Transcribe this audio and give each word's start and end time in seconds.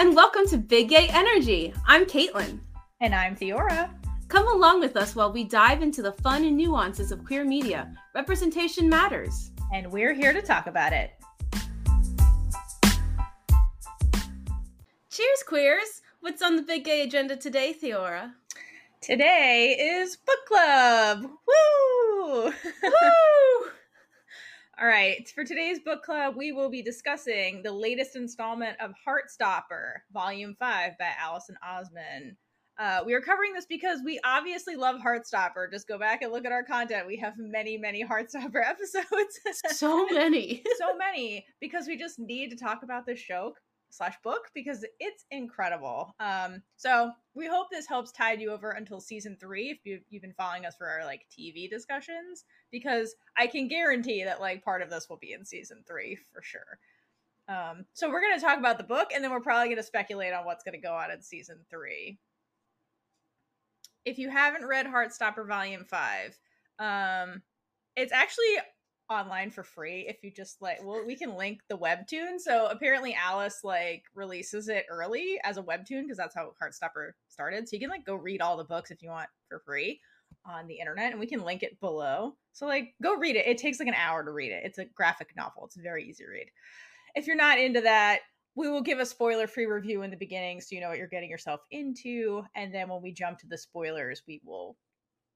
And 0.00 0.16
welcome 0.16 0.46
to 0.46 0.56
Big 0.56 0.88
Gay 0.88 1.08
Energy. 1.12 1.74
I'm 1.86 2.06
Kaitlynn. 2.06 2.60
And 3.02 3.14
I'm 3.14 3.36
Theora. 3.36 3.90
Come 4.28 4.48
along 4.48 4.80
with 4.80 4.96
us 4.96 5.14
while 5.14 5.30
we 5.30 5.44
dive 5.44 5.82
into 5.82 6.00
the 6.00 6.12
fun 6.12 6.42
and 6.42 6.56
nuances 6.56 7.12
of 7.12 7.22
queer 7.22 7.44
media. 7.44 7.94
Representation 8.14 8.88
matters. 8.88 9.50
And 9.74 9.92
we're 9.92 10.14
here 10.14 10.32
to 10.32 10.40
talk 10.40 10.68
about 10.68 10.94
it. 10.94 11.10
Cheers, 15.10 15.42
queers! 15.46 16.00
What's 16.20 16.40
on 16.40 16.56
the 16.56 16.62
Big 16.62 16.86
Gay 16.86 17.02
agenda 17.02 17.36
today, 17.36 17.74
Theora? 17.74 18.32
Today 19.02 19.76
is 19.78 20.16
book 20.16 20.46
club. 20.48 21.24
Woo! 21.24 22.44
Woo! 22.44 23.70
All 24.80 24.86
right, 24.86 25.28
for 25.34 25.44
today's 25.44 25.78
book 25.78 26.02
club, 26.02 26.36
we 26.38 26.52
will 26.52 26.70
be 26.70 26.80
discussing 26.80 27.62
the 27.62 27.70
latest 27.70 28.16
installment 28.16 28.80
of 28.80 28.92
Heartstopper, 29.06 29.96
Volume 30.10 30.56
5 30.58 30.92
by 30.98 31.10
Alice 31.20 31.50
Oseman. 31.62 32.36
Uh, 32.78 33.02
we 33.04 33.12
are 33.12 33.20
covering 33.20 33.52
this 33.52 33.66
because 33.66 34.00
we 34.02 34.18
obviously 34.24 34.76
love 34.76 34.96
Heartstopper. 34.96 35.70
Just 35.70 35.86
go 35.86 35.98
back 35.98 36.22
and 36.22 36.32
look 36.32 36.46
at 36.46 36.52
our 36.52 36.62
content. 36.62 37.06
We 37.06 37.18
have 37.18 37.34
many, 37.36 37.76
many 37.76 38.02
Heartstopper 38.02 38.62
episodes. 38.66 39.38
So 39.66 40.06
many. 40.06 40.62
so 40.78 40.96
many 40.96 41.44
because 41.60 41.86
we 41.86 41.98
just 41.98 42.18
need 42.18 42.48
to 42.48 42.56
talk 42.56 42.82
about 42.82 43.04
this 43.04 43.18
show 43.18 43.52
slash 43.90 44.14
book 44.24 44.48
because 44.54 44.82
it's 44.98 45.26
incredible. 45.30 46.14
Um, 46.20 46.62
so 46.76 47.10
we 47.34 47.46
hope 47.46 47.66
this 47.70 47.86
helps 47.86 48.12
tide 48.12 48.40
you 48.40 48.50
over 48.50 48.70
until 48.70 49.00
season 49.00 49.36
three 49.38 49.68
if 49.68 49.78
you've, 49.84 50.04
you've 50.08 50.22
been 50.22 50.32
following 50.38 50.64
us 50.64 50.76
for 50.78 50.88
our 50.88 51.04
like 51.04 51.26
TV 51.38 51.68
discussions 51.68 52.44
because 52.70 53.14
I 53.36 53.46
can 53.46 53.68
guarantee 53.68 54.24
that 54.24 54.40
like 54.40 54.64
part 54.64 54.82
of 54.82 54.90
this 54.90 55.08
will 55.08 55.18
be 55.18 55.32
in 55.32 55.44
season 55.44 55.82
three 55.86 56.18
for 56.32 56.42
sure. 56.42 56.78
Um, 57.48 57.84
so 57.94 58.08
we're 58.08 58.20
gonna 58.20 58.40
talk 58.40 58.58
about 58.58 58.78
the 58.78 58.84
book 58.84 59.08
and 59.14 59.24
then 59.24 59.30
we're 59.30 59.40
probably 59.40 59.68
gonna 59.68 59.82
speculate 59.82 60.32
on 60.32 60.44
what's 60.44 60.64
gonna 60.64 60.78
go 60.78 60.94
on 60.94 61.10
in 61.10 61.22
season 61.22 61.58
three. 61.68 62.18
If 64.04 64.18
you 64.18 64.30
haven't 64.30 64.66
read 64.66 64.86
Heartstopper 64.86 65.46
Volume 65.46 65.84
Five, 65.84 66.38
um, 66.78 67.42
it's 67.96 68.12
actually 68.12 68.56
online 69.10 69.50
for 69.50 69.64
free 69.64 70.06
if 70.08 70.22
you 70.22 70.30
just 70.30 70.62
like 70.62 70.78
well 70.84 71.04
we 71.04 71.16
can 71.16 71.34
link 71.34 71.60
the 71.68 71.76
webtoon 71.76 72.38
so 72.38 72.68
apparently 72.70 73.12
alice 73.20 73.58
like 73.64 74.04
releases 74.14 74.68
it 74.68 74.86
early 74.88 75.38
as 75.42 75.56
a 75.56 75.62
webtoon 75.62 76.02
because 76.02 76.16
that's 76.16 76.34
how 76.34 76.52
heartstopper 76.62 77.10
started 77.26 77.68
so 77.68 77.74
you 77.74 77.80
can 77.80 77.90
like 77.90 78.06
go 78.06 78.14
read 78.14 78.40
all 78.40 78.56
the 78.56 78.62
books 78.62 78.92
if 78.92 79.02
you 79.02 79.10
want 79.10 79.28
for 79.48 79.58
free 79.58 80.00
on 80.44 80.66
the 80.66 80.78
internet 80.78 81.12
and 81.12 81.20
we 81.20 81.26
can 81.26 81.44
link 81.44 81.62
it 81.62 81.80
below. 81.80 82.34
So 82.52 82.66
like 82.66 82.94
go 83.02 83.16
read 83.16 83.36
it. 83.36 83.46
It 83.46 83.58
takes 83.58 83.78
like 83.78 83.88
an 83.88 83.94
hour 83.94 84.24
to 84.24 84.30
read 84.30 84.52
it. 84.52 84.62
It's 84.64 84.78
a 84.78 84.84
graphic 84.84 85.34
novel. 85.36 85.64
It's 85.66 85.76
a 85.76 85.82
very 85.82 86.08
easy 86.08 86.24
read. 86.26 86.46
If 87.14 87.26
you're 87.26 87.36
not 87.36 87.58
into 87.58 87.82
that 87.82 88.20
we 88.56 88.68
will 88.68 88.82
give 88.82 88.98
a 88.98 89.06
spoiler 89.06 89.46
free 89.46 89.66
review 89.66 90.02
in 90.02 90.10
the 90.10 90.16
beginning 90.16 90.60
so 90.60 90.74
you 90.74 90.80
know 90.80 90.88
what 90.88 90.98
you're 90.98 91.06
getting 91.06 91.30
yourself 91.30 91.60
into 91.70 92.42
and 92.54 92.74
then 92.74 92.88
when 92.88 93.00
we 93.00 93.12
jump 93.12 93.38
to 93.38 93.46
the 93.46 93.56
spoilers 93.56 94.22
we 94.26 94.40
will 94.44 94.76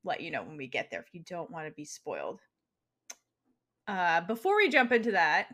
let 0.02 0.20
you 0.20 0.30
know 0.30 0.42
when 0.42 0.56
we 0.56 0.66
get 0.66 0.90
there 0.90 1.00
if 1.00 1.14
you 1.14 1.22
don't 1.26 1.50
want 1.50 1.66
to 1.66 1.72
be 1.72 1.84
spoiled. 1.84 2.40
Uh, 3.86 4.20
before 4.22 4.56
we 4.56 4.68
jump 4.68 4.92
into 4.92 5.12
that, 5.12 5.48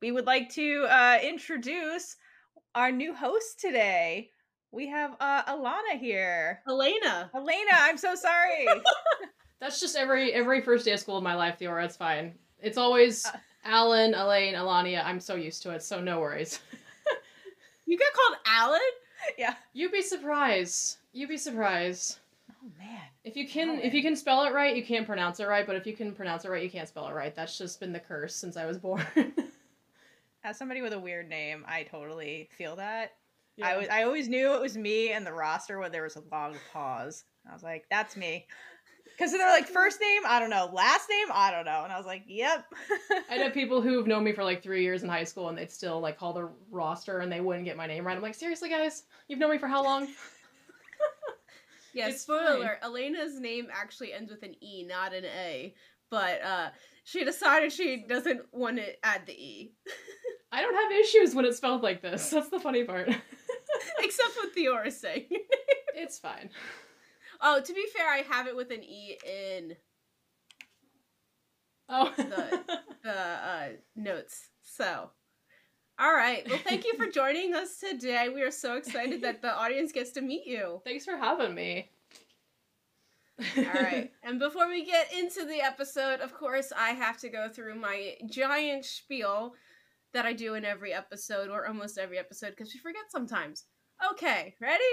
we 0.00 0.12
would 0.12 0.26
like 0.26 0.48
to 0.50 0.86
uh, 0.88 1.18
introduce 1.22 2.16
our 2.74 2.90
new 2.90 3.14
host 3.14 3.60
today. 3.60 4.30
We 4.72 4.86
have 4.88 5.16
uh, 5.20 5.44
Alana 5.44 5.98
here. 5.98 6.60
Alayna. 6.68 7.30
Alayna, 7.32 7.72
I'm 7.72 7.96
so 7.96 8.14
sorry. 8.14 8.66
That's 9.60 9.80
just 9.80 9.96
every 9.96 10.32
every 10.32 10.60
first 10.60 10.84
day 10.84 10.92
of 10.92 11.00
school 11.00 11.18
in 11.18 11.24
my 11.24 11.34
life, 11.34 11.58
Theora. 11.58 11.84
It's 11.84 11.96
fine. 11.96 12.34
It's 12.60 12.78
always 12.78 13.26
Uh. 13.26 13.32
Alan, 13.64 14.14
Elaine, 14.14 14.54
Alania. 14.54 15.04
I'm 15.04 15.20
so 15.20 15.34
used 15.34 15.62
to 15.64 15.70
it, 15.72 15.82
so 15.82 16.00
no 16.00 16.20
worries. 16.20 16.60
You 17.86 17.96
get 17.96 18.12
called 18.12 18.36
Alan? 18.46 18.80
yeah. 19.38 19.54
You'd 19.72 19.92
be 19.92 20.02
surprised. 20.02 20.98
You'd 21.14 21.30
be 21.30 21.38
surprised. 21.38 22.18
Oh 22.50 22.68
man. 22.78 23.00
If 23.24 23.34
you 23.34 23.48
can 23.48 23.70
Alan. 23.70 23.80
if 23.80 23.94
you 23.94 24.02
can 24.02 24.14
spell 24.14 24.44
it 24.44 24.52
right, 24.52 24.76
you 24.76 24.84
can't 24.84 25.06
pronounce 25.06 25.40
it 25.40 25.46
right, 25.48 25.66
but 25.66 25.74
if 25.74 25.86
you 25.86 25.94
can 25.94 26.12
pronounce 26.12 26.44
it 26.44 26.50
right, 26.50 26.62
you 26.62 26.68
can't 26.68 26.86
spell 26.86 27.08
it 27.08 27.14
right. 27.14 27.34
That's 27.34 27.56
just 27.56 27.80
been 27.80 27.94
the 27.94 27.98
curse 27.98 28.36
since 28.36 28.58
I 28.58 28.66
was 28.66 28.76
born. 28.76 29.06
As 30.44 30.58
somebody 30.58 30.82
with 30.82 30.92
a 30.92 30.98
weird 31.00 31.30
name, 31.30 31.64
I 31.66 31.84
totally 31.84 32.50
feel 32.58 32.76
that. 32.76 33.12
Yeah. 33.58 33.68
I 33.68 33.76
was 33.76 33.88
I 33.88 34.02
always 34.04 34.28
knew 34.28 34.54
it 34.54 34.60
was 34.60 34.76
me 34.76 35.12
and 35.12 35.26
the 35.26 35.32
roster 35.32 35.78
when 35.78 35.92
there 35.92 36.04
was 36.04 36.16
a 36.16 36.22
long 36.32 36.54
pause. 36.72 37.24
I 37.48 37.52
was 37.52 37.62
like, 37.62 37.84
that's 37.90 38.16
me. 38.16 38.46
Because 39.04 39.32
they're 39.32 39.50
like 39.50 39.66
first 39.66 40.00
name, 40.00 40.22
I 40.26 40.38
don't 40.38 40.50
know. 40.50 40.70
Last 40.72 41.10
name, 41.10 41.26
I 41.32 41.50
don't 41.50 41.64
know. 41.64 41.82
And 41.82 41.92
I 41.92 41.96
was 41.96 42.06
like, 42.06 42.22
yep. 42.28 42.66
I 43.28 43.36
know 43.38 43.50
people 43.50 43.80
who've 43.82 44.06
known 44.06 44.22
me 44.22 44.32
for 44.32 44.44
like 44.44 44.62
three 44.62 44.82
years 44.84 45.02
in 45.02 45.08
high 45.08 45.24
school 45.24 45.48
and 45.48 45.58
they'd 45.58 45.72
still 45.72 45.98
like 45.98 46.16
call 46.18 46.32
the 46.32 46.48
roster 46.70 47.18
and 47.18 47.32
they 47.32 47.40
wouldn't 47.40 47.64
get 47.64 47.76
my 47.76 47.86
name 47.86 48.06
right. 48.06 48.16
I'm 48.16 48.22
like, 48.22 48.36
seriously 48.36 48.68
guys? 48.68 49.02
You've 49.26 49.40
known 49.40 49.50
me 49.50 49.58
for 49.58 49.68
how 49.68 49.82
long? 49.82 50.08
Yeah, 51.94 52.08
It's 52.08 52.20
spoiler. 52.20 52.78
Alayna's 52.84 53.40
name 53.40 53.66
actually 53.72 54.12
ends 54.12 54.30
with 54.30 54.42
an 54.42 54.54
E, 54.62 54.84
not 54.84 55.12
an 55.14 55.24
A. 55.24 55.74
But 56.10 56.42
uh 56.42 56.68
she 57.04 57.24
decided 57.24 57.72
she 57.72 58.04
doesn't 58.08 58.42
want 58.52 58.76
to 58.76 59.04
add 59.04 59.22
the 59.26 59.32
E. 59.32 59.72
I 60.52 60.62
don't 60.62 60.74
have 60.74 61.00
issues 61.00 61.34
when 61.34 61.44
it's 61.44 61.56
spelled 61.56 61.82
like 61.82 62.02
this. 62.02 62.30
That's 62.30 62.50
the 62.50 62.60
funny 62.60 62.84
part. 62.84 63.08
Except 64.00 64.36
what 64.36 64.52
Theora's 64.52 64.98
saying. 65.00 65.26
it's 65.94 66.18
fine. 66.18 66.50
oh, 67.40 67.60
to 67.60 67.72
be 67.72 67.84
fair, 67.96 68.08
I 68.08 68.18
have 68.30 68.46
it 68.46 68.56
with 68.56 68.70
an 68.70 68.82
E 68.84 69.18
in 69.26 69.76
Oh. 71.88 72.12
The- 72.16 72.60
the 73.02 73.10
uh, 73.18 73.68
notes. 73.96 74.48
So, 74.62 75.10
all 75.98 76.12
right. 76.14 76.46
Well, 76.48 76.58
thank 76.58 76.84
you 76.84 76.94
for 76.96 77.06
joining 77.10 77.54
us 77.54 77.78
today. 77.78 78.28
We 78.28 78.42
are 78.42 78.50
so 78.50 78.74
excited 78.76 79.22
that 79.22 79.40
the 79.40 79.54
audience 79.56 79.92
gets 79.92 80.10
to 80.12 80.20
meet 80.20 80.46
you. 80.46 80.82
Thanks 80.84 81.04
for 81.04 81.16
having 81.16 81.54
me. 81.54 81.90
All 83.56 83.64
right. 83.64 84.10
And 84.24 84.38
before 84.38 84.68
we 84.68 84.84
get 84.84 85.12
into 85.14 85.46
the 85.46 85.62
episode, 85.62 86.20
of 86.20 86.34
course, 86.34 86.72
I 86.76 86.90
have 86.90 87.18
to 87.20 87.28
go 87.30 87.48
through 87.48 87.76
my 87.76 88.16
giant 88.28 88.84
spiel 88.84 89.54
that 90.14 90.26
I 90.26 90.32
do 90.32 90.54
in 90.54 90.64
every 90.64 90.92
episode 90.92 91.50
or 91.50 91.66
almost 91.66 91.98
every 91.98 92.18
episode 92.18 92.50
because 92.50 92.72
we 92.72 92.80
forget 92.80 93.10
sometimes. 93.10 93.64
Okay, 94.12 94.54
ready? 94.60 94.84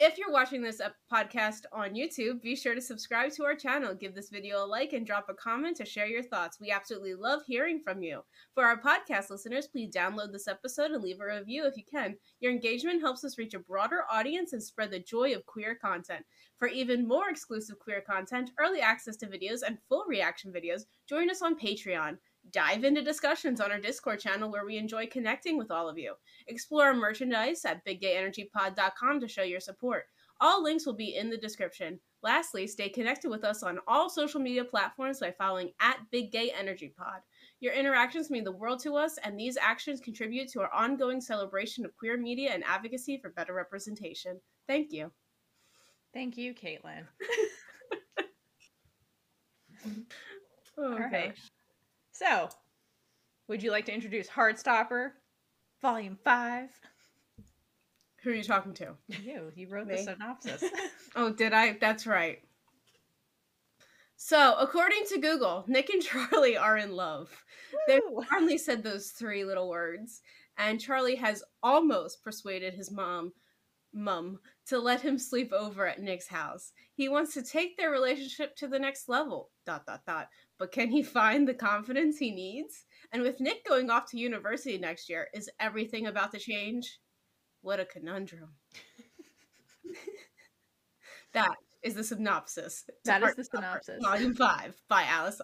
If 0.00 0.16
you're 0.16 0.30
watching 0.30 0.62
this 0.62 0.80
podcast 1.12 1.62
on 1.72 1.94
YouTube, 1.94 2.40
be 2.40 2.54
sure 2.54 2.76
to 2.76 2.80
subscribe 2.80 3.32
to 3.32 3.44
our 3.44 3.56
channel, 3.56 3.96
give 3.96 4.14
this 4.14 4.30
video 4.30 4.64
a 4.64 4.64
like, 4.64 4.92
and 4.92 5.04
drop 5.04 5.26
a 5.28 5.34
comment 5.34 5.76
to 5.78 5.84
share 5.84 6.06
your 6.06 6.22
thoughts. 6.22 6.60
We 6.60 6.70
absolutely 6.70 7.16
love 7.16 7.42
hearing 7.44 7.80
from 7.82 8.00
you. 8.00 8.20
For 8.54 8.64
our 8.64 8.80
podcast 8.80 9.28
listeners, 9.28 9.66
please 9.66 9.92
download 9.92 10.30
this 10.30 10.46
episode 10.46 10.92
and 10.92 11.02
leave 11.02 11.18
a 11.20 11.26
review 11.26 11.66
if 11.66 11.76
you 11.76 11.82
can. 11.92 12.14
Your 12.38 12.52
engagement 12.52 13.00
helps 13.00 13.24
us 13.24 13.38
reach 13.38 13.54
a 13.54 13.58
broader 13.58 14.04
audience 14.08 14.52
and 14.52 14.62
spread 14.62 14.92
the 14.92 15.00
joy 15.00 15.34
of 15.34 15.44
queer 15.46 15.74
content. 15.74 16.24
For 16.60 16.68
even 16.68 17.08
more 17.08 17.28
exclusive 17.28 17.80
queer 17.80 18.00
content, 18.00 18.52
early 18.60 18.80
access 18.80 19.16
to 19.16 19.26
videos, 19.26 19.62
and 19.66 19.78
full 19.88 20.04
reaction 20.06 20.52
videos, 20.52 20.82
join 21.08 21.28
us 21.28 21.42
on 21.42 21.58
Patreon. 21.58 22.18
Dive 22.50 22.84
into 22.84 23.02
discussions 23.02 23.60
on 23.60 23.70
our 23.70 23.78
Discord 23.78 24.20
channel 24.20 24.50
where 24.50 24.64
we 24.64 24.78
enjoy 24.78 25.06
connecting 25.06 25.58
with 25.58 25.70
all 25.70 25.88
of 25.88 25.98
you. 25.98 26.14
Explore 26.46 26.86
our 26.86 26.94
merchandise 26.94 27.64
at 27.64 27.84
biggayenergypod.com 27.84 29.20
to 29.20 29.28
show 29.28 29.42
your 29.42 29.60
support. 29.60 30.04
All 30.40 30.62
links 30.62 30.86
will 30.86 30.94
be 30.94 31.16
in 31.16 31.30
the 31.30 31.36
description. 31.36 31.98
Lastly, 32.22 32.66
stay 32.66 32.88
connected 32.88 33.28
with 33.28 33.44
us 33.44 33.62
on 33.62 33.78
all 33.86 34.08
social 34.08 34.40
media 34.40 34.64
platforms 34.64 35.20
by 35.20 35.32
following 35.32 35.72
at 35.80 35.98
Big 36.10 36.32
Gay 36.32 36.52
Energy 36.56 36.92
Pod. 36.96 37.20
Your 37.60 37.74
interactions 37.74 38.30
mean 38.30 38.44
the 38.44 38.52
world 38.52 38.80
to 38.80 38.96
us, 38.96 39.18
and 39.24 39.38
these 39.38 39.56
actions 39.56 40.00
contribute 40.00 40.48
to 40.50 40.60
our 40.60 40.72
ongoing 40.72 41.20
celebration 41.20 41.84
of 41.84 41.96
queer 41.96 42.16
media 42.16 42.52
and 42.52 42.64
advocacy 42.64 43.18
for 43.18 43.30
better 43.30 43.52
representation. 43.52 44.40
Thank 44.66 44.92
you. 44.92 45.10
Thank 46.14 46.36
you, 46.36 46.54
Kaitlynn. 46.54 47.04
Oh, 50.76 50.92
All 50.92 50.98
right. 50.98 51.34
So, 52.18 52.48
would 53.46 53.62
you 53.62 53.70
like 53.70 53.86
to 53.86 53.94
introduce 53.94 54.28
Heartstopper, 54.28 55.10
Volume 55.80 56.18
5? 56.24 56.68
Who 58.24 58.30
are 58.30 58.34
you 58.34 58.42
talking 58.42 58.74
to? 58.74 58.96
You, 59.06 59.52
you 59.54 59.68
wrote 59.68 59.86
Me. 59.86 59.94
the 59.94 60.02
synopsis. 60.02 60.64
Oh, 61.16 61.30
did 61.32 61.52
I? 61.52 61.78
That's 61.80 62.08
right. 62.08 62.40
So, 64.16 64.56
according 64.58 65.04
to 65.10 65.20
Google, 65.20 65.64
Nick 65.68 65.90
and 65.90 66.02
Charlie 66.32 66.56
are 66.56 66.76
in 66.76 66.96
love. 66.96 67.30
They 67.86 68.00
only 68.34 68.58
said 68.58 68.82
those 68.82 69.10
three 69.10 69.44
little 69.44 69.68
words, 69.68 70.20
and 70.56 70.80
Charlie 70.80 71.16
has 71.16 71.44
almost 71.62 72.24
persuaded 72.24 72.74
his 72.74 72.90
mom, 72.90 73.32
mum, 73.94 74.40
to 74.66 74.80
let 74.80 75.02
him 75.02 75.18
sleep 75.18 75.52
over 75.52 75.86
at 75.86 76.02
Nick's 76.02 76.26
house. 76.28 76.72
He 76.94 77.08
wants 77.08 77.32
to 77.34 77.42
take 77.42 77.76
their 77.76 77.92
relationship 77.92 78.56
to 78.56 78.66
the 78.66 78.78
next 78.80 79.08
level. 79.08 79.50
Dot 79.64 79.86
dot 79.86 80.00
dot. 80.04 80.28
But 80.58 80.72
can 80.72 80.90
he 80.90 81.02
find 81.02 81.46
the 81.46 81.54
confidence 81.54 82.18
he 82.18 82.30
needs? 82.30 82.84
And 83.12 83.22
with 83.22 83.40
Nick 83.40 83.66
going 83.66 83.90
off 83.90 84.10
to 84.10 84.18
university 84.18 84.78
next 84.78 85.08
year, 85.08 85.28
is 85.32 85.50
everything 85.60 86.06
about 86.06 86.32
to 86.32 86.38
change? 86.38 86.98
What 87.62 87.80
a 87.80 87.84
conundrum. 87.84 88.50
that 91.32 91.56
is 91.82 91.94
the 91.94 92.04
synopsis. 92.04 92.84
That 93.04 93.22
is 93.22 93.34
the 93.34 93.44
synopsis. 93.44 94.02
Volume 94.02 94.34
5 94.34 94.74
by 94.88 95.04
Alice 95.04 95.40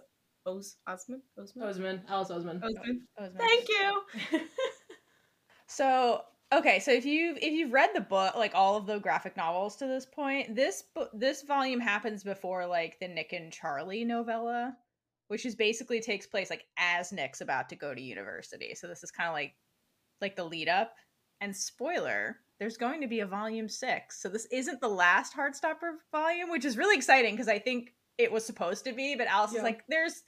Os- 0.46 0.76
Osman? 0.86 1.22
Osman? 1.40 1.68
Osman, 1.68 2.02
Alice 2.08 2.30
Osman. 2.30 2.62
Osman. 2.62 3.06
Osman. 3.18 3.38
Thank 3.38 3.68
you. 3.68 4.40
So 5.74 6.22
okay, 6.52 6.78
so 6.78 6.92
if 6.92 7.04
you've 7.04 7.36
if 7.38 7.52
you've 7.52 7.72
read 7.72 7.90
the 7.94 8.00
book, 8.00 8.36
like 8.36 8.54
all 8.54 8.76
of 8.76 8.86
the 8.86 9.00
graphic 9.00 9.36
novels 9.36 9.74
to 9.76 9.86
this 9.86 10.06
point, 10.06 10.54
this 10.54 10.82
book 10.82 11.10
this 11.12 11.42
volume 11.42 11.80
happens 11.80 12.22
before 12.22 12.66
like 12.66 12.98
the 13.00 13.08
Nick 13.08 13.32
and 13.32 13.52
Charlie 13.52 14.04
novella, 14.04 14.76
which 15.28 15.46
is 15.46 15.54
basically 15.54 16.00
takes 16.00 16.26
place 16.26 16.50
like 16.50 16.64
as 16.78 17.12
Nick's 17.12 17.40
about 17.40 17.68
to 17.70 17.76
go 17.76 17.94
to 17.94 18.00
university. 18.00 18.74
So 18.74 18.86
this 18.86 19.02
is 19.02 19.10
kind 19.10 19.28
of 19.28 19.34
like 19.34 19.54
like 20.20 20.36
the 20.36 20.44
lead 20.44 20.68
up. 20.68 20.94
And 21.40 21.54
spoiler, 21.54 22.36
there's 22.58 22.76
going 22.76 23.00
to 23.00 23.08
be 23.08 23.20
a 23.20 23.26
volume 23.26 23.68
six. 23.68 24.22
So 24.22 24.28
this 24.28 24.46
isn't 24.52 24.80
the 24.80 24.88
last 24.88 25.34
Heartstopper 25.36 25.96
volume, 26.12 26.50
which 26.50 26.64
is 26.64 26.78
really 26.78 26.96
exciting 26.96 27.34
because 27.34 27.48
I 27.48 27.58
think 27.58 27.94
it 28.16 28.30
was 28.30 28.44
supposed 28.46 28.84
to 28.84 28.92
be, 28.92 29.16
but 29.16 29.26
Alice 29.26 29.52
Yeah. 29.52 29.58
is 29.58 29.64
like, 29.64 29.82
there's 29.88 30.22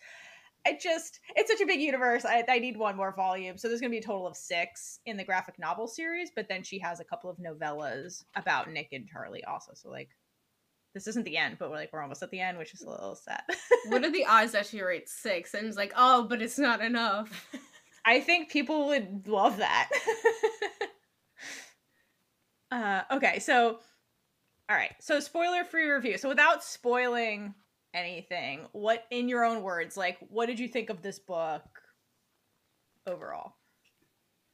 I 0.66 0.72
just 0.82 1.20
it's 1.36 1.48
such 1.48 1.60
a 1.60 1.66
big 1.66 1.80
universe. 1.80 2.24
I, 2.24 2.42
I 2.48 2.58
need 2.58 2.76
one 2.76 2.96
more 2.96 3.14
volume. 3.14 3.56
So 3.56 3.68
there's 3.68 3.80
gonna 3.80 3.90
be 3.90 3.98
a 3.98 4.02
total 4.02 4.26
of 4.26 4.36
six 4.36 4.98
in 5.06 5.16
the 5.16 5.22
graphic 5.24 5.58
novel 5.60 5.86
series, 5.86 6.32
but 6.34 6.48
then 6.48 6.64
she 6.64 6.80
has 6.80 6.98
a 6.98 7.04
couple 7.04 7.30
of 7.30 7.36
novellas 7.38 8.24
about 8.34 8.70
Nick 8.70 8.88
and 8.90 9.06
Charlie 9.06 9.44
also. 9.44 9.72
So 9.74 9.90
like 9.90 10.08
this 10.96 11.06
isn't 11.06 11.26
the 11.26 11.36
end, 11.36 11.58
but 11.58 11.68
we're 11.68 11.76
like 11.76 11.92
we're 11.92 12.00
almost 12.00 12.22
at 12.22 12.30
the 12.30 12.40
end, 12.40 12.56
which 12.56 12.72
is 12.72 12.80
a 12.80 12.88
little 12.88 13.14
sad. 13.14 13.42
What 13.88 14.02
are 14.02 14.10
the 14.10 14.24
odds 14.28 14.52
that 14.52 14.64
she 14.64 14.80
rates 14.80 15.12
six 15.12 15.52
and 15.52 15.66
is 15.66 15.76
like, 15.76 15.92
oh, 15.94 16.26
but 16.26 16.40
it's 16.40 16.58
not 16.58 16.80
enough? 16.80 17.46
I 18.06 18.20
think 18.20 18.50
people 18.50 18.86
would 18.86 19.28
love 19.28 19.58
that. 19.58 19.90
uh, 22.70 23.02
okay, 23.10 23.40
so 23.40 23.78
all 24.70 24.76
right, 24.76 24.94
so 24.98 25.20
spoiler 25.20 25.64
free 25.64 25.86
review. 25.86 26.16
So 26.16 26.30
without 26.30 26.64
spoiling 26.64 27.52
anything, 27.92 28.66
what 28.72 29.04
in 29.10 29.28
your 29.28 29.44
own 29.44 29.62
words, 29.62 29.98
like 29.98 30.16
what 30.30 30.46
did 30.46 30.58
you 30.58 30.66
think 30.66 30.88
of 30.88 31.02
this 31.02 31.18
book 31.18 31.82
overall? 33.06 33.52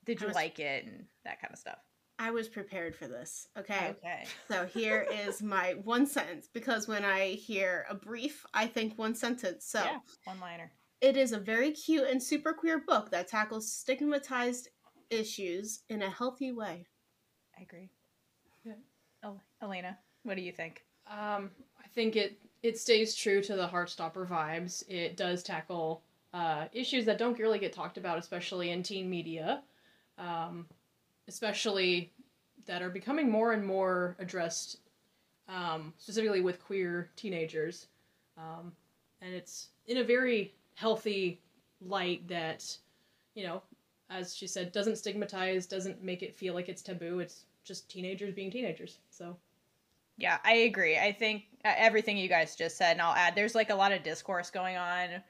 Did 0.04 0.20
you 0.20 0.26
was- 0.26 0.34
like 0.34 0.58
it 0.58 0.86
and 0.86 1.04
that 1.24 1.40
kind 1.40 1.52
of 1.52 1.58
stuff? 1.60 1.78
I 2.18 2.30
was 2.30 2.48
prepared 2.48 2.94
for 2.94 3.08
this. 3.08 3.48
Okay. 3.58 3.90
Okay. 3.90 4.24
So 4.48 4.66
here 4.66 5.06
is 5.26 5.42
my 5.42 5.76
one 5.82 6.06
sentence 6.06 6.48
because 6.52 6.86
when 6.86 7.04
I 7.04 7.30
hear 7.30 7.86
a 7.88 7.94
brief, 7.94 8.44
I 8.54 8.66
think 8.66 8.98
one 8.98 9.14
sentence. 9.14 9.64
So 9.66 9.82
yeah, 9.82 9.98
one 10.24 10.38
liner. 10.40 10.70
it 11.00 11.16
is 11.16 11.32
a 11.32 11.38
very 11.38 11.72
cute 11.72 12.08
and 12.08 12.22
super 12.22 12.52
queer 12.52 12.78
book 12.78 13.10
that 13.10 13.28
tackles 13.28 13.70
stigmatized 13.72 14.68
issues 15.10 15.80
in 15.88 16.02
a 16.02 16.10
healthy 16.10 16.52
way. 16.52 16.86
I 17.58 17.62
agree. 17.62 17.90
Yeah. 18.64 18.74
El- 19.24 19.40
Alayna, 19.62 19.96
what 20.22 20.36
do 20.36 20.42
you 20.42 20.52
think? 20.52 20.84
Um, 21.10 21.50
I 21.82 21.88
think 21.94 22.16
it 22.16 22.38
it 22.62 22.78
stays 22.78 23.14
true 23.16 23.42
to 23.42 23.56
the 23.56 23.66
Heartstopper 23.66 24.28
vibes. 24.28 24.84
It 24.88 25.16
does 25.16 25.42
tackle 25.42 26.02
uh, 26.32 26.66
issues 26.72 27.04
that 27.06 27.18
don't 27.18 27.38
really 27.38 27.58
get 27.58 27.72
talked 27.72 27.98
about, 27.98 28.18
especially 28.18 28.70
in 28.70 28.82
teen 28.82 29.10
media, 29.10 29.62
um, 30.18 30.66
especially 31.28 32.12
that 32.66 32.82
are 32.82 32.90
becoming 32.90 33.30
more 33.30 33.52
and 33.52 33.64
more 33.64 34.16
addressed, 34.18 34.78
um, 35.48 35.92
specifically 35.98 36.40
with 36.40 36.62
queer 36.62 37.10
teenagers, 37.16 37.86
um, 38.38 38.72
and 39.20 39.34
it's 39.34 39.68
in 39.86 39.98
a 39.98 40.04
very 40.04 40.54
healthy 40.74 41.40
light 41.80 42.26
that, 42.28 42.76
you 43.34 43.44
know, 43.44 43.62
as 44.10 44.36
she 44.36 44.46
said, 44.46 44.72
doesn't 44.72 44.96
stigmatize, 44.96 45.66
doesn't 45.66 46.02
make 46.02 46.22
it 46.22 46.36
feel 46.36 46.54
like 46.54 46.68
it's 46.68 46.82
taboo. 46.82 47.20
It's 47.20 47.44
just 47.64 47.88
teenagers 47.90 48.34
being 48.34 48.50
teenagers. 48.50 48.98
So. 49.10 49.36
Yeah, 50.18 50.38
I 50.44 50.52
agree. 50.52 50.98
I 50.98 51.12
think 51.12 51.44
uh, 51.64 51.72
everything 51.76 52.18
you 52.18 52.28
guys 52.28 52.54
just 52.54 52.76
said, 52.76 52.92
and 52.92 53.02
I'll 53.02 53.14
add, 53.14 53.34
there's 53.34 53.54
like 53.54 53.70
a 53.70 53.74
lot 53.74 53.92
of 53.92 54.02
discourse 54.02 54.50
going 54.50 54.76
on 54.76 55.22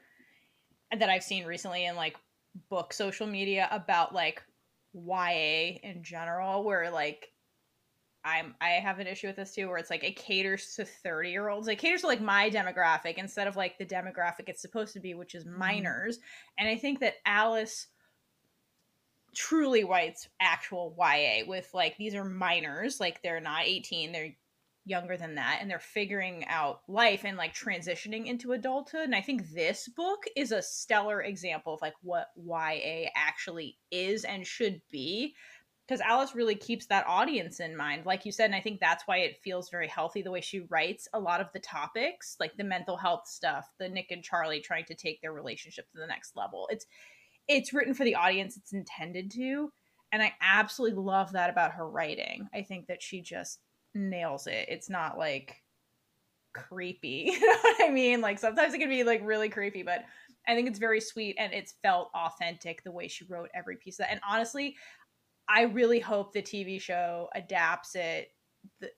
that 0.91 1.09
I've 1.09 1.23
seen 1.23 1.45
recently 1.45 1.85
in 1.85 1.95
like 1.95 2.17
book 2.69 2.93
social 2.93 3.25
media 3.25 3.67
about 3.71 4.13
like 4.13 4.43
YA 4.93 5.79
in 5.83 6.03
general, 6.03 6.63
where 6.63 6.89
like 6.91 7.29
I'm 8.25 8.55
I 8.61 8.69
have 8.69 8.99
an 8.99 9.07
issue 9.07 9.27
with 9.27 9.35
this 9.35 9.53
too, 9.53 9.67
where 9.67 9.77
it's 9.77 9.89
like 9.89 10.03
it 10.03 10.15
caters 10.15 10.75
to 10.75 10.85
30 10.85 11.29
year 11.29 11.49
olds. 11.49 11.67
It 11.67 11.77
caters 11.77 12.01
to 12.01 12.07
like 12.07 12.21
my 12.21 12.49
demographic 12.49 13.15
instead 13.15 13.47
of 13.47 13.55
like 13.55 13.77
the 13.77 13.85
demographic 13.85 14.47
it's 14.47 14.61
supposed 14.61 14.93
to 14.93 14.99
be, 14.99 15.13
which 15.13 15.35
is 15.35 15.43
mm-hmm. 15.43 15.59
minors. 15.59 16.19
And 16.57 16.67
I 16.67 16.77
think 16.77 16.99
that 17.01 17.15
Alice 17.25 17.87
truly 19.35 19.83
writes 19.83 20.29
actual 20.39 20.95
YA 20.97 21.45
with 21.47 21.69
like 21.73 21.97
these 21.97 22.15
are 22.15 22.23
minors, 22.23 22.99
like 22.99 23.21
they're 23.21 23.41
not 23.41 23.65
18, 23.65 24.11
they're 24.11 24.35
younger 24.85 25.15
than 25.15 25.35
that 25.35 25.59
and 25.61 25.69
they're 25.69 25.79
figuring 25.79 26.45
out 26.47 26.81
life 26.87 27.23
and 27.23 27.37
like 27.37 27.53
transitioning 27.53 28.25
into 28.25 28.51
adulthood 28.51 29.03
and 29.03 29.15
i 29.15 29.21
think 29.21 29.49
this 29.51 29.87
book 29.87 30.23
is 30.35 30.51
a 30.51 30.61
stellar 30.61 31.21
example 31.21 31.73
of 31.73 31.81
like 31.81 31.93
what 32.01 32.27
ya 32.35 33.07
actually 33.15 33.77
is 33.91 34.25
and 34.25 34.45
should 34.45 34.81
be 34.91 35.33
because 35.87 36.01
alice 36.01 36.35
really 36.35 36.55
keeps 36.55 36.85
that 36.87 37.07
audience 37.07 37.61
in 37.61 37.77
mind 37.77 38.05
like 38.05 38.25
you 38.25 38.31
said 38.31 38.45
and 38.45 38.55
i 38.55 38.59
think 38.59 38.79
that's 38.79 39.03
why 39.05 39.17
it 39.17 39.37
feels 39.41 39.69
very 39.69 39.87
healthy 39.87 40.21
the 40.21 40.31
way 40.31 40.41
she 40.41 40.61
writes 40.69 41.07
a 41.13 41.19
lot 41.19 41.39
of 41.39 41.47
the 41.53 41.59
topics 41.59 42.35
like 42.41 42.55
the 42.57 42.63
mental 42.63 42.97
health 42.97 43.25
stuff 43.25 43.69
the 43.79 43.87
nick 43.87 44.11
and 44.11 44.23
charlie 44.23 44.59
trying 44.59 44.85
to 44.85 44.95
take 44.95 45.21
their 45.21 45.33
relationship 45.33 45.89
to 45.91 45.97
the 45.97 46.07
next 46.07 46.35
level. 46.35 46.67
It's 46.71 46.85
it's 47.47 47.73
written 47.73 47.93
for 47.93 48.03
the 48.03 48.15
audience 48.15 48.57
it's 48.57 48.73
intended 48.73 49.31
to 49.31 49.71
and 50.11 50.21
i 50.21 50.33
absolutely 50.41 51.01
love 51.01 51.31
that 51.33 51.49
about 51.49 51.73
her 51.73 51.89
writing. 51.89 52.47
I 52.53 52.61
think 52.61 52.87
that 52.87 53.01
she 53.01 53.21
just 53.21 53.59
nails 53.93 54.47
it. 54.47 54.67
It's 54.69 54.89
not 54.89 55.17
like 55.17 55.61
creepy. 56.53 57.31
You 57.33 57.39
know 57.39 57.57
what 57.61 57.89
I 57.89 57.91
mean? 57.91 58.21
Like 58.21 58.39
sometimes 58.39 58.73
it 58.73 58.79
can 58.79 58.89
be 58.89 59.03
like 59.03 59.21
really 59.23 59.49
creepy, 59.49 59.83
but 59.83 60.03
I 60.47 60.55
think 60.55 60.67
it's 60.67 60.79
very 60.79 60.99
sweet 60.99 61.35
and 61.39 61.53
it's 61.53 61.75
felt 61.81 62.09
authentic 62.13 62.83
the 62.83 62.91
way 62.91 63.07
she 63.07 63.25
wrote 63.25 63.49
every 63.53 63.77
piece 63.77 63.95
of 63.95 64.05
that. 64.05 64.11
And 64.11 64.21
honestly, 64.27 64.75
I 65.47 65.63
really 65.63 65.99
hope 65.99 66.33
the 66.33 66.41
TV 66.41 66.79
show 66.79 67.29
adapts 67.35 67.95
it 67.95 68.29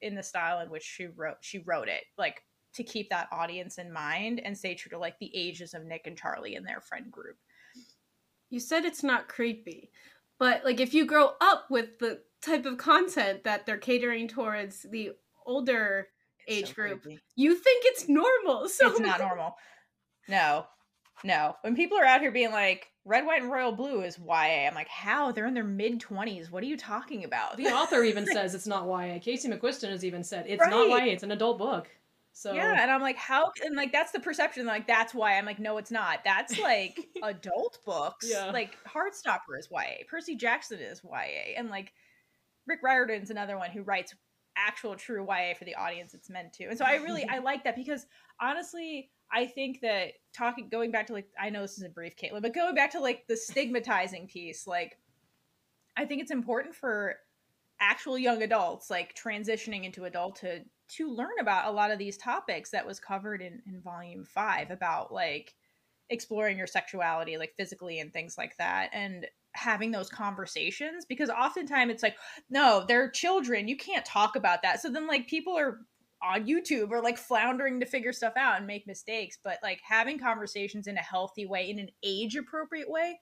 in 0.02 0.16
the 0.16 0.24
style 0.24 0.60
in 0.60 0.70
which 0.70 0.84
she 0.84 1.08
wrote 1.08 1.38
she 1.42 1.60
wrote 1.60 1.88
it. 1.88 2.04
Like 2.18 2.42
to 2.76 2.84
keep 2.84 3.10
that 3.10 3.30
audience 3.32 3.78
in 3.78 3.92
mind 3.92 4.42
and 4.44 4.58
stay 4.58 4.76
true 4.76 4.90
to 4.92 4.98
like 5.00 5.18
the 5.20 5.32
ages 5.36 5.74
of 5.74 5.86
Nick 5.86 6.08
and 6.08 6.18
Charlie 6.18 6.56
and 6.56 6.68
their 6.68 6.82
friend 6.82 7.12
group. 7.12 7.38
You 8.50 8.60
said 8.60 8.86
it's 8.86 9.04
not 9.04 9.28
creepy, 9.28 9.92
but 10.40 10.64
like 10.66 10.80
if 10.80 10.94
you 10.94 11.06
grow 11.06 11.32
up 11.42 11.66
with 11.70 12.00
the 12.00 12.22
type 12.42 12.66
of 12.66 12.78
content 12.78 13.44
that 13.44 13.66
they're 13.66 13.78
catering 13.78 14.28
towards 14.28 14.84
the 14.84 15.12
older 15.46 16.08
It's 16.48 16.58
age 16.58 16.68
so 16.70 16.74
group, 16.74 17.02
creepy. 17.04 17.22
you 17.36 17.56
think 17.56 17.84
it's 17.86 18.08
normal. 18.08 18.68
So 18.70 18.90
it's 18.92 19.00
not 19.00 19.20
normal. 19.20 19.56
No, 20.28 20.66
no. 21.24 21.56
When 21.62 21.76
people 21.76 21.98
are 21.98 22.06
out 22.06 22.22
here 22.22 22.32
being 22.32 22.52
like, 22.52 22.88
red, 23.06 23.26
white, 23.26 23.42
and 23.44 23.52
royal 23.52 23.72
blue 23.72 24.02
is 24.02 24.18
YA, 24.18 24.68
I'm 24.68 24.74
like, 24.76 24.88
how? 24.88 25.32
They're 25.32 25.46
in 25.46 25.54
their 25.54 25.64
mid 25.64 26.00
20s. 26.02 26.50
What 26.52 26.64
are 26.64 26.68
you 26.68 26.78
talking 26.78 27.24
about? 27.24 27.58
The 27.58 27.68
author 27.68 28.04
even 28.12 28.26
says 28.26 28.56
it's 28.56 28.68
not 28.68 28.88
YA. 28.88 29.20
Casey 29.20 29.50
McQuiston 29.50 29.90
has 29.90 30.04
even 30.04 30.24
said 30.24 30.46
it's 30.48 30.66
not 30.68 30.88
YA. 30.88 31.06
It's 31.14 31.24
an 31.24 31.32
adult 31.32 31.58
book. 31.58 31.88
So 32.38 32.54
Yeah, 32.54 32.82
and 32.82 32.92
I'm 32.92 33.00
like, 33.00 33.16
how? 33.16 33.50
And 33.64 33.78
like, 33.78 33.94
that's 33.94 34.12
the 34.12 34.20
perception. 34.20 34.66
Like, 34.66 34.86
that's 34.86 35.14
why 35.14 35.38
I'm 35.38 35.46
like, 35.46 35.58
no, 35.58 35.78
it's 35.78 35.90
not. 35.90 36.20
That's 36.26 36.60
like 36.60 37.00
adult 37.24 37.80
books. 37.86 38.30
Yeah. 38.30 38.52
Like, 38.52 38.76
Heartstopper 38.84 39.58
is 39.58 39.70
YA. 39.72 40.04
Percy 40.10 40.36
Jackson 40.36 40.80
is 40.80 41.02
YA. 41.02 41.54
And 41.56 41.70
like, 41.70 41.94
Rick 42.68 42.82
Riordan's 42.84 43.30
another 43.30 43.58
one 43.58 43.72
who 43.72 43.84
writes 43.84 44.14
actual 44.58 44.96
true 44.96 45.26
YA 45.26 45.54
for 45.58 45.64
the 45.64 45.76
audience 45.76 46.14
it's 46.14 46.30
meant 46.30 46.52
to. 46.54 46.66
And 46.66 46.78
so 46.78 46.84
I 46.84 46.96
really, 46.96 47.26
I 47.26 47.38
like 47.44 47.64
that 47.64 47.78
because 47.78 48.06
honestly, 48.42 49.10
I 49.32 49.46
think 49.46 49.80
that 49.80 50.12
talking, 50.34 50.68
going 50.68 50.92
back 50.92 51.08
to 51.08 51.14
like, 51.14 51.30
I 51.40 51.50
know 51.50 51.62
this 51.62 51.78
is 51.78 51.86
a 51.86 51.90
brief, 51.90 52.18
Kaitlynn, 52.18 52.42
but 52.42 52.54
going 52.54 52.76
back 52.76 52.92
to 52.92 53.00
like 53.00 53.28
the 53.30 53.38
stigmatizing 53.38 54.28
piece, 54.28 54.68
like, 54.68 54.98
I 55.96 56.04
think 56.04 56.22
it's 56.22 56.32
important 56.32 56.76
for 56.76 57.16
actual 57.80 58.18
young 58.18 58.42
adults 58.42 58.90
like 58.90 59.16
transitioning 59.16 59.84
into 59.86 60.06
adulthood 60.06 60.66
to 60.88 61.10
learn 61.10 61.40
about 61.40 61.68
a 61.68 61.72
lot 61.72 61.92
of 61.92 62.00
these 62.00 62.18
topics 62.18 62.72
that 62.72 62.86
was 62.86 63.00
covered 63.00 63.42
in, 63.42 63.62
in 63.68 63.82
volume 63.82 64.24
five 64.24 64.72
about 64.72 65.12
like 65.12 65.56
exploring 66.10 66.58
your 66.58 66.68
sexuality 66.68 67.38
like 67.38 67.54
physically 67.58 68.00
and 68.00 68.14
things 68.14 68.38
like 68.38 68.56
that 68.58 68.90
and 68.94 69.26
having 69.54 69.90
those 69.90 70.10
conversations 70.10 71.04
because 71.06 71.30
oftentimes 71.30 71.92
it's 71.92 72.04
like 72.04 72.16
no 72.50 72.86
they're 72.88 73.10
children 73.10 73.68
you 73.68 73.76
can't 73.76 74.06
talk 74.06 74.36
about 74.36 74.62
that 74.62 74.80
so 74.80 74.92
then 74.92 75.08
like 75.08 75.28
people 75.28 75.58
are 75.58 75.80
on 76.24 76.48
YouTube 76.48 76.92
or 76.92 77.02
like 77.02 77.18
floundering 77.18 77.80
to 77.80 77.86
figure 77.86 78.14
stuff 78.14 78.34
out 78.38 78.58
and 78.58 78.68
make 78.68 78.88
mistakes, 78.88 79.38
but 79.44 79.60
like 79.62 79.80
having 79.88 80.18
conversations 80.18 80.88
in 80.88 80.98
a 80.98 81.02
healthy 81.02 81.46
way, 81.46 81.70
in 81.70 81.80
an 81.80 81.90
age 82.04 82.36
appropriate 82.36 82.90
way, 82.90 83.20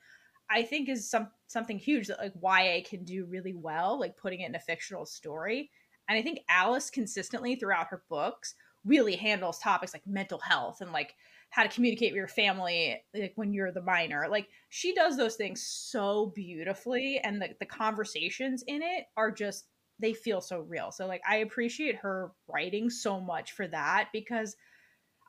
I 0.50 0.63
think 0.63 0.89
is 0.89 1.10
some 1.10 1.29
something 1.48 1.77
huge 1.77 2.08
that 2.08 2.20
like 2.20 2.34
YA 2.41 2.82
can 2.88 3.03
do 3.03 3.25
really 3.25 3.53
well, 3.53 4.00
like 4.00 4.17
putting 4.17 4.41
it 4.41 4.50
in 4.50 4.55
a 4.55 4.60
fictional 4.60 5.05
story. 5.05 5.72
And 6.07 6.17
I 6.17 6.22
think 6.22 6.39
Alice 6.50 6.89
consistently 6.89 7.55
throughout 7.55 7.88
her 7.88 8.03
books 8.10 8.55
really 8.86 9.15
handles 9.15 9.60
topics 9.60 9.93
like 9.93 10.05
mental 10.05 10.39
health 10.39 10.81
and 10.81 10.91
like 10.91 11.15
how 11.50 11.63
to 11.63 11.69
communicate 11.69 12.12
with 12.12 12.17
your 12.17 12.27
family 12.27 13.01
like 13.13 13.33
when 13.36 13.53
you're 13.53 13.72
the 13.72 13.81
minor. 13.81 14.27
Like 14.29 14.48
she 14.69 14.93
does 14.93 15.15
those 15.17 15.36
things 15.36 15.62
so 15.62 16.31
beautifully 16.36 17.19
and 17.24 17.41
the, 17.41 17.50
the 17.60 17.65
conversations 17.65 18.63
in 18.67 18.81
it 18.81 19.05
are 19.15 19.31
just 19.31 19.65
they 20.00 20.13
feel 20.13 20.41
so 20.41 20.60
real. 20.62 20.91
So 20.91 21.05
like 21.05 21.22
I 21.27 21.38
appreciate 21.38 21.98
her 21.98 22.31
writing 22.48 22.89
so 22.89 23.22
much 23.22 23.53
for 23.53 23.67
that 23.67 24.10
because 24.12 24.55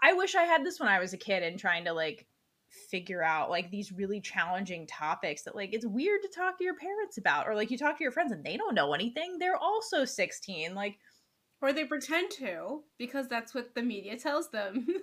I 0.02 0.14
wish 0.14 0.34
I 0.34 0.42
had 0.42 0.64
this 0.64 0.80
when 0.80 0.88
I 0.88 0.98
was 0.98 1.12
a 1.12 1.18
kid 1.18 1.42
and 1.42 1.58
trying 1.58 1.84
to 1.84 1.92
like 1.92 2.26
figure 2.90 3.22
out 3.22 3.50
like 3.50 3.70
these 3.70 3.92
really 3.92 4.20
challenging 4.20 4.86
topics 4.86 5.42
that 5.42 5.54
like 5.54 5.72
it's 5.72 5.86
weird 5.86 6.22
to 6.22 6.28
talk 6.28 6.58
to 6.58 6.64
your 6.64 6.76
parents 6.76 7.18
about 7.18 7.46
or 7.46 7.54
like 7.54 7.70
you 7.70 7.78
talk 7.78 7.96
to 7.96 8.04
your 8.04 8.12
friends 8.12 8.32
and 8.32 8.44
they 8.44 8.56
don't 8.56 8.74
know 8.74 8.92
anything 8.92 9.38
they're 9.38 9.56
also 9.56 10.04
16 10.04 10.74
like 10.74 10.98
or 11.60 11.72
they 11.72 11.84
pretend 11.84 12.30
to 12.30 12.82
because 12.98 13.26
that's 13.28 13.54
what 13.54 13.74
the 13.74 13.82
media 13.82 14.18
tells 14.18 14.50
them. 14.50 14.86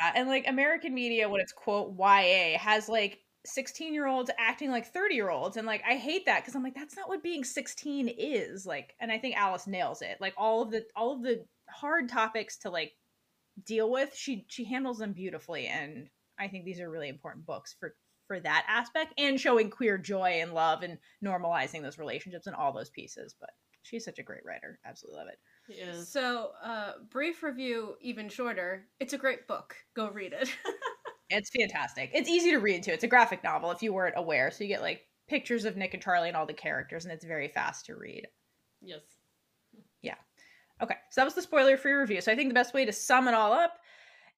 Yeah, 0.00 0.12
and 0.14 0.28
like 0.28 0.48
american 0.48 0.94
media 0.94 1.28
when 1.28 1.42
it's 1.42 1.52
quote 1.52 1.94
ya 1.98 2.56
has 2.58 2.88
like 2.88 3.18
16 3.44 3.92
year 3.92 4.06
olds 4.06 4.30
acting 4.38 4.70
like 4.70 4.86
30 4.86 5.14
year 5.14 5.28
olds 5.28 5.58
and 5.58 5.66
like 5.66 5.82
i 5.86 5.94
hate 5.94 6.24
that 6.24 6.40
because 6.40 6.54
i'm 6.54 6.62
like 6.62 6.74
that's 6.74 6.96
not 6.96 7.08
what 7.08 7.22
being 7.22 7.44
16 7.44 8.08
is 8.08 8.64
like 8.64 8.94
and 9.00 9.12
i 9.12 9.18
think 9.18 9.36
alice 9.36 9.66
nails 9.66 10.00
it 10.00 10.16
like 10.18 10.32
all 10.38 10.62
of 10.62 10.70
the 10.70 10.86
all 10.96 11.12
of 11.12 11.22
the 11.22 11.44
hard 11.68 12.08
topics 12.08 12.56
to 12.56 12.70
like 12.70 12.92
deal 13.66 13.90
with 13.90 14.14
she 14.14 14.46
she 14.48 14.64
handles 14.64 14.98
them 14.98 15.12
beautifully 15.12 15.66
and 15.66 16.08
I 16.40 16.48
think 16.48 16.64
these 16.64 16.80
are 16.80 16.90
really 16.90 17.08
important 17.08 17.46
books 17.46 17.76
for 17.78 17.94
for 18.26 18.38
that 18.38 18.64
aspect 18.68 19.12
and 19.18 19.40
showing 19.40 19.70
queer 19.70 19.98
joy 19.98 20.38
and 20.40 20.54
love 20.54 20.84
and 20.84 20.98
normalizing 21.24 21.82
those 21.82 21.98
relationships 21.98 22.46
and 22.46 22.54
all 22.54 22.72
those 22.72 22.88
pieces. 22.88 23.34
But 23.40 23.50
she's 23.82 24.04
such 24.04 24.20
a 24.20 24.22
great 24.22 24.44
writer. 24.44 24.78
Absolutely 24.86 25.18
love 25.18 25.28
it. 25.28 25.38
Yeah. 25.76 26.00
So, 26.00 26.52
uh, 26.62 26.92
brief 27.10 27.42
review, 27.42 27.96
even 28.00 28.28
shorter. 28.28 28.86
It's 29.00 29.14
a 29.14 29.18
great 29.18 29.48
book. 29.48 29.74
Go 29.94 30.10
read 30.10 30.32
it. 30.32 30.48
it's 31.30 31.50
fantastic. 31.50 32.10
It's 32.14 32.28
easy 32.28 32.52
to 32.52 32.58
read 32.58 32.84
too. 32.84 32.92
It's 32.92 33.02
a 33.02 33.08
graphic 33.08 33.42
novel 33.42 33.72
if 33.72 33.82
you 33.82 33.92
weren't 33.92 34.14
aware. 34.16 34.52
So 34.52 34.62
you 34.62 34.68
get 34.68 34.80
like 34.80 35.02
pictures 35.28 35.64
of 35.64 35.76
Nick 35.76 35.94
and 35.94 36.02
Charlie 36.02 36.28
and 36.28 36.36
all 36.36 36.46
the 36.46 36.52
characters, 36.52 37.04
and 37.04 37.12
it's 37.12 37.24
very 37.24 37.48
fast 37.48 37.86
to 37.86 37.96
read. 37.96 38.28
Yes. 38.80 39.02
Yeah. 40.02 40.14
Okay. 40.80 40.96
So 41.10 41.20
that 41.20 41.24
was 41.24 41.34
the 41.34 41.42
spoiler 41.42 41.76
free 41.76 41.94
review. 41.94 42.20
So 42.20 42.30
I 42.30 42.36
think 42.36 42.48
the 42.48 42.54
best 42.54 42.74
way 42.74 42.84
to 42.84 42.92
sum 42.92 43.26
it 43.26 43.34
all 43.34 43.52
up 43.52 43.79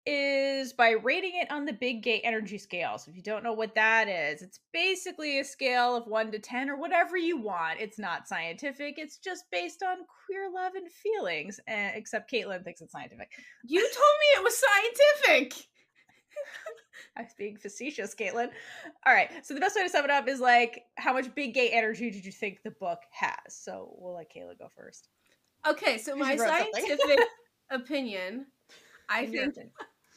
is 0.05 0.73
by 0.73 0.91
rating 0.91 1.33
it 1.35 1.51
on 1.51 1.65
the 1.65 1.73
big 1.73 2.03
gay 2.03 2.21
energy 2.21 2.59
scale. 2.59 2.99
So 2.99 3.11
if 3.11 3.17
you 3.17 3.23
don't 3.23 3.45
know 3.45 3.53
what 3.53 3.75
that 3.75 4.09
is, 4.09 4.43
it's 4.43 4.61
basically 4.73 5.39
a 5.39 5.45
scale 5.45 5.95
of 5.95 6.07
1 6.07 6.33
to 6.33 6.39
10 6.39 6.71
or 6.71 6.77
whatever 6.77 7.17
you 7.17 7.39
want. 7.39 7.81
It's 7.81 7.99
not 7.99 8.27
scientific. 8.27 8.99
It's 8.99 9.19
just 9.19 9.45
based 9.53 9.83
on 9.83 9.99
queer 10.27 10.51
love 10.53 10.75
and 10.75 10.91
feelings. 10.91 11.61
Uh, 11.69 11.91
except 11.95 12.33
Kaitlynn 12.33 12.65
thinks 12.65 12.81
it's 12.81 12.93
scientific. 12.93 13.31
You 13.65 13.81
told 13.81 13.93
me 13.93 14.41
it 14.41 14.45
was 14.45 14.63
scientific. 15.25 15.67
I 17.17 17.23
was 17.23 17.35
being 17.37 17.57
facetious, 17.57 18.15
Kaitlynn. 18.15 18.51
All 19.07 19.15
right. 19.15 19.31
So 19.45 19.55
the 19.55 19.61
best 19.61 19.77
way 19.77 19.83
to 19.83 19.89
sum 19.89 20.05
it 20.05 20.11
up 20.11 20.29
is 20.29 20.41
like, 20.41 20.85
how 20.97 21.13
much 21.13 21.35
big 21.35 21.55
gay 21.55 21.71
energy 21.71 22.11
did 22.11 22.25
you 22.25 22.33
think 22.33 22.63
the 22.63 22.71
book 22.73 22.99
has? 23.11 23.37
So 23.49 23.95
we'll 23.99 24.15
let 24.15 24.33
Kayla 24.35 24.59
go 24.59 24.69
first. 24.77 25.09
Okay. 25.67 25.99
So 25.99 26.17
my 26.17 26.37
scientific 26.37 27.21
opinion, 27.71 28.47
I 29.09 29.27
think 29.27 29.55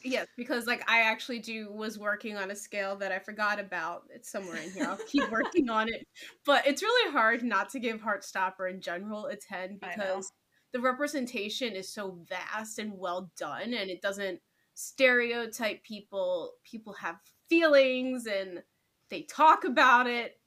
Yes, 0.06 0.28
because 0.36 0.66
like 0.66 0.88
I 0.88 1.00
actually 1.00 1.40
do 1.40 1.72
was 1.72 1.98
working 1.98 2.36
on 2.36 2.52
a 2.52 2.56
scale 2.56 2.94
that 2.96 3.10
I 3.10 3.18
forgot 3.18 3.58
about. 3.58 4.04
It's 4.14 4.30
somewhere 4.30 4.56
in 4.56 4.70
here. 4.70 4.86
I'll 4.88 4.96
keep 5.08 5.28
working 5.32 5.68
on 5.68 5.88
it. 5.88 6.06
But 6.44 6.64
it's 6.66 6.82
really 6.82 7.12
hard 7.12 7.42
not 7.42 7.70
to 7.70 7.80
give 7.80 8.00
Heartstopper 8.00 8.70
in 8.70 8.80
general 8.80 9.26
a 9.26 9.34
10 9.34 9.78
because 9.80 10.32
the 10.72 10.80
representation 10.80 11.74
is 11.74 11.92
so 11.92 12.20
vast 12.28 12.78
and 12.78 12.92
well 12.96 13.32
done 13.36 13.74
and 13.74 13.90
it 13.90 14.00
doesn't 14.00 14.40
stereotype 14.74 15.82
people. 15.82 16.52
People 16.62 16.92
have 16.92 17.16
feelings 17.48 18.26
and 18.26 18.62
they 19.10 19.22
talk 19.22 19.64
about 19.64 20.06
it. 20.06 20.38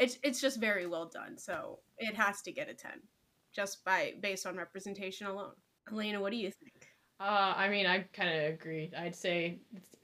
It's 0.00 0.18
it's 0.24 0.40
just 0.40 0.60
very 0.60 0.86
well 0.86 1.08
done. 1.08 1.38
So 1.38 1.78
it 1.96 2.16
has 2.16 2.42
to 2.42 2.52
get 2.52 2.68
a 2.68 2.74
10 2.74 2.90
just 3.54 3.84
by 3.84 4.14
based 4.20 4.46
on 4.46 4.56
representation 4.56 5.28
alone. 5.28 5.54
Alayna, 5.92 6.20
what 6.20 6.32
do 6.32 6.38
you 6.38 6.50
think? 6.50 6.75
Uh, 7.18 7.54
I 7.56 7.68
mean, 7.68 7.86
I 7.86 8.00
kind 8.12 8.28
of 8.28 8.54
agree. 8.54 8.90
I'd 8.96 9.16
say 9.16 9.58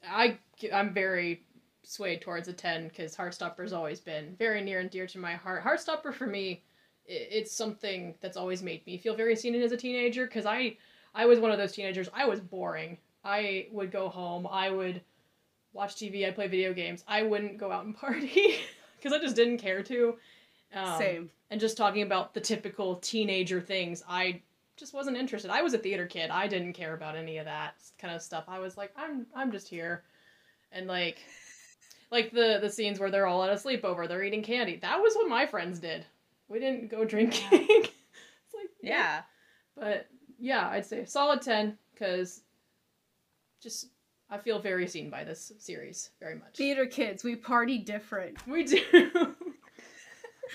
I 0.09 0.39
I'm 0.73 0.95
very 0.95 1.43
swayed 1.83 2.23
towards 2.23 2.49
a 2.49 2.53
ten 2.53 2.89
because 2.89 3.15
Heartstopper's 3.15 3.73
always 3.73 4.01
been 4.01 4.35
very 4.39 4.63
near 4.63 4.81
and 4.81 4.91
dear 4.91 5.07
to 5.09 5.19
my 5.19 5.35
heart. 5.35 5.63
Heartstopper 5.63 6.15
for 6.15 6.27
me, 6.27 6.63
it's 7.07 7.53
something 7.53 8.15
that's 8.21 8.37
always 8.37 8.63
made 8.63 8.87
me 8.87 8.97
feel 8.97 9.15
very 9.15 9.37
seen 9.37 9.55
as 9.57 9.73
a 9.73 9.77
teenager 9.77 10.27
because 10.27 10.47
I 10.47 10.77
I 11.15 11.27
was 11.27 11.39
one 11.39 11.51
of 11.51 11.59
those 11.59 11.73
teenagers. 11.73 12.09
I 12.15 12.25
was 12.25 12.41
boring. 12.41 12.97
I 13.25 13.67
would 13.71 13.91
go 13.91 14.09
home. 14.09 14.47
I 14.51 14.71
would 14.71 15.03
watch 15.73 15.97
TV. 15.97 16.27
I'd 16.27 16.35
play 16.35 16.49
video 16.49 16.73
games. 16.73 17.05
I 17.07 17.23
wouldn't 17.23 17.59
go 17.59 17.71
out 17.71 17.85
and 17.85 17.97
party 17.97 18.57
because 18.97 19.13
I 19.13 19.21
just 19.21 19.37
didn't 19.37 19.59
care 19.59 19.83
to. 19.83 20.17
Um, 20.75 20.99
Same. 20.99 21.31
And 21.51 21.61
just 21.61 21.77
talking 21.77 22.03
about 22.03 22.33
the 22.33 22.41
typical 22.41 22.97
teenager 22.97 23.61
things, 23.61 24.03
I 24.09 24.41
just 24.77 24.95
wasn't 24.95 25.17
interested. 25.17 25.51
I 25.51 25.63
was 25.63 25.75
a 25.75 25.79
theater 25.79 26.07
kid. 26.07 26.31
I 26.31 26.49
didn't 26.49 26.73
care 26.73 26.95
about 26.95 27.17
any 27.17 27.39
of 27.39 27.45
that 27.45 27.75
kind 27.99 28.15
of 28.15 28.23
stuff. 28.23 28.45
I 28.49 28.59
was 28.59 28.77
like, 28.77 28.93
I'm 28.97 29.27
I'm 29.35 29.53
just 29.53 29.69
here. 29.69 30.03
And 30.73 30.87
like 30.87 31.19
like 32.11 32.31
the 32.31 32.59
the 32.61 32.71
scenes 32.71 32.99
where 32.99 33.11
they're 33.11 33.27
all 33.27 33.45
at 33.45 33.51
a 33.51 33.55
sleepover, 33.55 34.09
they're 34.09 34.25
eating 34.25 34.43
candy. 34.43 34.77
That 34.77 35.01
was 35.01 35.15
what 35.15 35.29
my 35.29 35.47
friends 35.47 35.79
did. 35.79 36.07
We 36.49 36.59
didn't 36.59 36.91
go 36.91 37.05
drinking. 37.05 37.49
it's 37.53 38.55
like 38.55 38.71
yeah. 38.83 38.91
yeah. 38.91 39.23
But 39.77 40.09
yeah, 40.39 40.69
I'd 40.69 40.87
say 40.87 41.05
solid 41.05 41.43
10 41.43 41.79
cuz 41.97 42.43
just 43.61 43.89
I 44.29 44.39
feel 44.39 44.59
very 44.59 44.87
seen 44.87 45.11
by 45.11 45.25
this 45.25 45.53
series 45.59 46.11
very 46.19 46.37
much. 46.37 46.57
Theater 46.57 46.87
kids, 46.87 47.23
we 47.23 47.37
party 47.37 47.79
different. 47.79 48.47
We 48.47 48.65
do. 48.65 49.35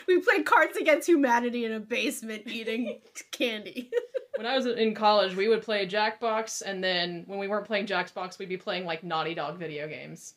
we 0.08 0.20
played 0.20 0.46
Cards 0.46 0.78
Against 0.78 1.08
Humanity 1.08 1.66
in 1.66 1.74
a 1.74 1.80
basement 1.80 2.44
eating 2.48 3.00
candy. 3.32 3.90
when 4.36 4.46
I 4.46 4.56
was 4.56 4.66
in 4.66 4.94
college, 4.94 5.36
we 5.36 5.48
would 5.48 5.62
play 5.62 5.88
Jackbox, 5.88 6.62
and 6.66 6.84
then 6.84 7.24
when 7.28 7.40
we 7.40 7.48
weren't 7.48 7.66
playing 7.66 7.88
Jackbox, 7.88 8.40
we'd 8.40 8.50
be 8.50 8.58
playing 8.58 8.86
like 8.86 9.04
Naughty 9.04 9.34
Dog 9.34 9.58
video 9.58 9.88
games. 9.88 10.36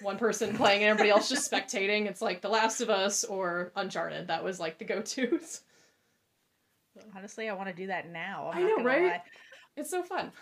One 0.00 0.18
person 0.18 0.56
playing 0.56 0.82
and 0.82 0.90
everybody 0.90 1.10
else 1.10 1.28
just 1.28 1.50
spectating. 1.52 2.06
It's 2.06 2.22
like 2.22 2.40
The 2.40 2.48
Last 2.48 2.80
of 2.80 2.90
Us 2.90 3.24
or 3.24 3.72
Uncharted. 3.74 4.28
That 4.28 4.44
was 4.44 4.60
like 4.60 4.78
the 4.78 4.84
go 4.84 5.02
tos. 5.02 5.62
Honestly, 7.16 7.48
I 7.48 7.54
want 7.54 7.68
to 7.68 7.74
do 7.74 7.88
that 7.88 8.10
now. 8.10 8.50
I'm 8.52 8.64
i 8.64 8.68
know, 8.68 8.82
right? 8.82 9.02
Lie. 9.04 9.22
It's 9.76 9.90
so 9.90 10.02
fun. 10.02 10.32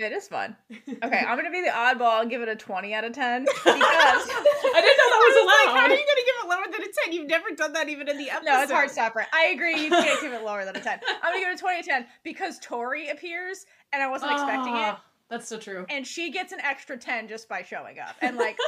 It 0.00 0.12
is 0.12 0.28
fun. 0.28 0.56
Okay, 1.02 1.18
I'm 1.18 1.36
gonna 1.36 1.50
be 1.50 1.62
the 1.62 1.70
oddball 1.70 2.20
and 2.20 2.28
give 2.28 2.42
it 2.42 2.48
a 2.48 2.56
20 2.56 2.94
out 2.94 3.04
of 3.04 3.12
10 3.12 3.44
because 3.44 3.56
I 3.64 3.72
didn't 3.74 3.74
know 3.74 5.08
that 5.08 5.24
was 5.28 5.36
allowed. 5.36 5.72
Like, 5.72 5.80
how 5.80 5.86
are 5.86 5.98
you 5.98 6.06
gonna 6.06 6.26
give 6.26 6.34
it 6.42 6.48
lower 6.48 6.64
than 6.70 6.82
a 6.82 6.92
10? 7.04 7.12
You've 7.12 7.28
never 7.28 7.50
done 7.54 7.72
that 7.72 7.88
even 7.88 8.08
in 8.08 8.18
the 8.18 8.30
episode. 8.30 8.50
No, 8.50 8.62
it's 8.62 8.72
Heartstopper. 8.72 9.24
I 9.32 9.46
agree. 9.46 9.82
You 9.82 9.88
can't 9.90 10.20
give 10.20 10.32
it 10.32 10.42
lower 10.42 10.64
than 10.64 10.76
a 10.76 10.80
10. 10.80 11.00
I'm 11.22 11.32
gonna 11.32 11.38
give 11.40 11.48
it 11.48 11.54
a 11.54 11.58
20 11.58 11.76
out 11.76 11.80
of 11.80 11.86
10 11.86 12.06
because 12.22 12.58
Tori 12.58 13.08
appears 13.08 13.66
and 13.92 14.02
I 14.02 14.08
wasn't 14.08 14.32
expecting 14.32 14.74
it. 14.74 14.80
Ah, 14.80 15.04
that's 15.30 15.48
so 15.48 15.58
true. 15.58 15.86
And 15.88 16.06
she 16.06 16.30
gets 16.30 16.52
an 16.52 16.60
extra 16.60 16.96
10 16.98 17.28
just 17.28 17.48
by 17.48 17.62
showing 17.62 17.98
up. 17.98 18.16
And 18.20 18.36
like, 18.36 18.58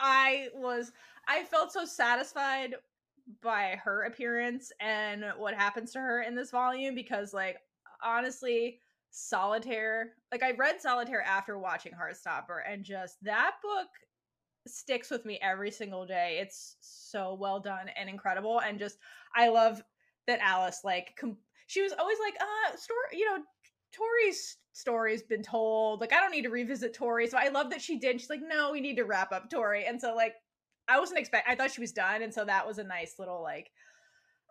I 0.00 0.48
was, 0.54 0.92
I 1.28 1.44
felt 1.44 1.72
so 1.72 1.84
satisfied 1.84 2.74
by 3.42 3.78
her 3.82 4.04
appearance 4.04 4.72
and 4.80 5.24
what 5.36 5.54
happens 5.54 5.92
to 5.92 5.98
her 5.98 6.22
in 6.22 6.34
this 6.34 6.50
volume 6.50 6.94
because 6.94 7.34
like 7.34 7.58
honestly 8.02 8.78
Solitaire. 9.16 10.12
Like 10.30 10.42
I 10.42 10.52
read 10.52 10.80
Solitaire 10.80 11.22
after 11.22 11.58
watching 11.58 11.92
Heartstopper, 11.92 12.60
and 12.70 12.84
just 12.84 13.16
that 13.22 13.52
book 13.62 13.88
sticks 14.66 15.10
with 15.10 15.24
me 15.24 15.38
every 15.40 15.70
single 15.70 16.04
day. 16.04 16.38
It's 16.40 16.76
so 16.82 17.34
well 17.40 17.58
done 17.58 17.88
and 17.96 18.10
incredible, 18.10 18.60
and 18.60 18.78
just 18.78 18.98
I 19.34 19.48
love 19.48 19.82
that 20.26 20.40
Alice 20.42 20.82
like 20.84 21.14
com- 21.18 21.38
she 21.66 21.82
was 21.82 21.92
always 21.98 22.18
like, 22.20 22.34
uh, 22.40 22.76
story, 22.76 22.98
you 23.12 23.24
know, 23.24 23.42
Tori's 23.92 24.58
story's 24.74 25.22
been 25.22 25.42
told. 25.42 26.02
Like 26.02 26.12
I 26.12 26.20
don't 26.20 26.30
need 26.30 26.42
to 26.42 26.50
revisit 26.50 26.92
Tori, 26.92 27.26
so 27.26 27.38
I 27.38 27.48
love 27.48 27.70
that 27.70 27.80
she 27.80 27.98
did. 27.98 28.20
She's 28.20 28.28
like, 28.28 28.42
no, 28.46 28.70
we 28.70 28.82
need 28.82 28.96
to 28.96 29.04
wrap 29.04 29.32
up 29.32 29.48
Tori, 29.48 29.86
and 29.86 29.98
so 29.98 30.14
like 30.14 30.34
I 30.88 31.00
wasn't 31.00 31.20
expect. 31.20 31.48
I 31.48 31.54
thought 31.54 31.72
she 31.72 31.80
was 31.80 31.92
done, 31.92 32.20
and 32.20 32.34
so 32.34 32.44
that 32.44 32.66
was 32.66 32.76
a 32.76 32.84
nice 32.84 33.14
little 33.18 33.42
like 33.42 33.70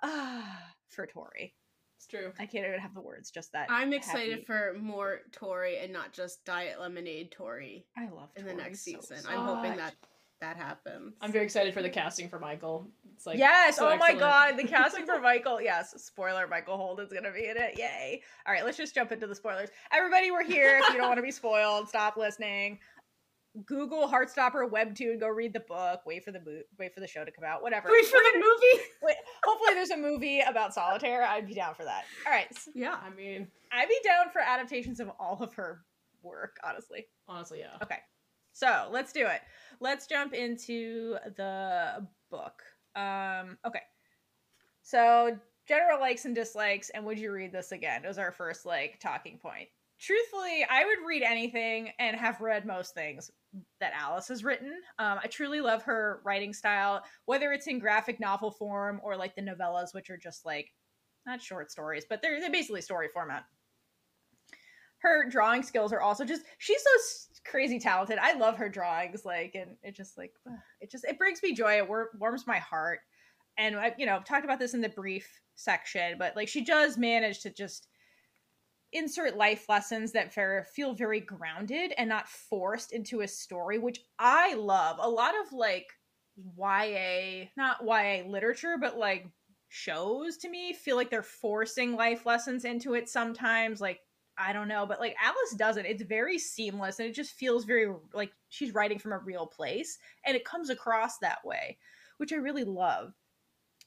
ah 0.01 0.74
for 0.89 1.05
Tori. 1.05 1.53
It's 1.97 2.07
true. 2.07 2.31
I 2.37 2.45
can't 2.45 2.65
even 2.65 2.79
have 2.79 2.93
the 2.93 3.01
words. 3.01 3.31
Just 3.31 3.51
that. 3.53 3.67
I'm 3.69 3.93
excited 3.93 4.31
happy. 4.31 4.45
for 4.45 4.75
more 4.79 5.21
Tori 5.31 5.79
and 5.79 5.91
not 5.93 6.13
just 6.13 6.43
Diet 6.45 6.79
Lemonade 6.79 7.31
Tori. 7.31 7.85
I 7.97 8.09
love 8.09 8.29
in 8.35 8.45
the 8.45 8.53
next 8.53 8.81
season. 8.81 9.17
So 9.17 9.29
I'm 9.29 9.39
hoping 9.39 9.77
that 9.77 9.95
that 10.41 10.57
happens. 10.57 11.15
I'm 11.21 11.31
very 11.31 11.45
excited 11.45 11.73
for 11.73 11.81
the 11.81 11.89
casting 11.89 12.27
for 12.27 12.39
Michael. 12.39 12.87
It's 13.15 13.25
like 13.25 13.37
yes. 13.37 13.77
so 13.77 13.89
oh 13.89 13.97
my 13.97 14.13
god, 14.13 14.57
the 14.57 14.63
casting 14.63 15.05
for 15.05 15.19
Michael. 15.21 15.61
Yes. 15.61 15.93
Spoiler: 15.97 16.47
Michael 16.47 16.77
Holden's 16.77 17.13
gonna 17.13 17.31
be 17.31 17.47
in 17.47 17.57
it. 17.57 17.77
Yay! 17.77 18.21
All 18.45 18.53
right, 18.53 18.65
let's 18.65 18.77
just 18.77 18.93
jump 18.93 19.11
into 19.11 19.27
the 19.27 19.35
spoilers. 19.35 19.69
Everybody, 19.91 20.31
we're 20.31 20.43
here. 20.43 20.79
If 20.83 20.89
you 20.89 20.97
don't 20.97 21.07
want 21.07 21.17
to 21.17 21.23
be 21.23 21.31
spoiled, 21.31 21.87
stop 21.87 22.17
listening. 22.17 22.79
Google 23.65 24.07
Heartstopper 24.07 24.69
webtoon. 24.69 25.19
Go 25.19 25.27
read 25.29 25.53
the 25.53 25.59
book. 25.62 26.01
Wait 26.05 26.24
for 26.24 26.31
the 26.31 26.39
mo- 26.39 26.62
wait 26.77 26.93
for 26.93 27.00
the 27.00 27.07
show 27.07 27.24
to 27.24 27.31
come 27.31 27.43
out. 27.45 27.62
Whatever. 27.62 27.89
Wait 27.91 28.05
for 28.05 28.17
the 28.19 28.33
movie. 28.39 28.83
Wait, 29.03 29.15
hopefully, 29.43 29.74
there's 29.75 29.91
a 29.91 29.97
movie 29.97 30.41
about 30.41 30.74
solitaire. 30.74 31.24
I'd 31.24 31.47
be 31.47 31.53
down 31.53 31.74
for 31.75 31.83
that. 31.85 32.03
All 32.25 32.31
right, 32.31 32.47
Yeah. 32.74 32.97
I 33.03 33.09
mean, 33.15 33.47
I'd 33.71 33.88
be 33.88 34.00
down 34.03 34.29
for 34.31 34.41
adaptations 34.41 35.00
of 35.00 35.09
all 35.19 35.38
of 35.41 35.53
her 35.53 35.81
work. 36.24 36.57
Honestly. 36.63 37.05
honestly, 37.27 37.59
yeah. 37.59 37.77
Okay. 37.83 38.00
So 38.53 38.88
let's 38.91 39.12
do 39.13 39.25
it. 39.27 39.41
Let's 39.79 40.07
jump 40.07 40.33
into 40.33 41.17
the 41.35 42.07
book. 42.31 42.62
Um, 42.95 43.57
okay. 43.65 43.81
So 44.81 45.38
general 45.67 46.00
likes 46.00 46.25
and 46.25 46.35
dislikes, 46.35 46.89
and 46.91 47.05
would 47.05 47.19
you 47.19 47.31
read 47.31 47.51
this 47.51 47.71
again? 47.71 48.03
It 48.03 48.07
Was 48.07 48.17
our 48.17 48.31
first 48.31 48.65
like 48.65 49.00
talking 49.00 49.38
point. 49.38 49.67
Truthfully, 50.00 50.65
I 50.69 50.85
would 50.85 51.07
read 51.07 51.24
anything 51.24 51.89
and 52.00 52.15
have 52.17 52.41
read 52.41 52.65
most 52.65 52.93
things 52.93 53.31
that 53.79 53.93
Alice 53.95 54.27
has 54.27 54.43
written. 54.43 54.74
Um, 55.00 55.19
I 55.24 55.27
truly 55.27 55.62
love 55.62 55.83
her 55.83 56.21
writing 56.24 56.53
style, 56.53 57.03
whether 57.25 57.51
it's 57.51 57.67
in 57.67 57.79
graphic 57.79 58.19
novel 58.19 58.51
form 58.51 59.00
or 59.03 59.15
like 59.17 59.35
the 59.35 59.41
novellas, 59.41 59.93
which 59.93 60.09
are 60.09 60.17
just 60.17 60.45
like 60.45 60.71
not 61.25 61.41
short 61.41 61.71
stories, 61.71 62.05
but 62.07 62.21
they're, 62.21 62.39
they're 62.39 62.51
basically 62.51 62.81
story 62.81 63.07
format. 63.13 63.45
Her 65.00 65.29
drawing 65.29 65.63
skills 65.63 65.93
are 65.93 66.01
also 66.01 66.25
just 66.25 66.43
she's 66.57 66.81
so 66.81 67.39
crazy 67.45 67.79
talented. 67.79 68.17
I 68.19 68.33
love 68.33 68.57
her 68.57 68.69
drawings 68.69 69.24
like 69.24 69.53
and 69.55 69.75
it 69.83 69.95
just 69.95 70.17
like 70.17 70.33
it 70.81 70.89
just 70.89 71.05
it 71.05 71.17
brings 71.17 71.43
me 71.43 71.53
joy. 71.53 71.77
It 71.77 71.88
wor- 71.88 72.12
warms 72.19 72.47
my 72.47 72.57
heart. 72.57 73.00
And 73.57 73.75
i 73.75 73.93
you 73.97 74.05
know 74.05 74.15
I've 74.15 74.25
talked 74.25 74.45
about 74.45 74.59
this 74.59 74.74
in 74.74 74.81
the 74.81 74.89
brief 74.89 75.29
section 75.55 76.17
but 76.17 76.35
like 76.35 76.47
she 76.47 76.63
does 76.63 76.97
manage 76.97 77.41
to 77.41 77.50
just 77.50 77.88
insert 78.95 79.37
life 79.37 79.67
lessons 79.69 80.11
that 80.11 80.33
feel 80.73 80.93
very 80.93 81.19
grounded 81.19 81.93
and 81.97 82.09
not 82.09 82.27
forced 82.27 82.91
into 82.91 83.21
a 83.21 83.27
story 83.27 83.77
which 83.77 83.99
i 84.19 84.53
love 84.55 84.97
a 84.99 85.09
lot 85.09 85.33
of 85.45 85.53
like 85.53 85.87
ya 86.57 87.45
not 87.57 87.77
ya 87.85 88.23
literature 88.25 88.77
but 88.79 88.97
like 88.97 89.27
shows 89.69 90.37
to 90.37 90.49
me 90.49 90.73
feel 90.73 90.95
like 90.95 91.09
they're 91.09 91.21
forcing 91.21 91.95
life 91.95 92.25
lessons 92.25 92.65
into 92.65 92.93
it 92.93 93.09
sometimes 93.09 93.81
like 93.81 93.99
I 94.37 94.53
don't 94.53 94.67
know, 94.67 94.85
but 94.85 94.99
like 94.99 95.15
Alice 95.21 95.55
doesn't. 95.55 95.85
It's 95.85 96.03
very 96.03 96.37
seamless 96.37 96.99
and 96.99 97.07
it 97.07 97.15
just 97.15 97.35
feels 97.35 97.63
very 97.63 97.93
like 98.13 98.31
she's 98.49 98.73
writing 98.73 98.99
from 98.99 99.13
a 99.13 99.19
real 99.19 99.47
place 99.47 99.97
and 100.25 100.35
it 100.35 100.45
comes 100.45 100.69
across 100.69 101.17
that 101.19 101.39
way, 101.45 101.77
which 102.17 102.33
I 102.33 102.37
really 102.37 102.63
love. 102.63 103.13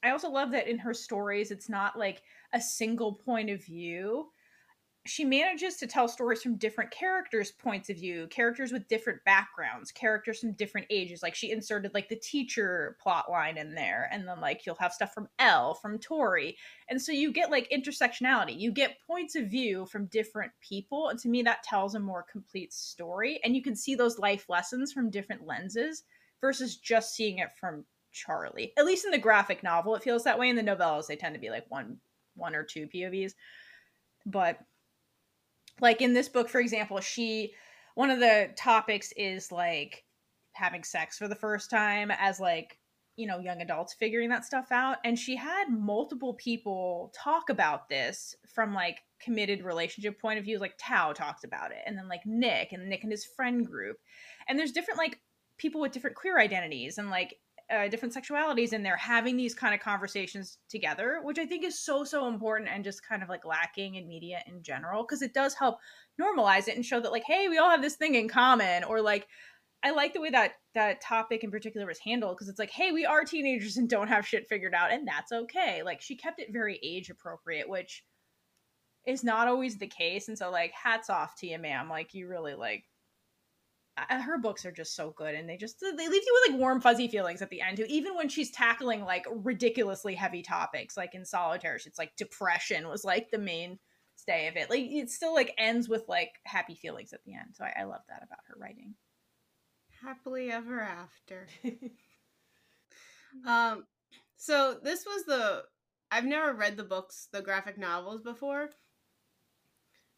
I 0.03 0.11
also 0.11 0.29
love 0.29 0.51
that 0.51 0.67
in 0.67 0.79
her 0.79 0.93
stories, 0.93 1.51
it's 1.51 1.69
not 1.69 1.99
like 1.99 2.23
a 2.53 2.61
single 2.61 3.13
point 3.13 3.49
of 3.49 3.63
view. 3.63 4.29
She 5.09 5.25
manages 5.25 5.77
to 5.77 5.87
tell 5.87 6.07
stories 6.07 6.43
from 6.43 6.57
different 6.57 6.91
characters' 6.91 7.51
points 7.51 7.89
of 7.89 7.95
view, 7.95 8.27
characters 8.27 8.71
with 8.71 8.87
different 8.87 9.23
backgrounds, 9.25 9.91
characters 9.91 10.39
from 10.39 10.53
different 10.53 10.85
ages. 10.91 11.23
Like 11.23 11.33
she 11.33 11.49
inserted 11.49 11.95
like 11.95 12.09
the 12.09 12.15
teacher 12.15 12.95
plot 13.01 13.29
line 13.29 13.57
in 13.57 13.73
there, 13.73 14.07
and 14.11 14.27
then 14.27 14.39
like 14.39 14.65
you'll 14.65 14.75
have 14.75 14.93
stuff 14.93 15.11
from 15.11 15.27
Elle, 15.39 15.73
from 15.73 15.97
Tori, 15.97 16.55
and 16.89 17.01
so 17.01 17.11
you 17.11 17.31
get 17.31 17.49
like 17.49 17.67
intersectionality. 17.71 18.57
You 18.59 18.71
get 18.71 19.01
points 19.07 19.35
of 19.35 19.49
view 19.49 19.87
from 19.87 20.05
different 20.05 20.51
people. 20.61 21.09
And 21.09 21.17
to 21.19 21.29
me, 21.29 21.41
that 21.41 21.63
tells 21.63 21.95
a 21.95 21.99
more 21.99 22.25
complete 22.31 22.71
story. 22.71 23.39
And 23.43 23.55
you 23.55 23.63
can 23.63 23.75
see 23.75 23.95
those 23.95 24.19
life 24.19 24.45
lessons 24.47 24.93
from 24.93 25.09
different 25.09 25.47
lenses 25.47 26.03
versus 26.39 26.77
just 26.77 27.15
seeing 27.15 27.39
it 27.39 27.49
from 27.59 27.83
Charlie. 28.11 28.73
At 28.77 28.85
least 28.85 29.05
in 29.05 29.11
the 29.11 29.17
graphic 29.17 29.63
novel, 29.63 29.95
it 29.95 30.03
feels 30.03 30.23
that 30.25 30.37
way. 30.37 30.49
In 30.49 30.55
the 30.55 30.61
novellas, 30.61 31.07
they 31.07 31.15
tend 31.15 31.33
to 31.33 31.41
be 31.41 31.49
like 31.49 31.65
one 31.69 31.97
one 32.35 32.53
or 32.53 32.63
two 32.63 32.87
POVs. 32.87 33.33
But 34.27 34.59
like 35.81 36.01
in 36.01 36.13
this 36.13 36.29
book, 36.29 36.49
for 36.49 36.59
example, 36.59 36.99
she 36.99 37.53
one 37.95 38.09
of 38.09 38.19
the 38.19 38.49
topics 38.55 39.11
is 39.17 39.51
like 39.51 40.03
having 40.53 40.83
sex 40.83 41.17
for 41.17 41.27
the 41.27 41.35
first 41.35 41.69
time 41.69 42.11
as 42.11 42.39
like 42.39 42.77
you 43.15 43.27
know 43.27 43.39
young 43.39 43.61
adults 43.61 43.93
figuring 43.93 44.29
that 44.29 44.45
stuff 44.45 44.67
out. 44.71 44.97
And 45.03 45.19
she 45.19 45.35
had 45.35 45.65
multiple 45.69 46.33
people 46.35 47.13
talk 47.15 47.49
about 47.49 47.89
this 47.89 48.35
from 48.53 48.73
like 48.73 48.99
committed 49.21 49.63
relationship 49.63 50.19
point 50.19 50.39
of 50.39 50.45
view. 50.45 50.59
Like 50.59 50.75
tao 50.79 51.13
talks 51.13 51.43
about 51.43 51.71
it 51.71 51.79
and 51.85 51.97
then 51.97 52.07
like 52.07 52.25
nick 52.25 52.71
and 52.71 52.87
nick 52.87 53.03
and 53.03 53.11
his 53.11 53.25
friend 53.25 53.65
group. 53.65 53.97
And 54.47 54.57
there's 54.57 54.71
different 54.71 54.97
like 54.97 55.19
people 55.57 55.81
with 55.81 55.91
different 55.91 56.15
queer 56.15 56.39
identities. 56.39 56.97
And 56.97 57.09
like 57.09 57.35
uh, 57.71 57.87
different 57.87 58.15
sexualities 58.15 58.73
and 58.73 58.85
they're 58.85 58.97
having 58.97 59.37
these 59.37 59.53
kind 59.53 59.73
of 59.73 59.79
conversations 59.79 60.57
together 60.69 61.19
which 61.23 61.37
i 61.37 61.45
think 61.45 61.63
is 61.63 61.77
so 61.77 62.03
so 62.03 62.27
important 62.27 62.69
and 62.69 62.83
just 62.83 63.07
kind 63.07 63.21
of 63.21 63.29
like 63.29 63.45
lacking 63.45 63.95
in 63.95 64.07
media 64.07 64.41
in 64.47 64.61
general 64.63 65.03
because 65.03 65.21
it 65.21 65.33
does 65.33 65.53
help 65.53 65.77
normalize 66.19 66.67
it 66.67 66.75
and 66.75 66.85
show 66.85 66.99
that 66.99 67.11
like 67.11 67.23
hey 67.25 67.47
we 67.47 67.57
all 67.57 67.69
have 67.69 67.81
this 67.81 67.95
thing 67.95 68.15
in 68.15 68.27
common 68.27 68.83
or 68.83 69.01
like 69.01 69.27
I 69.81 69.91
like 69.91 70.13
the 70.13 70.19
way 70.19 70.29
that 70.31 70.55
that 70.75 70.99
topic 70.99 71.43
in 71.43 71.51
particular 71.51 71.87
was 71.87 71.99
handled 71.99 72.35
because 72.35 72.49
it's 72.49 72.59
like, 72.59 72.69
hey, 72.69 72.91
we 72.91 73.05
are 73.05 73.23
teenagers 73.23 73.77
and 73.77 73.89
don't 73.89 74.09
have 74.09 74.27
shit 74.27 74.49
figured 74.49 74.73
out, 74.73 74.91
and 74.91 75.07
that's 75.07 75.31
okay. 75.31 75.83
Like 75.83 76.01
she 76.01 76.17
kept 76.17 76.41
it 76.41 76.51
very 76.51 76.77
age 76.83 77.09
appropriate, 77.09 77.69
which 77.69 78.03
is 79.07 79.23
not 79.23 79.47
always 79.47 79.77
the 79.77 79.87
case. 79.87 80.27
And 80.27 80.37
so, 80.37 80.51
like, 80.51 80.71
hats 80.71 81.09
off 81.09 81.35
to 81.37 81.47
you, 81.47 81.57
ma'am. 81.57 81.89
Like, 81.89 82.13
you 82.13 82.27
really 82.27 82.53
like 82.53 82.83
her 84.09 84.37
books 84.37 84.65
are 84.65 84.71
just 84.71 84.95
so 84.95 85.11
good, 85.15 85.35
and 85.35 85.49
they 85.49 85.57
just 85.57 85.79
they 85.79 86.07
leave 86.07 86.23
you 86.25 86.41
with 86.41 86.51
like 86.51 86.59
warm, 86.59 86.81
fuzzy 86.81 87.07
feelings 87.07 87.41
at 87.41 87.49
the 87.49 87.61
end 87.61 87.77
too. 87.77 87.85
Even 87.89 88.15
when 88.15 88.29
she's 88.29 88.51
tackling 88.51 89.03
like 89.03 89.25
ridiculously 89.29 90.15
heavy 90.15 90.41
topics, 90.41 90.97
like 90.97 91.15
in 91.15 91.25
Solitaire, 91.25 91.75
it's 91.75 91.99
like 91.99 92.15
depression 92.15 92.87
was 92.87 93.03
like 93.03 93.31
the 93.31 93.37
main 93.37 93.79
stay 94.15 94.47
of 94.47 94.57
it. 94.57 94.69
Like 94.69 94.81
it 94.81 95.09
still 95.09 95.33
like 95.33 95.53
ends 95.57 95.87
with 95.89 96.03
like 96.07 96.31
happy 96.45 96.75
feelings 96.75 97.13
at 97.13 97.23
the 97.25 97.33
end. 97.33 97.55
So 97.55 97.63
I, 97.63 97.81
I 97.81 97.83
love 97.83 98.01
that 98.09 98.23
about 98.23 98.39
her 98.47 98.55
writing. 98.59 98.95
Happily 100.01 100.51
ever 100.51 100.81
after. 100.81 101.47
Um, 103.45 103.85
so 104.37 104.77
this 104.81 105.05
was 105.05 105.25
the 105.25 105.63
I've 106.11 106.25
never 106.25 106.53
read 106.53 106.77
the 106.77 106.83
books, 106.83 107.27
the 107.31 107.41
graphic 107.41 107.77
novels 107.77 108.21
before. 108.21 108.69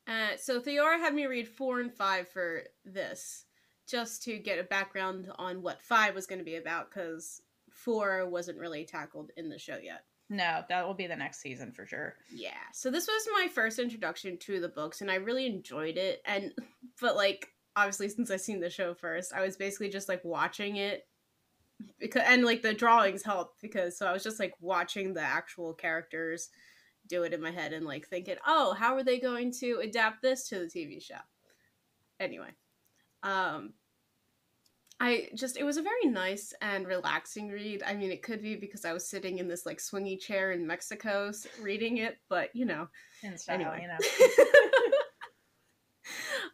Uh, 0.08 0.38
so 0.38 0.60
Theora 0.60 1.00
had 1.00 1.14
me 1.14 1.26
read 1.26 1.48
four 1.48 1.80
and 1.80 1.94
five 1.94 2.30
for 2.30 2.64
this, 2.86 3.46
just 3.88 4.24
to 4.24 4.38
get 4.38 4.60
a 4.60 4.64
background 4.64 5.30
on 5.38 5.62
what 5.62 5.82
five 5.82 6.16
was 6.16 6.28
going 6.28 6.40
to 6.40 6.46
be 6.46 6.56
about, 6.56 6.90
because 6.90 7.42
four 7.70 8.28
wasn't 8.30 8.60
really 8.60 8.86
tackled 8.86 9.32
in 9.38 9.50
the 9.50 9.60
show 9.60 9.78
yet. 9.82 10.06
No, 10.30 10.64
that 10.70 10.88
will 10.88 10.94
be 10.94 11.08
the 11.08 11.16
next 11.16 11.42
season 11.42 11.74
for 11.74 11.86
sure. 11.86 12.16
Yeah. 12.34 12.52
So 12.74 12.90
this 12.90 13.06
was 13.06 13.28
my 13.34 13.50
first 13.50 13.80
introduction 13.80 14.38
to 14.40 14.62
the 14.62 14.70
books, 14.70 15.02
and 15.02 15.12
I 15.12 15.16
really 15.16 15.46
enjoyed 15.46 15.98
it. 15.98 16.22
And 16.26 16.54
but 17.02 17.16
like 17.16 17.50
obviously 17.76 18.10
since 18.10 18.32
I 18.32 18.38
seen 18.38 18.62
the 18.62 18.70
show 18.70 18.94
first, 18.94 19.34
I 19.34 19.42
was 19.42 19.58
basically 19.58 19.90
just 19.90 20.08
like 20.08 20.24
watching 20.24 20.78
it 20.78 21.06
because 22.00 22.24
and 22.26 22.46
like 22.46 22.62
the 22.62 22.74
drawings 22.74 23.24
helped 23.24 23.62
because 23.62 23.98
so 23.98 24.08
I 24.08 24.14
was 24.14 24.24
just 24.24 24.40
like 24.40 24.54
watching 24.62 25.14
the 25.14 25.22
actual 25.22 25.74
characters 25.74 26.50
do 27.08 27.24
it 27.24 27.34
in 27.34 27.42
my 27.42 27.52
head 27.52 27.74
and 27.74 27.86
like 27.86 28.08
thinking, 28.08 28.36
oh, 28.48 28.74
how 28.74 28.96
are 28.96 29.04
they 29.04 29.20
going 29.20 29.52
to 29.60 29.82
adapt 29.84 30.22
this 30.22 30.48
to 30.48 30.60
the 30.60 30.66
TV 30.66 31.02
show? 31.04 31.16
Anyway, 32.20 32.50
um, 33.24 33.74
I 35.02 35.30
just 35.34 35.58
it 35.58 35.64
was 35.64 35.78
a 35.78 35.82
very 35.82 36.06
nice 36.06 36.54
and 36.62 36.88
relaxing 36.88 37.50
read. 37.50 37.82
I 37.84 37.96
mean, 37.96 38.12
it 38.12 38.22
could 38.22 38.42
be 38.44 38.56
because 38.56 38.86
I 38.86 38.94
was 38.94 39.10
sitting 39.10 39.40
in 39.40 39.48
this 39.48 39.66
like 39.66 39.80
swingy 39.80 40.20
chair 40.20 40.52
in 40.52 40.68
Mexico 40.68 41.32
reading 41.60 41.98
it, 41.98 42.20
but 42.30 42.56
you 42.56 42.66
know, 42.66 42.88
In 43.24 43.36
style, 43.36 43.56
anyway. 43.56 43.82
you 43.82 43.88
know. 43.88 43.98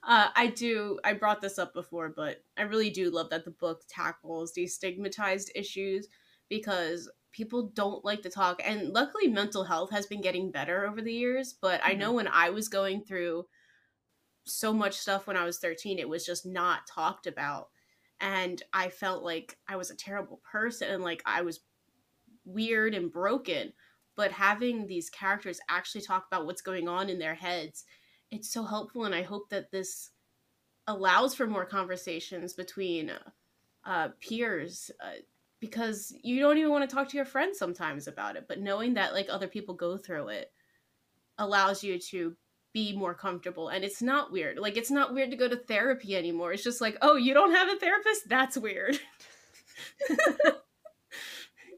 uh, 0.08 0.30
I 0.34 0.48
do. 0.48 0.98
I 1.04 1.12
brought 1.12 1.42
this 1.42 1.60
up 1.60 1.74
before, 1.74 2.14
but 2.16 2.42
I 2.58 2.62
really 2.62 2.90
do 2.90 3.10
love 3.10 3.30
that 3.32 3.44
the 3.44 3.52
book 3.52 3.82
tackles 3.90 4.54
these 4.54 4.74
stigmatized 4.74 5.52
issues 5.54 6.08
because 6.48 7.10
people 7.34 7.72
don't 7.76 8.06
like 8.06 8.22
to 8.22 8.30
talk. 8.30 8.62
And 8.66 8.94
luckily, 8.94 9.28
mental 9.28 9.66
health 9.66 9.92
has 9.92 10.06
been 10.06 10.22
getting 10.22 10.52
better 10.52 10.88
over 10.88 11.02
the 11.02 11.14
years. 11.14 11.54
But 11.62 11.82
I 11.84 11.94
know 11.94 12.14
when 12.14 12.30
I 12.30 12.50
was 12.52 12.70
going 12.70 13.02
through 13.02 13.46
so 14.48 14.74
much 14.74 14.96
stuff 14.96 15.28
when 15.28 15.38
I 15.38 15.46
was 15.46 15.60
13, 15.60 16.00
it 16.00 16.10
was 16.10 16.26
just 16.26 16.46
not 16.46 16.88
talked 16.88 17.28
about. 17.28 17.70
And 18.20 18.62
I 18.74 18.90
felt 18.90 19.24
like 19.24 19.58
I 19.68 19.76
was 19.76 19.92
a 19.92 19.96
terrible 19.96 20.42
person 20.50 20.90
and 20.90 21.04
like 21.04 21.22
I 21.26 21.42
was 21.42 21.62
weird 22.46 22.94
and 22.96 23.12
broken. 23.12 23.74
But 24.16 24.32
having 24.32 24.88
these 24.88 25.12
characters 25.12 25.60
actually 25.70 26.02
talk 26.02 26.26
about 26.26 26.48
what's 26.48 26.62
going 26.62 26.88
on 26.88 27.10
in 27.10 27.20
their 27.20 27.36
heads 27.36 27.86
it's 28.32 28.50
so 28.50 28.64
helpful 28.64 29.06
and 29.06 29.16
i 29.16 29.22
hope 29.22 29.50
that 29.50 29.72
this 29.72 30.12
allows 30.88 31.36
for 31.36 31.48
more 31.48 31.66
conversations 31.66 32.54
between 32.54 33.12
uh, 33.86 34.10
peers 34.20 34.92
uh, 35.04 35.20
because 35.60 36.14
you 36.24 36.40
don't 36.40 36.58
even 36.58 36.72
want 36.72 36.88
to 36.88 36.94
talk 36.94 37.10
to 37.10 37.18
your 37.18 37.26
friends 37.26 37.58
sometimes 37.58 38.08
about 38.08 38.36
it 38.36 38.46
but 38.48 38.60
knowing 38.60 38.94
that 38.94 39.14
like 39.14 39.28
other 39.30 39.48
people 39.48 39.76
go 39.76 39.98
through 39.98 40.28
it 40.28 40.52
allows 41.38 41.84
you 41.84 42.00
to 42.00 42.36
be 42.78 42.96
more 42.96 43.16
comfortable 43.16 43.70
and 43.70 43.84
it's 43.84 44.04
not 44.04 44.32
weird 44.32 44.60
like 44.60 44.78
it's 44.78 44.92
not 44.92 45.12
weird 45.12 45.32
to 45.32 45.38
go 45.38 45.48
to 45.48 45.56
therapy 45.56 46.16
anymore 46.16 46.54
it's 46.54 46.64
just 46.64 46.80
like 46.80 46.96
oh 47.02 47.16
you 47.16 47.34
don't 47.34 47.56
have 47.56 47.70
a 47.70 47.80
therapist 47.80 48.30
that's 48.30 48.56
weird 48.56 49.00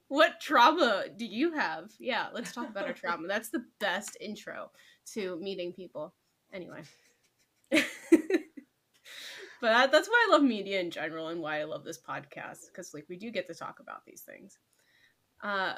what 0.10 0.42
trauma 0.42 1.06
do 1.16 1.26
you 1.26 1.54
have? 1.54 1.92
Yeah, 2.00 2.28
let's 2.34 2.52
talk 2.52 2.70
about 2.70 2.86
our 2.86 2.94
trauma. 2.94 3.28
That's 3.28 3.50
the 3.50 3.64
best 3.80 4.18
intro 4.20 4.72
to 5.14 5.40
meeting 5.40 5.72
people. 5.72 6.14
Anyway. 6.52 6.82
but 7.72 7.84
that, 9.62 9.92
that's 9.92 10.08
why 10.10 10.28
I 10.28 10.32
love 10.32 10.44
media 10.44 10.80
in 10.80 10.90
general 10.90 11.28
and 11.28 11.42
why 11.42 11.62
I 11.62 11.66
love 11.66 11.84
this 11.84 12.00
podcast 12.00 12.68
because 12.68 12.94
like 12.94 13.06
we 13.08 13.18
do 13.18 13.30
get 13.32 13.48
to 13.48 13.54
talk 13.54 13.80
about 13.80 14.04
these 14.06 14.22
things. 14.22 14.58
Uh 15.44 15.74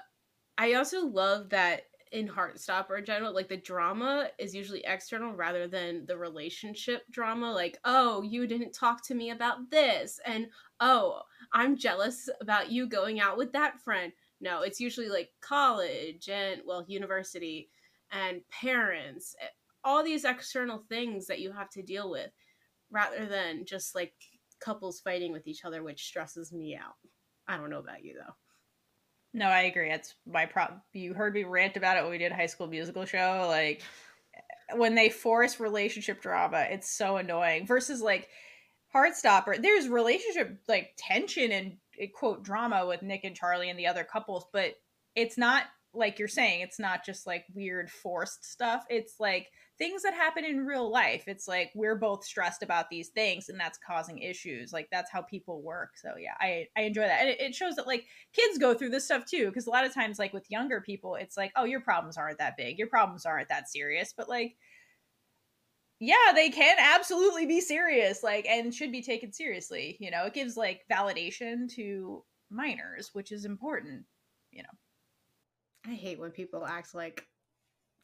I 0.57 0.73
also 0.73 1.05
love 1.05 1.49
that 1.49 1.83
in 2.11 2.27
Heartstopper 2.27 2.99
in 2.99 3.05
general, 3.05 3.33
like 3.33 3.47
the 3.47 3.57
drama 3.57 4.29
is 4.37 4.53
usually 4.53 4.83
external 4.85 5.33
rather 5.33 5.67
than 5.67 6.05
the 6.05 6.17
relationship 6.17 7.03
drama. 7.11 7.51
Like, 7.51 7.77
oh, 7.85 8.21
you 8.21 8.47
didn't 8.47 8.73
talk 8.73 9.05
to 9.07 9.15
me 9.15 9.31
about 9.31 9.69
this, 9.69 10.19
and 10.25 10.47
oh, 10.79 11.21
I'm 11.53 11.77
jealous 11.77 12.29
about 12.41 12.71
you 12.71 12.87
going 12.87 13.19
out 13.19 13.37
with 13.37 13.53
that 13.53 13.79
friend. 13.79 14.11
No, 14.41 14.61
it's 14.61 14.79
usually 14.79 15.09
like 15.09 15.29
college 15.41 16.27
and 16.29 16.61
well, 16.65 16.83
university 16.87 17.69
and 18.11 18.41
parents, 18.49 19.35
eh, 19.41 19.45
all 19.83 20.03
these 20.03 20.25
external 20.25 20.83
things 20.89 21.27
that 21.27 21.39
you 21.39 21.51
have 21.51 21.69
to 21.71 21.81
deal 21.81 22.09
with 22.11 22.31
rather 22.91 23.25
than 23.25 23.65
just 23.65 23.95
like 23.95 24.13
couples 24.59 24.99
fighting 24.99 25.31
with 25.31 25.47
each 25.47 25.63
other, 25.63 25.81
which 25.81 26.05
stresses 26.05 26.51
me 26.51 26.75
out. 26.75 26.95
I 27.47 27.57
don't 27.57 27.69
know 27.69 27.79
about 27.79 28.03
you 28.03 28.15
though. 28.15 28.33
No, 29.33 29.45
I 29.45 29.61
agree. 29.61 29.89
It's 29.89 30.15
my 30.25 30.45
problem. 30.45 30.81
You 30.93 31.13
heard 31.13 31.33
me 31.33 31.43
rant 31.43 31.77
about 31.77 31.97
it 31.97 32.03
when 32.03 32.11
we 32.11 32.17
did 32.17 32.31
High 32.31 32.47
School 32.47 32.67
Musical 32.67 33.05
show. 33.05 33.45
Like 33.47 33.81
when 34.75 34.95
they 34.95 35.09
force 35.09 35.59
relationship 35.59 36.21
drama, 36.21 36.67
it's 36.69 36.89
so 36.89 37.17
annoying. 37.17 37.65
Versus 37.65 38.01
like 38.01 38.27
Heartstopper, 38.93 39.61
there's 39.61 39.87
relationship 39.87 40.59
like 40.67 40.93
tension 40.97 41.51
and 41.51 41.77
eh, 41.99 42.07
quote 42.13 42.43
drama 42.43 42.85
with 42.85 43.01
Nick 43.01 43.23
and 43.23 43.35
Charlie 43.35 43.69
and 43.69 43.79
the 43.79 43.87
other 43.87 44.03
couples, 44.03 44.45
but 44.51 44.75
it's 45.15 45.37
not 45.37 45.63
like 45.93 46.19
you're 46.19 46.27
saying. 46.27 46.61
It's 46.61 46.79
not 46.79 47.05
just 47.05 47.27
like 47.27 47.45
weird 47.53 47.89
forced 47.89 48.45
stuff. 48.45 48.85
It's 48.89 49.15
like 49.19 49.47
things 49.77 50.03
that 50.03 50.13
happen 50.13 50.45
in 50.45 50.65
real 50.65 50.89
life. 50.91 51.23
It's 51.27 51.47
like 51.47 51.71
we're 51.75 51.97
both 51.97 52.23
stressed 52.23 52.63
about 52.63 52.89
these 52.89 53.09
things 53.09 53.49
and 53.49 53.59
that's 53.59 53.79
causing 53.85 54.19
issues. 54.19 54.71
Like 54.71 54.87
that's 54.91 55.11
how 55.11 55.21
people 55.21 55.61
work. 55.61 55.91
So 55.95 56.13
yeah, 56.19 56.35
I, 56.39 56.67
I 56.77 56.81
enjoy 56.81 57.01
that. 57.01 57.21
And 57.21 57.29
it, 57.29 57.41
it 57.41 57.55
shows 57.55 57.75
that 57.75 57.87
like 57.87 58.05
kids 58.33 58.57
go 58.57 58.73
through 58.73 58.91
this 58.91 59.05
stuff 59.05 59.25
too. 59.25 59.51
Cause 59.51 59.67
a 59.67 59.71
lot 59.71 59.85
of 59.85 59.93
times 59.93 60.19
like 60.19 60.33
with 60.33 60.49
younger 60.49 60.81
people, 60.81 61.15
it's 61.15 61.35
like, 61.35 61.51
oh, 61.55 61.65
your 61.65 61.81
problems 61.81 62.17
aren't 62.17 62.39
that 62.39 62.57
big. 62.57 62.77
Your 62.77 62.87
problems 62.87 63.25
aren't 63.25 63.49
that 63.49 63.69
serious. 63.69 64.13
But 64.15 64.29
like, 64.29 64.55
yeah, 65.99 66.31
they 66.33 66.49
can 66.49 66.77
absolutely 66.79 67.45
be 67.45 67.61
serious, 67.61 68.23
like, 68.23 68.47
and 68.47 68.73
should 68.73 68.91
be 68.91 69.03
taken 69.03 69.31
seriously. 69.31 69.97
You 69.99 70.09
know, 70.09 70.25
it 70.25 70.33
gives 70.33 70.57
like 70.57 70.81
validation 70.91 71.71
to 71.75 72.23
minors, 72.49 73.11
which 73.13 73.31
is 73.31 73.45
important, 73.45 74.05
you 74.49 74.63
know. 74.63 74.69
I 75.87 75.93
hate 75.93 76.19
when 76.19 76.31
people 76.31 76.65
act 76.65 76.93
like 76.93 77.27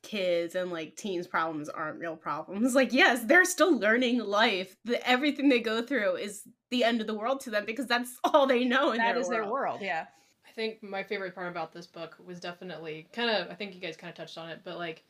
kids 0.03 0.55
and 0.55 0.71
like 0.71 0.95
teens 0.95 1.27
problems 1.27 1.69
aren't 1.69 1.99
real 1.99 2.15
problems. 2.15 2.73
Like 2.75 2.93
yes 2.93 3.23
they're 3.25 3.45
still 3.45 3.77
learning 3.77 4.19
life. 4.19 4.75
The, 4.85 5.05
everything 5.07 5.49
they 5.49 5.59
go 5.59 5.81
through 5.81 6.15
is 6.15 6.43
the 6.69 6.83
end 6.83 7.01
of 7.01 7.07
the 7.07 7.13
world 7.13 7.39
to 7.41 7.49
them 7.49 7.65
because 7.65 7.87
that's 7.87 8.17
all 8.23 8.45
they 8.47 8.63
know 8.63 8.91
and 8.91 8.99
that 8.99 9.13
their 9.13 9.21
is 9.21 9.27
world. 9.27 9.43
their 9.43 9.51
world. 9.51 9.81
yeah. 9.81 10.05
I 10.47 10.51
think 10.51 10.81
my 10.81 11.03
favorite 11.03 11.35
part 11.35 11.49
about 11.51 11.71
this 11.73 11.85
book 11.87 12.15
was 12.25 12.39
definitely 12.39 13.07
kind 13.13 13.29
of 13.29 13.49
i 13.51 13.53
think 13.53 13.75
you 13.75 13.81
guys 13.81 13.95
kind 13.97 14.09
of 14.09 14.15
touched 14.15 14.37
on 14.39 14.49
it 14.49 14.61
but 14.63 14.77
like 14.77 15.03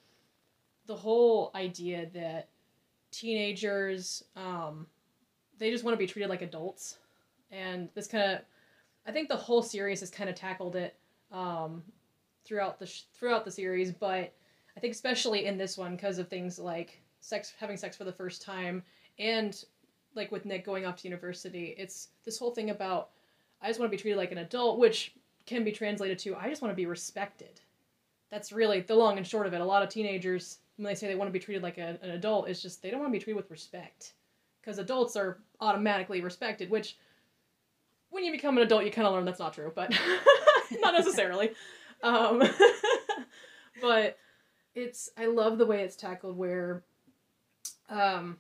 the 0.88 0.96
whole 0.96 1.52
idea 1.56 2.08
that 2.14 2.50
teenagers 3.12 4.24
um 4.36 4.88
they 5.58 5.72
just 5.72 5.84
want 5.84 5.94
to 5.94 5.98
be 5.98 6.08
treated 6.08 6.30
like 6.30 6.42
adults. 6.42 6.98
And 7.52 7.90
this 7.96 8.08
kind 8.08 8.32
of 8.34 8.40
i 9.06 9.12
think 9.12 9.30
the 9.30 9.38
whole 9.38 9.62
series 9.64 10.02
has 10.02 10.10
kind 10.10 10.30
of 10.30 10.36
tackled 10.36 10.76
it 10.76 10.96
um 11.32 11.82
throughout 12.48 12.80
the 12.80 12.86
sh- 12.86 13.04
throughout 13.14 13.44
the 13.46 13.52
series 13.52 13.92
but 13.92 14.34
I 14.78 14.80
think 14.80 14.94
especially 14.94 15.46
in 15.46 15.58
this 15.58 15.76
one 15.76 15.96
because 15.96 16.20
of 16.20 16.28
things 16.28 16.60
like 16.60 17.02
sex, 17.20 17.54
having 17.60 17.78
sex 17.78 17.98
for 17.98 18.04
the 18.04 18.12
first 18.12 18.44
time, 18.44 18.84
and 19.18 19.64
like 20.14 20.32
with 20.32 20.46
Nick 20.46 20.64
going 20.64 20.86
off 20.86 20.98
to 20.98 21.08
university, 21.08 21.76
it's 21.80 22.10
this 22.26 22.38
whole 22.38 22.52
thing 22.52 22.70
about 22.70 23.10
I 23.60 23.68
just 23.68 23.80
want 23.80 23.92
to 23.92 23.98
be 23.98 24.00
treated 24.00 24.18
like 24.18 24.32
an 24.32 24.38
adult, 24.38 24.78
which 24.78 25.16
can 25.48 25.64
be 25.64 25.72
translated 25.72 26.20
to 26.20 26.36
I 26.36 26.48
just 26.48 26.62
want 26.62 26.72
to 26.72 26.76
be 26.76 26.86
respected. 26.86 27.60
That's 28.30 28.52
really 28.52 28.82
the 28.82 28.96
long 28.96 29.18
and 29.18 29.26
short 29.26 29.48
of 29.48 29.54
it. 29.54 29.62
A 29.62 29.66
lot 29.66 29.82
of 29.82 29.90
teenagers, 29.90 30.60
when 30.76 30.86
they 30.86 30.94
say 30.94 31.08
they 31.08 31.16
want 31.16 31.30
to 31.30 31.34
be 31.34 31.40
treated 31.40 31.64
like 31.64 31.80
a, 31.80 31.98
an 32.04 32.12
adult, 32.12 32.48
it's 32.48 32.62
just 32.62 32.84
they 32.84 32.92
don't 32.92 33.00
want 33.00 33.12
to 33.12 33.18
be 33.18 33.24
treated 33.24 33.38
with 33.38 33.50
respect. 33.50 34.14
Because 34.62 34.78
adults 34.78 35.16
are 35.16 35.40
automatically 35.60 36.22
respected, 36.22 36.70
which 36.70 36.98
when 38.10 38.24
you 38.24 38.32
become 38.32 38.58
an 38.58 38.64
adult, 38.64 38.86
you 38.86 38.92
kind 38.92 39.08
of 39.08 39.14
learn 39.14 39.26
that's 39.26 39.40
not 39.40 39.54
true, 39.54 39.72
but 39.74 39.92
not 40.82 40.94
necessarily. 40.94 41.52
Um, 42.04 42.44
but 43.82 44.18
it's 44.76 45.10
I 45.18 45.26
love 45.26 45.58
the 45.58 45.66
way 45.66 45.82
it's 45.82 45.96
tackled 45.96 46.38
where 46.38 46.84
um 47.90 48.38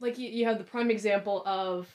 like 0.00 0.18
you, 0.18 0.28
you 0.28 0.44
have 0.46 0.58
the 0.58 0.64
prime 0.64 0.90
example 0.90 1.42
of 1.46 1.86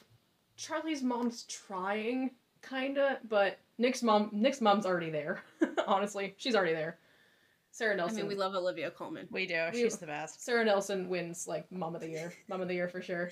Charlie's 0.57 1.03
mom's 1.03 1.43
trying 1.43 2.31
kinda, 2.67 3.19
but 3.27 3.59
Nick's 3.77 4.01
mom 4.01 4.29
Nick's 4.31 4.61
mom's 4.61 4.85
already 4.85 5.09
there. 5.09 5.43
Honestly, 5.87 6.33
she's 6.37 6.55
already 6.55 6.73
there. 6.73 6.97
Sarah 7.71 7.95
Nelson. 7.97 8.19
I 8.19 8.21
mean, 8.21 8.29
we 8.29 8.35
love 8.35 8.55
Olivia 8.55 8.89
Colman. 8.89 9.27
We 9.31 9.45
do. 9.45 9.61
We, 9.73 9.81
She's 9.81 9.97
the 9.97 10.05
best. 10.05 10.45
Sarah 10.45 10.63
Nelson 10.63 11.09
wins 11.09 11.45
like 11.45 11.69
mom 11.73 11.93
of 11.93 11.99
the 11.99 12.09
year. 12.09 12.33
Mom 12.47 12.61
of 12.61 12.69
the 12.69 12.73
year 12.73 12.87
for 12.87 13.01
sure. 13.01 13.31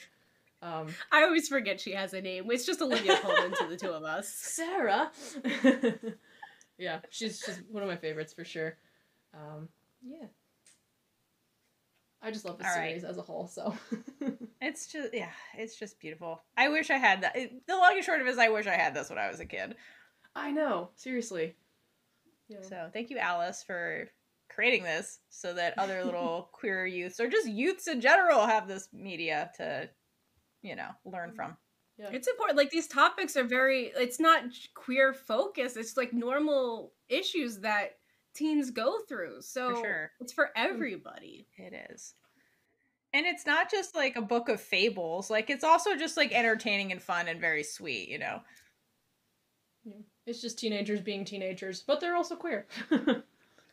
Um, 0.61 0.87
I 1.13 1.23
always 1.23 1.47
forget 1.47 1.79
she 1.79 1.93
has 1.93 2.13
a 2.13 2.21
name. 2.21 2.51
It's 2.51 2.65
just 2.65 2.81
Olivia 2.81 3.17
Colman 3.19 3.53
to 3.53 3.67
the 3.67 3.77
two 3.77 3.91
of 3.91 4.03
us. 4.03 4.27
Sarah. 4.33 5.11
Yeah, 6.77 6.99
she's 7.09 7.41
she's 7.45 7.61
one 7.69 7.83
of 7.83 7.89
my 7.89 7.97
favorites 7.97 8.33
for 8.33 8.45
sure. 8.45 8.77
Um, 9.33 9.69
yeah. 10.03 10.27
I 12.21 12.31
just 12.31 12.45
love 12.45 12.57
the 12.57 12.65
All 12.65 12.73
series 12.73 13.03
right. 13.03 13.09
as 13.09 13.17
a 13.17 13.21
whole. 13.21 13.47
So 13.47 13.75
it's 14.61 14.87
just 14.87 15.13
yeah, 15.13 15.31
it's 15.57 15.77
just 15.77 15.99
beautiful. 15.99 16.41
I 16.55 16.69
wish 16.69 16.89
I 16.89 16.97
had 16.97 17.21
that. 17.23 17.35
The 17.35 17.75
long 17.75 17.93
and 17.95 18.03
short 18.03 18.21
of 18.21 18.27
it 18.27 18.29
is, 18.29 18.37
I 18.37 18.49
wish 18.49 18.65
I 18.65 18.75
had 18.75 18.93
this 18.93 19.09
when 19.09 19.19
I 19.19 19.29
was 19.29 19.41
a 19.41 19.45
kid. 19.45 19.75
I 20.35 20.51
know, 20.51 20.89
seriously. 20.95 21.55
Yeah. 22.47 22.61
So 22.61 22.89
thank 22.93 23.09
you, 23.09 23.17
Alice, 23.17 23.63
for 23.65 24.07
creating 24.49 24.83
this 24.83 25.19
so 25.29 25.53
that 25.53 25.77
other 25.77 26.03
little 26.05 26.49
queer 26.53 26.85
youths 26.85 27.19
or 27.19 27.27
just 27.27 27.47
youths 27.47 27.87
in 27.87 27.99
general 27.99 28.45
have 28.45 28.67
this 28.67 28.87
media 28.93 29.51
to, 29.57 29.89
you 30.61 30.75
know, 30.75 30.89
learn 31.05 31.29
mm-hmm. 31.29 31.35
from. 31.35 31.57
Yeah. 31.97 32.09
It's 32.11 32.27
important. 32.27 32.57
Like 32.57 32.71
these 32.71 32.87
topics 32.87 33.37
are 33.37 33.43
very. 33.43 33.91
It's 33.95 34.19
not 34.19 34.43
queer 34.73 35.13
focus. 35.13 35.77
It's 35.77 35.95
like 35.95 36.13
normal 36.13 36.93
issues 37.09 37.59
that 37.59 37.97
teens 38.33 38.71
go 38.71 38.99
through. 39.07 39.41
So 39.41 39.75
for 39.75 39.81
sure. 39.81 40.11
it's 40.19 40.33
for 40.33 40.45
mm. 40.45 40.51
everybody. 40.55 41.47
It 41.57 41.73
is. 41.91 42.15
And 43.13 43.27
it's 43.27 43.45
not 43.45 43.69
just 43.69 43.95
like 43.95 44.15
a 44.15 44.21
book 44.21 44.49
of 44.49 44.59
fables. 44.59 45.29
Like 45.29 45.49
it's 45.49 45.63
also 45.63 45.95
just 45.95 46.17
like 46.17 46.31
entertaining 46.31 46.91
and 46.91 47.01
fun 47.01 47.27
and 47.27 47.39
very 47.39 47.63
sweet, 47.63 48.09
you 48.09 48.17
know. 48.17 48.41
Yeah. 49.85 49.93
It's 50.25 50.41
just 50.41 50.57
teenagers 50.57 51.01
being 51.01 51.25
teenagers, 51.25 51.83
but 51.85 51.99
they're 51.99 52.15
also 52.15 52.35
queer. 52.35 52.65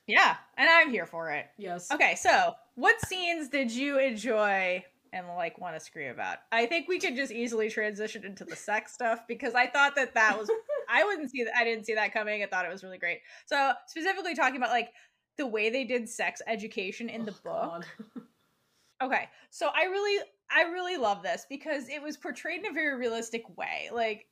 yeah, 0.07 0.37
and 0.59 0.69
I'm 0.69 0.91
here 0.91 1.07
for 1.07 1.31
it. 1.31 1.47
Yes. 1.57 1.91
Okay, 1.93 2.17
so 2.17 2.55
what 2.75 3.01
scenes 3.07 3.49
did 3.49 3.71
you 3.71 3.99
enjoy 3.99 4.85
and 5.13 5.27
like 5.29 5.59
want 5.59 5.77
to 5.77 5.81
scream 5.81 6.11
about? 6.11 6.39
I 6.53 6.67
think 6.67 6.89
we 6.89 6.99
could 6.99 7.17
just 7.17 7.33
easily 7.33 7.69
transition 7.69 8.25
into 8.25 8.45
the 8.45 8.57
sex 8.57 8.93
stuff 8.93 9.27
because 9.27 9.55
I 9.55 9.67
thought 9.67 9.95
that 9.97 10.15
that 10.15 10.39
was 10.39 10.51
I 10.89 11.05
wouldn't 11.05 11.31
see 11.31 11.45
that. 11.45 11.55
I 11.57 11.65
didn't 11.65 11.87
see 11.87 11.95
that 11.95 12.13
coming. 12.13 12.43
I 12.43 12.47
thought 12.47 12.65
it 12.65 12.73
was 12.73 12.83
really 12.83 12.99
great. 12.99 13.21
So 13.47 13.73
specifically 13.87 14.35
talking 14.35 14.57
about 14.57 14.71
like 14.71 14.91
the 15.37 15.47
way 15.47 15.71
they 15.71 15.85
did 15.85 16.09
sex 16.09 16.43
education 16.47 17.09
in 17.09 17.25
the 17.25 17.35
oh, 17.47 17.81
book. 17.81 18.25
okay, 19.03 19.29
so 19.51 19.71
I 19.75 19.85
really, 19.85 20.23
I 20.51 20.63
really 20.63 20.97
love 20.97 21.23
this 21.23 21.47
because 21.49 21.89
it 21.89 22.03
was 22.03 22.17
portrayed 22.17 22.61
in 22.61 22.67
a 22.67 22.73
very 22.73 22.97
realistic 22.99 23.45
way. 23.57 23.89
Like 23.93 24.27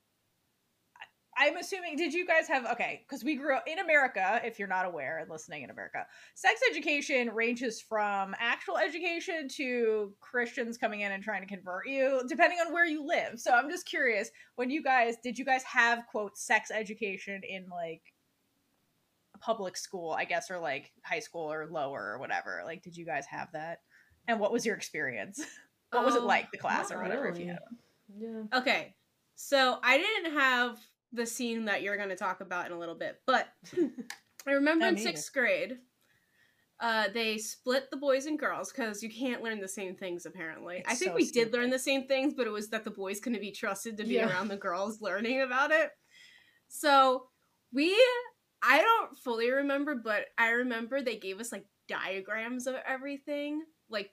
I'm 1.41 1.57
assuming, 1.57 1.95
did 1.95 2.13
you 2.13 2.27
guys 2.27 2.49
have, 2.49 2.67
okay, 2.67 3.05
because 3.07 3.23
we 3.23 3.37
grew 3.37 3.55
up 3.55 3.65
in 3.69 3.79
America, 3.79 4.41
if 4.45 4.59
you're 4.59 4.67
not 4.67 4.87
aware 4.87 5.19
and 5.19 5.31
listening 5.31 5.63
in 5.63 5.71
America, 5.71 6.05
sex 6.35 6.61
education 6.69 7.31
ranges 7.31 7.81
from 7.81 8.35
actual 8.41 8.77
education 8.77 9.49
to 9.57 10.13
Christians 10.21 10.77
coming 10.77 11.03
in 11.03 11.13
and 11.13 11.23
trying 11.23 11.43
to 11.43 11.47
convert 11.47 11.87
you, 11.87 12.23
depending 12.29 12.59
on 12.59 12.73
where 12.73 12.85
you 12.85 13.07
live. 13.07 13.39
So 13.39 13.53
I'm 13.53 13.71
just 13.71 13.87
curious, 13.87 14.31
when 14.57 14.69
you 14.69 14.83
guys, 14.83 15.15
did 15.23 15.39
you 15.39 15.45
guys 15.45 15.63
have, 15.63 16.07
quote, 16.11 16.37
sex 16.37 16.73
education 16.73 17.43
in 17.49 17.69
like 17.71 18.03
public 19.41 19.77
school, 19.77 20.11
I 20.11 20.25
guess, 20.25 20.51
or 20.51 20.59
like 20.59 20.91
high 21.05 21.21
school 21.21 21.53
or 21.53 21.69
lower 21.71 22.15
or 22.15 22.19
whatever? 22.19 22.63
Like, 22.65 22.83
did 22.83 22.97
you 22.97 23.07
guys 23.07 23.27
have 23.31 23.53
that? 23.53 23.83
And 24.27 24.41
what 24.41 24.53
was 24.53 24.67
your 24.67 24.75
experience? 24.75 25.41
what 25.93 26.05
was 26.05 26.17
it 26.17 26.23
um, 26.23 26.27
like, 26.27 26.51
the 26.51 26.59
class 26.59 26.91
or 26.91 27.01
whatever, 27.01 27.23
really. 27.23 27.43
if 27.43 27.47
you 27.47 27.53
had 27.53 27.61
one? 27.63 28.49
Yeah. 28.51 28.59
Okay. 28.59 28.95
So 29.37 29.79
I 29.85 29.99
didn't 29.99 30.37
have 30.37 30.79
the 31.13 31.27
scene 31.27 31.65
that 31.67 31.83
you're 31.83 31.97
going 31.97 32.09
to 32.11 32.17
talk 32.17 32.41
about 32.41 32.67
in 32.67 32.73
a 32.73 32.79
little 32.79 32.95
bit. 32.95 33.21
But 33.27 33.49
I 34.47 34.53
remember 34.53 34.87
in 34.87 34.97
sixth 34.97 35.33
grade, 35.33 35.79
uh, 36.81 37.09
they 37.13 37.39
split 37.39 37.91
the 37.91 37.97
boys 37.97 38.27
and 38.27 38.39
girls 38.39 38.73
because 38.73 39.03
you 39.03 39.11
can't 39.11 39.43
learn 39.43 39.61
the 39.61 39.69
same 39.69 39.97
things 39.97 40.27
apparently. 40.27 40.79
It's 40.79 40.89
I 40.89 40.95
think 40.95 41.11
so 41.11 41.17
we 41.17 41.25
stupid. 41.25 41.51
did 41.51 41.59
learn 41.59 41.71
the 41.71 41.79
same 41.79 42.07
things, 42.07 42.35
but 42.35 42.47
it 42.47 42.51
was 42.53 42.69
that 42.71 42.85
the 42.85 42.91
boys 42.91 43.21
couldn't 43.21 43.41
be 43.41 43.51
trusted 43.51 43.97
to 43.97 44.05
be 44.05 44.15
yeah. 44.15 44.29
around 44.29 44.49
the 44.49 44.57
girls 44.57 45.01
learning 45.01 45.43
about 45.43 45.73
it. 45.73 45.91
So 46.69 47.25
we, 47.73 47.97
I 48.63 48.81
don't 48.81 49.19
fully 49.19 49.51
remember, 49.51 49.97
but 49.97 50.27
I 50.37 50.51
remember 50.51 51.03
they 51.03 51.17
gave 51.17 51.41
us 51.41 51.51
like 51.51 51.65
diagrams 51.89 52.67
of 52.67 52.77
everything, 52.87 53.63
like 53.91 54.11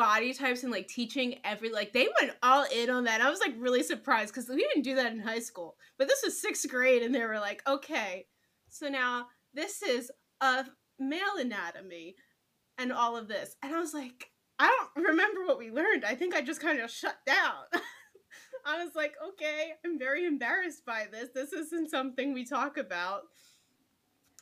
body 0.00 0.32
types 0.32 0.62
and 0.62 0.72
like 0.72 0.88
teaching 0.88 1.34
every 1.44 1.70
like 1.70 1.92
they 1.92 2.08
went 2.20 2.32
all 2.42 2.64
in 2.74 2.88
on 2.88 3.04
that. 3.04 3.20
I 3.20 3.28
was 3.28 3.38
like 3.40 3.54
really 3.58 3.82
surprised 3.82 4.32
because 4.32 4.48
we 4.48 4.56
didn't 4.56 4.84
do 4.84 4.94
that 4.94 5.12
in 5.12 5.20
high 5.20 5.40
school. 5.40 5.76
But 5.98 6.08
this 6.08 6.22
was 6.24 6.40
sixth 6.40 6.66
grade, 6.70 7.02
and 7.02 7.14
they 7.14 7.22
were 7.22 7.38
like, 7.38 7.62
okay, 7.68 8.24
so 8.70 8.88
now 8.88 9.26
this 9.52 9.82
is 9.82 10.10
a 10.40 10.64
male 10.98 11.36
anatomy 11.38 12.14
and 12.78 12.94
all 12.94 13.14
of 13.14 13.28
this, 13.28 13.56
and 13.62 13.74
I 13.74 13.78
was 13.78 13.92
like, 13.92 14.30
I 14.58 14.74
don't 14.96 15.04
remember 15.04 15.44
what 15.44 15.58
we 15.58 15.70
learned. 15.70 16.06
I 16.06 16.14
think 16.14 16.34
I 16.34 16.40
just 16.40 16.62
kind 16.62 16.80
of 16.80 16.90
shut 16.90 17.16
down. 17.26 17.64
I 18.66 18.82
was 18.82 18.94
like, 18.94 19.12
okay, 19.28 19.72
I'm 19.84 19.98
very 19.98 20.24
embarrassed 20.24 20.86
by 20.86 21.08
this. 21.12 21.28
This 21.34 21.52
isn't 21.52 21.90
something 21.90 22.32
we 22.32 22.46
talk 22.46 22.78
about. 22.78 23.24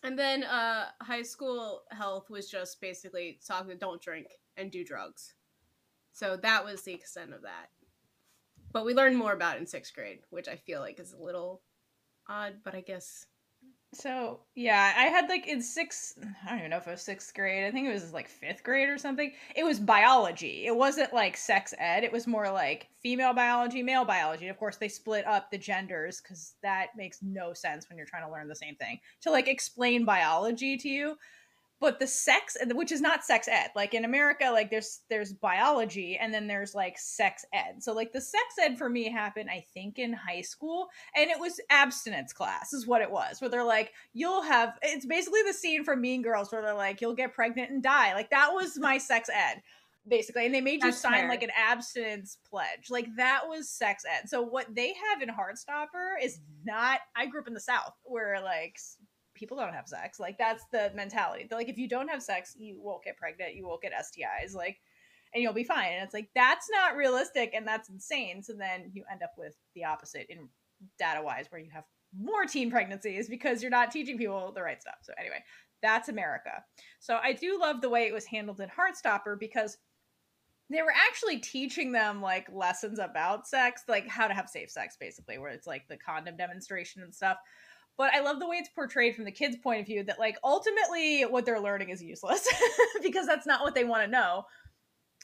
And 0.05 0.17
then 0.17 0.45
uh, 0.45 0.87
high 1.03 1.23
school 1.23 1.83
health 1.91 2.31
was 2.31 2.49
just 2.49 2.81
basically 2.81 3.41
talking 3.45 3.77
don't 3.77 4.01
drink 4.01 4.29
and 4.57 4.71
do 4.71 4.85
drugs. 4.85 5.35
So 6.19 6.37
that 6.37 6.65
was 6.65 6.83
the 6.83 6.95
extent 6.95 7.33
of 7.33 7.43
that. 7.43 7.71
But 8.73 8.85
we 8.85 8.95
learned 8.95 9.17
more 9.17 9.33
about 9.33 9.59
in 9.59 9.67
sixth 9.67 9.95
grade, 9.95 10.21
which 10.31 10.49
I 10.49 10.57
feel 10.57 10.81
like 10.81 10.99
is 10.99 11.13
a 11.13 11.23
little 11.23 11.63
odd, 12.29 12.55
but 12.65 12.75
I 12.75 12.81
guess 12.81 13.27
So 13.95 14.41
yeah, 14.55 14.93
I 14.97 15.05
had 15.05 15.31
like 15.31 15.47
in 15.47 15.63
sixth. 15.63 16.19
I 16.45 16.51
don't 16.51 16.59
even 16.59 16.71
know 16.71 16.77
if 16.77 16.87
it 16.87 16.91
was 16.91 17.01
sixth 17.03 17.35
grade. 17.35 17.65
I 17.65 17.71
think 17.71 17.89
it 17.89 17.93
was 17.93 18.13
like 18.13 18.29
fifth 18.29 18.63
grade 18.63 18.91
or 18.91 18.99
something. 18.99 19.33
It 19.57 19.65
was 19.65 19.81
biology. 19.81 20.67
It 20.67 20.77
wasn't 20.77 21.15
like 21.15 21.39
sex 21.39 21.73
ed. 21.79 22.05
It 22.05 22.13
was 22.13 22.27
more 22.27 22.51
like 22.51 22.89
female 23.03 23.33
biology, 23.33 23.83
male 23.83 24.05
biology. 24.05 24.49
Of 24.49 24.59
course, 24.59 24.77
they 24.77 24.89
split 24.89 25.27
up 25.27 25.51
the 25.51 25.57
genders 25.59 26.21
because 26.21 26.55
that 26.63 26.89
makes 26.97 27.21
no 27.23 27.55
sense 27.55 27.89
when 27.89 27.97
you're 27.97 28.07
trying 28.07 28.27
to 28.27 28.33
learn 28.33 28.49
the 28.49 28.55
same 28.55 28.77
thing 28.77 28.99
to 29.23 29.31
like 29.31 29.49
explain 29.49 30.05
biology 30.05 30.77
to 30.77 30.89
you. 30.89 31.17
But 31.81 32.01
the 32.01 32.09
sex, 32.09 32.57
which 32.73 32.91
is 32.91 33.01
not 33.01 33.25
sex 33.25 33.47
ed, 33.47 33.69
like 33.77 33.95
in 33.95 34.05
America, 34.05 34.51
like 34.53 34.69
there's 34.69 35.03
there's 35.09 35.33
biology 35.33 36.19
and 36.21 36.35
then 36.35 36.49
there's 36.49 36.75
like 36.75 36.99
sex 36.99 37.45
ed. 37.53 37.83
So 37.83 37.93
like 37.93 38.13
the 38.13 38.21
sex 38.21 38.45
ed 38.61 38.77
for 38.77 38.89
me 38.89 39.09
happened, 39.11 39.49
I 39.49 39.65
think, 39.75 39.99
in 40.01 40.13
high 40.13 40.41
school, 40.41 40.89
and 41.15 41.31
it 41.31 41.39
was 41.39 41.61
abstinence 41.71 42.33
class, 42.33 42.73
is 42.73 42.87
what 42.87 43.01
it 43.01 43.11
was. 43.11 43.41
Where 43.41 43.49
they're 43.49 43.63
like, 43.65 43.93
you'll 44.13 44.43
have. 44.43 44.75
It's 44.83 45.07
basically 45.07 45.43
the 45.47 45.53
scene 45.53 45.85
from 45.85 46.01
Mean 46.01 46.23
Girls 46.23 46.51
where 46.51 46.63
they're 46.63 46.75
like, 46.75 47.01
you'll 47.01 47.15
get 47.15 47.33
pregnant 47.33 47.71
and 47.71 47.83
die. 47.83 48.13
Like 48.15 48.31
that 48.31 48.51
was 48.53 48.77
my 48.79 48.99
sex 49.09 49.29
ed, 49.33 49.63
basically, 50.09 50.47
and 50.47 50.55
they 50.55 50.61
made 50.61 50.83
you 50.83 50.91
That's 50.91 50.99
sign 50.99 51.13
fair. 51.13 51.29
like 51.29 51.45
an 51.45 51.53
abstinence 51.57 52.39
pledge. 52.51 52.91
Like 52.91 53.07
that 53.17 53.43
was 53.49 53.71
sex 53.71 54.03
ed. 54.05 54.29
So 54.29 54.43
what 54.43 54.75
they 54.75 54.95
have 55.11 55.23
in 55.23 55.29
Heartstopper 55.29 56.15
is 56.21 56.41
not. 56.65 56.99
I 57.15 57.27
grew 57.27 57.41
up 57.41 57.47
in 57.47 57.55
the 57.55 57.61
South 57.61 57.95
where 58.03 58.41
like 58.43 58.77
people 59.39 59.57
don't 59.57 59.75
have 59.75 59.89
sex. 59.89 60.19
Like 60.21 60.39
that's 60.39 60.65
the 60.73 60.93
mentality. 60.95 61.47
They're 61.49 61.59
like, 61.59 61.69
if 61.69 61.79
you 61.79 61.89
don't 61.89 62.09
have 62.09 62.23
sex, 62.23 62.55
you 62.59 62.81
won't 62.81 63.05
get 63.05 63.17
pregnant. 63.17 63.55
You 63.55 63.67
won't 63.67 63.83
get 63.83 63.93
STIs. 63.93 64.55
Like 64.55 64.79
and 65.35 65.43
you'll 65.43 65.53
be 65.53 65.65
fine. 65.65 65.93
And 65.93 66.05
it's 66.05 66.15
like 66.15 66.31
that's 66.35 66.69
not 66.71 66.97
realistic 66.97 67.53
and 67.55 67.67
that's 67.67 67.89
insane. 67.89 68.43
So 68.43 68.55
then 68.55 68.91
you 68.93 69.05
end 69.11 69.23
up 69.23 69.33
with 69.37 69.55
the 69.75 69.85
opposite 69.85 70.27
in 70.29 70.49
data 70.99 71.23
wise, 71.23 71.47
where 71.51 71.61
you 71.61 71.71
have 71.71 71.85
more 72.19 72.45
teen 72.45 72.71
pregnancies 72.71 73.29
because 73.29 73.63
you're 73.63 73.71
not 73.71 73.91
teaching 73.91 74.17
people 74.17 74.53
the 74.53 74.63
right 74.63 74.81
stuff. 74.81 74.99
So 75.03 75.13
anyway, 75.19 75.43
that's 75.83 76.09
America. 76.09 76.65
So 77.01 77.19
I 77.23 77.33
do 77.33 77.59
love 77.61 77.81
the 77.81 77.91
way 77.91 78.07
it 78.07 78.15
was 78.15 78.25
handled 78.25 78.61
in 78.61 78.69
Heartstopper 78.69 79.39
because 79.39 79.77
they 80.71 80.83
were 80.83 80.93
actually 81.09 81.39
teaching 81.39 81.93
them 81.93 82.21
like 82.21 82.49
lessons 82.53 82.99
about 82.99 83.47
sex, 83.47 83.83
like 83.89 84.07
how 84.07 84.29
to 84.29 84.35
have 84.35 84.49
safe 84.49 84.71
sex, 84.71 84.97
basically, 84.99 85.39
where 85.39 85.51
it's 85.51 85.67
like 85.67 85.89
the 85.89 85.97
condom 85.97 86.37
demonstration 86.37 87.03
and 87.03 87.15
stuff. 87.15 87.39
But 87.99 88.15
I 88.15 88.21
love 88.21 88.39
the 88.39 88.49
way 88.49 88.57
it's 88.57 88.69
portrayed 88.69 89.17
from 89.17 89.25
the 89.25 89.33
kids' 89.33 89.57
point 89.57 89.81
of 89.81 89.87
view 89.87 90.05
that 90.05 90.21
like 90.21 90.39
ultimately 90.45 91.23
what 91.23 91.45
they're 91.45 91.61
learning 91.61 91.91
is 91.91 92.03
useless 92.03 92.49
because 93.03 93.27
that's 93.27 93.47
not 93.47 93.63
what 93.63 93.75
they 93.75 93.85
want 93.85 94.05
to 94.05 94.11
know. 94.11 94.45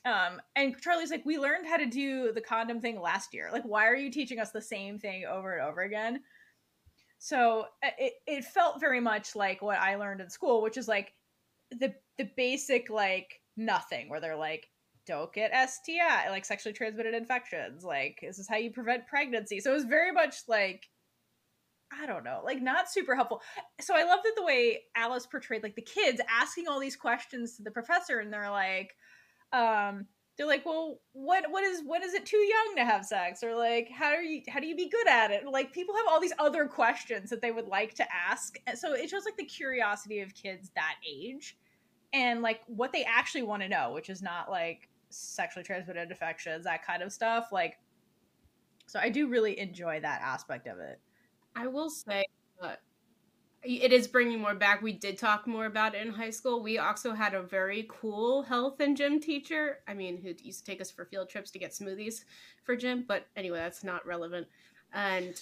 Um, 0.04 0.42
and 0.56 0.76
Charlie's 0.80 1.10
like, 1.10 1.24
we 1.24 1.38
learned 1.38 1.66
how 1.66 1.78
to 1.78 1.86
do 1.86 2.32
the 2.32 2.40
condom 2.40 2.80
thing 2.80 3.00
last 3.00 3.32
year. 3.32 3.48
Like, 3.52 3.62
why 3.62 3.86
are 3.86 3.94
you 3.94 4.10
teaching 4.10 4.38
us 4.38 4.50
the 4.50 4.60
same 4.60 4.98
thing 4.98 5.24
over 5.24 5.56
and 5.56 5.66
over 5.66 5.82
again? 5.82 6.20
So 7.18 7.66
uh, 7.82 7.90
it, 7.98 8.14
it 8.26 8.44
felt 8.44 8.80
very 8.80 9.00
much 9.00 9.34
like 9.34 9.62
what 9.62 9.78
I 9.78 9.94
learned 9.94 10.20
in 10.20 10.28
school, 10.28 10.60
which 10.60 10.76
is 10.76 10.88
like 10.88 11.14
the 11.70 11.94
the 12.18 12.28
basic 12.36 12.90
like 12.90 13.40
nothing, 13.56 14.10
where 14.10 14.20
they're 14.20 14.36
like, 14.36 14.68
don't 15.06 15.32
get 15.32 15.52
STI, 15.70 16.28
like 16.28 16.44
sexually 16.44 16.74
transmitted 16.74 17.14
infections. 17.14 17.84
Like, 17.84 18.18
this 18.20 18.38
is 18.38 18.48
how 18.48 18.56
you 18.56 18.72
prevent 18.72 19.06
pregnancy. 19.06 19.60
So 19.60 19.70
it 19.70 19.74
was 19.74 19.84
very 19.84 20.12
much 20.12 20.34
like 20.48 20.88
I 22.00 22.06
don't 22.06 22.24
know, 22.24 22.40
like 22.44 22.60
not 22.60 22.90
super 22.90 23.14
helpful. 23.14 23.42
So 23.80 23.94
I 23.96 24.04
love 24.04 24.20
that 24.24 24.32
the 24.36 24.44
way 24.44 24.82
Alice 24.96 25.26
portrayed 25.26 25.62
like 25.62 25.76
the 25.76 25.82
kids 25.82 26.20
asking 26.30 26.68
all 26.68 26.80
these 26.80 26.96
questions 26.96 27.56
to 27.56 27.62
the 27.62 27.70
professor, 27.70 28.18
and 28.18 28.32
they're 28.32 28.50
like, 28.50 28.96
um, 29.52 30.06
they're 30.36 30.46
like, 30.46 30.66
well, 30.66 31.00
what 31.12 31.44
what 31.50 31.62
is 31.62 31.82
what 31.84 32.02
is 32.02 32.14
it 32.14 32.26
too 32.26 32.36
young 32.36 32.74
to 32.76 32.84
have 32.84 33.04
sex, 33.04 33.42
or 33.42 33.54
like 33.54 33.88
how 33.90 34.10
do 34.16 34.22
you 34.22 34.42
how 34.48 34.60
do 34.60 34.66
you 34.66 34.74
be 34.74 34.88
good 34.88 35.08
at 35.08 35.30
it? 35.30 35.46
Like 35.46 35.72
people 35.72 35.94
have 35.94 36.06
all 36.08 36.20
these 36.20 36.32
other 36.38 36.66
questions 36.66 37.30
that 37.30 37.40
they 37.40 37.52
would 37.52 37.68
like 37.68 37.94
to 37.94 38.06
ask, 38.12 38.56
so 38.74 38.94
it 38.94 39.08
shows 39.08 39.24
like 39.24 39.36
the 39.36 39.44
curiosity 39.44 40.20
of 40.20 40.34
kids 40.34 40.70
that 40.74 40.96
age, 41.08 41.56
and 42.12 42.42
like 42.42 42.62
what 42.66 42.92
they 42.92 43.04
actually 43.04 43.42
want 43.42 43.62
to 43.62 43.68
know, 43.68 43.92
which 43.92 44.10
is 44.10 44.22
not 44.22 44.50
like 44.50 44.88
sexually 45.10 45.64
transmitted 45.64 46.10
infections, 46.10 46.64
that 46.64 46.84
kind 46.84 47.02
of 47.02 47.12
stuff. 47.12 47.50
Like, 47.52 47.78
so 48.88 48.98
I 48.98 49.10
do 49.10 49.28
really 49.28 49.58
enjoy 49.60 50.00
that 50.00 50.20
aspect 50.20 50.66
of 50.66 50.80
it. 50.80 51.00
I 51.56 51.66
will 51.66 51.90
say 51.90 52.24
uh, 52.60 52.74
it 53.62 53.92
is 53.92 54.06
bringing 54.06 54.40
more 54.40 54.54
back. 54.54 54.82
We 54.82 54.92
did 54.92 55.18
talk 55.18 55.46
more 55.46 55.66
about 55.66 55.94
it 55.94 56.06
in 56.06 56.12
high 56.12 56.30
school. 56.30 56.62
We 56.62 56.78
also 56.78 57.12
had 57.12 57.34
a 57.34 57.42
very 57.42 57.88
cool 57.88 58.42
health 58.42 58.80
and 58.80 58.96
gym 58.96 59.20
teacher. 59.20 59.78
I 59.88 59.94
mean, 59.94 60.20
who 60.20 60.34
used 60.42 60.64
to 60.64 60.70
take 60.70 60.80
us 60.80 60.90
for 60.90 61.04
field 61.06 61.28
trips 61.28 61.50
to 61.52 61.58
get 61.58 61.72
smoothies 61.72 62.24
for 62.64 62.76
gym. 62.76 63.04
But 63.06 63.26
anyway, 63.36 63.58
that's 63.58 63.84
not 63.84 64.06
relevant. 64.06 64.46
And 64.92 65.40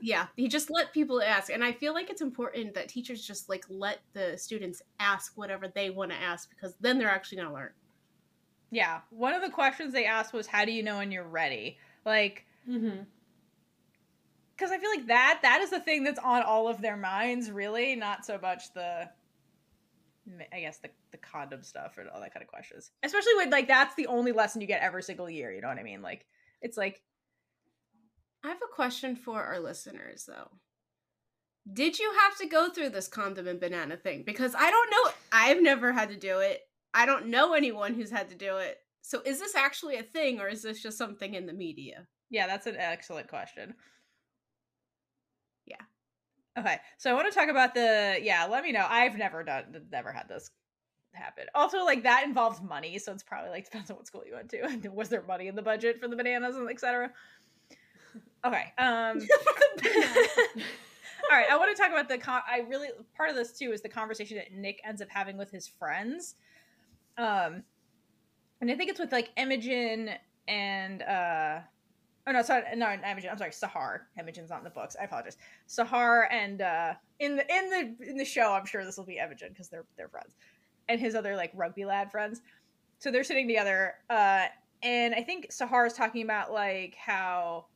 yeah, 0.00 0.26
he 0.36 0.48
just 0.48 0.70
let 0.70 0.92
people 0.92 1.22
ask. 1.22 1.50
And 1.50 1.64
I 1.64 1.72
feel 1.72 1.94
like 1.94 2.10
it's 2.10 2.20
important 2.20 2.74
that 2.74 2.88
teachers 2.88 3.26
just 3.26 3.48
like 3.48 3.64
let 3.68 4.00
the 4.12 4.36
students 4.36 4.82
ask 5.00 5.32
whatever 5.36 5.68
they 5.68 5.90
want 5.90 6.10
to 6.10 6.16
ask 6.16 6.50
because 6.50 6.74
then 6.80 6.98
they're 6.98 7.08
actually 7.08 7.36
going 7.36 7.48
to 7.48 7.54
learn. 7.54 7.70
Yeah, 8.70 9.00
one 9.10 9.34
of 9.34 9.42
the 9.42 9.50
questions 9.50 9.92
they 9.92 10.06
asked 10.06 10.32
was, 10.32 10.46
"How 10.46 10.64
do 10.64 10.72
you 10.72 10.82
know 10.82 10.96
when 10.96 11.12
you're 11.12 11.28
ready?" 11.28 11.76
Like, 12.06 12.46
Mm-hmm. 12.68 13.02
Because 14.62 14.72
I 14.72 14.78
feel 14.78 14.90
like 14.90 15.08
that 15.08 15.40
that 15.42 15.60
is 15.60 15.70
the 15.70 15.80
thing 15.80 16.04
that's 16.04 16.20
on 16.20 16.42
all 16.42 16.68
of 16.68 16.80
their 16.80 16.96
minds, 16.96 17.50
really, 17.50 17.96
not 17.96 18.24
so 18.24 18.38
much 18.40 18.72
the, 18.74 19.08
I 20.52 20.60
guess 20.60 20.78
the 20.78 20.90
the 21.10 21.18
condom 21.18 21.62
stuff 21.64 21.98
and 21.98 22.08
all 22.08 22.20
that 22.20 22.32
kind 22.32 22.44
of 22.44 22.48
questions. 22.48 22.92
Especially 23.02 23.34
when 23.34 23.50
like 23.50 23.66
that's 23.66 23.96
the 23.96 24.06
only 24.06 24.30
lesson 24.30 24.60
you 24.60 24.68
get 24.68 24.80
every 24.80 25.02
single 25.02 25.28
year. 25.28 25.50
You 25.52 25.62
know 25.62 25.68
what 25.68 25.78
I 25.78 25.82
mean? 25.82 26.00
Like, 26.00 26.26
it's 26.60 26.76
like, 26.76 27.02
I 28.44 28.48
have 28.48 28.58
a 28.58 28.72
question 28.72 29.16
for 29.16 29.42
our 29.42 29.58
listeners 29.58 30.26
though. 30.28 30.50
Did 31.72 31.98
you 31.98 32.12
have 32.20 32.38
to 32.38 32.46
go 32.46 32.70
through 32.70 32.90
this 32.90 33.08
condom 33.08 33.48
and 33.48 33.58
banana 33.58 33.96
thing? 33.96 34.22
Because 34.24 34.54
I 34.56 34.70
don't 34.70 34.90
know. 34.90 35.10
I've 35.32 35.60
never 35.60 35.92
had 35.92 36.10
to 36.10 36.16
do 36.16 36.38
it. 36.38 36.60
I 36.94 37.04
don't 37.04 37.28
know 37.28 37.54
anyone 37.54 37.94
who's 37.94 38.10
had 38.10 38.28
to 38.28 38.36
do 38.36 38.58
it. 38.58 38.78
So 39.00 39.22
is 39.24 39.40
this 39.40 39.56
actually 39.56 39.96
a 39.96 40.04
thing 40.04 40.40
or 40.40 40.48
is 40.48 40.62
this 40.62 40.80
just 40.80 40.98
something 40.98 41.34
in 41.34 41.46
the 41.46 41.52
media? 41.52 42.06
yeah, 42.32 42.46
that's 42.46 42.66
an 42.66 42.76
excellent 42.78 43.28
question. 43.28 43.74
Okay, 46.58 46.78
so 46.98 47.10
I 47.10 47.14
want 47.14 47.32
to 47.32 47.38
talk 47.38 47.48
about 47.48 47.74
the 47.74 48.18
yeah. 48.22 48.46
Let 48.46 48.62
me 48.62 48.72
know. 48.72 48.84
I've 48.88 49.16
never 49.16 49.42
done, 49.42 49.86
never 49.90 50.12
had 50.12 50.28
this 50.28 50.50
happen. 51.14 51.46
Also, 51.54 51.84
like 51.84 52.02
that 52.02 52.24
involves 52.24 52.60
money, 52.60 52.98
so 52.98 53.12
it's 53.12 53.22
probably 53.22 53.50
like 53.50 53.64
depends 53.70 53.90
on 53.90 53.96
what 53.96 54.06
school 54.06 54.22
you 54.26 54.34
went 54.34 54.50
to. 54.50 54.90
Was 54.90 55.08
there 55.08 55.22
money 55.22 55.48
in 55.48 55.56
the 55.56 55.62
budget 55.62 55.98
for 56.00 56.08
the 56.08 56.16
bananas 56.16 56.56
and 56.56 56.68
etc. 56.68 57.10
Okay. 58.44 58.72
Um. 58.78 59.20
All 61.30 61.38
right, 61.38 61.46
I 61.50 61.56
want 61.56 61.74
to 61.74 61.80
talk 61.80 61.90
about 61.90 62.08
the. 62.08 62.18
Con- 62.18 62.42
I 62.46 62.60
really 62.68 62.88
part 63.16 63.30
of 63.30 63.36
this 63.36 63.52
too 63.52 63.72
is 63.72 63.80
the 63.80 63.88
conversation 63.88 64.36
that 64.36 64.52
Nick 64.52 64.80
ends 64.84 65.00
up 65.00 65.08
having 65.08 65.38
with 65.38 65.50
his 65.50 65.68
friends, 65.68 66.34
um, 67.16 67.62
and 68.60 68.70
I 68.70 68.74
think 68.74 68.90
it's 68.90 69.00
with 69.00 69.12
like 69.12 69.30
Imogen 69.36 70.10
and 70.48 71.02
uh, 71.02 71.60
oh 72.26 72.32
no, 72.32 72.42
sorry, 72.42 72.64
no, 72.76 72.90
Imogen. 72.92 73.30
I'm 73.30 73.38
sorry, 73.38 73.50
Sahar. 73.50 74.00
Imogen's 74.18 74.50
not 74.50 74.58
in 74.58 74.64
the 74.64 74.70
books. 74.70 74.96
I 75.00 75.04
apologize. 75.04 75.36
Sahar 75.68 76.24
and 76.30 76.62
uh, 76.62 76.94
in 77.18 77.36
the 77.36 77.54
in 77.54 77.70
the 77.70 78.10
in 78.10 78.16
the 78.16 78.24
show, 78.24 78.52
I'm 78.52 78.66
sure 78.66 78.84
this 78.84 78.96
will 78.96 79.04
be 79.04 79.18
Imogen 79.18 79.48
because 79.50 79.68
they're 79.68 79.84
they're 79.96 80.08
friends, 80.08 80.34
and 80.88 81.00
his 81.00 81.14
other 81.14 81.36
like 81.36 81.52
rugby 81.54 81.84
lad 81.84 82.10
friends. 82.10 82.42
So 82.98 83.10
they're 83.10 83.24
sitting 83.24 83.48
together, 83.48 83.94
uh, 84.10 84.46
and 84.82 85.14
I 85.14 85.22
think 85.22 85.50
Sahar 85.50 85.86
is 85.86 85.94
talking 85.94 86.22
about 86.22 86.52
like 86.52 86.94
how 86.94 87.66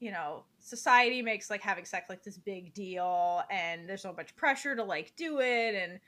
you 0.00 0.10
know 0.10 0.44
society 0.58 1.22
makes 1.22 1.50
like 1.50 1.60
having 1.60 1.84
sex 1.84 2.08
like 2.08 2.22
this 2.22 2.38
big 2.38 2.72
deal 2.74 3.42
and 3.50 3.88
there's 3.88 4.02
so 4.02 4.12
much 4.12 4.34
pressure 4.36 4.74
to 4.74 4.82
like 4.82 5.12
do 5.16 5.40
it 5.40 5.74
and 5.74 6.00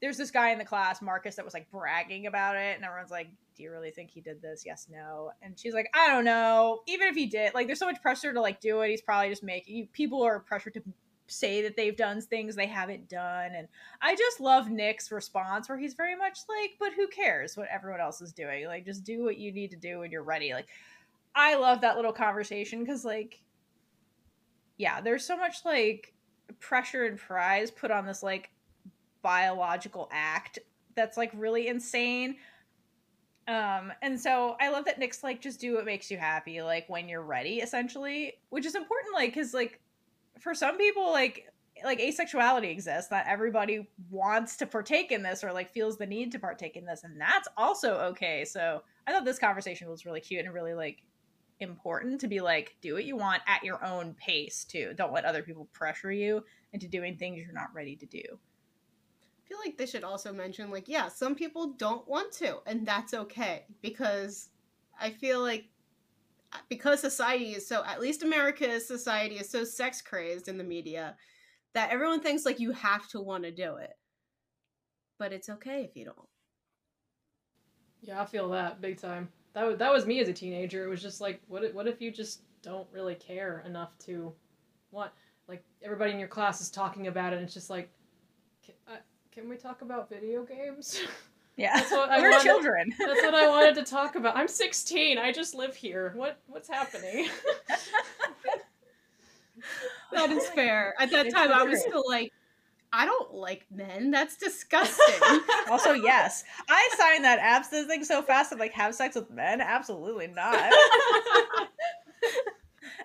there's 0.00 0.16
this 0.16 0.30
guy 0.30 0.50
in 0.50 0.58
the 0.58 0.64
class 0.64 1.00
marcus 1.00 1.36
that 1.36 1.44
was 1.44 1.54
like 1.54 1.70
bragging 1.70 2.26
about 2.26 2.56
it 2.56 2.76
and 2.76 2.84
everyone's 2.84 3.10
like 3.10 3.28
do 3.56 3.62
you 3.62 3.70
really 3.70 3.90
think 3.90 4.10
he 4.10 4.20
did 4.20 4.42
this? 4.42 4.64
Yes 4.66 4.86
no. 4.90 5.30
And 5.42 5.58
she's 5.58 5.74
like 5.74 5.88
i 5.94 6.08
don't 6.08 6.24
know. 6.24 6.80
Even 6.86 7.08
if 7.08 7.16
he 7.16 7.26
did 7.26 7.54
like 7.54 7.66
there's 7.66 7.78
so 7.78 7.86
much 7.86 8.02
pressure 8.02 8.32
to 8.32 8.40
like 8.40 8.60
do 8.60 8.80
it. 8.82 8.90
He's 8.90 9.00
probably 9.00 9.30
just 9.30 9.42
making 9.42 9.88
people 9.92 10.22
are 10.22 10.40
pressured 10.40 10.74
to 10.74 10.82
say 11.28 11.62
that 11.62 11.76
they've 11.76 11.96
done 11.96 12.20
things 12.20 12.54
they 12.54 12.66
haven't 12.66 13.08
done. 13.08 13.52
And 13.56 13.66
i 14.02 14.14
just 14.14 14.40
love 14.40 14.70
nick's 14.70 15.10
response 15.10 15.68
where 15.68 15.78
he's 15.78 15.94
very 15.94 16.14
much 16.14 16.38
like 16.48 16.72
but 16.78 16.92
who 16.92 17.08
cares 17.08 17.56
what 17.56 17.68
everyone 17.68 18.00
else 18.00 18.20
is 18.20 18.32
doing? 18.32 18.66
Like 18.66 18.84
just 18.84 19.04
do 19.04 19.24
what 19.24 19.38
you 19.38 19.52
need 19.52 19.70
to 19.70 19.76
do 19.76 20.00
when 20.00 20.10
you're 20.10 20.22
ready. 20.22 20.52
Like 20.52 20.68
i 21.34 21.56
love 21.56 21.80
that 21.80 21.96
little 21.96 22.12
conversation 22.12 22.80
because 22.80 23.04
like 23.04 23.42
yeah 24.76 25.00
there's 25.00 25.24
so 25.24 25.36
much 25.36 25.64
like 25.64 26.12
pressure 26.60 27.04
and 27.06 27.18
prize 27.18 27.70
put 27.70 27.90
on 27.90 28.06
this 28.06 28.22
like 28.22 28.50
biological 29.26 30.08
act 30.12 30.60
that's 30.94 31.16
like 31.16 31.32
really 31.34 31.66
insane. 31.66 32.36
Um 33.48 33.92
and 34.02 34.20
so 34.20 34.56
i 34.60 34.70
love 34.70 34.84
that 34.86 34.98
nick's 34.98 35.22
like 35.22 35.40
just 35.40 35.60
do 35.60 35.74
what 35.74 35.84
makes 35.84 36.10
you 36.10 36.18
happy 36.18 36.62
like 36.62 36.88
when 36.88 37.08
you're 37.08 37.22
ready 37.22 37.58
essentially 37.58 38.34
which 38.50 38.66
is 38.66 38.74
important 38.74 39.14
like 39.14 39.32
because 39.32 39.54
like 39.54 39.80
for 40.40 40.52
some 40.52 40.76
people 40.76 41.12
like 41.12 41.46
like 41.84 42.00
asexuality 42.00 42.70
exists 42.70 43.08
not 43.10 43.24
everybody 43.28 43.88
wants 44.10 44.56
to 44.56 44.66
partake 44.66 45.12
in 45.12 45.22
this 45.22 45.44
or 45.44 45.52
like 45.52 45.72
feels 45.72 45.96
the 45.96 46.06
need 46.06 46.32
to 46.32 46.40
partake 46.40 46.76
in 46.76 46.84
this 46.84 47.04
and 47.04 47.20
that's 47.20 47.48
also 47.56 47.94
okay. 48.10 48.44
So 48.44 48.82
i 49.06 49.12
thought 49.12 49.24
this 49.24 49.38
conversation 49.38 49.88
was 49.88 50.04
really 50.04 50.20
cute 50.20 50.44
and 50.44 50.52
really 50.52 50.74
like 50.74 51.02
important 51.60 52.20
to 52.20 52.28
be 52.28 52.40
like 52.40 52.74
do 52.80 52.94
what 52.94 53.04
you 53.04 53.16
want 53.16 53.42
at 53.46 53.62
your 53.62 53.84
own 53.84 54.14
pace 54.14 54.64
too. 54.64 54.92
Don't 54.96 55.12
let 55.12 55.24
other 55.24 55.42
people 55.42 55.68
pressure 55.72 56.10
you 56.10 56.42
into 56.72 56.88
doing 56.88 57.16
things 57.16 57.38
you're 57.38 57.52
not 57.52 57.72
ready 57.72 57.94
to 57.94 58.06
do 58.06 58.22
feel 59.48 59.58
like 59.64 59.78
they 59.78 59.86
should 59.86 60.04
also 60.04 60.32
mention, 60.32 60.70
like, 60.70 60.88
yeah, 60.88 61.08
some 61.08 61.34
people 61.34 61.72
don't 61.74 62.06
want 62.08 62.32
to, 62.34 62.58
and 62.66 62.86
that's 62.86 63.14
okay 63.14 63.64
because 63.82 64.48
I 65.00 65.10
feel 65.10 65.40
like 65.40 65.66
uh, 66.52 66.58
because 66.68 67.00
society 67.00 67.52
is 67.52 67.66
so, 67.66 67.84
at 67.84 68.00
least 68.00 68.22
America's 68.22 68.86
society 68.86 69.36
is 69.36 69.50
so 69.50 69.64
sex 69.64 70.00
crazed 70.02 70.48
in 70.48 70.58
the 70.58 70.64
media 70.64 71.16
that 71.74 71.90
everyone 71.90 72.20
thinks 72.20 72.44
like 72.44 72.60
you 72.60 72.72
have 72.72 73.08
to 73.08 73.20
want 73.20 73.44
to 73.44 73.50
do 73.50 73.76
it, 73.76 73.92
but 75.18 75.32
it's 75.32 75.48
okay 75.48 75.82
if 75.82 75.96
you 75.96 76.04
don't. 76.04 76.28
Yeah, 78.00 78.22
I 78.22 78.24
feel 78.24 78.48
that 78.50 78.80
big 78.80 79.00
time. 79.00 79.28
That 79.54 79.66
was, 79.66 79.78
that 79.78 79.92
was 79.92 80.06
me 80.06 80.20
as 80.20 80.28
a 80.28 80.32
teenager. 80.32 80.84
It 80.84 80.88
was 80.88 81.02
just 81.02 81.20
like, 81.20 81.40
what 81.48 81.64
if, 81.64 81.74
what 81.74 81.88
if 81.88 82.00
you 82.00 82.10
just 82.10 82.42
don't 82.62 82.86
really 82.92 83.14
care 83.14 83.62
enough 83.66 83.96
to 84.00 84.32
want, 84.90 85.10
like, 85.48 85.64
everybody 85.82 86.12
in 86.12 86.18
your 86.18 86.28
class 86.28 86.60
is 86.60 86.70
talking 86.70 87.06
about 87.06 87.32
it, 87.32 87.36
and 87.36 87.44
it's 87.44 87.54
just 87.54 87.70
like, 87.70 87.90
can 89.36 89.48
we 89.50 89.56
talk 89.56 89.82
about 89.82 90.08
video 90.08 90.44
games? 90.44 91.02
yeah 91.56 91.76
That's 91.76 91.90
what 91.90 92.08
I 92.10 92.20
we're 92.20 92.30
wanted- 92.30 92.44
children 92.44 92.92
That's 92.98 93.22
what 93.22 93.34
I 93.34 93.48
wanted 93.48 93.74
to 93.76 93.82
talk 93.84 94.14
about. 94.14 94.34
I'm 94.36 94.48
16. 94.48 95.18
I 95.18 95.30
just 95.30 95.54
live 95.54 95.76
here. 95.76 96.12
What 96.16 96.38
what's 96.46 96.68
happening? 96.68 97.28
That 100.12 100.30
is 100.30 100.44
oh 100.50 100.54
fair. 100.54 100.94
At 101.00 101.10
that 101.10 101.26
It's 101.26 101.34
time, 101.34 101.50
I 101.50 101.64
was 101.64 101.80
still 101.80 102.04
like, 102.08 102.32
I 102.92 103.04
don't 103.04 103.34
like 103.34 103.66
men. 103.74 104.10
That's 104.10 104.36
disgusting. 104.36 105.04
also 105.70 105.92
yes 105.92 106.44
i 106.68 106.88
signed 106.96 107.24
that 107.24 107.38
abstinence 107.40 107.88
thing 107.88 108.04
so 108.04 108.22
fast 108.22 108.52
i'm 108.52 108.58
like 108.58 108.72
have 108.72 108.94
sex 108.94 109.16
with 109.16 109.28
men 109.30 109.60
absolutely 109.60 110.28
not 110.28 110.72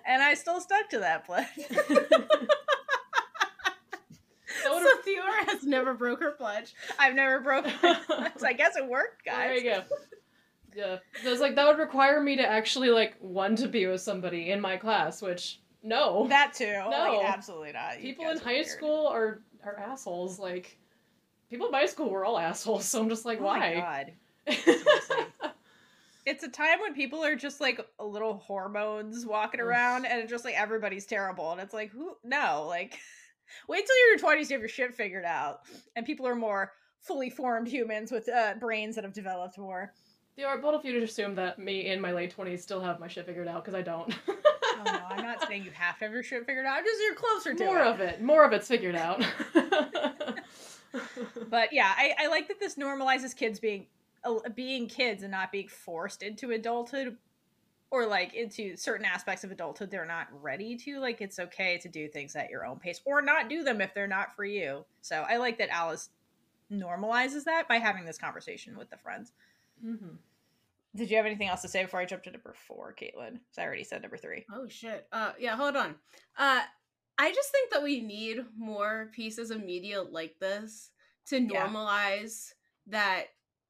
and 0.06 0.22
i 0.22 0.32
still 0.34 0.60
stuck 0.60 0.88
to 0.88 1.00
that 1.00 1.26
pledge 1.26 1.46
That 1.68 1.88
would've- 1.88 2.48
so 4.62 4.80
Theora 5.06 5.44
has 5.46 5.64
never 5.64 5.94
broke 5.94 6.20
her 6.20 6.32
pledge. 6.32 6.74
i've 6.98 7.14
never 7.14 7.40
broken 7.40 7.72
my 7.82 7.94
pledge. 8.06 8.32
i 8.44 8.52
guess 8.52 8.76
it 8.76 8.86
worked 8.88 9.24
guys. 9.24 9.36
there 9.36 9.56
you 9.56 9.64
go. 9.64 9.82
Yeah, 10.74 10.98
was 11.28 11.40
like 11.40 11.54
that 11.56 11.66
would 11.66 11.78
require 11.78 12.22
me 12.22 12.36
to 12.36 12.46
actually 12.48 12.88
like 12.90 13.16
want 13.20 13.58
to 13.58 13.68
be 13.68 13.86
with 13.86 14.00
somebody 14.00 14.50
in 14.52 14.60
my 14.60 14.78
class, 14.78 15.20
which 15.20 15.60
no, 15.82 16.26
that 16.28 16.54
too 16.54 16.72
No. 16.72 17.18
like, 17.18 17.28
absolutely 17.28 17.72
not 17.72 18.00
You 18.00 18.14
people 18.14 18.30
in 18.30 18.38
high 18.38 18.52
weird. 18.52 18.66
school 18.66 19.06
are 19.08 19.42
are 19.64 19.78
assholes. 19.78 20.38
Like 20.38 20.78
people 21.50 21.66
in 21.66 21.72
my 21.72 21.84
school 21.84 22.08
were 22.08 22.24
all 22.24 22.38
assholes, 22.38 22.86
so 22.86 23.02
I'm 23.02 23.10
just 23.10 23.26
like, 23.26 23.38
oh 23.40 23.44
my 23.44 23.58
why? 23.58 23.74
god 23.74 24.12
it's 26.24 26.42
a 26.44 26.48
time 26.48 26.80
when 26.80 26.94
people 26.94 27.22
are 27.24 27.36
just 27.36 27.60
like 27.60 27.80
a 27.98 28.04
little 28.04 28.34
hormones 28.38 29.26
walking 29.26 29.60
around 29.60 30.06
and 30.06 30.28
just 30.28 30.44
like 30.44 30.54
everybody's 30.54 31.04
terrible 31.06 31.52
and 31.52 31.60
it's 31.60 31.74
like 31.74 31.90
who 31.90 32.16
no 32.24 32.64
like 32.68 32.98
wait 33.68 33.86
till 33.86 33.96
you're 33.98 34.14
in 34.14 34.18
your 34.18 34.36
20s 34.36 34.48
to 34.48 34.54
have 34.54 34.60
your 34.60 34.68
shit 34.68 34.94
figured 34.94 35.24
out 35.24 35.60
and 35.96 36.06
people 36.06 36.26
are 36.26 36.34
more 36.34 36.72
fully 37.00 37.30
formed 37.30 37.66
humans 37.68 38.12
with 38.12 38.28
uh, 38.28 38.54
brains 38.60 38.94
that 38.94 39.04
have 39.04 39.12
developed 39.12 39.58
more 39.58 39.92
They 40.36 40.44
are 40.44 40.58
both 40.58 40.76
of 40.76 40.84
you 40.84 40.98
to 40.98 41.04
assume 41.04 41.34
that 41.36 41.58
me 41.58 41.86
in 41.88 42.00
my 42.00 42.12
late 42.12 42.30
twenties 42.30 42.62
still 42.62 42.80
have 42.80 43.00
my 43.00 43.08
shit 43.08 43.26
figured 43.26 43.48
out 43.48 43.64
because 43.64 43.74
I 43.74 43.82
don't. 43.82 44.14
oh 44.28 44.82
no 44.84 45.00
i'm 45.10 45.22
not 45.22 45.46
saying 45.46 45.62
you 45.64 45.70
have 45.72 45.98
to 45.98 46.04
have 46.06 46.12
your 46.14 46.22
shit 46.22 46.46
figured 46.46 46.64
out 46.64 46.82
just 46.84 47.00
you're 47.02 47.14
closer 47.14 47.54
to 47.54 47.64
more 47.64 47.80
it 47.80 47.86
of 47.86 48.00
it. 48.00 48.22
More 48.22 48.44
of 48.44 48.52
it's 48.52 48.68
figured 48.68 48.96
out. 48.96 49.22
but 51.48 51.72
yeah 51.72 51.92
I, 51.96 52.14
I 52.20 52.26
like 52.28 52.48
that 52.48 52.60
this 52.60 52.76
normalizes 52.76 53.34
kids 53.36 53.58
being 53.60 53.86
uh, 54.24 54.38
being 54.54 54.86
kids 54.86 55.22
and 55.22 55.32
not 55.32 55.50
being 55.52 55.68
forced 55.68 56.22
into 56.22 56.50
adulthood 56.52 57.16
or 57.92 58.06
like 58.06 58.32
into 58.34 58.74
certain 58.76 59.04
aspects 59.06 59.44
of 59.44 59.52
adulthood 59.52 59.90
they're 59.90 60.04
not 60.06 60.26
ready 60.42 60.76
to 60.76 60.98
like 60.98 61.20
it's 61.20 61.38
okay 61.38 61.78
to 61.78 61.88
do 61.88 62.08
things 62.08 62.34
at 62.34 62.50
your 62.50 62.64
own 62.66 62.78
pace 62.78 63.00
or 63.04 63.22
not 63.22 63.48
do 63.48 63.62
them 63.62 63.80
if 63.80 63.94
they're 63.94 64.08
not 64.08 64.34
for 64.34 64.44
you 64.44 64.84
so 65.02 65.24
i 65.28 65.36
like 65.36 65.58
that 65.58 65.68
alice 65.68 66.08
normalizes 66.72 67.44
that 67.44 67.68
by 67.68 67.76
having 67.76 68.04
this 68.04 68.18
conversation 68.18 68.76
with 68.76 68.90
the 68.90 68.96
friends 68.96 69.32
Mhm. 69.84 70.16
did 70.96 71.10
you 71.10 71.16
have 71.16 71.26
anything 71.26 71.48
else 71.48 71.62
to 71.62 71.68
say 71.68 71.82
before 71.82 72.00
i 72.00 72.04
jump 72.04 72.22
to 72.24 72.30
number 72.30 72.54
four 72.66 72.94
Kaitlynn 72.98 73.32
because 73.34 73.58
i 73.58 73.62
already 73.64 73.84
said 73.84 74.02
number 74.02 74.16
three 74.16 74.44
Oh 74.52 74.66
shit. 74.68 75.06
Uh 75.12 75.32
yeah, 75.38 75.56
hold 75.56 75.76
on. 75.76 75.96
Uh 76.36 76.62
I 77.18 77.30
just 77.30 77.50
think 77.52 77.70
that 77.72 77.82
we 77.82 78.00
need 78.00 78.38
more 78.56 79.10
pieces 79.14 79.50
of 79.50 79.62
media 79.62 80.02
like 80.02 80.38
this 80.40 80.90
to 81.26 81.38
Yeah. 81.38 81.66
normalize 81.68 82.54
that 82.86 83.26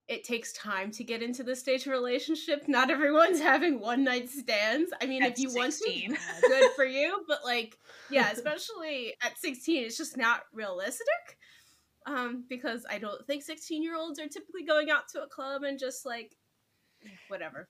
it 0.08 0.24
takes 0.24 0.52
time 0.52 0.90
to 0.92 1.04
get 1.04 1.22
into 1.22 1.42
this 1.42 1.60
stage 1.60 1.86
of 1.86 1.92
relationship. 1.92 2.68
Not 2.68 2.90
everyone's 2.90 3.40
having 3.52 3.80
one 3.80 4.04
night 4.04 4.28
stands. 4.28 4.92
I 5.00 5.06
mean, 5.06 5.22
At 5.22 5.32
if 5.32 5.38
you 5.38 5.50
want 5.54 5.74
to, 5.74 6.16
good 6.42 6.70
for 6.74 6.84
you. 6.84 7.24
But 7.26 7.40
like, 7.44 7.78
yeah, 8.10 8.30
especially 8.30 9.14
at 9.22 9.38
16, 9.38 9.84
it's 9.84 9.96
just 9.96 10.16
not 10.16 10.42
realistic. 10.52 11.06
Um, 12.04 12.44
because 12.48 12.84
I 12.90 12.98
don't 12.98 13.24
think 13.26 13.44
16 13.44 13.80
year 13.80 13.96
olds 13.96 14.18
are 14.18 14.26
typically 14.26 14.64
going 14.64 14.90
out 14.90 15.08
to 15.10 15.22
a 15.22 15.28
club 15.28 15.62
and 15.62 15.78
just 15.78 16.04
like 16.04 16.34
whatever. 17.28 17.68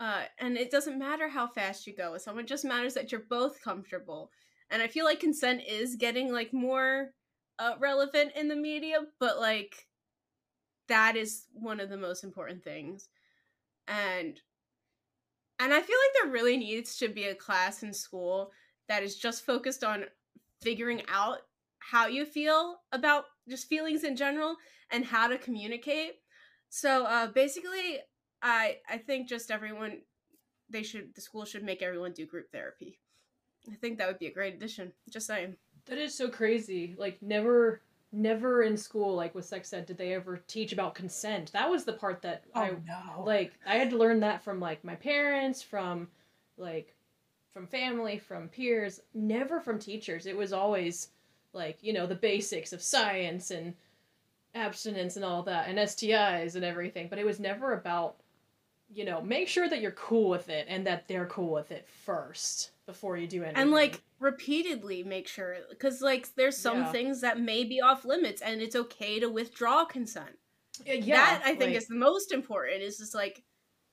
Uh, 0.00 0.22
and 0.38 0.56
it 0.56 0.70
doesn't 0.70 0.98
matter 0.98 1.28
how 1.28 1.48
fast 1.48 1.86
you 1.86 1.94
go 1.94 2.12
with 2.12 2.22
someone; 2.22 2.44
it 2.44 2.48
just 2.48 2.64
matters 2.64 2.94
that 2.94 3.10
you're 3.10 3.24
both 3.28 3.62
comfortable. 3.62 4.30
And 4.70 4.80
I 4.80 4.86
feel 4.86 5.04
like 5.04 5.20
consent 5.20 5.62
is 5.68 5.96
getting 5.96 6.32
like 6.32 6.52
more 6.52 7.10
uh, 7.58 7.74
relevant 7.80 8.32
in 8.36 8.48
the 8.48 8.56
media, 8.56 8.98
but 9.18 9.38
like 9.38 9.87
that 10.88 11.16
is 11.16 11.44
one 11.52 11.80
of 11.80 11.88
the 11.90 11.96
most 11.96 12.24
important 12.24 12.62
things. 12.64 13.08
And 13.86 14.40
and 15.60 15.72
I 15.72 15.80
feel 15.80 15.96
like 15.96 16.22
there 16.22 16.32
really 16.32 16.56
needs 16.56 16.96
to 16.98 17.08
be 17.08 17.24
a 17.24 17.34
class 17.34 17.82
in 17.82 17.92
school 17.92 18.52
that 18.88 19.02
is 19.02 19.16
just 19.16 19.44
focused 19.44 19.82
on 19.82 20.04
figuring 20.60 21.02
out 21.08 21.38
how 21.78 22.06
you 22.06 22.24
feel 22.24 22.80
about 22.92 23.24
just 23.48 23.68
feelings 23.68 24.04
in 24.04 24.14
general 24.14 24.56
and 24.90 25.04
how 25.04 25.26
to 25.26 25.38
communicate. 25.38 26.12
So 26.68 27.04
uh, 27.04 27.28
basically, 27.28 27.98
I 28.42 28.78
I 28.88 28.98
think 28.98 29.28
just 29.28 29.50
everyone 29.50 30.02
they 30.70 30.82
should 30.82 31.14
the 31.14 31.20
school 31.20 31.44
should 31.44 31.64
make 31.64 31.82
everyone 31.82 32.12
do 32.12 32.26
group 32.26 32.50
therapy. 32.52 32.98
I 33.70 33.74
think 33.76 33.98
that 33.98 34.08
would 34.08 34.18
be 34.18 34.26
a 34.26 34.32
great 34.34 34.54
addition. 34.54 34.92
Just 35.10 35.26
saying. 35.26 35.56
That 35.86 35.98
is 35.98 36.14
so 36.14 36.28
crazy. 36.28 36.94
Like 36.98 37.22
never 37.22 37.82
never 38.12 38.62
in 38.62 38.76
school, 38.76 39.14
like 39.14 39.34
with 39.34 39.44
sex 39.44 39.72
ed, 39.72 39.86
did 39.86 39.98
they 39.98 40.14
ever 40.14 40.38
teach 40.46 40.72
about 40.72 40.94
consent. 40.94 41.52
That 41.52 41.70
was 41.70 41.84
the 41.84 41.92
part 41.92 42.22
that 42.22 42.44
oh, 42.54 42.60
I 42.60 42.70
no 42.86 43.24
like 43.24 43.52
I 43.66 43.76
had 43.76 43.90
to 43.90 43.98
learn 43.98 44.20
that 44.20 44.42
from 44.42 44.60
like 44.60 44.84
my 44.84 44.94
parents, 44.94 45.62
from 45.62 46.08
like 46.56 46.94
from 47.52 47.66
family, 47.66 48.18
from 48.18 48.48
peers, 48.48 49.00
never 49.14 49.60
from 49.60 49.78
teachers. 49.78 50.26
It 50.26 50.36
was 50.36 50.52
always 50.52 51.08
like, 51.52 51.78
you 51.82 51.92
know, 51.92 52.06
the 52.06 52.14
basics 52.14 52.72
of 52.72 52.82
science 52.82 53.50
and 53.50 53.74
abstinence 54.54 55.16
and 55.16 55.24
all 55.24 55.42
that 55.42 55.68
and 55.68 55.78
STIs 55.78 56.54
and 56.54 56.64
everything, 56.64 57.08
but 57.08 57.18
it 57.18 57.26
was 57.26 57.40
never 57.40 57.74
about 57.74 58.16
you 58.90 59.04
know, 59.04 59.20
make 59.20 59.48
sure 59.48 59.68
that 59.68 59.82
you're 59.82 59.90
cool 59.92 60.30
with 60.30 60.48
it 60.48 60.66
and 60.66 60.86
that 60.86 61.06
they're 61.08 61.26
cool 61.26 61.52
with 61.52 61.70
it 61.70 61.86
first 61.86 62.70
before 62.88 63.18
you 63.18 63.26
do 63.28 63.42
anything. 63.44 63.60
and 63.60 63.70
like 63.70 64.00
repeatedly 64.18 65.02
make 65.04 65.28
sure 65.28 65.56
because 65.68 66.00
like 66.00 66.26
there's 66.36 66.56
some 66.56 66.78
Yeah. 66.78 66.90
things 66.92 67.20
that 67.20 67.38
may 67.38 67.62
be 67.62 67.82
off 67.82 68.06
limits 68.06 68.40
and 68.40 68.62
it's 68.62 68.74
okay 68.74 69.20
to 69.20 69.28
withdraw 69.28 69.84
consent 69.84 70.30
yeah, 70.86 71.16
that 71.16 71.42
i 71.44 71.48
think 71.50 71.70
like- 71.72 71.76
is 71.76 71.86
the 71.86 71.94
most 71.96 72.32
important 72.32 72.82
is 72.82 72.96
just 72.96 73.14
like 73.14 73.44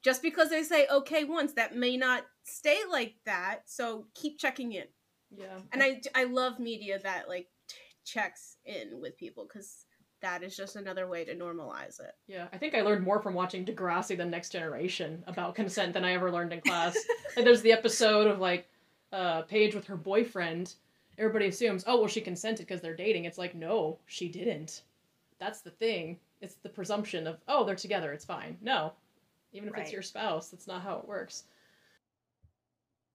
just 0.01 0.21
because 0.21 0.49
they 0.49 0.63
say 0.63 0.87
okay 0.89 1.25
once 1.25 1.51
that 1.53 1.75
may 1.75 1.97
not 1.97 2.23
stay 2.45 2.79
like 2.89 3.15
that 3.25 3.63
so 3.65 4.07
keep 4.15 4.39
checking 4.39 4.71
in 4.71 4.85
yeah. 5.29 5.57
and 5.73 5.83
i 5.83 5.99
i 6.15 6.23
love 6.23 6.57
media 6.57 6.97
that 7.03 7.27
like 7.27 7.47
t- 7.67 7.75
checks 8.05 8.55
in 8.65 9.01
with 9.01 9.17
people 9.17 9.45
because 9.45 9.85
that 10.21 10.41
is 10.41 10.55
just 10.55 10.77
another 10.77 11.05
way 11.07 11.23
to 11.25 11.35
normalize 11.35 11.99
it 11.99 12.13
Yeah, 12.27 12.47
I 12.53 12.57
think 12.57 12.73
I 12.73 12.81
learned 12.81 13.03
more 13.03 13.21
from 13.21 13.35
watching 13.35 13.63
Degrassi: 13.65 14.17
The 14.17 14.25
Next 14.25 14.49
Generation 14.51 15.23
about 15.27 15.53
consent 15.53 15.93
than 15.93 16.03
I 16.05 16.13
ever 16.13 16.31
learned 16.31 16.51
in 16.53 16.61
class. 16.61 16.95
like, 17.35 17.45
there's 17.45 17.61
the 17.61 17.73
episode 17.73 18.25
of 18.25 18.39
like 18.39 18.65
uh, 19.11 19.43
Paige 19.43 19.75
with 19.75 19.85
her 19.87 19.95
boyfriend, 19.97 20.73
everybody 21.17 21.47
assumes, 21.47 21.83
oh, 21.87 21.97
well, 21.99 22.07
she 22.07 22.21
consented 22.21 22.65
because 22.67 22.81
they're 22.81 22.95
dating. 22.95 23.25
It's 23.25 23.37
like, 23.37 23.55
no, 23.55 23.99
she 24.05 24.27
didn't. 24.27 24.81
That's 25.39 25.61
the 25.61 25.71
thing. 25.71 26.17
It's 26.41 26.55
the 26.55 26.69
presumption 26.69 27.27
of, 27.27 27.37
oh, 27.47 27.63
they're 27.65 27.75
together, 27.75 28.11
it's 28.13 28.25
fine. 28.25 28.57
No. 28.61 28.93
Even 29.53 29.69
if 29.69 29.73
Right. 29.75 29.83
it's 29.83 29.91
your 29.93 30.01
spouse, 30.01 30.49
that's 30.49 30.67
not 30.67 30.81
how 30.81 30.97
it 30.97 31.07
works. 31.07 31.43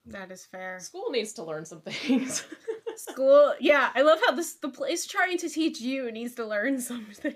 That 0.07 0.31
is 0.31 0.45
fair. 0.45 0.79
School 0.79 1.11
needs 1.11 1.33
to 1.33 1.43
learn 1.43 1.65
some 1.65 1.81
things. 1.81 2.45
School, 2.95 3.53
yeah, 3.59 3.91
I 3.95 4.01
love 4.01 4.19
how 4.25 4.33
this 4.33 4.53
the 4.53 4.69
place 4.69 5.05
trying 5.05 5.37
to 5.39 5.49
teach 5.49 5.79
you 5.79 6.11
needs 6.11 6.33
to 6.35 6.45
learn 6.45 6.79
something. 6.91 7.35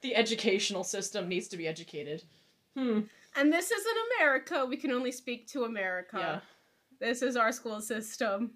the 0.00 0.16
educational 0.16 0.82
system 0.84 1.28
needs 1.28 1.48
to 1.48 1.56
be 1.58 1.68
educated. 1.68 2.22
Hmm. 2.76 3.00
And 3.36 3.52
this 3.52 3.70
is 3.70 3.84
in 3.84 3.96
America. 4.18 4.64
We 4.66 4.76
can 4.78 4.90
only 4.90 5.12
speak 5.12 5.46
to 5.48 5.64
America. 5.64 6.16
Yeah. 6.18 6.40
This 7.02 7.20
is 7.20 7.36
our 7.36 7.50
school 7.50 7.80
system. 7.80 8.52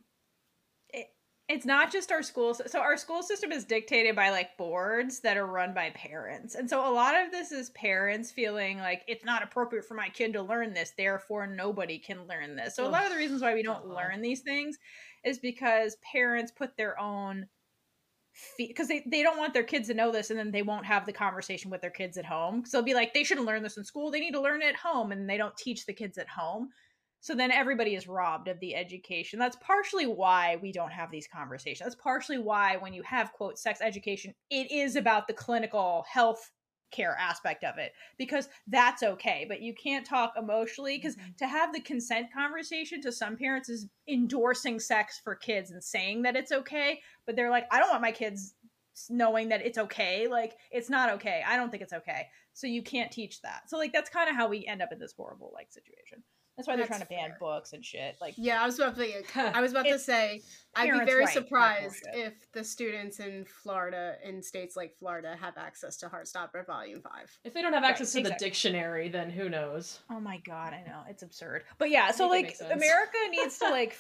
it's 1.49 1.67
not 1.67 1.91
just 1.93 2.13
our 2.13 2.23
school. 2.23 2.55
so 2.55 2.79
our 2.81 2.97
school 2.97 3.23
system 3.25 3.51
is 3.51 3.65
dictated 3.65 4.15
by 4.15 4.31
like 4.31 4.57
boards 4.57 5.19
that 5.21 5.37
are 5.37 5.47
run 5.47 5.75
by 5.75 5.91
parents 5.91 6.55
and 6.55 6.69
so 6.71 6.89
a 6.89 6.93
lot 6.93 7.15
of 7.15 7.31
this 7.33 7.51
is 7.53 7.71
parents 7.71 8.31
feeling 8.31 8.79
like 8.79 9.03
it's 9.09 9.25
not 9.25 9.43
appropriate 9.43 9.85
for 9.85 9.95
my 9.95 10.09
kid 10.09 10.33
to 10.33 10.43
learn 10.43 10.73
this 10.75 10.93
therefore 10.97 11.47
nobody 11.47 11.99
can 11.99 12.27
learn 12.29 12.57
this 12.57 12.75
so 12.77 12.87
a 12.87 12.89
lot 12.89 13.05
of 13.05 13.11
the 13.11 13.17
reasons 13.17 13.43
why 13.43 13.53
we 13.55 13.63
don't 13.63 13.85
Uh-uh. 13.87 13.95
learn 13.95 14.21
these 14.23 14.41
things 14.43 14.77
is 15.25 15.39
because 15.39 15.97
parents 16.13 16.51
put 16.51 16.77
their 16.77 16.99
own 17.01 17.47
feet 18.57 18.69
because 18.69 18.89
they, 18.89 19.03
they 19.07 19.23
don't 19.23 19.39
want 19.39 19.55
their 19.55 19.63
kids 19.63 19.89
to 19.89 19.95
know 19.95 20.11
this 20.13 20.31
and 20.31 20.39
then 20.39 20.51
they 20.51 20.63
won't 20.63 20.85
have 20.87 21.07
the 21.07 21.13
conversation 21.13 21.71
with 21.71 21.81
their 21.81 21.91
kids 21.91 22.17
at 22.17 22.25
home 22.25 22.65
so 22.65 22.79
they'll 22.79 22.85
be 22.85 22.95
like 22.95 23.13
they 23.15 23.25
shouldn't 23.25 23.47
learn 23.47 23.63
this 23.63 23.77
in 23.77 23.85
school 23.85 24.11
they 24.11 24.21
need 24.21 24.35
to 24.35 24.41
learn 24.41 24.63
it 24.63 24.67
at 24.69 24.77
home 24.77 25.11
and 25.13 25.29
they 25.31 25.37
don't 25.37 25.57
teach 25.57 25.87
the 25.87 25.93
kids 25.93 26.19
at 26.19 26.29
home 26.29 26.69
so 27.21 27.35
then 27.35 27.51
everybody 27.51 27.95
is 27.95 28.07
robbed 28.07 28.49
of 28.49 28.61
the 28.61 28.75
education. 28.75 29.39
That's 29.39 29.57
partially 29.57 30.07
why 30.07 30.59
we 30.63 30.73
don't 30.73 30.93
have 30.93 31.11
these 31.11 31.29
conversations. 31.33 31.87
That's 31.87 32.01
partially 32.01 32.39
why 32.39 32.77
when 32.77 32.93
you 32.93 33.03
have 33.03 33.33
quote 33.33 33.59
sex 33.59 33.81
education, 33.83 34.35
it 34.51 34.71
is 34.71 34.97
about 34.97 35.27
the 35.27 35.35
clinical 35.35 36.05
health 36.11 36.51
care 36.93 37.17
aspect 37.19 37.65
of 37.65 37.79
it 37.79 37.93
because 38.17 38.49
that's 38.69 39.03
okay. 39.03 39.45
But 39.49 39.61
you 39.61 39.75
can't 39.75 40.07
talk 40.07 40.35
emotionally 40.39 40.99
because 40.99 41.17
mm-hmm. 41.17 41.31
to 41.39 41.47
have 41.47 41.73
the 41.73 41.81
consent 41.81 42.29
conversation 42.33 43.01
to 43.03 43.11
some 43.11 43.37
parents 43.37 43.69
is 43.69 43.89
endorsing 44.09 44.79
sex 44.79 45.21
for 45.23 45.35
kids 45.35 45.73
and 45.73 45.83
saying 45.83 46.23
that 46.23 46.37
it's 46.37 46.53
okay 46.53 47.01
but 47.27 47.35
they're 47.35 47.51
like 47.51 47.67
i 47.73 47.81
don't 47.81 47.91
want 47.91 48.03
my 48.03 48.13
kids 48.13 48.55
knowing 49.11 49.49
that 49.49 49.65
it's 49.65 49.79
okay. 49.79 50.27
Like 50.29 50.55
it's 50.71 50.91
not 50.91 51.11
okay. 51.15 51.43
I 51.47 51.57
don't 51.57 51.71
think 51.71 51.83
it's 51.83 51.93
okay. 51.93 52.29
So 52.55 52.67
you 52.67 52.83
can't 52.83 53.13
teach 53.13 53.43
that. 53.43 53.69
So 53.69 53.77
like 53.77 53.93
that's 53.93 54.11
kind 54.11 54.29
of 54.29 54.37
how 54.37 54.49
we 54.49 54.67
end 54.67 54.83
up 54.83 54.93
in 54.93 54.99
this 54.99 55.15
horrible 55.17 55.53
like 55.55 55.71
situation 55.71 56.23
that's 56.57 56.67
why 56.67 56.75
they're 56.77 56.87
That's 56.87 56.99
trying 56.99 57.01
to 57.01 57.15
ban 57.15 57.29
fair. 57.31 57.37
books 57.39 57.73
and 57.75 57.85
shit 57.85 58.17
like 58.21 58.35
Yeah, 58.37 58.63
I 58.63 58.67
was 58.67 58.79
about 58.79 58.97
to. 58.97 59.23
I 59.57 59.61
was 59.61 59.73
about 59.73 59.85
to 59.87 59.99
say. 59.99 60.41
I'd 60.75 60.91
be 60.91 61.05
very 61.05 61.25
right, 61.25 61.33
surprised 61.35 62.07
if 62.15 62.33
the 62.53 62.65
students 62.65 63.21
in 63.21 63.45
Florida, 63.63 64.17
in 64.25 64.43
states 64.43 64.77
like 64.77 64.95
Florida, 64.99 65.37
have 65.41 65.57
access 65.59 65.97
to 65.99 66.07
Heartstopper 66.07 66.67
Volume 66.67 67.01
Five. 67.03 67.31
If 67.45 67.53
they 67.55 67.63
don't 67.63 67.73
have 67.73 67.83
Right, 67.83 67.91
access 67.91 68.13
to 68.13 68.21
exactly. 68.21 68.45
the 68.45 68.51
dictionary, 68.51 69.09
then 69.09 69.31
who 69.31 69.49
knows? 69.49 70.01
Oh 70.11 70.21
my 70.21 70.39
god, 70.47 70.73
I 70.73 70.83
know 70.87 71.03
it's 71.09 71.23
absurd. 71.23 71.65
But 71.79 71.91
yeah, 71.91 72.11
so 72.11 72.29
like. 72.29 72.57
America 72.71 73.17
needs 73.31 73.59
to 73.59 73.69
like 73.71 73.97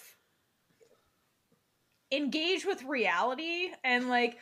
engage 2.12 2.64
with 2.64 2.82
reality 2.84 3.70
and 3.84 4.08
like 4.08 4.38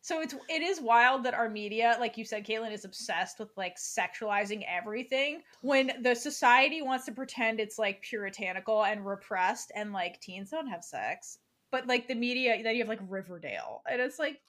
so 0.00 0.20
it's 0.20 0.34
it 0.48 0.62
is 0.62 0.80
wild 0.80 1.24
that 1.24 1.34
our 1.34 1.48
media, 1.48 1.96
like 1.98 2.16
you 2.16 2.24
said, 2.24 2.46
Kaitlynn, 2.46 2.72
is 2.72 2.84
obsessed 2.84 3.38
with 3.38 3.50
like 3.56 3.76
sexualizing 3.76 4.64
everything 4.68 5.42
when 5.62 5.92
the 6.02 6.14
society 6.14 6.82
wants 6.82 7.04
to 7.06 7.12
pretend 7.12 7.60
it's 7.60 7.78
like 7.78 8.02
puritanical 8.02 8.84
and 8.84 9.04
repressed 9.04 9.72
and 9.74 9.92
like 9.92 10.20
teens 10.20 10.50
don't 10.50 10.68
have 10.68 10.84
sex. 10.84 11.38
But 11.70 11.86
like 11.86 12.08
the 12.08 12.14
media, 12.14 12.62
then 12.62 12.74
you 12.74 12.82
have 12.82 12.88
like 12.88 13.00
Riverdale, 13.06 13.82
and 13.90 14.00
it's 14.00 14.18
like 14.18 14.40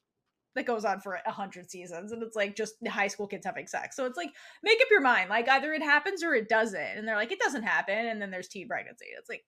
that 0.55 0.65
goes 0.65 0.85
on 0.85 0.99
for 1.01 1.19
a 1.25 1.31
hundred 1.31 1.69
seasons, 1.69 2.11
and 2.11 2.23
it's 2.23 2.35
like 2.35 2.55
just 2.55 2.75
high 2.87 3.07
school 3.07 3.27
kids 3.27 3.45
having 3.45 3.67
sex. 3.67 3.95
So 3.95 4.05
it's 4.05 4.17
like 4.17 4.31
make 4.63 4.79
up 4.81 4.87
your 4.89 5.01
mind. 5.01 5.29
Like 5.29 5.49
either 5.49 5.73
it 5.73 5.81
happens 5.81 6.23
or 6.23 6.33
it 6.33 6.49
doesn't. 6.49 6.79
And 6.79 7.07
they're 7.07 7.15
like, 7.15 7.31
it 7.31 7.39
doesn't 7.39 7.63
happen. 7.63 8.07
And 8.07 8.21
then 8.21 8.31
there's 8.31 8.47
teen 8.47 8.67
pregnancy. 8.67 9.05
It's 9.17 9.29
like 9.29 9.43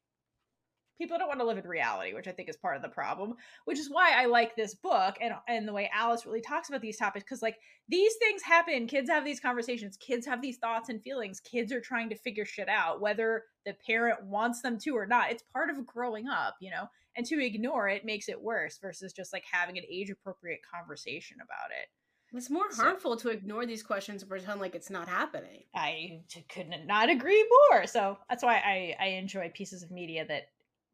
people 0.97 1.17
don't 1.17 1.27
want 1.27 1.39
to 1.39 1.45
live 1.45 1.57
in 1.57 1.67
reality, 1.67 2.13
which 2.13 2.27
I 2.27 2.31
think 2.31 2.49
is 2.49 2.57
part 2.57 2.75
of 2.75 2.81
the 2.81 2.89
problem. 2.89 3.35
Which 3.65 3.79
is 3.79 3.89
why 3.89 4.11
I 4.15 4.25
like 4.25 4.55
this 4.55 4.75
book 4.75 5.15
and 5.21 5.33
and 5.47 5.67
the 5.67 5.73
way 5.73 5.89
Alice 5.93 6.25
really 6.25 6.41
talks 6.41 6.69
about 6.69 6.81
these 6.81 6.97
topics 6.97 7.23
because 7.23 7.41
like 7.41 7.57
these 7.89 8.15
things 8.15 8.41
happen. 8.41 8.87
Kids 8.87 9.09
have 9.09 9.25
these 9.25 9.39
conversations. 9.39 9.97
Kids 9.97 10.25
have 10.25 10.41
these 10.41 10.57
thoughts 10.57 10.89
and 10.89 11.01
feelings. 11.01 11.39
Kids 11.39 11.71
are 11.71 11.81
trying 11.81 12.09
to 12.09 12.15
figure 12.15 12.45
shit 12.45 12.69
out, 12.69 13.01
whether 13.01 13.43
the 13.65 13.73
parent 13.85 14.23
wants 14.23 14.61
them 14.61 14.77
to 14.79 14.91
or 14.91 15.05
not. 15.05 15.31
It's 15.31 15.43
part 15.53 15.69
of 15.69 15.85
growing 15.85 16.27
up, 16.27 16.55
you 16.61 16.71
know. 16.71 16.87
And 17.17 17.25
to 17.25 17.43
ignore 17.45 17.89
it 17.89 18.05
makes 18.05 18.29
it 18.29 18.41
worse 18.41 18.77
versus 18.79 19.11
just 19.11 19.33
like 19.33 19.43
having 19.51 19.77
an 19.77 19.83
age 19.91 20.09
appropriate 20.09 20.61
conversation 20.73 21.37
about 21.43 21.71
it. 21.71 21.89
It's 22.33 22.49
more 22.49 22.71
So- 22.71 22.83
harmful 22.83 23.17
to 23.17 23.29
ignore 23.29 23.65
these 23.65 23.83
questions 23.83 24.21
and 24.21 24.29
pretend 24.29 24.61
like 24.61 24.73
it's 24.75 24.89
not 24.89 25.09
happening. 25.09 25.63
I 25.75 26.21
couldn't 26.47 26.87
not 26.87 27.09
agree 27.09 27.45
more. 27.69 27.85
So 27.87 28.17
that's 28.29 28.43
why 28.43 28.55
I 28.57 28.95
I 28.97 29.07
enjoy 29.17 29.51
pieces 29.53 29.83
of 29.83 29.91
media 29.91 30.25
that 30.27 30.43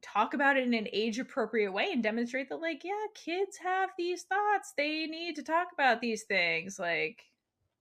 talk 0.01 0.33
about 0.33 0.57
it 0.57 0.63
in 0.63 0.73
an 0.73 0.87
age 0.93 1.19
appropriate 1.19 1.71
way 1.71 1.89
and 1.91 2.03
demonstrate 2.03 2.49
that 2.49 2.61
like 2.61 2.83
yeah, 2.83 2.93
kids 3.13 3.57
have 3.57 3.89
these 3.97 4.23
thoughts. 4.23 4.73
They 4.77 5.05
need 5.05 5.35
to 5.35 5.43
talk 5.43 5.67
about 5.73 6.01
these 6.01 6.23
things 6.23 6.79
like, 6.79 7.23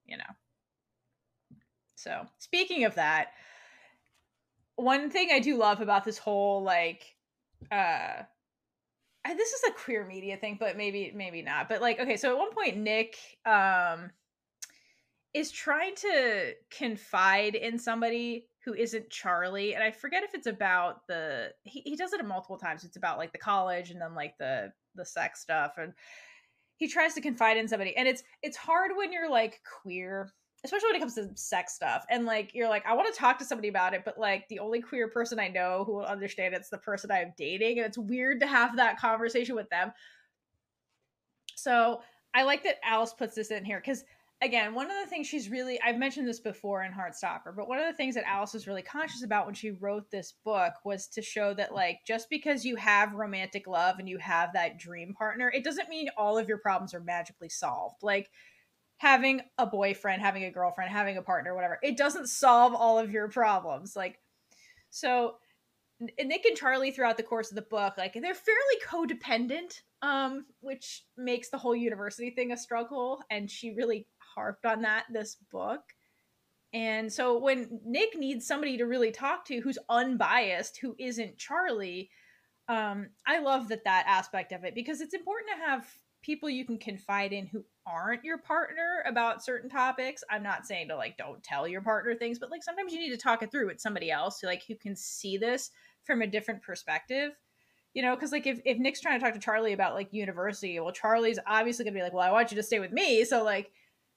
you 0.04 0.16
know. 0.16 0.24
So, 1.96 2.26
speaking 2.38 2.84
of 2.84 2.94
that, 2.96 3.28
one 4.76 5.10
thing 5.10 5.30
I 5.32 5.40
do 5.40 5.56
love 5.56 5.80
about 5.80 6.04
this 6.04 6.18
whole 6.18 6.62
like 6.62 7.16
uh 7.72 8.22
this 9.34 9.52
is 9.52 9.62
a 9.68 9.72
queer 9.72 10.06
media 10.06 10.36
thing, 10.36 10.56
but 10.58 10.76
maybe 10.76 11.12
maybe 11.14 11.42
not. 11.42 11.68
But 11.68 11.80
like, 11.80 11.98
okay, 11.98 12.16
so 12.16 12.30
at 12.30 12.38
one 12.38 12.52
point 12.52 12.76
Nick 12.76 13.16
um 13.44 14.10
is 15.34 15.50
trying 15.50 15.94
to 15.96 16.52
confide 16.70 17.54
in 17.54 17.78
somebody 17.78 18.46
who 18.66 18.74
isn't 18.74 19.08
Charlie, 19.08 19.74
and 19.74 19.82
I 19.82 19.92
forget 19.92 20.24
if 20.24 20.34
it's 20.34 20.48
about 20.48 21.06
the 21.06 21.52
he, 21.62 21.80
he 21.82 21.96
does 21.96 22.12
it 22.12 22.26
multiple 22.26 22.58
times. 22.58 22.84
It's 22.84 22.96
about 22.96 23.16
like 23.16 23.32
the 23.32 23.38
college 23.38 23.90
and 23.90 24.00
then 24.02 24.14
like 24.14 24.36
the 24.38 24.72
the 24.96 25.06
sex 25.06 25.40
stuff, 25.40 25.74
and 25.78 25.92
he 26.76 26.88
tries 26.88 27.14
to 27.14 27.20
confide 27.20 27.56
in 27.56 27.68
somebody, 27.68 27.96
and 27.96 28.08
it's 28.08 28.24
it's 28.42 28.56
hard 28.56 28.90
when 28.96 29.12
you're 29.12 29.30
like 29.30 29.60
queer, 29.82 30.32
especially 30.64 30.88
when 30.88 30.96
it 30.96 30.98
comes 30.98 31.14
to 31.14 31.30
sex 31.36 31.74
stuff, 31.74 32.04
and 32.10 32.26
like 32.26 32.50
you're 32.54 32.68
like 32.68 32.84
I 32.86 32.94
want 32.94 33.14
to 33.14 33.18
talk 33.18 33.38
to 33.38 33.44
somebody 33.44 33.68
about 33.68 33.94
it, 33.94 34.02
but 34.04 34.18
like 34.18 34.48
the 34.48 34.58
only 34.58 34.82
queer 34.82 35.08
person 35.08 35.38
I 35.38 35.46
know 35.46 35.84
who 35.86 35.94
will 35.94 36.04
understand 36.04 36.52
it's 36.52 36.68
the 36.68 36.78
person 36.78 37.12
I'm 37.12 37.34
dating, 37.38 37.78
and 37.78 37.86
it's 37.86 37.96
weird 37.96 38.40
to 38.40 38.48
have 38.48 38.76
that 38.76 38.98
conversation 38.98 39.54
with 39.54 39.70
them. 39.70 39.92
So 41.54 42.00
I 42.34 42.42
like 42.42 42.64
that 42.64 42.76
Alice 42.84 43.14
puts 43.16 43.36
this 43.36 43.52
in 43.52 43.64
here 43.64 43.78
because 43.78 44.02
again, 44.42 44.74
one 44.74 44.90
of 44.90 44.96
the 45.02 45.08
things 45.08 45.26
she's 45.26 45.48
really 45.48 45.80
I've 45.80 45.98
mentioned 45.98 46.28
this 46.28 46.40
before 46.40 46.82
in 46.82 46.92
Heartstopper, 46.92 47.54
but 47.56 47.68
one 47.68 47.78
of 47.78 47.86
the 47.86 47.96
things 47.96 48.14
that 48.14 48.26
Alice 48.26 48.52
was 48.52 48.66
really 48.66 48.82
conscious 48.82 49.22
about 49.22 49.46
when 49.46 49.54
she 49.54 49.70
wrote 49.70 50.10
this 50.10 50.34
book 50.44 50.74
was 50.84 51.06
to 51.08 51.22
show 51.22 51.54
that 51.54 51.74
like 51.74 52.00
just 52.06 52.28
because 52.28 52.64
you 52.64 52.76
have 52.76 53.14
romantic 53.14 53.66
love 53.66 53.98
and 53.98 54.08
you 54.08 54.18
have 54.18 54.52
that 54.52 54.78
dream 54.78 55.14
partner, 55.14 55.50
it 55.54 55.64
doesn't 55.64 55.88
mean 55.88 56.08
all 56.16 56.38
of 56.38 56.48
your 56.48 56.58
problems 56.58 56.94
are 56.94 57.00
magically 57.00 57.48
solved. 57.48 58.02
Like 58.02 58.30
having 58.98 59.40
a 59.58 59.66
boyfriend, 59.66 60.22
having 60.22 60.44
a 60.44 60.50
girlfriend, 60.50 60.90
having 60.90 61.16
a 61.16 61.22
partner, 61.22 61.54
whatever, 61.54 61.78
it 61.82 61.96
doesn't 61.96 62.28
solve 62.28 62.74
all 62.74 62.98
of 62.98 63.10
your 63.10 63.28
problems. 63.28 63.96
Like 63.96 64.18
so 64.90 65.36
Nick 66.00 66.44
and 66.44 66.56
Charlie 66.56 66.90
throughout 66.90 67.16
the 67.16 67.22
course 67.22 67.50
of 67.50 67.54
the 67.54 67.62
book, 67.62 67.94
like 67.96 68.12
they're 68.12 68.34
fairly 68.34 68.76
codependent, 68.86 69.80
um, 70.02 70.44
which 70.60 71.04
makes 71.16 71.48
the 71.48 71.56
whole 71.56 71.74
university 71.74 72.30
thing 72.30 72.52
a 72.52 72.56
struggle. 72.56 73.22
And 73.30 73.50
she 73.50 73.74
really 73.74 74.06
harped 74.36 74.66
on 74.66 74.82
that 74.82 75.06
this 75.12 75.36
book. 75.50 75.82
And 76.72 77.12
so 77.12 77.38
when 77.38 77.80
Nick 77.84 78.18
needs 78.18 78.46
somebody 78.46 78.76
to 78.76 78.84
really 78.84 79.10
talk 79.10 79.46
to 79.46 79.60
who's 79.60 79.78
unbiased, 79.88 80.78
who 80.78 80.94
isn't 80.98 81.38
Charlie, 81.38 82.10
um, 82.68 83.08
I 83.26 83.38
love 83.38 83.68
that 83.68 83.84
that 83.84 84.04
aspect 84.06 84.52
of 84.52 84.64
it 84.64 84.74
because 84.74 85.00
it's 85.00 85.14
important 85.14 85.50
to 85.50 85.66
have 85.70 85.86
people 86.22 86.50
you 86.50 86.64
can 86.64 86.78
confide 86.78 87.32
in 87.32 87.46
who 87.46 87.64
aren't 87.86 88.24
your 88.24 88.38
partner 88.38 89.04
about 89.06 89.44
certain 89.44 89.70
topics. 89.70 90.24
I'm 90.28 90.42
not 90.42 90.66
saying 90.66 90.88
to 90.88 90.96
like 90.96 91.16
don't 91.16 91.42
tell 91.42 91.68
your 91.68 91.82
partner 91.82 92.14
things, 92.14 92.38
but 92.38 92.50
like 92.50 92.64
sometimes 92.64 92.92
you 92.92 92.98
need 92.98 93.10
to 93.10 93.16
talk 93.16 93.42
it 93.42 93.52
through 93.52 93.68
with 93.68 93.80
somebody 93.80 94.10
else 94.10 94.40
who 94.40 94.48
like 94.48 94.64
who 94.66 94.74
can 94.74 94.96
see 94.96 95.38
this 95.38 95.70
from 96.04 96.22
a 96.22 96.26
different 96.26 96.62
perspective. 96.62 97.32
You 97.94 98.02
know, 98.02 98.14
because 98.14 98.32
like 98.32 98.46
if, 98.46 98.60
if 98.66 98.76
Nick's 98.76 99.00
trying 99.00 99.18
to 99.18 99.24
talk 99.24 99.34
to 99.34 99.40
Charlie 99.40 99.72
about 99.72 99.94
like 99.94 100.12
university, 100.12 100.78
well, 100.80 100.92
Charlie's 100.92 101.38
obviously 101.46 101.84
gonna 101.84 101.94
be 101.94 102.02
like, 102.02 102.12
Well, 102.12 102.28
I 102.28 102.32
want 102.32 102.50
you 102.50 102.56
to 102.56 102.62
stay 102.62 102.80
with 102.80 102.92
me. 102.92 103.24
So 103.24 103.44
like 103.44 103.70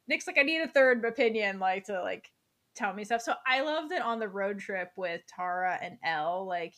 Nick's 0.10 0.28
like, 0.28 0.40
I 0.40 0.44
need 0.44 0.62
a 0.62 0.68
third 0.68 1.06
opinion, 1.06 1.60
like 1.60 1.86
to 1.86 2.02
like 2.02 2.30
tell 2.76 2.94
me 2.94 3.06
stuff. 3.06 3.22
So 3.22 3.34
I 3.48 3.62
love 3.62 3.90
that 3.90 4.02
on 4.02 4.20
the 4.20 4.28
road 4.28 4.60
trip 4.60 4.90
with 4.98 5.22
Tara 5.28 5.78
and 5.82 5.98
Elle, 6.04 6.48
like 6.48 6.74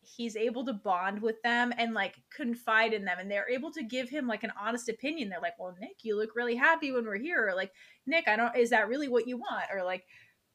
he's 0.00 0.36
able 0.36 0.64
to 0.64 0.72
bond 0.72 1.20
with 1.20 1.34
them 1.42 1.72
and 1.76 1.92
like 1.92 2.14
confide 2.34 2.92
in 2.92 3.04
them 3.04 3.18
and 3.18 3.28
they're 3.28 3.50
able 3.50 3.72
to 3.72 3.82
give 3.82 4.08
him 4.08 4.28
like 4.28 4.44
an 4.44 4.52
honest 4.58 4.88
opinion. 4.88 5.28
They're 5.28 5.40
like, 5.40 5.58
Well, 5.58 5.74
Nick, 5.80 6.04
you 6.04 6.16
look 6.16 6.30
really 6.36 6.54
happy 6.54 6.92
when 6.92 7.04
we're 7.04 7.18
here. 7.18 7.48
Or 7.48 7.56
like, 7.56 7.72
Nick, 8.06 8.28
I 8.28 8.36
don't 8.36 8.56
is 8.56 8.70
that 8.70 8.88
really 8.88 9.08
what 9.08 9.26
you 9.26 9.36
want? 9.36 9.64
Or 9.72 9.82
like 9.84 10.04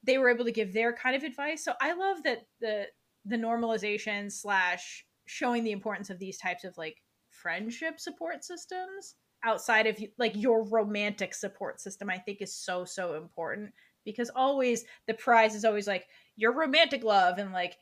they 0.04 0.18
were 0.18 0.30
able 0.30 0.46
to 0.46 0.52
give 0.52 0.74
their 0.74 0.94
kind 0.94 1.18
of 1.18 1.24
advice. 1.24 1.66
So 1.66 1.74
I 1.82 1.94
love 1.94 2.24
that 2.24 2.48
the 2.62 2.86
the 3.26 3.38
normalization 3.38 4.32
slash 4.32 5.06
showing 5.26 5.64
the 5.64 5.72
importance 5.72 6.10
of 6.10 6.18
these 6.18 6.38
types 6.38 6.64
of 6.64 6.78
like 6.78 6.96
friendship 7.30 8.00
support 8.00 8.44
systems 8.44 9.16
outside 9.44 9.88
of 9.88 9.98
like 10.18 10.36
your 10.36 10.64
romantic 10.64 11.34
support 11.34 11.80
system 11.80 12.10
i 12.10 12.18
think 12.18 12.42
is 12.42 12.54
so 12.54 12.86
so 12.86 13.16
important 13.16 13.72
because 14.06 14.32
always 14.36 14.86
the 15.08 15.14
prize 15.14 15.56
is 15.56 15.66
always 15.66 15.88
like 15.88 16.08
your 16.36 16.54
romantic 16.54 17.04
love 17.04 17.38
and 17.38 17.52
like 17.52 17.78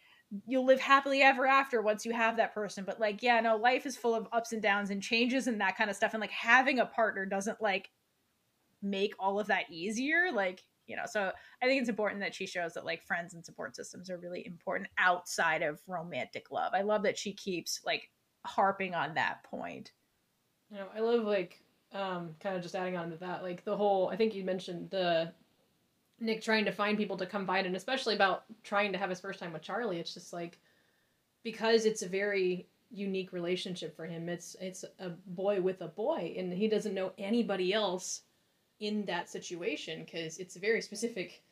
you'll 0.45 0.65
live 0.65 0.79
happily 0.79 1.21
ever 1.21 1.47
after 1.47 1.81
once 1.81 2.05
you 2.05 2.13
have 2.13 2.37
that 2.37 2.53
person. 2.53 2.83
But 2.85 2.99
like 2.99 3.23
yeah 3.23 3.39
no 3.39 3.55
life 3.55 3.85
is 3.85 3.97
full 3.97 4.15
of 4.15 4.27
ups 4.31 4.53
and 4.53 4.61
downs 4.61 4.89
and 4.89 5.01
changes 5.01 5.47
and 5.47 5.59
that 5.61 5.77
kind 5.77 5.89
of 5.89 5.95
stuff 5.95 6.13
and 6.13 6.21
like 6.21 6.31
having 6.31 6.79
a 6.79 6.85
partner 6.85 7.25
doesn't 7.25 7.61
like 7.61 7.89
make 8.81 9.13
all 9.19 9.39
of 9.39 9.47
that 9.47 9.69
easier 9.69 10.31
like 10.31 10.63
you 10.87 10.95
know 10.95 11.03
so 11.05 11.31
i 11.61 11.65
think 11.65 11.81
it's 11.81 11.89
important 11.89 12.21
that 12.21 12.33
she 12.33 12.47
shows 12.47 12.73
that 12.73 12.85
like 12.85 13.03
friends 13.03 13.33
and 13.33 13.43
support 13.43 13.75
systems 13.75 14.09
are 14.09 14.17
really 14.17 14.45
important 14.45 14.87
outside 14.97 15.61
of 15.61 15.81
romantic 15.85 16.49
love. 16.49 16.71
I 16.73 16.81
love 16.81 17.03
that 17.03 17.17
she 17.17 17.33
keeps 17.33 17.81
like 17.85 18.09
harping 18.45 18.95
on 18.95 19.15
that 19.15 19.43
point 19.43 19.91
you 20.71 20.77
know 20.77 20.85
i 20.95 20.99
love 20.99 21.25
like 21.25 21.61
um 21.93 22.29
kind 22.39 22.55
of 22.55 22.61
just 22.61 22.75
adding 22.75 22.95
on 22.95 23.09
to 23.09 23.17
that 23.17 23.43
like 23.43 23.63
the 23.65 23.75
whole 23.75 24.09
i 24.09 24.15
think 24.15 24.33
you 24.33 24.43
mentioned 24.43 24.89
the 24.89 25.31
nick 26.19 26.41
trying 26.41 26.65
to 26.65 26.71
find 26.71 26.97
people 26.97 27.17
to 27.17 27.25
confide 27.25 27.65
and 27.65 27.75
especially 27.75 28.15
about 28.15 28.43
trying 28.63 28.91
to 28.91 28.97
have 28.97 29.09
his 29.09 29.19
first 29.19 29.39
time 29.39 29.53
with 29.53 29.61
charlie 29.61 29.99
it's 29.99 30.13
just 30.13 30.33
like 30.33 30.59
because 31.43 31.85
it's 31.85 32.01
a 32.01 32.07
very 32.07 32.67
unique 32.91 33.31
relationship 33.33 33.95
for 33.95 34.05
him 34.05 34.27
it's 34.29 34.55
it's 34.59 34.83
a 34.99 35.09
boy 35.27 35.61
with 35.61 35.81
a 35.81 35.87
boy 35.87 36.33
and 36.37 36.51
he 36.51 36.67
doesn't 36.67 36.95
know 36.95 37.11
anybody 37.17 37.73
else 37.73 38.21
in 38.79 39.05
that 39.05 39.29
situation 39.29 40.03
because 40.03 40.37
it's 40.37 40.55
a 40.55 40.59
very 40.59 40.81
specific 40.81 41.43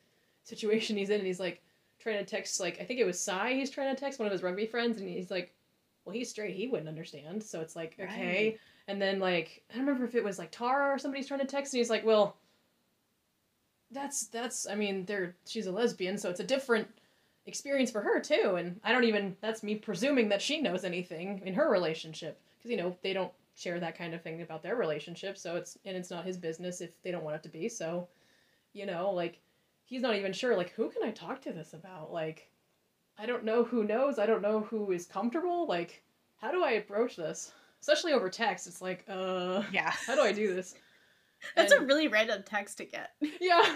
situation 0.43 0.97
he's 0.97 1.09
in 1.09 1.20
and 1.20 1.28
he's 1.28 1.39
like 1.39 1.61
trying 1.99 2.18
to 2.18 2.26
text 2.26 2.59
like 2.59 2.80
i 2.80 2.84
think 2.84 2.99
it 2.99 3.05
was 3.05 3.20
Sai 3.20 3.53
he's 3.53 3.70
trying 3.70 3.93
to 3.93 3.99
text 3.99 4.18
one 4.18 4.26
of 4.26 4.32
his 4.32 4.41
rugby 4.43 4.65
friends 4.65 4.99
and 4.99 5.09
he's 5.09 5.30
like 5.30 5.53
well 6.08 6.16
he's 6.16 6.30
straight 6.30 6.55
he 6.55 6.68
wouldn't 6.68 6.89
understand. 6.89 7.43
So 7.43 7.62
it's 7.62 7.76
like 7.76 7.95
okay. 7.99 8.08
Right. 8.08 8.60
and 8.88 8.99
then 8.99 9.20
like 9.20 9.64
i 9.70 9.76
don't 9.76 9.86
remember 9.86 10.05
if 10.05 10.16
it 10.16 10.24
was 10.24 10.39
like 10.39 10.49
tara 10.51 10.95
or 10.95 10.97
somebody's 10.97 11.28
trying 11.28 11.41
to 11.41 11.45
text 11.45 11.74
and 11.74 11.80
he's 11.80 11.89
like 11.89 12.05
well 12.05 12.38
that's 13.91 14.28
that's 14.28 14.68
i 14.68 14.76
mean 14.76 15.05
they're 15.05 15.36
she's 15.45 15.68
a 15.68 15.72
lesbian 15.72 16.18
so 16.18 16.30
it's 16.30 16.39
a 16.39 16.43
different 16.45 16.88
experience 17.47 17.89
for 17.89 18.01
her 18.01 18.20
too. 18.20 18.55
And 18.60 18.80
i 18.84 18.91
don't 18.91 19.05
even 19.05 19.36
that's 19.41 19.64
me 19.64 19.76
presuming 19.76 20.30
that 20.30 20.41
she 20.41 20.62
knows 20.62 20.84
anything 20.84 21.41
in 21.45 21.53
her 21.53 21.72
relationship. 21.72 22.39
Because 22.58 22.70
you 22.72 22.78
know 22.78 22.95
they 23.01 23.14
don't 23.14 23.32
share 23.55 23.80
that 23.80 23.97
kind 23.97 24.14
of 24.14 24.22
thing 24.22 24.41
about 24.41 24.62
their 24.62 24.76
relationship. 24.76 25.38
So 25.38 25.55
it's 25.55 25.78
and 25.86 25.97
it's 25.97 26.12
not 26.12 26.26
his 26.26 26.38
business 26.38 26.82
if 26.82 26.91
they 27.01 27.12
don't 27.12 27.24
want 27.24 27.38
it 27.38 27.43
to 27.43 27.49
be. 27.49 27.70
So 27.70 28.08
you 28.74 28.86
know 28.86 29.12
like 29.12 29.39
he's 29.86 30.01
not 30.01 30.16
even 30.16 30.34
sure 30.34 30.55
like 30.55 30.72
who 30.72 30.89
can 30.89 31.03
i 31.03 31.12
talk 31.12 31.41
to 31.43 31.53
this 31.53 31.74
about? 31.74 32.12
Like 32.12 32.49
i 33.20 33.26
don't 33.26 33.43
know 33.43 33.63
who 33.63 33.84
knows. 33.84 34.20
I 34.20 34.26
don't 34.26 34.41
know 34.41 34.61
who 34.61 34.91
is 34.91 35.05
comfortable. 35.05 35.68
Like 35.68 36.03
how 36.38 36.51
do 36.51 36.63
i 36.63 36.72
approach 36.74 37.15
this? 37.15 37.51
Especially 37.82 38.13
over 38.13 38.30
text 38.30 38.68
it's 38.68 38.82
like 38.82 39.03
uh 39.09 39.63
yeah. 39.72 39.91
how 40.07 40.15
do 40.15 40.22
i 40.22 40.32
do 40.32 40.53
this? 40.53 40.76
That's 41.55 41.72
And- 41.72 41.84
a 41.84 41.86
really 41.86 42.07
random 42.07 42.43
text 42.45 42.78
to 42.80 42.86
get. 42.86 43.11
yeah. 43.41 43.76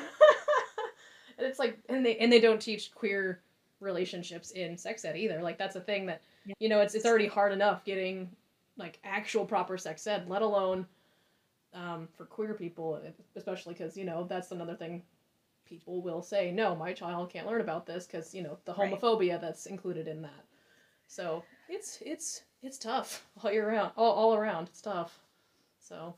And 1.38 1.48
it's 1.48 1.60
like 1.60 1.78
and 1.90 2.06
they 2.06 2.18
and 2.18 2.32
they 2.32 2.40
don't 2.40 2.62
teach 2.62 2.94
queer 2.94 3.42
relationships 3.80 4.52
in 4.52 4.78
sex 4.78 5.04
ed 5.06 5.18
either. 5.18 5.42
Like 5.42 5.58
that's 5.58 5.76
a 5.76 5.82
thing 5.82 6.06
that 6.08 6.22
Yeah. 6.46 6.54
you 6.60 6.70
know 6.70 6.82
it's 6.82 6.94
it's 6.96 7.06
already 7.06 7.28
hard 7.28 7.52
enough 7.52 7.84
getting 7.84 8.30
like 8.78 9.00
actual 9.04 9.46
proper 9.46 9.78
sex 9.78 10.06
ed 10.08 10.30
let 10.30 10.42
alone 10.42 10.86
um, 11.74 12.08
for 12.18 12.26
queer 12.26 12.54
people 12.54 13.02
especially 13.36 13.74
because 13.74 13.96
you 13.98 14.06
know 14.06 14.26
that's 14.30 14.52
another 14.52 14.76
thing 14.76 15.02
people 15.72 16.02
will 16.04 16.22
say 16.22 16.52
no 16.52 16.76
my 16.76 16.92
child 16.92 17.32
can't 17.32 17.48
learn 17.48 17.62
about 17.62 17.86
this 17.86 18.06
because 18.06 18.36
you 18.36 18.44
know 18.44 18.58
the 18.66 18.74
Right. 18.78 18.92
homophobia 18.92 19.40
that's 19.40 19.66
included 19.68 20.06
in 20.08 20.22
that 20.22 20.46
so 21.08 21.44
it's 21.70 22.00
it's 22.06 22.44
it's 22.62 22.78
tough 22.78 23.26
all 23.44 23.52
year 23.52 23.70
round 23.70 23.92
all, 23.96 24.12
all 24.12 24.36
around 24.36 24.68
it's 24.68 24.82
tough 24.82 25.18
so 25.80 26.14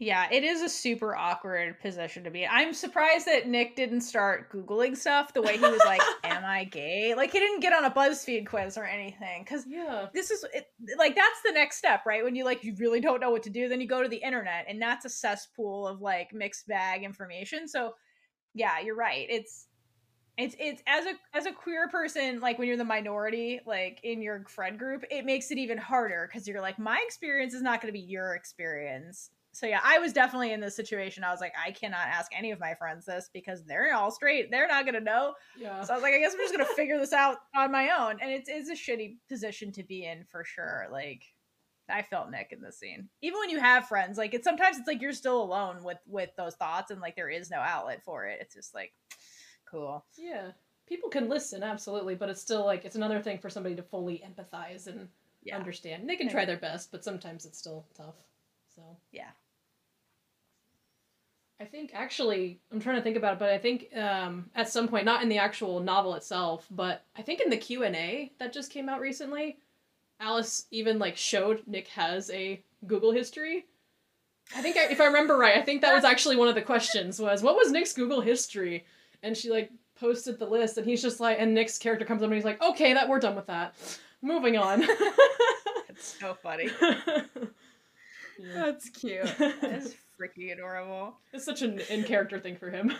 Yeah, 0.00 0.28
it 0.30 0.44
is 0.44 0.62
a 0.62 0.68
super 0.68 1.16
awkward 1.16 1.80
position 1.80 2.22
to 2.22 2.30
be 2.30 2.44
in. 2.44 2.50
I'm 2.52 2.72
surprised 2.72 3.26
that 3.26 3.48
Nick 3.48 3.74
didn't 3.74 4.02
start 4.02 4.48
Googling 4.52 4.96
stuff 4.96 5.34
the 5.34 5.42
way 5.42 5.58
he 5.58 5.68
was 5.68 5.82
like, 5.84 6.00
Am 6.22 6.44
I 6.44 6.64
gay? 6.64 7.14
Like, 7.16 7.32
he 7.32 7.40
didn't 7.40 7.60
get 7.60 7.72
on 7.72 7.84
a 7.84 7.90
BuzzFeed 7.90 8.46
quiz 8.46 8.78
or 8.78 8.84
anything. 8.84 9.42
Because 9.42 9.66
yeah 9.66 10.08
this 10.14 10.30
is 10.30 10.44
it, 10.54 10.68
like, 10.96 11.16
that's 11.16 11.42
the 11.44 11.50
next 11.52 11.78
step, 11.78 12.06
right? 12.06 12.22
When 12.22 12.36
you 12.36 12.44
like, 12.44 12.62
you 12.62 12.76
really 12.78 13.00
don't 13.00 13.20
know 13.20 13.30
what 13.30 13.42
to 13.44 13.50
do, 13.50 13.68
then 13.68 13.80
you 13.80 13.88
go 13.88 14.02
to 14.02 14.08
the 14.08 14.16
internet, 14.22 14.66
and 14.68 14.80
that's 14.80 15.04
a 15.04 15.08
cesspool 15.10 15.86
of 15.88 16.00
like 16.00 16.32
mixed 16.32 16.68
bag 16.68 17.02
information. 17.02 17.66
So, 17.66 17.94
yeah, 18.58 18.80
you're 18.80 18.96
right. 18.96 19.26
It's, 19.30 19.66
it's 20.36 20.54
it's 20.60 20.82
as 20.86 21.04
a 21.04 21.14
as 21.34 21.46
a 21.46 21.52
queer 21.52 21.88
person 21.88 22.38
like 22.38 22.60
when 22.60 22.68
you're 22.68 22.76
the 22.76 22.84
minority 22.84 23.58
like 23.66 23.98
in 24.04 24.22
your 24.22 24.44
friend 24.46 24.78
group 24.78 25.04
it 25.10 25.24
makes 25.24 25.50
it 25.50 25.58
even 25.58 25.76
harder 25.76 26.28
because 26.30 26.46
you're 26.46 26.60
like 26.60 26.78
my 26.78 27.02
experience 27.04 27.54
is 27.54 27.60
not 27.60 27.80
going 27.82 27.92
to 27.92 27.98
be 27.98 28.04
your 28.04 28.36
experience. 28.36 29.30
So 29.50 29.66
yeah 29.66 29.80
i 29.82 29.98
was 29.98 30.12
definitely 30.12 30.52
in 30.52 30.60
this 30.60 30.76
situation. 30.76 31.24
I 31.24 31.32
was 31.32 31.40
like 31.40 31.54
i 31.60 31.72
cannot 31.72 32.06
ask 32.06 32.30
any 32.36 32.52
of 32.52 32.60
my 32.60 32.74
friends 32.74 33.04
this 33.04 33.28
because 33.34 33.64
they're 33.64 33.92
all 33.96 34.12
straight. 34.12 34.48
They're 34.52 34.68
not 34.68 34.84
going 34.84 34.94
to 34.94 35.00
know. 35.00 35.34
Yeah. 35.58 35.82
So 35.82 35.92
i 35.92 35.96
was 35.96 36.04
like 36.04 36.14
i 36.14 36.20
guess 36.20 36.34
i'm 36.34 36.38
just 36.38 36.54
going 36.54 36.64
to 36.64 36.74
figure 36.74 36.98
this 37.00 37.12
out 37.12 37.38
on 37.56 37.72
my 37.72 37.90
own. 37.98 38.18
And 38.22 38.30
it's, 38.30 38.48
it's 38.48 38.70
a 38.70 38.74
shitty 38.74 39.16
position 39.28 39.72
to 39.72 39.82
be 39.82 40.04
in 40.04 40.24
for 40.30 40.44
sure 40.44 40.86
like 40.92 41.24
i 41.90 42.02
felt 42.02 42.30
nick 42.30 42.52
in 42.52 42.60
this 42.60 42.78
scene 42.78 43.08
even 43.22 43.38
when 43.38 43.50
you 43.50 43.58
have 43.58 43.88
friends 43.88 44.18
like 44.18 44.34
it's 44.34 44.44
sometimes 44.44 44.78
it's 44.78 44.86
like 44.86 45.00
you're 45.00 45.12
still 45.12 45.42
alone 45.42 45.82
with 45.82 45.98
with 46.06 46.30
those 46.36 46.54
thoughts 46.54 46.90
and 46.90 47.00
like 47.00 47.16
there 47.16 47.30
is 47.30 47.50
no 47.50 47.58
outlet 47.58 48.02
for 48.04 48.26
it 48.26 48.38
it's 48.40 48.54
just 48.54 48.74
like 48.74 48.92
cool 49.70 50.04
Yeah. 50.16 50.52
People 50.86 51.10
can 51.10 51.28
listen, 51.28 51.62
absolutely, 51.62 52.14
but 52.14 52.30
it's 52.30 52.40
still 52.40 52.64
like 52.64 52.86
it's 52.86 52.96
another 52.96 53.20
thing 53.20 53.38
for 53.38 53.50
somebody 53.50 53.74
to 53.76 53.82
fully 53.82 54.24
empathize 54.26 54.86
and 54.86 55.08
yeah 55.42 55.54
understand. 55.54 56.00
And 56.00 56.08
they 56.08 56.16
can 56.16 56.30
try 56.30 56.46
their 56.46 56.56
best, 56.56 56.90
but 56.90 57.04
sometimes 57.04 57.44
it's 57.44 57.58
still 57.58 57.84
tough. 57.94 58.14
So 58.74 58.82
yeah 59.12 59.32
I 61.60 61.64
think 61.64 61.90
actually 61.92 62.60
I'm 62.72 62.80
trying 62.80 62.96
to 62.96 63.02
think 63.02 63.16
about 63.16 63.34
it, 63.34 63.38
but 63.38 63.50
I 63.50 63.58
think 63.58 63.94
um, 63.96 64.48
at 64.54 64.68
some 64.68 64.86
point, 64.86 65.04
not 65.04 65.22
in 65.22 65.28
the 65.28 65.38
actual 65.38 65.80
novel 65.80 66.14
itself, 66.14 66.66
but 66.70 67.04
I 67.16 67.22
think 67.22 67.40
in 67.40 67.50
the 67.50 67.56
Q 67.56 67.82
and 67.82 67.96
A 67.96 68.32
that 68.38 68.52
just 68.52 68.70
came 68.70 68.88
out 68.88 69.00
recently, 69.00 69.58
Alice 70.20 70.66
even 70.70 70.98
like 70.98 71.16
showed 71.16 71.62
Nick 71.66 71.88
has 71.88 72.30
a 72.30 72.62
Google 72.86 73.12
history. 73.12 73.66
I 74.56 74.62
think 74.62 74.76
I, 74.76 74.84
if 74.90 75.00
I 75.00 75.04
remember 75.06 75.36
right, 75.36 75.56
I 75.56 75.62
think 75.62 75.82
that 75.82 75.94
was 75.94 76.04
actually 76.04 76.36
one 76.36 76.48
of 76.48 76.54
the 76.54 76.62
questions 76.62 77.20
was 77.20 77.42
what 77.42 77.54
was 77.56 77.70
Nick's 77.70 77.92
Google 77.92 78.20
history, 78.20 78.84
and 79.22 79.36
she 79.36 79.50
like 79.50 79.70
posted 80.00 80.38
the 80.38 80.46
list, 80.46 80.78
and 80.78 80.86
he's 80.86 81.02
just 81.02 81.20
like, 81.20 81.36
and 81.38 81.52
Nick's 81.54 81.78
character 81.78 82.04
comes 82.06 82.22
up 82.22 82.26
and 82.26 82.34
he's 82.34 82.44
like, 82.44 82.62
okay, 82.62 82.94
that 82.94 83.08
we're 83.08 83.18
done 83.20 83.36
with 83.36 83.46
that, 83.46 83.74
moving 84.22 84.56
on. 84.56 84.82
it's 85.88 86.16
so 86.18 86.34
funny 86.42 86.68
Yeah. 88.40 88.52
That's 88.54 88.88
cute. 88.90 89.26
That's 89.60 89.94
freaking 90.18 90.52
adorable. 90.52 91.16
it's 91.32 91.44
such 91.44 91.62
an 91.62 91.80
in 91.90 92.04
character 92.04 92.38
thing 92.38 92.56
for 92.56 92.70
him. 92.70 92.92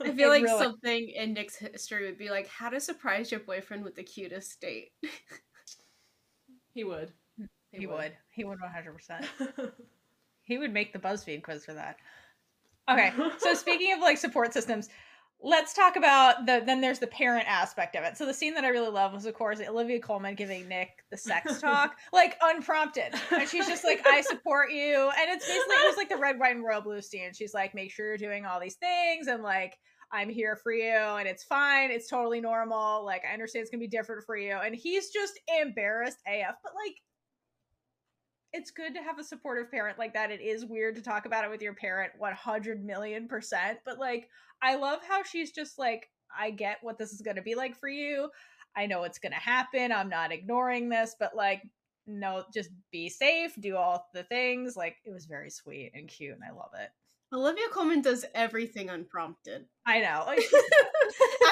I 0.00 0.12
feel 0.12 0.30
like 0.30 0.42
really- 0.44 0.58
something 0.64 1.08
in 1.10 1.34
Nick's 1.34 1.56
history 1.56 2.06
would 2.06 2.16
be 2.16 2.30
like 2.30 2.48
how 2.48 2.70
to 2.70 2.80
surprise 2.80 3.30
your 3.30 3.40
boyfriend 3.40 3.84
with 3.84 3.96
the 3.96 4.02
cutest 4.02 4.60
date. 4.62 4.92
He 6.72 6.84
would. 6.84 7.12
He, 7.70 7.86
would. 7.86 8.12
He 8.30 8.44
would 8.44 8.58
100%. 8.58 9.72
He 10.44 10.58
would 10.58 10.72
make 10.72 10.92
the 10.92 10.98
BuzzFeed 10.98 11.42
quiz 11.42 11.64
for 11.64 11.74
that. 11.74 11.96
Okay, 12.90 13.12
so 13.38 13.54
speaking 13.54 13.92
of 13.92 14.00
like 14.00 14.18
support 14.18 14.52
systems, 14.52 14.88
let's 15.40 15.72
talk 15.72 15.96
about 15.96 16.46
the 16.46 16.62
then 16.64 16.80
there's 16.80 16.98
the 16.98 17.06
parent 17.06 17.46
aspect 17.48 17.96
of 17.96 18.04
it. 18.04 18.16
So 18.16 18.26
the 18.26 18.34
scene 18.34 18.54
that 18.54 18.64
I 18.64 18.68
really 18.68 18.90
love 18.90 19.12
was 19.12 19.24
of 19.24 19.34
course 19.34 19.60
Olivia 19.60 20.00
Colman 20.00 20.34
giving 20.34 20.68
Nick 20.68 21.04
the 21.10 21.16
sex 21.16 21.60
talk, 21.60 21.96
like 22.12 22.36
unprompted. 22.42 23.14
And 23.30 23.48
she's 23.48 23.66
just 23.66 23.84
like, 23.84 24.04
I 24.06 24.20
support 24.22 24.72
you. 24.72 25.10
And 25.18 25.30
it's 25.30 25.46
basically 25.46 25.76
it 25.76 25.88
was 25.88 25.96
like 25.96 26.08
the 26.08 26.16
red, 26.16 26.38
white, 26.38 26.56
and 26.56 26.64
royal 26.64 26.80
blue 26.80 27.00
scene. 27.00 27.32
She's 27.32 27.54
like, 27.54 27.74
make 27.74 27.92
sure 27.92 28.06
you're 28.06 28.18
doing 28.18 28.44
all 28.44 28.60
these 28.60 28.76
things 28.76 29.28
and 29.28 29.42
like 29.42 29.78
I'm 30.12 30.28
here 30.28 30.56
for 30.56 30.72
you 30.72 30.94
and 30.94 31.26
it's 31.26 31.44
fine. 31.44 31.90
It's 31.90 32.08
totally 32.08 32.40
normal. 32.40 33.04
Like 33.04 33.22
I 33.28 33.32
understand 33.32 33.62
it's 33.62 33.70
gonna 33.70 33.80
be 33.80 33.88
different 33.88 34.24
for 34.24 34.36
you. 34.36 34.56
And 34.56 34.74
he's 34.74 35.10
just 35.10 35.40
embarrassed 35.60 36.18
AF, 36.26 36.56
but 36.62 36.72
like 36.74 36.96
it's 38.52 38.70
good 38.70 38.94
to 38.94 39.02
have 39.02 39.18
a 39.18 39.24
supportive 39.24 39.70
parent 39.70 39.98
like 39.98 40.12
that. 40.14 40.30
It 40.30 40.40
is 40.40 40.66
weird 40.66 40.94
to 40.96 41.02
talk 41.02 41.24
about 41.24 41.44
it 41.44 41.50
with 41.50 41.62
your 41.62 41.74
parent 41.74 42.12
100 42.18 42.84
million 42.84 43.26
percent, 43.26 43.78
but 43.84 43.98
like, 43.98 44.28
I 44.60 44.76
love 44.76 45.00
how 45.08 45.22
she's 45.22 45.52
just 45.52 45.78
like, 45.78 46.10
I 46.38 46.50
get 46.50 46.78
what 46.82 46.98
this 46.98 47.12
is 47.12 47.22
going 47.22 47.36
to 47.36 47.42
be 47.42 47.54
like 47.54 47.78
for 47.78 47.88
you. 47.88 48.28
I 48.76 48.86
know 48.86 49.04
it's 49.04 49.18
going 49.18 49.32
to 49.32 49.38
happen. 49.38 49.92
I'm 49.92 50.08
not 50.08 50.32
ignoring 50.32 50.88
this, 50.88 51.16
but 51.18 51.34
like, 51.34 51.62
no, 52.06 52.44
just 52.52 52.70
be 52.90 53.08
safe, 53.08 53.54
do 53.60 53.76
all 53.76 54.08
the 54.12 54.24
things. 54.24 54.76
Like, 54.76 54.96
it 55.04 55.12
was 55.12 55.26
very 55.26 55.50
sweet 55.50 55.92
and 55.94 56.08
cute, 56.08 56.34
and 56.34 56.44
I 56.44 56.54
love 56.54 56.70
it. 56.78 56.90
Olivia 57.32 57.64
Colman 57.72 58.02
does 58.02 58.24
everything 58.34 58.90
unprompted 58.90 59.66
I 59.86 60.00
know. 60.00 60.26
At 60.32 60.36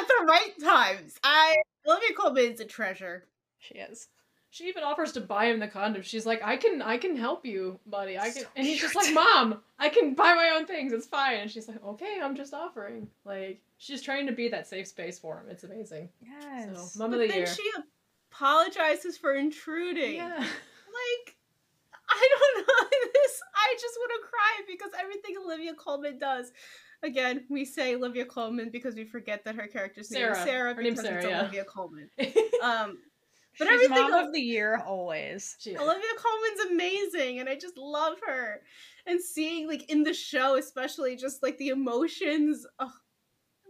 the 0.09 0.25
right 0.27 0.53
times. 0.63 1.17
I 1.25 1.57
Olivia 1.87 2.15
Colman 2.17 2.53
is 2.53 2.61
a 2.61 2.65
treasure. 2.65 3.25
she 3.59 3.75
is. 3.75 4.09
She 4.53 4.67
even 4.69 4.83
offers 4.83 5.13
to 5.13 5.21
buy 5.21 5.47
him 5.47 5.61
the 5.61 5.69
condom. 5.69 6.03
She's 6.03 6.27
like, 6.27 6.43
"I 6.43 6.57
can, 6.57 6.83
I 6.83 6.97
can 6.99 7.17
help 7.17 7.47
you, 7.47 7.79
buddy. 7.87 8.19
I 8.19 8.31
can." 8.31 8.43
So 8.43 8.49
and 8.57 8.67
he's 8.67 8.81
just 8.81 8.97
like, 8.97 9.15
"Mom, 9.15 9.63
I 9.79 9.89
can 9.89 10.15
buy 10.15 10.35
my 10.35 10.51
own 10.57 10.67
things. 10.67 10.93
It's 10.93 11.07
fine." 11.07 11.37
And 11.39 11.49
she's 11.49 11.69
like, 11.69 11.81
"Okay, 11.85 12.19
I'm 12.21 12.35
just 12.35 12.53
offering." 12.53 13.07
Like, 13.25 13.61
she's 13.79 14.03
trying 14.03 14.27
to 14.27 14.33
be 14.33 14.49
that 14.49 14.67
safe 14.67 14.89
space 14.89 15.21
for 15.21 15.39
him. 15.39 15.45
It's 15.49 15.63
amazing. 15.63 16.09
Yes. 16.21 16.95
So, 16.95 16.99
mom 16.99 17.13
but 17.13 17.21
of 17.21 17.23
the 17.23 17.29
then 17.29 17.37
year. 17.39 17.47
she 17.47 17.71
apologizes 18.33 19.17
for 19.17 19.35
intruding. 19.35 20.17
yeah. 20.17 20.37
Like 20.39 21.37
this, 23.15 23.41
I 23.55 23.75
just 23.75 23.97
want 23.99 24.13
to 24.21 24.29
cry 24.29 24.65
because 24.67 24.91
everything 25.01 25.35
Olivia 25.45 25.75
Colman 25.75 26.19
does. 26.19 26.53
Again, 27.03 27.47
we 27.49 27.65
say 27.65 27.95
Olivia 27.95 28.27
Colman 28.27 28.69
because 28.71 28.95
we 28.95 29.05
forget 29.05 29.45
that 29.45 29.55
her 29.55 29.67
character's 29.67 30.11
Sarah. 30.11 30.33
name 30.35 30.39
is 30.39 30.45
Sarah 30.45 30.75
her 30.75 30.83
because 30.83 31.01
Sarah, 31.01 31.17
it's 31.17 31.27
yeah. 31.27 31.41
Olivia 31.41 31.65
Colman. 31.65 32.11
Um, 32.63 32.99
but 33.59 33.69
She's 33.69 33.85
everything 33.85 34.11
mom 34.11 34.27
of, 34.27 34.33
the 34.33 34.41
year 34.41 34.83
always. 34.87 35.57
Olivia 35.67 35.83
Colman's 35.83 36.71
amazing, 36.71 37.41
and 37.41 37.49
I 37.49 37.57
just 37.57 37.77
love 37.77 38.19
her. 38.27 38.61
And 39.07 39.21
seeing 39.21 39.67
like 39.67 39.91
in 39.91 40.03
the 40.03 40.15
show, 40.15 40.57
especially 40.57 41.17
just 41.17 41.43
like 41.43 41.59
the 41.59 41.69
emotions, 41.69 42.67
oh, 42.79 42.93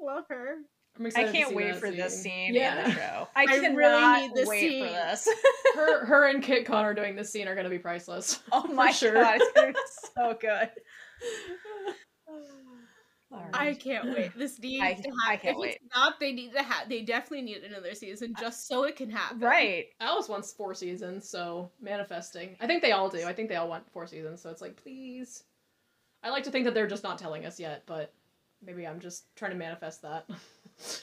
I 0.01 0.05
love 0.05 0.25
her. 0.29 0.57
I'm 1.01 1.07
excited 1.07 1.33
to 1.33 1.33
can't 1.33 1.49
see 1.49 1.55
wait 1.57 1.73
that 1.73 1.81
for 1.81 1.91
this 1.91 2.23
scene 2.23 2.51
in 2.51 2.55
Yeah. 2.57 2.85
the 2.85 2.93
show. 2.93 3.29
I, 3.35 3.47
I 3.49 3.69
really 3.69 4.21
need 4.21 4.35
this 4.35 4.47
wait 4.47 4.61
scene. 4.61 4.87
for 4.87 4.93
this. 4.93 5.29
her, 5.75 6.05
her 6.05 6.29
and 6.29 6.43
Kit 6.43 6.67
Connor 6.67 6.93
doing 6.93 7.17
this 7.17 7.33
scene 7.33 7.49
are 7.49 7.55
gonna 7.55 7.71
be 7.71 7.79
priceless. 7.79 8.41
oh 8.53 8.67
my 8.69 8.91
sure. 8.91 9.15
god, 9.15 9.37
it's 9.41 9.53
gonna 9.53 9.73
be 9.73 9.79
so 10.15 10.37
good. 10.39 10.69
I 13.55 13.75
can't 13.75 14.11
wait. 14.11 14.37
This 14.37 14.59
needs 14.59 14.83
I- 14.83 14.93
to 14.95 14.97
happen. 14.97 15.15
I 15.27 15.37
can't 15.37 15.57
if 15.57 15.61
wait. 15.61 15.71
it's 15.77 15.97
not, 15.97 16.21
they 16.21 16.33
need 16.33 16.53
to 16.53 16.63
have. 16.63 16.89
They 16.89 17.01
definitely 17.01 17.43
need 17.43 17.63
another 17.63 17.95
season 17.95 18.35
just 18.39 18.67
so 18.69 18.85
it 18.85 18.97
can 18.97 19.09
happen. 19.09 19.39
Right. 19.41 19.87
Alice 20.01 20.29
wants 20.29 20.53
four 20.53 20.75
seasons, 20.75 21.27
so 21.29 21.71
manifesting. 21.81 22.57
I 22.61 22.67
think 22.67 22.83
they 22.83 22.93
all 22.93 23.09
do. 23.09 23.25
I 23.25 23.33
think 23.33 23.49
they 23.49 23.57
all 23.57 23.69
want 23.69 23.89
four 23.91 24.07
seasons, 24.07 24.43
so 24.43 24.51
it's 24.51 24.61
like, 24.61 24.77
please. 24.77 25.45
I 26.23 26.29
like 26.29 26.43
to 26.45 26.51
think 26.51 26.67
that 26.67 26.75
they're 26.75 26.89
just 26.89 27.05
not 27.05 27.19
telling 27.19 27.47
us 27.47 27.59
yet, 27.59 27.85
but 27.87 28.13
maybe 28.63 28.87
I'm 28.87 29.01
just 29.01 29.25
trying 29.37 29.53
to 29.53 29.57
manifest 29.57 30.03
that. 30.03 30.29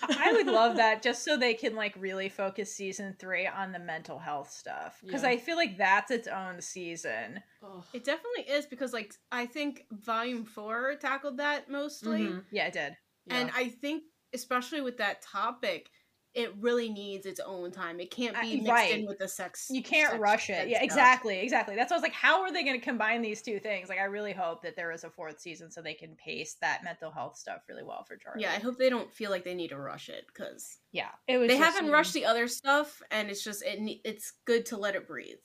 I 0.01 0.31
would 0.33 0.47
love 0.47 0.75
that 0.77 1.01
just 1.01 1.23
so 1.23 1.37
they 1.37 1.53
can 1.53 1.75
like 1.75 1.95
really 1.97 2.29
focus 2.29 2.73
season 2.73 3.15
three 3.19 3.47
on 3.47 3.71
the 3.71 3.79
mental 3.79 4.19
health 4.19 4.51
stuff. 4.51 4.99
Because 5.05 5.23
Yeah. 5.23 5.29
I 5.29 5.37
feel 5.37 5.55
like 5.55 5.77
that's 5.77 6.11
its 6.11 6.27
own 6.27 6.61
season. 6.61 7.41
Ugh. 7.63 7.83
It 7.93 8.03
definitely 8.03 8.43
is 8.53 8.65
because, 8.65 8.93
like, 8.93 9.13
I 9.31 9.45
think 9.45 9.85
Volume 9.91 10.45
Four 10.45 10.95
tackled 10.95 11.37
that 11.37 11.69
mostly, 11.69 12.21
Mhm. 12.27 12.43
Yeah, 12.51 12.67
it 12.67 12.73
did. 12.73 12.97
and 13.29 13.51
I 13.55 13.69
think 13.69 14.03
especially 14.33 14.81
with 14.81 14.97
that 14.97 15.21
topic, 15.21 15.89
it 16.37 16.53
really 16.59 16.87
needs 16.87 17.25
its 17.25 17.39
own 17.39 17.71
time. 17.71 17.99
It 17.99 18.11
can't 18.11 18.37
Uh, 18.37 18.41
be 18.41 18.57
mixed 18.57 18.69
right. 18.71 18.99
in 18.99 19.05
with 19.07 19.17
the 19.17 19.27
sex. 19.27 19.67
You 19.71 19.81
can't 19.81 20.11
sex 20.11 20.21
rush 20.21 20.49
it. 20.49 20.53
ed 20.53 20.69
Yeah, 20.69 20.77
stuff. 20.77 20.85
exactly, 20.85 21.39
exactly. 21.39 21.75
That's 21.75 21.89
why 21.89 21.95
I 21.95 21.97
was 21.97 22.03
like, 22.03 22.13
how 22.13 22.41
are 22.43 22.53
they 22.53 22.63
going 22.63 22.79
to 22.79 22.83
combine 22.83 23.21
these 23.21 23.41
two 23.41 23.59
things? 23.59 23.89
Like, 23.89 23.99
I 23.99 24.03
really 24.03 24.33
hope 24.33 24.61
that 24.61 24.75
there 24.75 24.91
is 24.91 25.03
a 25.03 25.09
fourth 25.09 25.39
season 25.39 25.71
so 25.71 25.81
they 25.81 25.95
can 25.95 26.15
pace 26.15 26.55
that 26.61 26.83
mental 26.83 27.09
health 27.11 27.35
stuff 27.37 27.63
really 27.67 27.83
well 27.83 28.03
for 28.03 28.15
Charlie. 28.15 28.43
Yeah, 28.43 28.51
I 28.53 28.59
hope 28.59 28.77
they 28.77 28.89
don't 28.89 29.11
feel 29.11 29.31
like 29.31 29.43
they 29.43 29.55
need 29.55 29.69
to 29.69 29.79
rush 29.79 30.09
it 30.09 30.25
because 30.27 30.77
yeah. 30.91 31.09
It 31.27 31.37
was. 31.39 31.47
they 31.47 31.57
haven't 31.57 31.89
rushed 31.89 32.13
the 32.13 32.25
other 32.25 32.47
stuff, 32.47 33.01
and 33.11 33.29
it's 33.29 33.43
just 33.43 33.63
it. 33.63 33.79
It's 34.05 34.33
good 34.45 34.65
to 34.67 34.77
let 34.77 34.95
it 34.95 35.07
breathe. 35.07 35.39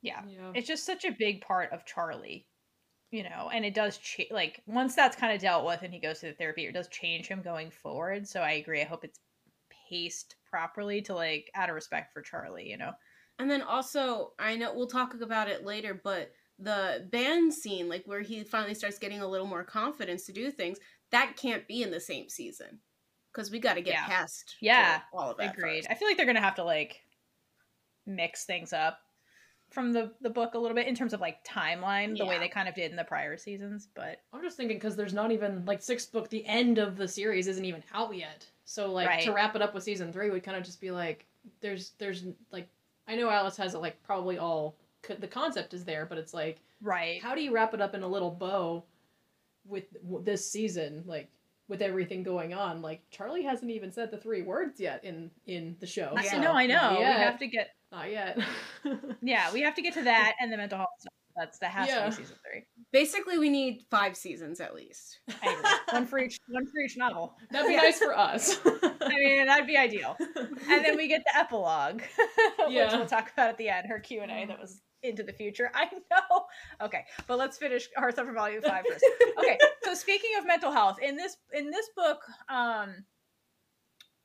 Yeah, 0.00 0.22
yeah. 0.26 0.50
it's 0.54 0.66
just 0.66 0.84
such 0.84 1.04
a 1.04 1.12
big 1.12 1.42
part 1.42 1.70
of 1.72 1.84
Charlie, 1.84 2.46
you 3.10 3.22
know, 3.22 3.50
and 3.52 3.64
it 3.64 3.74
does 3.74 3.98
cha- 3.98 4.24
like 4.32 4.62
once 4.66 4.94
that's 4.96 5.14
kind 5.16 5.32
of 5.34 5.40
dealt 5.40 5.64
with 5.64 5.82
and 5.82 5.92
he 5.94 6.00
goes 6.00 6.18
to 6.20 6.26
the 6.26 6.32
therapy, 6.32 6.66
it 6.66 6.72
does 6.72 6.88
change 6.88 7.28
him 7.28 7.42
going 7.42 7.70
forward. 7.70 8.26
So 8.26 8.40
I 8.40 8.52
agree. 8.52 8.80
I 8.80 8.84
hope 8.84 9.04
it's 9.04 9.20
paced 9.92 10.36
properly 10.46 11.02
to 11.02 11.14
like 11.14 11.50
out 11.54 11.68
of 11.68 11.74
respect 11.74 12.12
for 12.12 12.22
Charlie, 12.22 12.68
you 12.68 12.78
know. 12.78 12.92
And 13.38 13.50
then 13.50 13.62
also, 13.62 14.32
I 14.38 14.56
know 14.56 14.72
we'll 14.74 14.86
talk 14.86 15.14
about 15.20 15.48
it 15.48 15.64
later, 15.64 16.00
but 16.02 16.32
the 16.58 17.08
band 17.10 17.52
scene, 17.52 17.88
like 17.88 18.04
where 18.06 18.20
he 18.20 18.44
finally 18.44 18.74
starts 18.74 18.98
getting 18.98 19.20
a 19.20 19.26
little 19.26 19.46
more 19.46 19.64
confidence 19.64 20.24
to 20.26 20.32
do 20.32 20.50
things, 20.50 20.78
that 21.10 21.36
can't 21.36 21.66
be 21.68 21.82
in 21.82 21.90
the 21.90 22.00
same 22.00 22.28
season 22.28 22.78
because 23.32 23.50
we 23.50 23.58
got 23.58 23.74
to 23.74 23.82
get 23.82 23.94
Yeah. 23.94 24.06
past 24.06 24.56
Yeah, 24.60 25.00
all 25.12 25.30
of 25.30 25.36
that. 25.38 25.54
Agreed. 25.54 25.82
first. 25.82 25.90
I 25.90 25.94
feel 25.94 26.08
like 26.08 26.16
they're 26.16 26.26
gonna 26.26 26.40
have 26.40 26.56
to 26.56 26.64
like 26.64 27.00
mix 28.06 28.44
things 28.44 28.72
up 28.72 28.98
from 29.72 29.92
the 29.92 30.12
the 30.20 30.30
book 30.30 30.54
a 30.54 30.58
little 30.58 30.74
bit 30.74 30.86
in 30.86 30.94
terms 30.94 31.12
of 31.12 31.20
like 31.20 31.44
timeline, 31.44 32.16
the 32.16 32.24
way 32.26 32.38
they 32.38 32.48
kind 32.48 32.68
of 32.68 32.74
did 32.74 32.90
in 32.90 32.96
the 32.96 33.04
prior 33.04 33.36
seasons. 33.36 33.88
But 33.94 34.20
I'm 34.32 34.42
just 34.42 34.56
thinking 34.56 34.76
because 34.76 34.96
there's 34.96 35.14
not 35.14 35.32
even 35.32 35.64
like 35.64 35.82
sixth 35.82 36.12
book. 36.12 36.28
The 36.28 36.44
end 36.46 36.78
of 36.78 36.96
the 36.96 37.08
series 37.08 37.46
isn't 37.46 37.64
even 37.64 37.82
out 37.94 38.14
yet. 38.14 38.46
So 38.64 38.92
like 38.92 39.08
to 39.24 39.32
wrap 39.32 39.56
it 39.56 39.62
up 39.62 39.74
with 39.74 39.82
season 39.82 40.12
three 40.12 40.30
would 40.30 40.42
kind 40.42 40.56
of 40.56 40.64
just 40.64 40.80
be 40.80 40.90
like 40.90 41.26
there's 41.60 41.92
there's 41.98 42.24
like 42.50 42.68
I 43.08 43.16
know 43.16 43.30
Alice 43.30 43.56
has 43.56 43.74
it 43.74 43.78
like 43.78 44.02
probably 44.02 44.38
all 44.38 44.76
the 45.18 45.26
concept 45.26 45.74
is 45.74 45.84
there, 45.84 46.06
but 46.06 46.18
it's 46.18 46.32
like 46.32 46.60
right, 46.80 47.22
how 47.22 47.34
do 47.34 47.42
you 47.42 47.52
wrap 47.52 47.74
it 47.74 47.80
up 47.80 47.94
in 47.94 48.02
a 48.02 48.08
little 48.08 48.30
bow 48.30 48.84
with 49.66 49.84
w- 50.02 50.24
this 50.24 50.48
season 50.48 51.02
like 51.06 51.28
with 51.72 51.80
everything 51.80 52.22
going 52.22 52.52
on 52.52 52.82
like 52.82 53.00
charlie 53.10 53.42
hasn't 53.42 53.70
even 53.70 53.90
said 53.90 54.10
the 54.10 54.18
three 54.18 54.42
words 54.42 54.78
yet 54.78 55.02
in 55.04 55.30
in 55.46 55.74
the 55.80 55.86
show 55.86 56.12
I 56.14 56.22
so 56.26 56.38
know, 56.38 56.52
I 56.52 56.66
know. 56.66 56.74
not 56.74 56.98
We 56.98 57.04
have 57.04 57.38
to 57.38 57.46
get 57.46 57.68
not 57.90 58.10
yet 58.10 58.38
yeah, 59.22 59.50
we 59.54 59.62
have 59.62 59.74
to 59.76 59.80
get 59.82 59.94
to 59.94 60.02
that 60.02 60.34
and 60.38 60.52
the 60.52 60.58
mental 60.58 60.76
health 60.76 60.90
stuff. 61.00 61.12
That's 61.34 61.58
that 61.60 61.70
has 61.70 61.88
to 61.88 61.94
Yeah. 61.94 62.08
be 62.10 62.14
season 62.14 62.36
three. 62.44 62.64
Basically, 62.92 63.38
we 63.38 63.48
need 63.48 63.84
five 63.90 64.18
seasons 64.18 64.60
at 64.60 64.74
least. 64.74 65.20
One 65.90 66.04
for 66.06 66.18
each 66.18 66.36
one 66.48 66.66
for 66.66 66.78
each 66.84 66.98
novel. 66.98 67.34
that'd 67.50 67.66
be 67.68 67.72
Yeah. 67.72 67.80
nice 67.80 67.98
for 67.98 68.14
us 68.14 68.58
I 68.66 69.08
mean, 69.08 69.46
that'd 69.46 69.66
be 69.66 69.78
ideal. 69.78 70.14
And 70.20 70.84
then 70.84 70.96
we 70.98 71.08
get 71.08 71.22
the 71.24 71.38
epilogue, 71.38 72.02
which 72.68 72.92
we'll 72.92 73.06
talk 73.06 73.32
about 73.32 73.48
at 73.48 73.56
the 73.56 73.70
end. 73.70 73.86
Her 73.88 73.98
Q 73.98 74.20
and 74.20 74.30
A 74.30 74.44
that 74.46 74.60
was 74.60 74.82
into 75.02 75.22
the 75.22 75.32
future. 75.32 75.70
I 75.74 75.84
know. 76.10 76.44
Okay, 76.80 77.04
but 77.26 77.38
let's 77.38 77.58
finish 77.58 77.88
Heartstopper 77.98 78.34
Volume 78.34 78.62
Five 78.62 78.84
first. 78.88 79.04
Okay, 79.38 79.58
so 79.82 79.94
speaking 79.94 80.30
of 80.38 80.46
mental 80.46 80.70
health, 80.70 80.98
in 81.02 81.16
this 81.16 81.36
in 81.52 81.70
this 81.70 81.88
book, 81.96 82.20
um, 82.48 83.04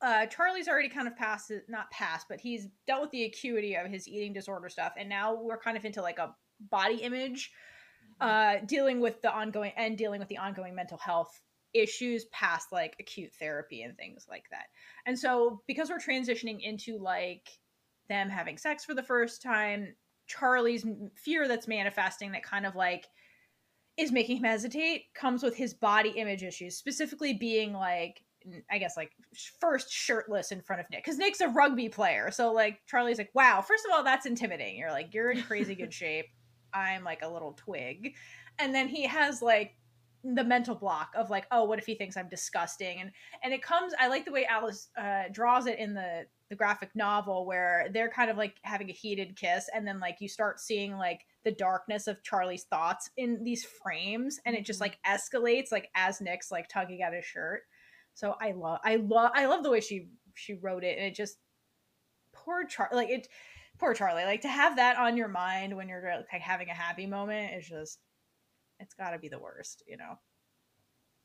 uh, 0.00 0.26
Charlie's 0.26 0.68
already 0.68 0.88
kind 0.88 1.08
of 1.08 1.16
passed, 1.16 1.50
not 1.68 1.90
passed, 1.90 2.26
but 2.28 2.40
he's 2.40 2.68
dealt 2.86 3.02
with 3.02 3.10
the 3.10 3.24
acuity 3.24 3.74
of 3.74 3.90
his 3.90 4.06
eating 4.06 4.32
disorder 4.32 4.68
stuff, 4.68 4.92
and 4.98 5.08
now 5.08 5.34
we're 5.34 5.58
kind 5.58 5.76
of 5.76 5.84
into 5.84 6.02
like 6.02 6.18
a 6.18 6.34
body 6.70 6.96
image, 6.96 7.50
uh, 8.20 8.56
dealing 8.66 9.00
with 9.00 9.20
the 9.22 9.32
ongoing 9.32 9.72
and 9.76 9.96
dealing 9.96 10.20
with 10.20 10.28
the 10.28 10.38
ongoing 10.38 10.74
mental 10.74 10.98
health 10.98 11.40
issues 11.74 12.24
past 12.32 12.72
like 12.72 12.96
acute 12.98 13.30
therapy 13.38 13.82
and 13.82 13.96
things 13.96 14.26
like 14.28 14.44
that. 14.50 14.66
And 15.06 15.18
so 15.18 15.62
because 15.66 15.90
we're 15.90 15.98
transitioning 15.98 16.58
into 16.62 16.98
like 16.98 17.46
them 18.08 18.30
having 18.30 18.58
sex 18.58 18.84
for 18.84 18.94
the 18.94 19.02
first 19.02 19.42
time, 19.42 19.94
Charlie's 20.28 20.86
fear 21.14 21.48
that's 21.48 21.66
manifesting 21.66 22.32
that 22.32 22.42
kind 22.42 22.66
of 22.66 22.76
like 22.76 23.06
is 23.96 24.12
making 24.12 24.36
him 24.36 24.44
hesitate 24.44 25.06
comes 25.14 25.42
with 25.42 25.56
his 25.56 25.74
body 25.74 26.10
image 26.10 26.44
issues, 26.44 26.76
specifically 26.76 27.34
being 27.34 27.72
like 27.72 28.22
I 28.70 28.78
guess 28.78 28.96
like 28.96 29.10
first 29.60 29.90
shirtless 29.90 30.52
in 30.52 30.62
front 30.62 30.80
of 30.80 30.86
Nick 30.90 31.04
because 31.04 31.18
Nick's 31.18 31.40
a 31.40 31.48
rugby 31.48 31.88
player. 31.88 32.30
So 32.30 32.52
like 32.52 32.78
Charlie's 32.86 33.18
like, 33.18 33.30
wow, 33.34 33.60
first 33.60 33.84
of 33.84 33.92
all, 33.92 34.04
that's 34.04 34.26
intimidating. 34.26 34.78
You're 34.78 34.92
like, 34.92 35.12
you're 35.12 35.32
in 35.32 35.42
crazy 35.42 35.74
good 35.74 35.92
shape. 35.92 36.26
I'm 36.72 37.02
like 37.02 37.22
a 37.22 37.28
little 37.28 37.52
twig. 37.54 38.14
And 38.58 38.74
then 38.74 38.88
he 38.88 39.06
has 39.06 39.42
like 39.42 39.74
the 40.22 40.44
mental 40.44 40.74
block 40.74 41.10
of 41.16 41.30
like, 41.30 41.46
oh, 41.50 41.64
what 41.64 41.78
if 41.78 41.86
he 41.86 41.94
thinks 41.94 42.16
I'm 42.16 42.28
disgusting? 42.28 43.00
And 43.00 43.10
and 43.42 43.52
it 43.52 43.62
comes. 43.62 43.92
I 43.98 44.08
like 44.08 44.24
the 44.24 44.32
way 44.32 44.46
Alice 44.46 44.88
uh, 44.96 45.24
draws 45.32 45.66
it 45.66 45.78
in 45.78 45.94
the 45.94 46.26
the 46.50 46.56
graphic 46.56 46.90
novel 46.94 47.44
where 47.44 47.88
they're 47.92 48.10
kind 48.10 48.30
of 48.30 48.36
like 48.36 48.56
having 48.62 48.88
a 48.88 48.92
heated 48.92 49.36
kiss, 49.36 49.68
and 49.74 49.86
then 49.86 50.00
like 50.00 50.16
you 50.20 50.28
start 50.28 50.60
seeing 50.60 50.96
like 50.96 51.26
the 51.44 51.52
darkness 51.52 52.06
of 52.06 52.22
Charlie's 52.22 52.64
thoughts 52.64 53.10
in 53.16 53.44
these 53.44 53.64
frames, 53.64 54.38
and 54.46 54.56
it 54.56 54.64
just 54.64 54.80
mm-hmm. 54.80 54.90
like 54.90 54.98
escalates 55.06 55.70
like 55.70 55.88
as 55.94 56.20
Nick's 56.20 56.50
like 56.50 56.68
tugging 56.68 57.02
at 57.02 57.12
his 57.12 57.24
shirt. 57.24 57.62
So 58.14 58.34
I 58.40 58.52
love, 58.52 58.80
I 58.84 58.96
love, 58.96 59.30
I 59.34 59.46
love 59.46 59.62
the 59.62 59.70
way 59.70 59.80
she 59.80 60.08
she 60.34 60.54
wrote 60.54 60.84
it, 60.84 60.96
and 60.98 61.06
it 61.06 61.14
just 61.14 61.36
poor 62.32 62.64
Charlie, 62.66 62.96
like 62.96 63.10
it, 63.10 63.28
poor 63.78 63.94
Charlie, 63.94 64.24
like 64.24 64.40
to 64.40 64.48
have 64.48 64.76
that 64.76 64.96
on 64.96 65.16
your 65.16 65.28
mind 65.28 65.76
when 65.76 65.88
you're 65.88 66.24
like 66.32 66.40
having 66.40 66.68
a 66.68 66.74
happy 66.74 67.06
moment 67.06 67.54
is 67.56 67.68
just, 67.68 67.98
it's 68.80 68.94
got 68.94 69.10
to 69.10 69.18
be 69.18 69.28
the 69.28 69.38
worst, 69.38 69.82
you 69.86 69.96
know. 69.96 70.18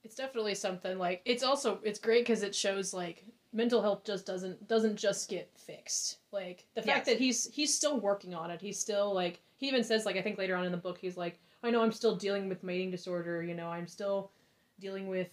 it's 0.03 0.15
definitely 0.15 0.55
something 0.55 0.97
like 0.97 1.21
it's 1.25 1.43
also 1.43 1.79
it's 1.83 1.99
great 1.99 2.25
because 2.25 2.43
it 2.43 2.53
shows 2.53 2.93
like 2.93 3.25
mental 3.53 3.81
health 3.81 4.03
just 4.03 4.25
doesn't 4.25 4.67
doesn't 4.67 4.95
just 4.97 5.29
get 5.29 5.49
fixed. 5.55 6.17
Like 6.31 6.65
the 6.75 6.81
fact 6.81 7.05
Yes. 7.07 7.15
that 7.15 7.19
he's 7.19 7.45
he's 7.53 7.73
still 7.73 7.99
working 7.99 8.33
on 8.33 8.51
it. 8.51 8.61
He's 8.61 8.79
still 8.79 9.13
like 9.13 9.39
he 9.57 9.67
even 9.69 9.83
says 9.83 10.05
like 10.05 10.17
i 10.17 10.21
think 10.21 10.37
later 10.37 10.55
on 10.57 10.65
in 10.65 10.71
the 10.73 10.77
book 10.77 10.97
he's 10.97 11.15
like 11.15 11.39
i 11.63 11.69
know 11.69 11.81
i'm 11.81 11.91
still 11.93 12.15
dealing 12.17 12.49
with 12.49 12.63
my 12.63 12.73
eating 12.73 12.91
disorder 12.91 13.41
you 13.41 13.53
know 13.55 13.69
i'm 13.69 13.87
still 13.87 14.29
dealing 14.81 15.07
with 15.07 15.29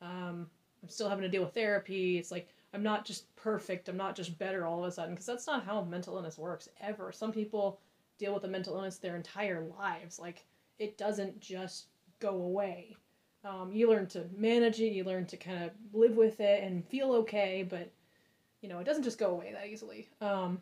um 0.00 0.46
i'm 0.84 0.88
still 0.88 1.08
having 1.08 1.22
to 1.22 1.28
deal 1.28 1.42
with 1.42 1.52
therapy. 1.54 2.16
It's 2.18 2.30
like 2.30 2.46
i'm 2.74 2.82
not 2.84 3.04
just 3.04 3.34
perfect. 3.34 3.88
I'm 3.88 3.96
not 3.96 4.14
just 4.14 4.38
better 4.38 4.64
all 4.66 4.84
of 4.84 4.88
a 4.88 4.92
sudden. 4.92 5.14
Because 5.14 5.26
that's 5.26 5.46
not 5.48 5.64
how 5.64 5.82
mental 5.82 6.16
illness 6.16 6.38
works 6.38 6.68
ever. 6.80 7.10
Some 7.10 7.32
people 7.32 7.80
deal 8.18 8.34
with 8.34 8.44
a 8.44 8.48
mental 8.48 8.76
illness 8.76 8.98
their 8.98 9.16
entire 9.16 9.62
lives. 9.78 10.18
Like 10.20 10.44
it 10.78 10.96
doesn't 10.96 11.40
just 11.40 11.86
go 12.20 12.30
away 12.30 12.94
um, 13.44 13.72
you 13.72 13.88
learn 13.88 14.06
to 14.06 14.24
manage 14.36 14.80
it 14.80 14.92
you 14.92 15.04
learn 15.04 15.26
to 15.26 15.36
kind 15.36 15.64
of 15.64 15.70
live 15.92 16.16
with 16.16 16.40
it 16.40 16.62
and 16.62 16.86
feel 16.86 17.12
okay 17.12 17.66
but 17.68 17.90
you 18.60 18.68
know 18.68 18.78
it 18.78 18.84
doesn't 18.84 19.02
just 19.02 19.18
go 19.18 19.30
away 19.30 19.52
that 19.52 19.66
easily 19.66 20.08
um, 20.20 20.60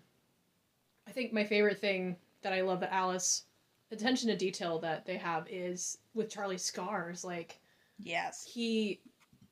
i 1.07 1.11
think 1.11 1.33
my 1.33 1.45
favorite 1.45 1.78
thing 1.81 2.16
that 2.43 2.53
i 2.53 2.61
love 2.62 2.81
that 2.81 2.93
alice 2.93 3.45
attention 3.93 4.28
to 4.28 4.37
detail 4.37 4.78
that 4.78 5.05
they 5.05 5.16
have 5.16 5.47
is 5.51 5.99
with 6.14 6.31
charlie's 6.31 6.62
scars 6.62 7.24
like 7.24 7.59
Yes. 8.03 8.49
he 8.51 9.01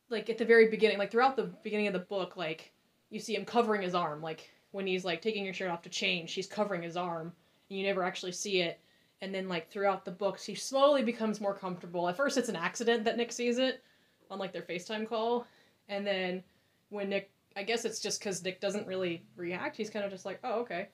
like 0.08 0.30
at 0.30 0.38
the 0.38 0.44
very 0.44 0.68
beginning 0.68 0.96
like 0.96 1.10
throughout 1.10 1.36
the 1.36 1.50
beginning 1.62 1.86
of 1.86 1.92
the 1.92 1.98
book 1.98 2.36
like 2.36 2.72
you 3.10 3.20
see 3.20 3.34
him 3.34 3.44
covering 3.44 3.82
his 3.82 3.94
arm 3.94 4.22
like 4.22 4.50
when 4.70 4.86
he's 4.86 5.04
like 5.04 5.20
taking 5.20 5.44
his 5.44 5.56
shirt 5.56 5.70
off 5.70 5.82
to 5.82 5.90
change 5.90 6.32
he's 6.32 6.46
covering 6.46 6.82
his 6.82 6.96
arm 6.96 7.32
and 7.68 7.78
you 7.78 7.84
never 7.84 8.02
actually 8.02 8.32
see 8.32 8.60
it 8.60 8.80
and 9.20 9.34
then 9.34 9.48
like 9.48 9.70
throughout 9.70 10.04
the 10.04 10.10
books 10.10 10.44
he 10.44 10.54
slowly 10.54 11.02
becomes 11.02 11.40
more 11.40 11.54
comfortable. 11.54 12.08
At 12.08 12.16
first 12.16 12.36
it's 12.36 12.48
an 12.48 12.56
accident 12.56 13.04
that 13.04 13.16
Nick 13.16 13.32
sees 13.32 13.58
it 13.58 13.82
on 14.30 14.38
like 14.38 14.52
their 14.52 14.62
FaceTime 14.62 15.08
call, 15.08 15.46
and 15.88 16.06
then 16.06 16.42
when 16.90 17.08
Nick 17.08 17.30
I 17.56 17.62
guess 17.62 17.84
it's 17.84 18.00
just 18.00 18.20
cuz 18.20 18.42
Nick 18.42 18.60
doesn't 18.60 18.86
really 18.86 19.24
react. 19.36 19.76
He's 19.76 19.90
kind 19.90 20.04
of 20.04 20.10
just 20.10 20.24
like, 20.24 20.38
"Oh, 20.44 20.60
okay." 20.60 20.88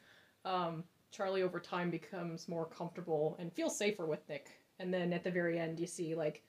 Um, 0.44 0.84
Charlie 1.10 1.42
over 1.42 1.60
time 1.60 1.90
becomes 1.90 2.48
more 2.48 2.66
comfortable 2.66 3.36
and 3.38 3.52
feels 3.52 3.76
safer 3.76 4.06
with 4.06 4.28
Nick. 4.28 4.50
And 4.78 4.92
then 4.92 5.12
at 5.12 5.22
the 5.22 5.30
very 5.30 5.58
end 5.58 5.78
you 5.78 5.86
see 5.86 6.14
like 6.14 6.42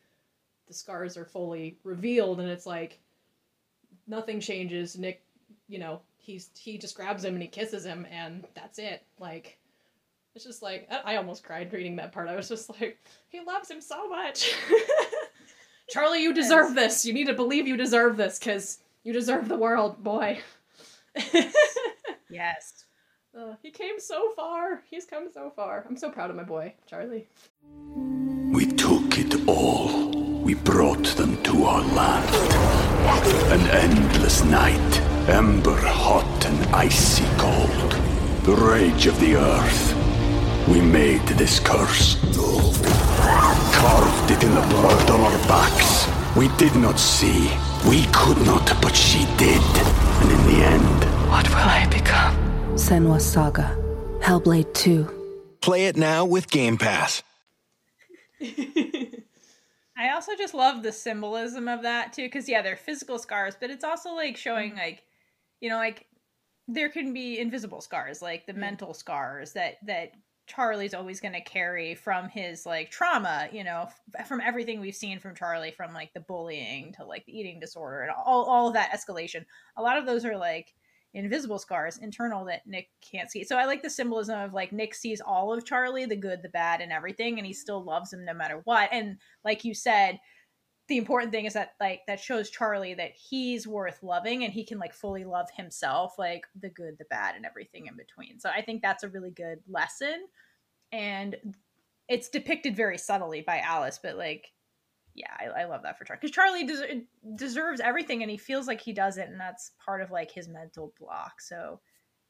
the 0.67 0.73
scars 0.73 1.17
are 1.17 1.25
fully 1.25 1.77
revealed 1.83 2.39
and 2.39 2.49
it's 2.49 2.65
like 2.65 2.99
nothing 4.07 4.39
changes. 4.39 4.97
Nick, 4.97 5.23
you 5.67 5.77
know, 5.77 6.01
he's 6.17 6.49
he 6.57 6.77
just 6.77 6.95
grabs 6.95 7.23
him 7.23 7.33
and 7.33 7.43
he 7.43 7.47
kisses 7.47 7.85
him 7.85 8.07
and 8.09 8.45
that's 8.55 8.79
it. 8.79 9.03
Like 9.19 9.59
it's 10.35 10.43
just 10.43 10.61
like 10.61 10.89
I 11.05 11.15
almost 11.15 11.43
cried 11.43 11.71
reading 11.71 11.95
that 11.95 12.11
part. 12.11 12.27
I 12.27 12.35
was 12.35 12.49
just 12.49 12.69
like, 12.69 12.99
he 13.29 13.39
loves 13.39 13.71
him 13.71 13.79
so 13.81 14.07
much. 14.09 14.53
Charlie, 15.89 16.21
you 16.21 16.33
deserve 16.33 16.75
this. 16.75 17.05
You 17.05 17.13
need 17.13 17.27
to 17.27 17.33
believe 17.33 17.67
you 17.67 17.77
deserve 17.77 18.17
this 18.17 18.37
because 18.37 18.79
you 19.03 19.13
deserve 19.13 19.47
the 19.47 19.57
world, 19.57 20.03
boy. 20.03 20.39
yes. 22.29 22.83
Uh, 23.37 23.53
he 23.61 23.69
came 23.69 23.99
so 23.99 24.31
far. 24.31 24.81
He's 24.89 25.03
come 25.03 25.27
so 25.29 25.51
far. 25.53 25.85
I'm 25.89 25.97
so 25.97 26.09
proud 26.09 26.29
of 26.29 26.37
my 26.37 26.43
boy, 26.43 26.73
Charlie. 26.87 27.27
We 28.49 28.65
took 28.65 29.17
it 29.17 29.45
all. 29.45 30.09
We 30.41 30.53
brought 30.53 31.03
them 31.17 31.43
to 31.43 31.65
our 31.65 31.81
land. 31.81 32.33
An 33.51 33.59
endless 33.71 34.41
night, 34.45 35.01
ember 35.27 35.75
hot 35.75 36.45
and 36.45 36.73
icy 36.73 37.25
cold. 37.37 37.91
The 38.43 38.55
rage 38.55 39.05
of 39.05 39.19
the 39.19 39.35
earth. 39.35 40.04
We 40.67 40.81
made 40.81 41.21
this 41.27 41.59
curse. 41.59 42.15
Carved 43.73 44.31
it 44.31 44.43
in 44.43 44.55
the 44.55 44.65
blood 44.69 45.09
on 45.11 45.19
our 45.21 45.37
backs. 45.47 46.07
We 46.35 46.47
did 46.57 46.75
not 46.75 46.99
see. 46.99 47.51
We 47.87 48.05
could 48.11 48.37
not, 48.45 48.65
but 48.81 48.95
she 48.95 49.25
did. 49.37 49.61
And 50.21 50.31
in 50.31 50.47
the 50.47 50.65
end, 50.65 51.03
what 51.29 51.47
will 51.49 51.57
I 51.57 51.87
become? 51.87 52.35
Senua 52.75 53.21
Saga. 53.21 53.77
Hellblade 54.21 54.73
2. 54.73 55.57
Play 55.61 55.85
it 55.85 55.97
now 55.97 56.25
with 56.25 56.49
Game 56.49 56.77
Pass. 56.77 57.21
I 58.41 60.09
also 60.13 60.35
just 60.35 60.53
love 60.53 60.81
the 60.81 60.91
symbolism 60.91 61.67
of 61.67 61.83
that 61.83 62.11
too, 62.11 62.23
because 62.23 62.49
yeah, 62.49 62.61
they're 62.63 62.75
physical 62.75 63.19
scars, 63.19 63.55
but 63.59 63.69
it's 63.69 63.83
also 63.83 64.13
like 64.15 64.35
showing 64.35 64.71
Mm-hmm. 64.71 64.79
like, 64.79 65.03
you 65.61 65.69
know, 65.69 65.77
like 65.77 66.07
there 66.67 66.89
can 66.89 67.13
be 67.13 67.39
invisible 67.39 67.81
scars, 67.81 68.21
like 68.21 68.47
the 68.47 68.53
mental 68.53 68.93
scars 68.95 69.53
that 69.53 69.75
that 69.85 70.11
Charlie's 70.47 70.93
always 70.93 71.19
going 71.19 71.33
to 71.33 71.41
carry 71.41 71.95
from 71.95 72.29
his 72.29 72.65
like 72.65 72.91
trauma, 72.91 73.47
you 73.51 73.63
know, 73.63 73.87
f- 74.17 74.27
from 74.27 74.41
everything 74.41 74.79
we've 74.79 74.95
seen 74.95 75.19
from 75.19 75.35
Charlie, 75.35 75.71
from 75.71 75.93
like 75.93 76.13
the 76.13 76.19
bullying 76.19 76.93
to 76.93 77.05
like 77.05 77.25
the 77.25 77.37
eating 77.37 77.59
disorder 77.59 78.01
and 78.01 78.11
all 78.11 78.45
all 78.45 78.67
of 78.67 78.73
that 78.75 78.91
escalation. 78.91 79.45
A 79.77 79.81
lot 79.81 79.97
of 79.97 80.05
those 80.05 80.25
are 80.25 80.37
like 80.37 80.73
invisible 81.15 81.57
scars, 81.57 81.97
internal 81.97 82.45
that 82.45 82.67
Nick 82.67 82.89
can't 83.01 83.31
see. 83.31 83.43
So 83.43 83.57
I 83.57 83.65
like 83.65 83.81
the 83.81 83.89
symbolism 83.89 84.39
of 84.39 84.53
like 84.53 84.71
Nick 84.71 84.93
sees 84.93 85.21
all 85.21 85.53
of 85.53 85.65
Charlie, 85.65 86.05
the 86.05 86.15
good, 86.15 86.43
the 86.43 86.49
bad, 86.49 86.81
and 86.81 86.91
everything, 86.91 87.37
and 87.37 87.47
he 87.47 87.53
still 87.53 87.83
loves 87.83 88.13
him 88.13 88.25
no 88.25 88.33
matter 88.33 88.61
what. 88.65 88.89
And 88.91 89.17
like 89.43 89.63
you 89.63 89.73
said, 89.73 90.19
the 90.87 90.97
important 90.97 91.31
thing 91.31 91.45
is 91.45 91.53
that 91.53 91.73
like 91.79 92.01
that 92.07 92.19
shows 92.19 92.49
Charlie 92.49 92.93
that 92.93 93.13
he's 93.13 93.67
worth 93.67 94.03
loving 94.03 94.43
and 94.43 94.53
he 94.53 94.63
can 94.63 94.77
like 94.77 94.93
fully 94.93 95.23
love 95.23 95.49
himself, 95.55 96.15
like 96.19 96.45
the 96.59 96.69
good, 96.69 96.97
the 96.99 97.05
bad, 97.05 97.35
and 97.35 97.45
everything 97.45 97.87
in 97.87 97.95
between. 97.95 98.39
So 98.39 98.49
I 98.49 98.61
think 98.61 98.81
that's 98.81 99.03
a 99.03 99.09
really 99.09 99.31
good 99.31 99.59
lesson. 99.67 100.27
And 100.91 101.35
it's 102.07 102.29
depicted 102.29 102.75
very 102.75 102.97
subtly 102.97 103.41
by 103.41 103.59
Alice, 103.59 103.99
but 104.01 104.15
like 104.15 104.51
yeah, 105.15 105.31
I, 105.39 105.61
I 105.61 105.65
love 105.65 105.83
that 105.83 105.97
for 105.97 106.03
Charlie 106.03 106.19
because 106.21 106.35
Charlie 106.35 106.65
des- 106.65 107.35
deserves 107.35 107.79
everything, 107.79 108.21
and 108.21 108.29
he 108.29 108.37
feels 108.37 108.67
like 108.67 108.81
he 108.81 108.91
doesn't, 108.91 109.29
and 109.29 109.39
that's 109.39 109.71
part 109.83 110.01
of 110.01 110.11
like 110.11 110.29
his 110.29 110.49
mental 110.49 110.93
block. 110.99 111.39
So, 111.39 111.79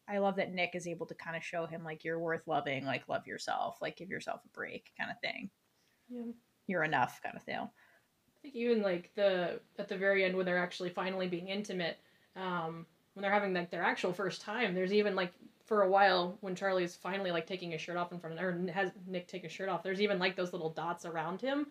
I 0.08 0.20
love 0.20 0.36
that 0.36 0.53
Nick 0.53 0.76
is 0.76 0.88
able 0.88 1.08
to 1.08 1.16
kind 1.16 1.36
of 1.36 1.43
show 1.43 1.66
him 1.66 1.84
like 1.84 2.03
you're 2.03 2.20
worth 2.20 2.47
loving, 2.47 2.86
like 2.86 3.10
love 3.10 3.26
yourself, 3.26 3.78
like 3.82 3.97
give 3.97 4.10
yourself 4.10 4.41
a 4.45 4.49
break, 4.49 4.91
kind 4.99 5.10
of 5.10 5.20
thing. 5.20 5.49
Yeah. 6.10 6.32
You're 6.68 6.84
enough, 6.84 7.20
kind 7.24 7.36
of 7.36 7.43
thing. 7.43 7.68
Think 8.46 8.56
even 8.58 8.84
like 8.84 9.10
the 9.16 9.60
at 9.80 9.88
the 9.88 9.98
very 9.98 10.24
end 10.24 10.38
when 10.38 10.46
they're 10.46 10.60
actually 10.60 10.89
finally 10.89 11.28
being 11.28 11.48
intimate, 11.48 11.98
um, 12.36 12.86
when 13.14 13.24
they're 13.24 13.32
having 13.32 13.56
like 13.56 13.72
their 13.72 13.82
actual 13.82 14.14
first 14.14 14.39
time, 14.39 14.76
there's 14.76 14.93
even 14.93 15.16
like 15.16 15.34
for 15.66 15.82
a 15.82 15.89
while 15.89 16.38
when 16.41 16.54
Charlie's 16.54 16.96
finally 16.96 17.32
like 17.32 17.48
taking 17.48 17.72
his 17.72 17.82
shirt 17.82 17.98
off 17.98 18.12
in 18.12 18.20
front 18.20 18.38
of 18.38 18.43
or 18.43 18.72
has 18.72 18.91
Nick 19.08 19.28
take 19.28 19.41
his 19.41 19.52
shirt 19.52 19.68
off, 19.68 19.82
there's 19.82 20.00
even 20.00 20.20
like 20.20 20.36
those 20.36 20.54
little 20.54 20.70
dots 20.70 21.06
around 21.06 21.41
him, 21.41 21.66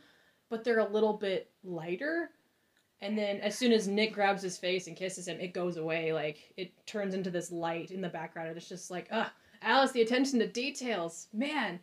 but 0.51 0.65
they're 0.65 0.81
a 0.81 0.93
little 0.93 1.13
bit 1.13 1.49
lighter. 1.63 2.31
And 3.01 3.17
then 3.17 3.37
as 3.37 3.57
soon 3.57 3.71
as 3.71 3.87
Nick 3.87 4.13
grabs 4.13 4.43
his 4.43 4.59
face 4.59 4.89
and 4.89 4.97
kisses 4.97 5.29
him, 5.29 5.39
it 5.39 5.55
goes 5.55 5.77
away. 5.77 6.13
Like 6.13 6.53
it 6.57 6.73
turns 6.87 7.15
into 7.15 7.31
this 7.31 7.53
light 7.53 7.93
in 7.93 8.01
the 8.01 8.09
background, 8.09 8.49
and 8.49 8.57
it's 8.57 8.69
just 8.69 8.91
like, 8.91 9.07
ah, 9.13 9.33
Alice, 9.63 9.93
the 9.93 10.03
attention 10.03 10.41
to 10.41 10.49
details, 10.49 11.29
man. 11.33 11.79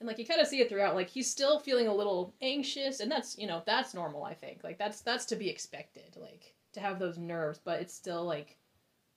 And 0.00 0.06
like 0.06 0.18
you 0.18 0.26
kind 0.26 0.40
of 0.40 0.46
see 0.46 0.60
it 0.60 0.68
throughout. 0.68 0.94
Like 0.94 1.08
he's 1.08 1.30
still 1.30 1.58
feeling 1.58 1.88
a 1.88 1.94
little 1.94 2.34
anxious, 2.40 3.00
and 3.00 3.10
that's 3.10 3.36
you 3.38 3.46
know 3.46 3.62
that's 3.66 3.94
normal. 3.94 4.24
I 4.24 4.34
think 4.34 4.62
like 4.62 4.78
that's 4.78 5.00
that's 5.00 5.24
to 5.26 5.36
be 5.36 5.48
expected. 5.48 6.16
Like 6.16 6.54
to 6.72 6.80
have 6.80 6.98
those 6.98 7.18
nerves, 7.18 7.58
but 7.64 7.80
it's 7.80 7.94
still 7.94 8.24
like 8.24 8.56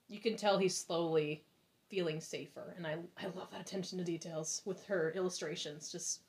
you 0.08 0.20
can 0.20 0.36
tell 0.36 0.58
he's 0.58 0.76
slowly 0.76 1.44
feeling 1.88 2.20
safer. 2.20 2.74
And 2.76 2.86
I 2.86 2.96
I 3.22 3.26
love 3.26 3.50
that 3.52 3.60
attention 3.60 3.98
to 3.98 4.04
details 4.04 4.62
with 4.64 4.84
her 4.86 5.12
illustrations. 5.16 5.90
Just 5.92 6.22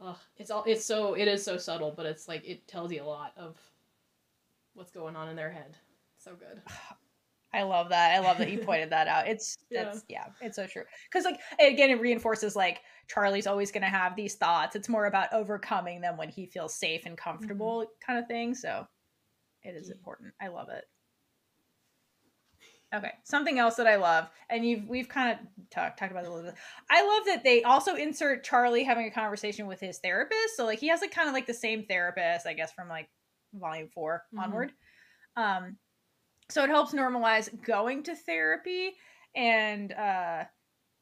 Ugh, 0.00 0.16
it's 0.36 0.50
all 0.50 0.62
it's 0.66 0.84
so 0.84 1.14
it 1.14 1.26
is 1.28 1.44
so 1.44 1.56
subtle, 1.56 1.92
but 1.96 2.06
it's 2.06 2.28
like 2.28 2.44
it 2.46 2.66
tells 2.68 2.92
you 2.92 3.02
a 3.02 3.04
lot 3.04 3.32
of 3.36 3.56
what's 4.74 4.90
going 4.90 5.16
on 5.16 5.28
in 5.28 5.36
their 5.36 5.50
head. 5.50 5.76
So 6.18 6.34
good. 6.34 6.62
I 7.52 7.62
love 7.62 7.88
that. 7.88 8.14
I 8.14 8.18
love 8.20 8.38
that 8.38 8.50
you 8.50 8.58
pointed 8.64 8.90
that 8.90 9.08
out. 9.08 9.26
It's 9.26 9.56
Yeah. 9.70 9.84
that's 9.84 10.04
yeah, 10.08 10.26
it's 10.40 10.56
so 10.56 10.66
true. 10.66 10.84
Because 11.10 11.24
like 11.24 11.40
again, 11.60 11.90
it 11.90 12.00
reinforces 12.00 12.54
like 12.54 12.80
Charlie's 13.08 13.46
always 13.46 13.72
going 13.72 13.82
to 13.82 13.88
have 13.88 14.14
these 14.16 14.36
thoughts. 14.36 14.76
It's 14.76 14.88
more 14.88 15.06
about 15.06 15.32
overcoming 15.32 16.00
them 16.00 16.16
when 16.16 16.28
he 16.28 16.46
feels 16.46 16.74
safe 16.74 17.06
and 17.06 17.16
comfortable, 17.18 17.86
kind 18.00 18.18
of 18.18 18.26
thing. 18.28 18.54
So 18.54 18.86
it 19.62 19.74
is 19.76 19.90
important. 19.90 20.34
I 20.40 20.48
love 20.48 20.68
it. 20.70 20.84
Okay, 22.94 23.12
something 23.22 23.58
else 23.58 23.74
that 23.76 23.86
I 23.86 23.96
love, 23.96 24.30
and 24.48 24.64
you've 24.64 24.88
we've 24.88 25.10
kind 25.10 25.32
of 25.32 25.46
talked 25.70 25.98
talked 25.98 26.10
about 26.10 26.24
it 26.24 26.28
a 26.28 26.32
little 26.32 26.50
bit. 26.50 26.58
I 26.90 27.06
love 27.06 27.26
that 27.26 27.44
they 27.44 27.62
also 27.62 27.96
insert 27.96 28.44
Charlie 28.44 28.82
having 28.82 29.06
a 29.06 29.10
conversation 29.10 29.66
with 29.66 29.78
his 29.78 29.98
therapist. 29.98 30.56
So 30.56 30.64
like 30.64 30.78
he 30.78 30.88
has 30.88 31.02
like 31.02 31.10
kind 31.10 31.28
of 31.28 31.34
like 31.34 31.46
the 31.46 31.52
same 31.52 31.84
therapist, 31.84 32.46
I 32.46 32.54
guess, 32.54 32.72
from 32.72 32.88
like 32.88 33.10
volume 33.52 33.88
4 33.88 34.24
Mhm. 34.32 34.42
onward. 34.42 34.72
Um, 35.36 35.78
so 36.50 36.64
it 36.64 36.70
helps 36.70 36.94
normalize 36.94 37.62
going 37.62 38.02
to 38.04 38.16
therapy 38.16 38.94
and 39.34 39.92
uh, 39.92 40.44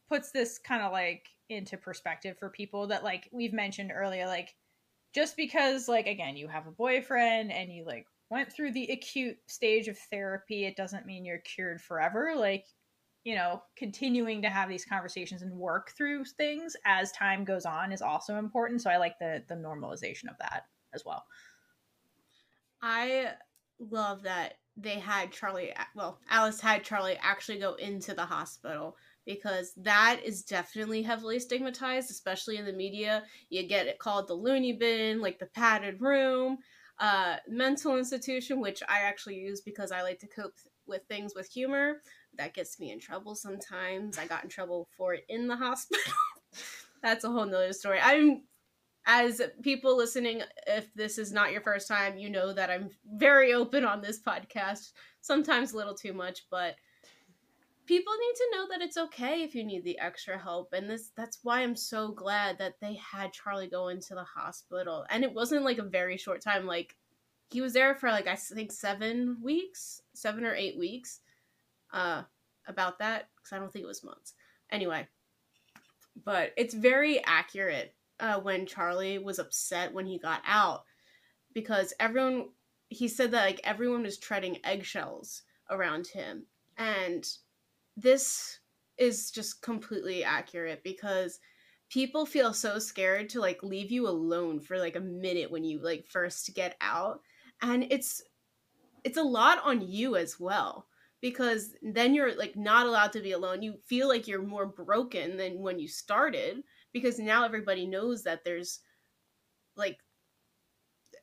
puts 0.08 0.32
this 0.32 0.58
kind 0.58 0.82
of 0.82 0.92
like 0.92 1.28
into 1.48 1.76
perspective 1.76 2.36
for 2.38 2.50
people 2.50 2.86
that 2.88 3.04
like 3.04 3.28
we've 3.32 3.52
mentioned 3.52 3.92
earlier, 3.94 4.26
like 4.26 4.54
just 5.14 5.36
because 5.36 5.88
like 5.88 6.06
again 6.06 6.36
you 6.36 6.48
have 6.48 6.66
a 6.66 6.72
boyfriend 6.72 7.52
and 7.52 7.72
you 7.72 7.84
like 7.84 8.06
went 8.30 8.52
through 8.52 8.72
the 8.72 8.88
acute 8.88 9.36
stage 9.46 9.88
of 9.88 9.96
therapy 10.10 10.64
it 10.64 10.76
doesn't 10.76 11.06
mean 11.06 11.24
you're 11.24 11.38
cured 11.38 11.80
forever. 11.80 12.32
Like 12.36 12.64
you 13.24 13.34
know 13.34 13.62
continuing 13.76 14.42
to 14.42 14.48
have 14.48 14.68
these 14.68 14.84
conversations 14.84 15.42
and 15.42 15.52
work 15.52 15.92
through 15.96 16.24
things 16.24 16.76
as 16.84 17.12
time 17.12 17.44
goes 17.44 17.66
on 17.66 17.92
is 17.92 18.02
also 18.02 18.36
important. 18.36 18.82
So 18.82 18.90
i 18.90 18.96
like 18.96 19.18
the 19.18 19.42
the 19.48 19.54
normalization 19.54 20.28
of 20.30 20.38
that 20.40 20.64
as 20.94 21.04
well. 21.04 21.24
I 22.82 23.32
love 23.78 24.22
that 24.22 24.54
they 24.76 24.98
had 24.98 25.32
Charlie, 25.32 25.72
well, 25.94 26.18
Alice 26.28 26.60
had 26.60 26.84
Charlie 26.84 27.18
actually 27.20 27.58
go 27.58 27.74
into 27.74 28.14
the 28.14 28.24
hospital 28.24 28.96
because 29.26 29.72
that 29.76 30.20
is 30.24 30.42
definitely 30.42 31.02
heavily 31.02 31.38
stigmatized, 31.38 32.10
especially 32.10 32.56
in 32.56 32.64
the 32.64 32.72
media. 32.72 33.24
You 33.50 33.66
get 33.66 33.86
it 33.86 33.98
called 33.98 34.28
the 34.28 34.34
loony 34.34 34.72
bin, 34.72 35.20
like 35.20 35.38
the 35.38 35.46
padded 35.46 36.00
room, 36.00 36.58
uh, 36.98 37.36
mental 37.48 37.98
institution, 37.98 38.60
which 38.60 38.82
I 38.88 39.00
actually 39.00 39.36
use 39.36 39.60
because 39.60 39.92
I 39.92 40.02
like 40.02 40.20
to 40.20 40.28
cope 40.28 40.54
with 40.86 41.02
things 41.08 41.34
with 41.34 41.48
humor. 41.48 42.02
That 42.38 42.54
gets 42.54 42.78
me 42.78 42.92
in 42.92 43.00
trouble 43.00 43.34
sometimes. 43.34 44.16
I 44.16 44.26
got 44.26 44.44
in 44.44 44.50
trouble 44.50 44.88
for 44.96 45.14
it 45.14 45.24
in 45.28 45.48
the 45.48 45.56
hospital. 45.56 46.12
That's 47.02 47.24
a 47.24 47.30
whole 47.30 47.44
nother 47.44 47.72
story. 47.72 47.98
I'm 48.00 48.42
as 49.06 49.40
people 49.62 49.96
listening, 49.96 50.42
if 50.66 50.92
this 50.94 51.16
is 51.16 51.32
not 51.32 51.52
your 51.52 51.60
first 51.60 51.86
time, 51.86 52.18
you 52.18 52.28
know 52.28 52.52
that 52.52 52.70
I'm 52.70 52.90
very 53.14 53.52
open 53.54 53.84
on 53.84 54.00
this 54.00 54.20
podcast, 54.20 54.92
sometimes 55.20 55.72
a 55.72 55.76
little 55.76 55.94
too 55.94 56.12
much, 56.12 56.40
but 56.50 56.74
people 57.86 58.12
need 58.12 58.36
to 58.36 58.48
know 58.52 58.66
that 58.68 58.82
it's 58.82 58.96
okay 58.96 59.42
if 59.42 59.54
you 59.54 59.64
need 59.64 59.84
the 59.84 59.98
extra 59.98 60.38
help 60.38 60.72
and 60.72 60.90
this 60.90 61.12
that's 61.16 61.38
why 61.42 61.60
I'm 61.60 61.76
so 61.76 62.08
glad 62.10 62.58
that 62.58 62.74
they 62.80 62.94
had 62.94 63.32
Charlie 63.32 63.68
go 63.68 63.88
into 63.88 64.14
the 64.14 64.24
hospital. 64.24 65.06
And 65.10 65.24
it 65.24 65.32
wasn't 65.32 65.64
like 65.64 65.78
a 65.78 65.84
very 65.84 66.16
short 66.16 66.40
time 66.40 66.66
like 66.66 66.96
he 67.50 67.60
was 67.60 67.72
there 67.72 67.94
for 67.94 68.10
like 68.10 68.26
I 68.26 68.34
think 68.34 68.72
7 68.72 69.38
weeks, 69.42 70.02
7 70.14 70.44
or 70.44 70.54
8 70.54 70.78
weeks. 70.78 71.20
Uh 71.92 72.22
about 72.66 72.98
that 72.98 73.28
cuz 73.42 73.52
I 73.52 73.58
don't 73.58 73.72
think 73.72 73.84
it 73.84 73.88
was 73.88 74.02
months. 74.02 74.34
Anyway, 74.70 75.06
but 76.24 76.52
it's 76.56 76.74
very 76.74 77.22
accurate 77.24 77.94
uh, 78.18 78.40
when 78.40 78.66
Charlie 78.66 79.18
was 79.18 79.38
upset 79.38 79.92
when 79.92 80.06
he 80.06 80.18
got 80.18 80.42
out 80.46 80.84
because 81.52 81.92
everyone 82.00 82.48
he 82.88 83.08
said 83.08 83.30
that 83.32 83.44
like 83.44 83.60
everyone 83.64 84.02
was 84.02 84.18
treading 84.18 84.58
eggshells 84.64 85.42
around 85.70 86.06
him 86.08 86.46
and 86.76 87.28
this 87.96 88.60
is 88.98 89.30
just 89.30 89.62
completely 89.62 90.24
accurate 90.24 90.82
because 90.82 91.38
people 91.90 92.26
feel 92.26 92.52
so 92.52 92.78
scared 92.78 93.28
to 93.28 93.40
like 93.40 93.62
leave 93.62 93.90
you 93.90 94.08
alone 94.08 94.60
for 94.60 94.78
like 94.78 94.96
a 94.96 95.00
minute 95.00 95.50
when 95.50 95.64
you 95.64 95.80
like 95.82 96.06
first 96.08 96.54
get 96.54 96.76
out 96.80 97.20
and 97.62 97.86
it's 97.90 98.22
it's 99.04 99.16
a 99.16 99.22
lot 99.22 99.58
on 99.64 99.86
you 99.86 100.16
as 100.16 100.40
well 100.40 100.86
because 101.20 101.74
then 101.82 102.14
you're 102.14 102.36
like 102.36 102.56
not 102.56 102.86
allowed 102.86 103.12
to 103.12 103.20
be 103.20 103.32
alone. 103.32 103.62
You 103.62 103.76
feel 103.86 104.08
like 104.08 104.28
you're 104.28 104.42
more 104.42 104.66
broken 104.66 105.36
than 105.36 105.60
when 105.60 105.78
you 105.78 105.88
started 105.88 106.62
because 106.92 107.18
now 107.18 107.44
everybody 107.44 107.86
knows 107.86 108.24
that 108.24 108.44
there's 108.44 108.80
like 109.76 109.98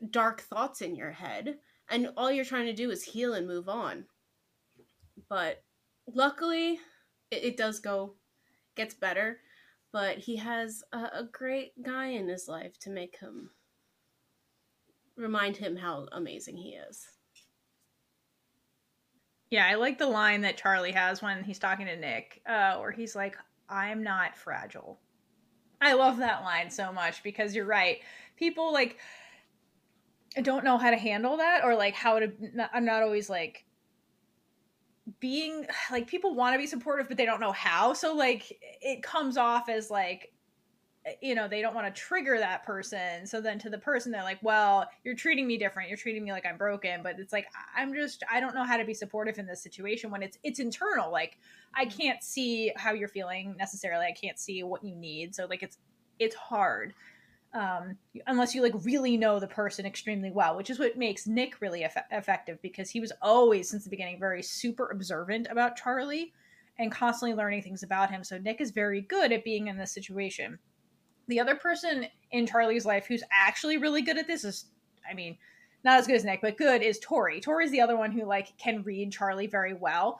dark 0.09 0.41
thoughts 0.41 0.81
in 0.81 0.95
your 0.95 1.11
head 1.11 1.57
and 1.89 2.09
all 2.17 2.31
you're 2.31 2.45
trying 2.45 2.65
to 2.65 2.73
do 2.73 2.89
is 2.89 3.03
heal 3.03 3.33
and 3.33 3.47
move 3.47 3.69
on. 3.69 4.05
But 5.29 5.63
luckily 6.11 6.79
it, 7.31 7.43
it 7.43 7.57
does 7.57 7.79
go 7.79 8.15
gets 8.75 8.93
better 8.93 9.39
but 9.91 10.17
he 10.17 10.37
has 10.37 10.83
a, 10.91 10.97
a 10.97 11.29
great 11.31 11.81
guy 11.83 12.07
in 12.07 12.27
his 12.27 12.47
life 12.47 12.77
to 12.79 12.89
make 12.89 13.19
him 13.19 13.51
remind 15.15 15.57
him 15.57 15.75
how 15.75 16.07
amazing 16.11 16.57
he 16.57 16.69
is 16.69 17.07
Yeah, 19.53 19.67
I 19.67 19.75
like 19.75 19.99
the 19.99 20.07
line 20.07 20.41
that 20.41 20.57
Charlie 20.57 20.93
has 20.93 21.21
when 21.21 21.43
he's 21.43 21.59
talking 21.59 21.85
to 21.85 21.95
Nick, 21.95 22.41
uh, 22.47 22.77
where 22.77 22.89
he's 22.91 23.15
like, 23.15 23.37
I'm 23.69 24.01
not 24.01 24.35
fragile. 24.35 24.99
I 25.79 25.93
love 25.93 26.17
that 26.17 26.41
line 26.41 26.71
so 26.71 26.91
much 26.91 27.21
because 27.21 27.53
you're 27.53 27.63
right. 27.63 27.99
People 28.35 28.73
like 28.73 28.97
don't 30.41 30.63
know 30.63 30.79
how 30.79 30.89
to 30.89 30.97
handle 30.97 31.37
that 31.37 31.63
or 31.63 31.75
like 31.75 31.93
how 31.93 32.17
to, 32.17 32.31
I'm 32.73 32.83
not 32.83 33.03
always 33.03 33.29
like 33.29 33.63
being 35.19 35.65
like 35.91 36.07
people 36.07 36.35
want 36.35 36.53
to 36.53 36.57
be 36.57 36.67
supportive, 36.67 37.07
but 37.07 37.17
they 37.17 37.25
don't 37.25 37.39
know 37.39 37.51
how. 37.51 37.93
So 37.93 38.15
like 38.15 38.57
it 38.81 39.03
comes 39.03 39.37
off 39.37 39.69
as 39.69 39.89
like, 39.89 40.33
eh, 41.05 41.13
you 41.21 41.35
know 41.35 41.47
they 41.47 41.61
don't 41.61 41.75
want 41.75 41.93
to 41.93 42.01
trigger 42.01 42.37
that 42.37 42.63
person. 42.65 43.25
So 43.25 43.41
then 43.41 43.59
to 43.59 43.69
the 43.69 43.77
person 43.77 44.11
they're 44.11 44.23
like 44.23 44.39
well 44.41 44.87
you're 45.03 45.15
treating 45.15 45.47
me 45.47 45.57
different. 45.57 45.89
You're 45.89 45.97
treating 45.97 46.23
me 46.23 46.31
like 46.31 46.45
i'm 46.45 46.57
broken. 46.57 47.01
But 47.03 47.19
it's 47.19 47.33
like 47.33 47.47
i'm 47.75 47.93
just 47.93 48.23
i 48.31 48.39
don't 48.39 48.55
know 48.55 48.63
how 48.63 48.77
to 48.77 48.85
be 48.85 48.93
supportive 48.93 49.37
in 49.37 49.45
this 49.45 49.61
situation 49.61 50.11
when 50.11 50.23
it's 50.23 50.37
it's 50.43 50.59
internal. 50.59 51.11
Like 51.11 51.37
i 51.75 51.85
mm-hmm. 51.85 51.97
can't 51.97 52.23
see 52.23 52.71
how 52.75 52.93
you're 52.93 53.07
feeling 53.07 53.55
necessarily. 53.57 54.05
I 54.05 54.13
can't 54.13 54.39
see 54.39 54.63
what 54.63 54.83
you 54.83 54.95
need. 54.95 55.35
So 55.35 55.45
like 55.45 55.63
it's 55.63 55.77
it's 56.19 56.35
hard 56.35 56.93
um 57.53 57.95
unless 58.27 58.55
you 58.55 58.61
like 58.61 58.73
really 58.83 59.15
know 59.15 59.39
the 59.39 59.47
person 59.47 59.85
extremely 59.85 60.31
well 60.31 60.55
which 60.55 60.69
is 60.69 60.79
what 60.79 60.97
makes 60.97 61.27
nick 61.27 61.61
really 61.61 61.83
eff- 61.83 61.97
effective 62.11 62.59
because 62.61 62.89
he 62.89 62.99
was 62.99 63.11
always 63.21 63.69
since 63.69 63.83
the 63.83 63.89
beginning 63.89 64.19
very 64.19 64.41
super 64.41 64.89
observant 64.89 65.47
about 65.49 65.75
charlie 65.75 66.33
and 66.79 66.91
constantly 66.91 67.35
learning 67.35 67.61
things 67.61 67.83
about 67.83 68.09
him 68.09 68.23
so 68.23 68.37
nick 68.39 68.59
is 68.59 68.71
very 68.71 69.01
good 69.01 69.31
at 69.31 69.43
being 69.43 69.67
in 69.67 69.77
this 69.77 69.91
situation 69.91 70.57
the 71.27 71.39
other 71.39 71.55
person 71.55 72.05
in 72.31 72.45
Charlie's 72.45 72.85
life 72.85 73.05
who's 73.07 73.23
actually 73.31 73.77
really 73.77 74.01
good 74.01 74.17
at 74.17 74.27
this 74.27 74.43
is, 74.43 74.65
I 75.09 75.13
mean, 75.13 75.37
not 75.83 75.99
as 75.99 76.07
good 76.07 76.15
as 76.15 76.25
Nick, 76.25 76.41
but 76.41 76.57
good 76.57 76.81
is 76.81 76.99
Tori. 76.99 77.39
Tori's 77.39 77.71
the 77.71 77.81
other 77.81 77.97
one 77.97 78.11
who 78.11 78.25
like 78.25 78.57
can 78.57 78.83
read 78.83 79.11
Charlie 79.11 79.47
very 79.47 79.73
well. 79.73 80.19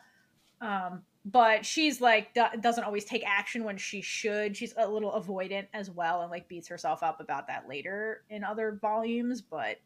Um, 0.61 1.03
but 1.25 1.65
she's 1.65 2.01
like 2.01 2.33
do- 2.33 2.59
doesn't 2.59 2.83
always 2.83 3.05
take 3.05 3.23
action 3.25 3.63
when 3.63 3.77
she 3.77 4.01
should. 4.01 4.57
She's 4.57 4.73
a 4.77 4.87
little 4.87 5.11
avoidant 5.11 5.67
as 5.73 5.89
well, 5.89 6.21
and 6.21 6.31
like 6.31 6.47
beats 6.47 6.67
herself 6.67 7.03
up 7.03 7.19
about 7.21 7.47
that 7.47 7.67
later 7.69 8.23
in 8.29 8.43
other 8.43 8.77
volumes. 8.81 9.41
But 9.41 9.77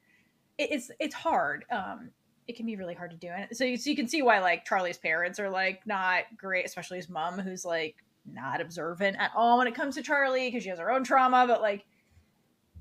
it, 0.58 0.72
it's 0.72 0.92
it's 1.00 1.16
hard. 1.16 1.66
Um, 1.72 2.10
it 2.48 2.56
can 2.56 2.66
be 2.66 2.76
really 2.76 2.96
hard 2.96 3.12
to 3.12 3.18
do, 3.18 3.28
and 3.28 3.56
so 3.56 3.66
you, 3.66 3.78
so 3.78 3.90
you 3.90 3.96
can 3.96 4.08
see 4.08 4.22
why 4.22 4.40
like 4.40 4.66
Charlie's 4.66 4.98
parents 4.98 5.40
are 5.40 5.50
like 5.50 5.86
not 5.86 6.24
great, 6.38 6.66
especially 6.66 6.98
his 6.98 7.10
mom, 7.10 7.40
who's 7.40 7.66
like 7.66 7.96
not 8.26 8.60
observant 8.60 9.18
at 9.20 9.32
all 9.36 9.58
when 9.60 9.68
it 9.68 9.76
comes 9.76 9.96
to 9.96 10.02
Charlie 10.02 10.48
because 10.48 10.64
she 10.64 10.70
has 10.70 10.80
her 10.80 10.92
own 10.92 11.04
trauma, 11.04 11.46
but 11.48 11.62
like 11.62 11.86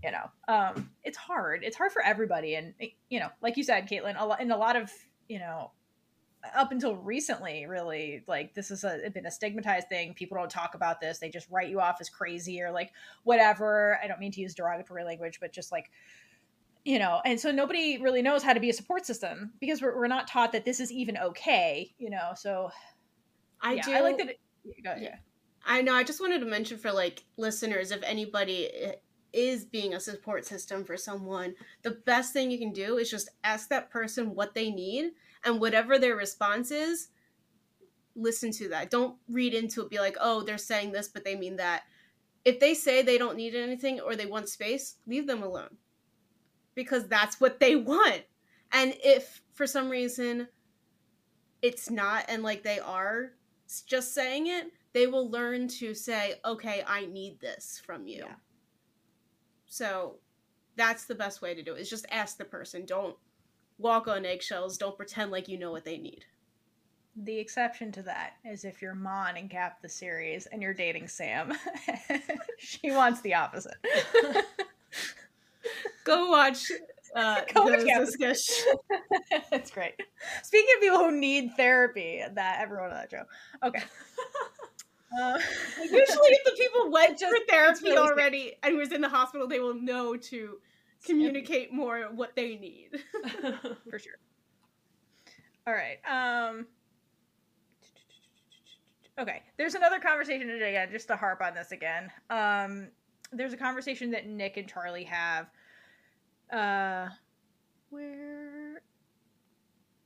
you 0.03 0.13
know, 0.13 0.31
um, 0.49 0.91
it's 1.05 1.17
hard. 1.17 1.65
It's 1.65 1.77
hard 1.77 1.93
for 1.93 2.03
everybody, 2.03 2.55
and 2.55 2.75
you 3.11 3.21
know, 3.21 3.29
like 3.43 3.57
you 3.57 3.65
said, 3.65 3.89
Kaitlynn, 3.89 4.17
a 4.17 4.43
in 4.43 4.51
a 4.51 4.57
lot 4.57 4.77
of 4.77 4.91
you 5.29 5.39
know, 5.39 5.73
up 6.55 6.73
until 6.73 6.97
recently, 6.97 7.67
really, 7.67 8.23
like 8.27 8.55
this 8.55 8.69
has 8.69 8.85
a, 8.85 9.11
been 9.11 9.27
a 9.27 9.31
stigmatized 9.31 9.89
thing. 9.89 10.15
People 10.15 10.37
don't 10.37 10.51
talk 10.51 10.75
about 10.75 11.01
this; 11.01 11.19
they 11.19 11.29
just 11.29 11.51
write 11.51 11.71
you 11.71 11.81
off 11.81 11.97
as 12.01 12.09
crazy 12.09 12.63
or 12.63 12.71
like 12.71 12.93
whatever. 13.25 13.99
I 14.03 14.07
don't 14.07 14.21
mean 14.21 14.33
to 14.33 14.41
use 14.41 14.55
derogatory 14.55 15.05
language, 15.05 15.39
but 15.41 15.53
just 15.53 15.73
like 15.73 15.91
you 16.87 17.01
know, 17.01 17.21
and 17.25 17.39
so 17.39 17.51
nobody 17.51 17.99
really 17.99 18.23
knows 18.23 18.45
how 18.45 18.53
to 18.53 18.61
be 18.61 18.71
a 18.71 18.73
support 18.73 19.05
system 19.05 19.53
because 19.61 19.83
we're, 19.83 19.97
we're 19.97 20.07
not 20.07 20.29
taught 20.29 20.53
that 20.53 20.65
this 20.65 20.79
is 20.79 20.93
even 20.93 21.19
okay, 21.19 21.93
you 21.99 22.09
know. 22.09 22.31
So 22.37 22.71
I 23.61 23.75
yeah, 23.75 23.83
do. 23.83 23.93
I 23.93 24.01
like 24.03 24.19
that. 24.19 24.29
It. 24.29 24.41
Yeah. 25.01 25.17
I 25.65 25.83
know. 25.83 25.95
I 25.95 26.05
just 26.05 26.21
wanted 26.21 26.39
to 26.39 26.47
mention 26.47 26.79
for 26.79 26.93
like 26.93 27.25
listeners, 27.37 27.91
if 27.91 28.03
anybody 28.05 28.69
eh, 28.73 28.93
is 29.33 29.65
being 29.65 29.95
a 29.95 30.01
support 30.01 30.47
system 30.47 30.85
for 30.85 30.97
someone, 30.97 31.55
the 31.83 31.91
best 31.91 32.33
thing 32.33 32.53
you 32.53 32.59
can 32.59 32.73
do 32.73 32.99
is 32.99 33.11
just 33.11 33.31
ask 33.43 33.69
that 33.69 33.91
person 33.91 34.37
what 34.37 34.55
they 34.55 34.71
need, 34.71 35.11
and 35.47 35.61
whatever 35.61 35.99
their 35.99 36.17
response 36.17 36.71
is, 36.71 37.09
listen 38.15 38.51
to 38.51 38.69
that. 38.69 38.91
Don't 38.91 39.17
read 39.29 39.55
into 39.55 39.83
it. 39.83 39.91
Be 39.91 39.99
like, 39.99 40.17
oh, 40.21 40.43
they're 40.43 40.59
saying 40.59 40.93
this, 40.93 41.09
but 41.09 41.25
they 41.25 41.37
mean 41.37 41.57
that. 41.57 41.85
If 42.45 42.61
they 42.61 42.75
say 42.75 43.03
they 43.03 43.19
don't 43.19 43.37
need 43.37 43.55
anything 43.55 44.01
or 44.01 44.15
they 44.15 44.27
want 44.27 44.49
space, 44.49 44.97
leave 45.07 45.27
them 45.27 45.43
alone, 45.43 45.77
because 46.75 47.09
that's 47.09 47.41
what 47.41 47.61
they 47.61 47.77
want. 47.77 48.23
And 48.73 48.95
if 49.03 49.43
for 49.55 49.67
some 49.67 49.89
reason 49.89 50.49
it's 51.63 51.91
not, 51.91 52.27
and 52.29 52.43
like 52.43 52.63
they 52.63 52.79
are 52.79 53.33
just 53.87 54.15
saying 54.15 54.49
it, 54.49 54.67
they 54.93 55.07
will 55.07 55.31
learn 55.31 55.69
to 55.69 55.95
say, 55.95 56.35
okay, 56.45 56.85
I 56.87 57.07
need 57.07 57.41
this 57.41 57.81
from 57.85 58.07
you. 58.07 58.25
Yeah. 58.27 58.35
So 59.67 60.17
that's 60.77 61.05
the 61.05 61.15
best 61.15 61.43
way 61.43 61.55
to 61.55 61.63
do 61.63 61.75
it. 61.75 61.81
Is 61.81 61.91
just 61.91 62.07
ask 62.11 62.39
the 62.39 62.45
person. 62.45 62.87
Don't 62.87 63.17
walk 63.79 64.09
on 64.09 64.25
eggshells. 64.25 64.79
Don't 64.79 64.97
pretend 64.97 65.31
like 65.31 65.49
you 65.49 65.59
know 65.59 65.71
what 65.71 65.85
they 65.85 65.99
need. 65.99 66.25
The 67.17 67.39
exception 67.39 67.93
to 67.93 68.03
that 68.03 68.35
is 68.45 68.65
if 68.65 68.83
you're 68.83 68.95
Mon 68.95 69.37
in 69.37 69.49
GAP 69.49 69.81
the 69.81 69.89
series 69.89 70.47
and 70.47 70.61
you're 70.61 70.75
dating 70.75 71.09
Sam. 71.09 71.53
she 72.59 72.91
wants 72.91 73.23
the 73.23 73.35
opposite. 73.35 73.77
Go 76.05 76.29
watch 76.31 76.71
uh, 77.15 77.41
Go 77.55 77.65
watch 77.65 77.79
those 77.79 77.85
GAP 77.85 77.99
the 78.01 78.05
discussions. 78.05 78.67
That's 79.51 79.71
great. 79.71 79.95
Speaking 80.43 80.75
of 80.77 80.83
people 80.83 80.99
who 80.99 81.19
need 81.19 81.53
therapy, 81.57 82.23
that 82.35 82.59
everyone 82.61 82.91
on 82.91 82.95
that 82.97 83.11
show. 83.11 83.23
Okay. 83.65 83.83
Uh, 85.19 85.39
Usually, 85.81 85.99
if 86.05 86.45
the 86.45 86.53
people 86.59 86.91
went 86.91 87.19
just- 87.19 87.35
for 87.35 87.41
therapy 87.49 87.85
really 87.85 87.97
scary. 87.97 88.09
already 88.09 88.53
and 88.63 88.77
was 88.77 88.93
in 88.93 89.01
the 89.01 89.09
hospital, 89.09 89.49
they 89.49 89.61
will 89.61 89.75
know 89.75 90.17
to 90.17 90.59
communicate 91.07 91.73
more 91.73 92.03
what 92.15 92.35
they 92.37 92.57
need. 92.57 93.03
for 93.91 93.99
sure. 93.99 94.19
All 95.67 95.75
right. 95.75 95.99
Um 96.07 96.67
Okay, 99.19 99.43
there's 99.57 99.75
another 99.75 99.99
conversation 99.99 100.47
today 100.47 100.71
again, 100.71 100.89
just 100.91 101.09
to 101.09 101.17
harp 101.17 101.41
on 101.41 101.55
this 101.55 101.73
again. 101.73 102.11
Um 102.31 102.89
there's 103.33 103.53
a 103.53 103.57
conversation 103.57 104.11
that 104.13 104.27
Nick 104.27 104.57
and 104.57 104.69
Charlie 104.69 105.05
have 105.05 105.47
uh 106.53 107.09
where 107.91 108.83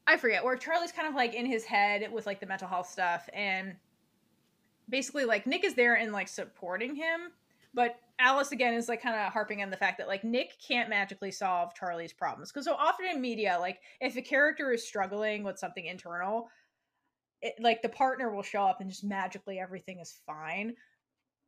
I 0.07 0.17
forget, 0.17 0.45
where 0.45 0.57
Charlie's 0.57 0.93
kind 0.93 1.07
of 1.07 1.15
like 1.15 1.35
in 1.35 1.47
his 1.47 1.65
head 1.65 2.11
with 2.13 2.27
like 2.27 2.41
the 2.41 2.47
mental 2.47 2.67
health 2.67 2.89
stuff 2.89 3.29
and 3.33 3.77
basically 4.89 5.25
like 5.25 5.47
Nick 5.47 5.65
is 5.65 5.75
there 5.75 5.95
and 5.95 6.13
like 6.13 6.29
supporting 6.29 6.97
him, 6.97 7.31
but 7.75 7.97
Alice 8.19 8.53
again 8.53 8.75
is 8.75 8.89
like 8.89 9.03
kind 9.03 9.17
of 9.17 9.33
harping 9.33 9.63
on 9.63 9.71
the 9.71 9.77
fact 9.77 9.99
that 9.99 10.09
like 10.09 10.25
Nick 10.25 10.53
can't 10.67 10.91
magically 10.91 11.31
solve 11.31 11.75
Charlie's 11.75 12.13
problems 12.13 12.53
because 12.53 12.67
so 12.67 12.75
often 12.75 13.07
in 13.07 13.21
media, 13.21 13.57
like 13.59 13.79
if 14.01 14.17
a 14.17 14.23
character 14.23 14.73
is 14.73 14.87
struggling 14.87 15.43
with 15.43 15.59
something 15.59 15.87
internal, 15.87 16.49
it, 17.41 17.55
like 17.61 17.81
the 17.83 17.89
partner 17.89 18.35
will 18.35 18.43
show 18.43 18.65
up 18.65 18.81
and 18.81 18.91
just 18.91 19.05
magically 19.05 19.59
everything 19.59 20.01
is 20.01 20.21
fine. 20.27 20.75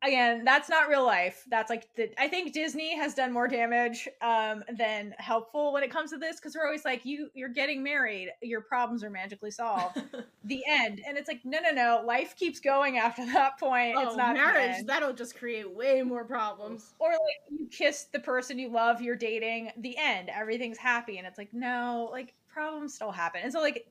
Again, 0.03 0.43
that's 0.43 0.69
not 0.69 0.89
real 0.89 1.05
life. 1.05 1.43
That's 1.49 1.69
like 1.69 1.87
the, 1.95 2.09
I 2.21 2.27
think 2.27 2.53
Disney 2.53 2.95
has 2.97 3.13
done 3.13 3.31
more 3.31 3.47
damage 3.47 4.07
um, 4.21 4.63
than 4.77 5.15
helpful 5.17 5.73
when 5.73 5.83
it 5.83 5.91
comes 5.91 6.11
to 6.11 6.17
this 6.17 6.37
because 6.37 6.55
we're 6.55 6.65
always 6.65 6.85
like, 6.85 7.05
you 7.05 7.29
you're 7.33 7.49
getting 7.49 7.81
married, 7.83 8.29
your 8.41 8.61
problems 8.61 9.03
are 9.03 9.09
magically 9.09 9.51
solved. 9.51 10.01
the 10.43 10.61
end, 10.67 11.01
and 11.07 11.17
it's 11.17 11.27
like, 11.27 11.41
no, 11.45 11.59
no, 11.59 11.71
no. 11.71 12.03
Life 12.05 12.35
keeps 12.35 12.59
going 12.59 12.97
after 12.97 13.25
that 13.33 13.59
point. 13.59 13.95
oh, 13.97 14.07
it's 14.07 14.15
not 14.17 14.35
marriage. 14.35 14.85
That'll 14.85 15.13
just 15.13 15.35
create 15.37 15.69
way 15.73 16.01
more 16.01 16.23
problems. 16.25 16.93
or 16.99 17.09
like 17.11 17.19
you 17.49 17.67
kiss 17.67 18.05
the 18.11 18.19
person 18.19 18.57
you 18.59 18.69
love 18.69 19.01
you're 19.01 19.15
dating 19.15 19.71
the 19.77 19.97
end 19.97 20.29
everything's 20.29 20.77
happy 20.77 21.17
and 21.17 21.27
it's 21.27 21.37
like 21.37 21.53
no 21.53 22.09
like 22.11 22.33
problems 22.47 22.93
still 22.93 23.11
happen 23.11 23.41
and 23.43 23.51
so 23.51 23.59
like 23.59 23.87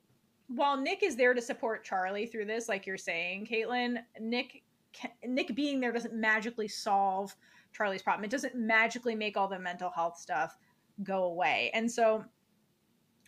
while 0.47 0.77
nick 0.77 1.03
is 1.03 1.15
there 1.15 1.33
to 1.33 1.41
support 1.41 1.83
charlie 1.83 2.25
through 2.25 2.45
this 2.45 2.67
like 2.67 2.85
you're 2.85 2.97
saying 2.97 3.47
Kaitlynn 3.49 3.97
nick 4.19 4.62
Nick 5.25 5.55
being 5.55 5.79
there 5.79 5.91
doesn't 5.91 6.13
magically 6.13 6.67
solve 6.67 7.35
Charlie's 7.73 8.01
problem. 8.01 8.23
It 8.23 8.31
doesn't 8.31 8.55
magically 8.55 9.15
make 9.15 9.37
all 9.37 9.47
the 9.47 9.59
mental 9.59 9.89
health 9.89 10.17
stuff 10.17 10.57
go 11.03 11.23
away. 11.23 11.71
And 11.73 11.91
so 11.91 12.23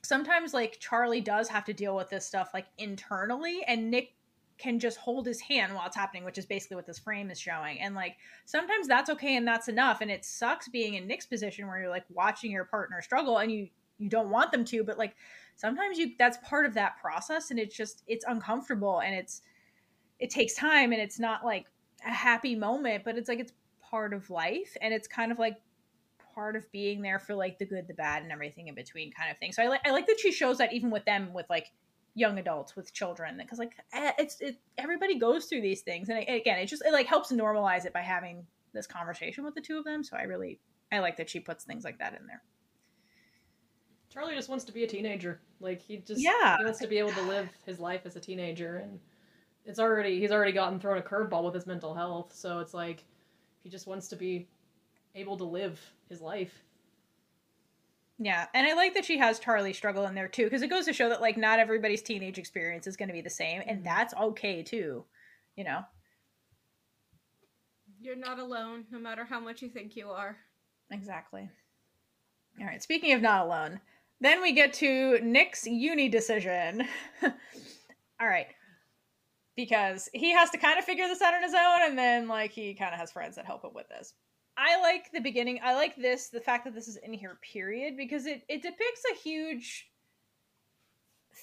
sometimes 0.03 0.53
like 0.53 0.77
Charlie 0.79 1.21
does 1.21 1.49
have 1.49 1.65
to 1.65 1.73
deal 1.73 1.95
with 1.95 2.09
this 2.09 2.25
stuff 2.25 2.51
like 2.53 2.67
internally 2.77 3.61
and 3.67 3.89
Nick 3.89 4.13
can 4.57 4.79
just 4.79 4.97
hold 4.97 5.25
his 5.25 5.41
hand 5.41 5.73
while 5.73 5.85
it's 5.85 5.97
happening, 5.97 6.23
which 6.23 6.37
is 6.37 6.45
basically 6.45 6.75
what 6.75 6.85
this 6.85 6.99
frame 6.99 7.29
is 7.29 7.39
showing. 7.39 7.81
And 7.81 7.93
like 7.93 8.15
sometimes 8.45 8.87
that's 8.87 9.09
okay 9.09 9.35
and 9.35 9.47
that's 9.47 9.67
enough. 9.67 9.99
And 10.01 10.09
it 10.09 10.23
sucks 10.23 10.69
being 10.69 10.93
in 10.93 11.07
Nick's 11.07 11.25
position 11.25 11.67
where 11.67 11.79
you're 11.79 11.89
like 11.89 12.05
watching 12.09 12.51
your 12.51 12.65
partner 12.65 13.01
struggle 13.01 13.39
and 13.39 13.51
you 13.51 13.67
you 13.97 14.09
don't 14.09 14.29
want 14.29 14.51
them 14.51 14.65
to, 14.65 14.83
but 14.83 14.97
like 14.97 15.15
sometimes 15.55 15.97
you 15.97 16.11
that's 16.17 16.37
part 16.47 16.65
of 16.65 16.73
that 16.73 16.97
process 17.01 17.51
and 17.51 17.59
it's 17.59 17.75
just 17.75 18.03
it's 18.07 18.25
uncomfortable 18.27 18.99
and 18.99 19.15
it's 19.15 19.41
it 20.19 20.29
takes 20.29 20.53
time 20.53 20.91
and 20.91 21.01
it's 21.01 21.19
not 21.19 21.43
like 21.43 21.65
a 22.05 22.11
happy 22.11 22.55
moment, 22.55 23.03
but 23.03 23.17
it's 23.17 23.29
like 23.29 23.39
it's 23.39 23.53
part 23.81 24.13
of 24.13 24.29
life 24.29 24.75
and 24.81 24.93
it's 24.93 25.07
kind 25.07 25.31
of 25.31 25.39
like 25.39 25.57
part 26.33 26.55
of 26.55 26.69
being 26.71 27.01
there 27.01 27.19
for 27.19 27.33
like 27.33 27.57
the 27.57 27.65
good, 27.65 27.87
the 27.87 27.93
bad, 27.93 28.23
and 28.23 28.31
everything 28.31 28.67
in 28.67 28.75
between 28.75 29.11
kind 29.11 29.31
of 29.31 29.37
thing. 29.37 29.51
So 29.51 29.63
I 29.63 29.67
like 29.67 29.81
I 29.85 29.91
like 29.91 30.07
that 30.07 30.19
she 30.19 30.31
shows 30.31 30.57
that 30.57 30.73
even 30.73 30.91
with 30.91 31.05
them 31.05 31.33
with 31.33 31.45
like 31.49 31.71
young 32.13 32.39
adults 32.39 32.75
with 32.75 32.93
children 32.93 33.37
because 33.37 33.59
like 33.59 33.73
it's 33.93 34.39
it 34.39 34.57
everybody 34.77 35.19
goes 35.19 35.45
through 35.45 35.59
these 35.59 35.81
things 35.81 36.07
and 36.07 36.17
again 36.17 36.57
it 36.57 36.65
just 36.65 36.81
it 36.85 36.93
like 36.93 37.07
helps 37.07 37.29
normalize 37.29 37.85
it 37.85 37.91
by 37.91 37.99
having 37.99 38.47
this 38.73 38.87
conversation 38.87 39.43
with 39.43 39.53
the 39.53 39.61
two 39.61 39.77
of 39.77 39.83
them. 39.83 40.03
So 40.03 40.17
i 40.17 40.23
really 40.23 40.59
i 40.91 40.99
like 40.99 41.17
that 41.17 41.29
she 41.29 41.39
puts 41.39 41.63
things 41.63 41.83
like 41.83 41.99
that 41.99 42.13
in 42.19 42.25
there. 42.27 42.41
Charlie 44.09 44.35
just 44.35 44.47
wants 44.47 44.63
to 44.65 44.71
be 44.71 44.83
a 44.85 44.87
teenager. 44.87 45.41
Like 45.59 45.81
he 45.81 45.97
just 45.97 46.21
yeah. 46.21 46.57
he 46.57 46.63
wants 46.63 46.79
to 46.79 46.87
be 46.87 46.99
able 46.99 47.11
to 47.11 47.21
live 47.27 47.49
his 47.65 47.79
life 47.79 48.01
as 48.05 48.15
a 48.15 48.21
teenager 48.21 48.77
and 48.77 48.99
it's 49.65 49.79
already 49.79 50.19
he's 50.19 50.31
already 50.31 50.51
gotten 50.51 50.79
thrown 50.79 50.97
a 50.97 51.01
curveball 51.01 51.43
with 51.43 51.53
his 51.53 51.65
mental 51.67 51.93
health 51.93 52.33
so 52.33 52.59
it's 52.59 52.73
like 52.73 53.03
he 53.63 53.69
just 53.69 53.87
wants 53.87 54.07
to 54.07 54.15
be 54.15 54.47
able 55.15 55.37
to 55.37 55.43
live 55.43 55.79
his 56.09 56.21
life 56.21 56.63
yeah, 58.17 58.47
and 58.53 58.65
I 58.65 58.73
like 58.75 58.93
that 58.93 59.03
she 59.05 59.17
has 59.17 59.39
Charlie 59.39 59.73
struggle 59.73 60.05
in 60.05 60.15
there 60.15 60.29
too, 60.29 60.45
because 60.45 60.61
it 60.61 60.69
goes 60.69 60.85
to 60.85 60.93
show 60.93 61.09
that 61.09 61.19
like 61.21 61.37
not 61.37 61.59
everybody's 61.59 62.01
teenage 62.01 62.37
experience 62.37 62.87
is 62.87 62.95
going 62.95 63.09
to 63.09 63.13
be 63.13 63.21
the 63.21 63.29
same, 63.29 63.61
and 63.67 63.83
Mm-hmm. 63.83 63.83
that's 63.83 64.13
okay 64.13 64.63
too. 64.63 65.03
You 65.57 65.63
know, 65.65 65.83
You're 67.99 68.15
not 68.15 68.39
alone, 68.39 68.85
no 68.91 68.99
matter 68.99 69.25
how 69.25 69.39
much 69.39 69.61
you 69.61 69.69
think 69.69 69.95
you 69.95 70.09
are. 70.11 70.37
exactly. 70.91 71.49
All 72.59 72.65
right. 72.67 72.81
Speaking 72.81 73.13
of 73.13 73.21
not 73.21 73.45
alone, 73.45 73.81
then 74.21 74.41
we 74.41 74.53
get 74.53 74.73
to 74.75 75.19
Nick's 75.21 75.65
uni 75.67 76.07
decision. 76.09 76.87
All 77.23 78.27
right, 78.27 78.47
because 79.55 80.09
he 80.13 80.31
has 80.31 80.49
to 80.51 80.57
kind 80.57 80.77
of 80.77 80.85
figure 80.85 81.07
this 81.07 81.21
out 81.21 81.33
on 81.33 81.43
his 81.43 81.53
own, 81.53 81.89
and 81.89 81.97
then 81.97 82.27
like 82.27 82.51
he 82.51 82.73
kind 82.73 82.93
of 82.93 82.99
has 82.99 83.11
friends 83.11 83.35
that 83.35 83.45
help 83.45 83.63
him 83.63 83.73
with 83.73 83.87
this. 83.89 84.13
I 84.57 84.79
like 84.81 85.11
the 85.11 85.19
beginning. 85.19 85.59
I 85.63 85.73
like 85.75 85.95
this, 85.95 86.29
the 86.29 86.39
fact 86.39 86.63
that 86.65 86.73
this 86.73 86.87
is 86.87 86.97
in 86.97 87.13
here, 87.13 87.37
period, 87.41 87.97
because 87.97 88.25
it, 88.25 88.43
it 88.47 88.61
depicts 88.61 89.03
a 89.11 89.15
huge 89.15 89.89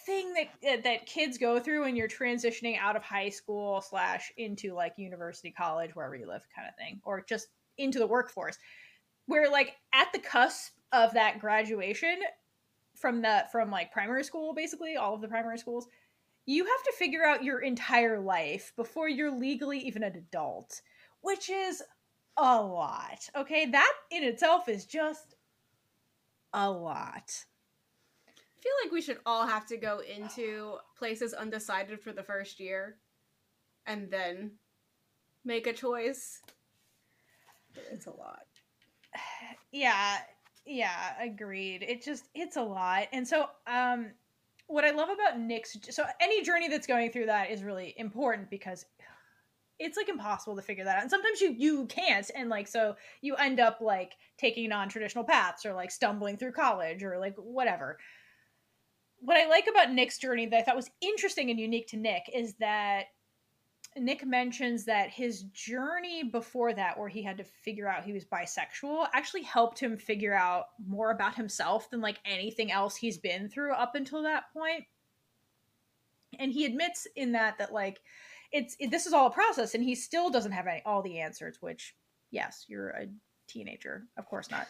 thing 0.06 0.32
that 0.62 0.84
that 0.84 1.06
kids 1.06 1.36
go 1.36 1.60
through 1.60 1.82
when 1.82 1.94
you're 1.94 2.08
transitioning 2.08 2.78
out 2.78 2.96
of 2.96 3.02
high 3.02 3.28
school 3.28 3.82
slash 3.82 4.32
into 4.36 4.74
like 4.74 4.94
university, 4.96 5.50
college, 5.50 5.94
wherever 5.94 6.16
you 6.16 6.26
live, 6.26 6.46
kind 6.54 6.68
of 6.68 6.74
thing, 6.76 7.00
or 7.04 7.22
just 7.22 7.48
into 7.78 7.98
the 7.98 8.06
workforce, 8.06 8.58
where 9.26 9.50
like 9.50 9.76
at 9.92 10.08
the 10.12 10.18
cusp 10.18 10.72
of 10.92 11.12
that 11.14 11.38
graduation 11.38 12.18
from 12.94 13.22
the 13.22 13.44
from 13.52 13.70
like 13.70 13.92
primary 13.92 14.24
school, 14.24 14.54
basically 14.54 14.96
all 14.96 15.14
of 15.14 15.20
the 15.20 15.28
primary 15.28 15.58
schools, 15.58 15.86
you 16.46 16.64
have 16.64 16.82
to 16.84 16.92
figure 16.98 17.24
out 17.24 17.44
your 17.44 17.60
entire 17.60 18.20
life 18.20 18.72
before 18.76 19.08
you're 19.08 19.36
legally 19.36 19.78
even 19.80 20.02
an 20.02 20.16
adult, 20.16 20.82
which 21.20 21.48
is 21.48 21.82
a 22.36 22.60
lot. 22.60 23.28
Okay, 23.36 23.66
that 23.66 23.92
in 24.10 24.24
itself 24.24 24.68
is 24.68 24.84
just 24.84 25.34
a 26.52 26.70
lot. 26.70 27.44
I 28.28 28.62
feel 28.62 28.72
like 28.84 28.92
we 28.92 29.02
should 29.02 29.18
all 29.26 29.46
have 29.46 29.66
to 29.66 29.76
go 29.76 30.00
into 30.00 30.76
places 30.96 31.34
undecided 31.34 32.00
for 32.00 32.12
the 32.12 32.22
first 32.22 32.60
year 32.60 32.98
and 33.86 34.10
then 34.10 34.52
make 35.44 35.66
a 35.66 35.72
choice. 35.72 36.40
It's 37.90 38.06
a 38.06 38.10
lot. 38.10 38.42
Yeah, 39.74 40.18
yeah, 40.66 41.14
agreed. 41.18 41.82
It 41.82 42.04
just 42.04 42.28
it's 42.34 42.56
a 42.56 42.62
lot. 42.62 43.08
And 43.10 43.26
so 43.26 43.46
um 43.66 44.10
what 44.72 44.86
I 44.86 44.90
love 44.90 45.10
about 45.10 45.38
Nick's 45.38 45.76
so 45.90 46.04
any 46.18 46.42
journey 46.42 46.66
that's 46.66 46.86
going 46.86 47.12
through 47.12 47.26
that 47.26 47.50
is 47.50 47.62
really 47.62 47.94
important 47.98 48.48
because 48.48 48.86
it's 49.78 49.98
like 49.98 50.08
impossible 50.08 50.56
to 50.56 50.62
figure 50.62 50.84
that 50.84 50.96
out. 50.96 51.02
And 51.02 51.10
sometimes 51.10 51.42
you 51.42 51.54
you 51.58 51.86
can't 51.86 52.30
and 52.34 52.48
like 52.48 52.66
so 52.66 52.96
you 53.20 53.34
end 53.36 53.60
up 53.60 53.82
like 53.82 54.14
taking 54.38 54.70
non-traditional 54.70 55.24
paths 55.24 55.66
or 55.66 55.74
like 55.74 55.90
stumbling 55.90 56.38
through 56.38 56.52
college 56.52 57.02
or 57.02 57.18
like 57.18 57.34
whatever. 57.36 57.98
What 59.18 59.36
I 59.36 59.46
like 59.46 59.66
about 59.70 59.92
Nick's 59.92 60.18
journey 60.18 60.46
that 60.46 60.58
I 60.58 60.62
thought 60.62 60.76
was 60.76 60.90
interesting 61.02 61.50
and 61.50 61.60
unique 61.60 61.88
to 61.88 61.98
Nick 61.98 62.22
is 62.34 62.54
that 62.60 63.04
Nick 63.96 64.24
mentions 64.26 64.84
that 64.84 65.10
his 65.10 65.42
journey 65.44 66.22
before 66.22 66.72
that, 66.72 66.98
where 66.98 67.08
he 67.08 67.22
had 67.22 67.36
to 67.38 67.44
figure 67.44 67.88
out 67.88 68.04
he 68.04 68.12
was 68.12 68.24
bisexual, 68.24 69.06
actually 69.12 69.42
helped 69.42 69.78
him 69.78 69.96
figure 69.96 70.34
out 70.34 70.66
more 70.86 71.10
about 71.10 71.34
himself 71.34 71.90
than 71.90 72.00
like 72.00 72.18
anything 72.24 72.72
else 72.72 72.96
he's 72.96 73.18
been 73.18 73.48
through 73.48 73.72
up 73.72 73.94
until 73.94 74.22
that 74.22 74.44
point. 74.52 74.84
And 76.38 76.50
he 76.50 76.64
admits 76.64 77.06
in 77.16 77.32
that 77.32 77.58
that 77.58 77.72
like 77.72 78.00
it's 78.50 78.76
it, 78.78 78.90
this 78.90 79.06
is 79.06 79.12
all 79.12 79.26
a 79.26 79.30
process, 79.30 79.74
and 79.74 79.84
he 79.84 79.94
still 79.94 80.30
doesn't 80.30 80.52
have 80.52 80.66
any, 80.66 80.82
all 80.86 81.02
the 81.02 81.20
answers. 81.20 81.58
Which, 81.60 81.94
yes, 82.30 82.64
you're 82.68 82.90
a 82.90 83.08
teenager, 83.46 84.04
of 84.16 84.26
course 84.26 84.50
not. 84.50 84.68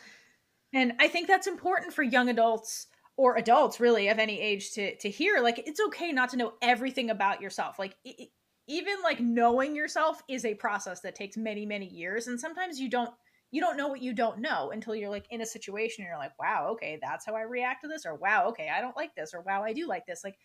And 0.74 0.94
I 0.98 1.08
think 1.08 1.28
that's 1.28 1.46
important 1.46 1.92
for 1.92 2.02
young 2.02 2.28
adults 2.28 2.88
or 3.16 3.36
adults 3.36 3.78
really 3.78 4.08
of 4.08 4.18
any 4.18 4.40
age 4.40 4.72
to 4.72 4.96
to 4.96 5.10
hear. 5.10 5.40
Like 5.40 5.62
it's 5.66 5.80
okay 5.88 6.10
not 6.10 6.30
to 6.30 6.36
know 6.36 6.54
everything 6.60 7.10
about 7.10 7.40
yourself. 7.40 7.78
Like 7.78 7.96
it, 8.04 8.30
even 8.72 9.02
like 9.04 9.20
knowing 9.20 9.76
yourself 9.76 10.22
is 10.28 10.46
a 10.46 10.54
process 10.54 11.00
that 11.00 11.14
takes 11.14 11.36
many 11.36 11.66
many 11.66 11.86
years 11.86 12.26
and 12.26 12.40
sometimes 12.40 12.80
you 12.80 12.88
don't 12.88 13.10
you 13.50 13.60
don't 13.60 13.76
know 13.76 13.88
what 13.88 14.02
you 14.02 14.14
don't 14.14 14.38
know 14.38 14.70
until 14.70 14.94
you're 14.94 15.10
like 15.10 15.26
in 15.30 15.42
a 15.42 15.46
situation 15.46 16.02
and 16.02 16.08
you're 16.08 16.18
like 16.18 16.36
wow 16.40 16.68
okay 16.70 16.98
that's 17.02 17.26
how 17.26 17.34
i 17.34 17.42
react 17.42 17.82
to 17.82 17.88
this 17.88 18.06
or 18.06 18.16
wow 18.16 18.46
okay 18.48 18.70
i 18.74 18.80
don't 18.80 18.96
like 18.96 19.14
this 19.14 19.32
or 19.34 19.42
wow 19.42 19.62
i 19.62 19.72
do 19.72 19.86
like 19.86 20.06
this 20.06 20.22
like 20.24 20.36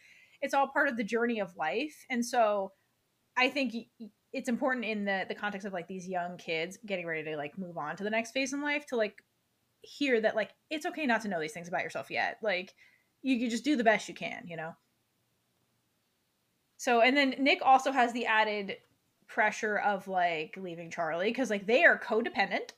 it's 0.42 0.54
all 0.54 0.68
part 0.68 0.90
of 0.90 0.98
the 0.98 1.04
journey 1.04 1.40
of 1.40 1.56
life 1.56 2.06
and 2.10 2.24
so 2.24 2.72
i 3.38 3.48
think 3.48 3.74
it's 4.34 4.50
important 4.50 4.86
in 4.86 5.06
the 5.06 5.26
the 5.30 5.36
context 5.36 5.66
of 5.66 5.74
like 5.74 5.88
these 5.88 6.08
young 6.08 6.38
kids 6.38 6.78
getting 6.86 7.08
ready 7.08 7.24
to 7.24 7.38
like 7.38 7.58
move 7.58 7.78
on 7.78 7.96
to 7.96 8.04
the 8.04 8.10
next 8.10 8.32
phase 8.32 8.52
in 8.52 8.62
life 8.62 8.86
to 8.86 8.98
like 8.98 9.24
hear 9.82 10.20
that 10.20 10.36
like 10.36 10.52
it's 10.70 10.86
okay 10.86 11.06
not 11.06 11.22
to 11.22 11.30
know 11.30 11.40
these 11.40 11.54
things 11.54 11.70
about 11.70 11.84
yourself 11.84 12.12
yet 12.12 12.38
like 12.44 12.74
you, 13.22 13.36
you 13.36 13.50
just 13.50 13.64
do 13.64 13.78
the 13.78 13.84
best 13.86 14.10
you 14.10 14.14
can 14.14 14.44
you 14.46 14.58
know 14.58 14.74
so, 16.78 17.02
and 17.02 17.18
then 17.18 17.36
Nick 17.40 17.60
also 17.64 17.92
has 17.92 18.14
the 18.14 18.28
added 18.28 18.78
pressure 19.28 19.78
of 19.78 20.08
like 20.08 20.56
leaving 20.58 20.90
Charlie 20.90 21.30
because 21.30 21.50
like 21.50 21.66
they 21.66 21.84
are 21.84 22.00
codependent, 22.00 22.70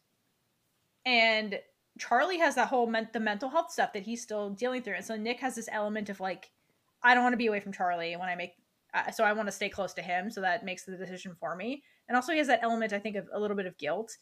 and 1.06 1.60
Charlie 2.00 2.40
has 2.40 2.56
that 2.56 2.70
whole 2.70 2.88
men- 2.88 3.10
the 3.14 3.20
mental 3.20 3.50
health 3.50 3.72
stuff 3.72 3.94
that 3.94 4.04
he's 4.04 4.22
still 4.22 4.52
dealing 4.52 4.82
through, 4.82 4.96
and 4.96 5.06
so 5.06 5.16
Nick 5.18 5.40
has 5.42 5.56
this 5.56 5.70
element 5.72 6.10
of 6.10 6.20
like, 6.20 6.50
I 7.04 7.14
don't 7.14 7.24
want 7.24 7.34
to 7.34 7.38
be 7.38 7.48
away 7.48 7.60
from 7.60 7.74
Charlie 7.74 8.16
when 8.16 8.30
I 8.30 8.36
make, 8.36 8.54
uh, 8.94 9.12
so 9.12 9.24
I 9.24 9.34
want 9.34 9.48
to 9.48 9.52
stay 9.52 9.70
close 9.70 9.94
to 9.96 10.02
him, 10.02 10.32
so 10.32 10.42
that 10.42 10.66
makes 10.66 10.86
the 10.86 10.96
decision 10.96 11.36
for 11.40 11.56
me, 11.56 11.84
and 12.08 12.16
also 12.16 12.32
he 12.32 12.38
has 12.38 12.48
that 12.48 12.64
element 12.64 12.94
I 12.94 13.00
think 13.00 13.18
of 13.18 13.28
a 13.34 13.40
little 13.40 13.58
bit 13.58 13.66
of 13.66 13.78
guilt 13.78 14.18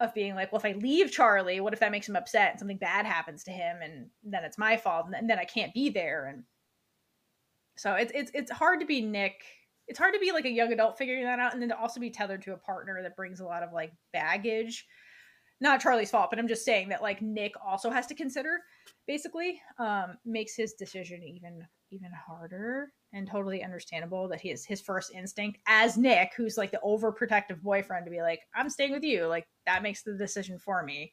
of 0.00 0.14
being 0.14 0.34
like, 0.34 0.52
well, 0.52 0.58
if 0.58 0.64
I 0.64 0.72
leave 0.78 1.10
Charlie, 1.12 1.60
what 1.60 1.72
if 1.72 1.80
that 1.80 1.92
makes 1.92 2.08
him 2.08 2.16
upset 2.16 2.50
and 2.50 2.58
something 2.58 2.78
bad 2.78 3.06
happens 3.06 3.44
to 3.44 3.50
him, 3.50 3.78
and 3.82 4.10
then 4.22 4.44
it's 4.44 4.58
my 4.58 4.76
fault, 4.76 5.06
and 5.14 5.28
then 5.28 5.38
I 5.38 5.44
can't 5.44 5.74
be 5.74 5.90
there, 5.90 6.26
and 6.26 6.44
so 7.76 7.94
it's 7.94 8.12
it's 8.14 8.30
it's 8.34 8.50
hard 8.50 8.80
to 8.80 8.86
be 8.86 9.00
Nick. 9.00 9.42
It's 9.86 9.98
hard 9.98 10.14
to 10.14 10.20
be 10.20 10.32
like 10.32 10.46
a 10.46 10.50
young 10.50 10.72
adult 10.72 10.96
figuring 10.96 11.24
that 11.24 11.38
out, 11.38 11.52
and 11.52 11.60
then 11.60 11.68
to 11.68 11.78
also 11.78 12.00
be 12.00 12.10
tethered 12.10 12.42
to 12.42 12.54
a 12.54 12.58
partner 12.58 13.02
that 13.02 13.16
brings 13.16 13.40
a 13.40 13.44
lot 13.44 13.62
of 13.62 13.72
like 13.72 13.92
baggage. 14.12 14.86
Not 15.60 15.80
Charlie's 15.80 16.10
fault, 16.10 16.30
but 16.30 16.38
I'm 16.38 16.48
just 16.48 16.64
saying 16.64 16.88
that 16.88 17.02
like 17.02 17.22
Nick 17.22 17.52
also 17.64 17.90
has 17.90 18.06
to 18.08 18.14
consider. 18.14 18.60
Basically, 19.06 19.60
um, 19.78 20.18
makes 20.24 20.56
his 20.56 20.74
decision 20.74 21.22
even 21.22 21.66
even 21.90 22.10
harder 22.26 22.92
and 23.12 23.28
totally 23.28 23.62
understandable 23.62 24.28
that 24.28 24.40
his 24.40 24.64
his 24.64 24.80
first 24.80 25.12
instinct 25.14 25.58
as 25.66 25.96
Nick, 25.96 26.32
who's 26.36 26.58
like 26.58 26.72
the 26.72 26.80
overprotective 26.84 27.60
boyfriend, 27.62 28.04
to 28.04 28.10
be 28.10 28.22
like, 28.22 28.40
I'm 28.54 28.70
staying 28.70 28.92
with 28.92 29.04
you. 29.04 29.26
Like 29.26 29.46
that 29.66 29.82
makes 29.82 30.02
the 30.02 30.14
decision 30.14 30.58
for 30.58 30.82
me. 30.82 31.12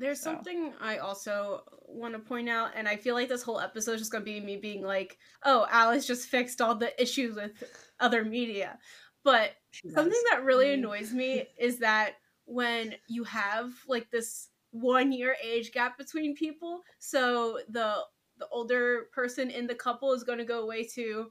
There's 0.00 0.20
So. 0.20 0.32
something 0.32 0.72
I 0.80 0.98
also 0.98 1.62
want 1.86 2.14
to 2.14 2.18
point 2.20 2.48
out, 2.48 2.70
and 2.74 2.88
I 2.88 2.96
feel 2.96 3.14
like 3.14 3.28
this 3.28 3.42
whole 3.42 3.60
episode 3.60 3.92
is 3.94 4.00
just 4.00 4.12
going 4.12 4.24
to 4.24 4.30
be 4.30 4.40
me 4.40 4.56
being 4.56 4.82
like, 4.82 5.18
oh, 5.44 5.66
Alice 5.70 6.06
just 6.06 6.28
fixed 6.28 6.60
all 6.60 6.74
the 6.74 7.00
issues 7.00 7.36
with 7.36 7.52
other 8.00 8.24
media. 8.24 8.78
But 9.22 9.52
something 9.92 10.22
that 10.30 10.44
really 10.44 10.68
Mm. 10.68 10.74
annoys 10.74 11.12
me 11.12 11.46
is 11.58 11.78
that 11.80 12.14
when 12.46 12.94
you 13.06 13.22
have 13.24 13.72
like 13.86 14.10
this 14.10 14.48
one 14.70 15.12
year 15.12 15.36
age 15.42 15.72
gap 15.72 15.98
between 15.98 16.34
people, 16.34 16.82
so 16.98 17.60
the 17.68 17.96
the 18.38 18.48
older 18.50 19.08
person 19.12 19.50
in 19.50 19.66
the 19.66 19.74
couple 19.74 20.14
is 20.14 20.24
going 20.24 20.38
to 20.38 20.44
go 20.46 20.62
away 20.62 20.82
to 20.82 21.30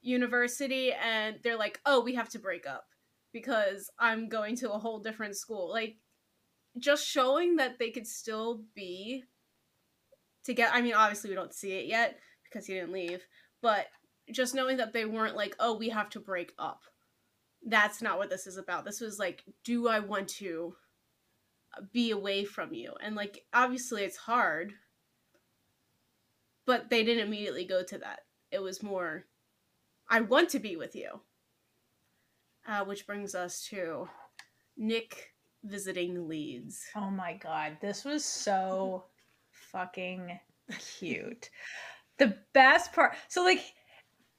university 0.00 0.92
and 0.92 1.38
they're 1.42 1.58
like, 1.58 1.80
"Oh, 1.84 2.00
we 2.00 2.14
have 2.14 2.28
to 2.30 2.38
break 2.38 2.66
up." 2.66 2.86
because 3.32 3.88
I'm 3.96 4.28
going 4.28 4.56
to 4.56 4.72
a 4.72 4.78
whole 4.78 4.98
different 4.98 5.36
school. 5.36 5.70
Like 5.70 5.98
just 6.78 7.06
showing 7.06 7.56
that 7.56 7.78
they 7.78 7.90
could 7.90 8.06
still 8.06 8.62
be 8.74 9.24
together. 10.44 10.72
I 10.72 10.80
mean, 10.82 10.94
obviously 10.94 11.30
we 11.30 11.36
don't 11.36 11.54
see 11.54 11.72
it 11.72 11.86
yet 11.86 12.18
because 12.44 12.66
he 12.66 12.74
didn't 12.74 12.92
leave, 12.92 13.26
but 13.60 13.86
just 14.30 14.54
knowing 14.54 14.76
that 14.76 14.92
they 14.92 15.04
weren't 15.04 15.36
like, 15.36 15.56
"Oh, 15.58 15.76
we 15.76 15.88
have 15.88 16.08
to 16.10 16.20
break 16.20 16.52
up." 16.58 16.82
That's 17.62 18.00
not 18.00 18.18
what 18.18 18.30
this 18.30 18.46
is 18.46 18.56
about. 18.56 18.84
This 18.84 19.00
was 19.00 19.18
like, 19.18 19.44
"Do 19.64 19.88
I 19.88 19.98
want 19.98 20.28
to 20.28 20.76
be 21.92 22.10
away 22.10 22.44
from 22.44 22.72
you?" 22.72 22.94
And 23.00 23.14
like 23.16 23.44
obviously 23.52 24.04
it's 24.04 24.16
hard, 24.16 24.74
but 26.64 26.90
they 26.90 27.04
didn't 27.04 27.26
immediately 27.26 27.64
go 27.64 27.82
to 27.82 27.98
that. 27.98 28.26
It 28.50 28.60
was 28.60 28.82
more, 28.82 29.26
"I 30.08 30.20
want 30.20 30.50
to 30.50 30.58
be 30.60 30.76
with 30.76 30.94
you." 30.94 31.22
Uh, 32.66 32.84
which 32.84 33.06
brings 33.06 33.34
us 33.34 33.64
to 33.68 34.08
Nick 34.76 35.34
visiting 35.64 36.28
Leeds. 36.28 36.82
Oh 36.96 37.10
my 37.10 37.34
god, 37.34 37.76
this 37.80 38.04
was 38.04 38.24
so 38.24 39.04
fucking 39.50 40.38
cute. 40.98 41.50
The 42.18 42.36
best 42.52 42.92
part, 42.92 43.14
so 43.28 43.42
like, 43.44 43.60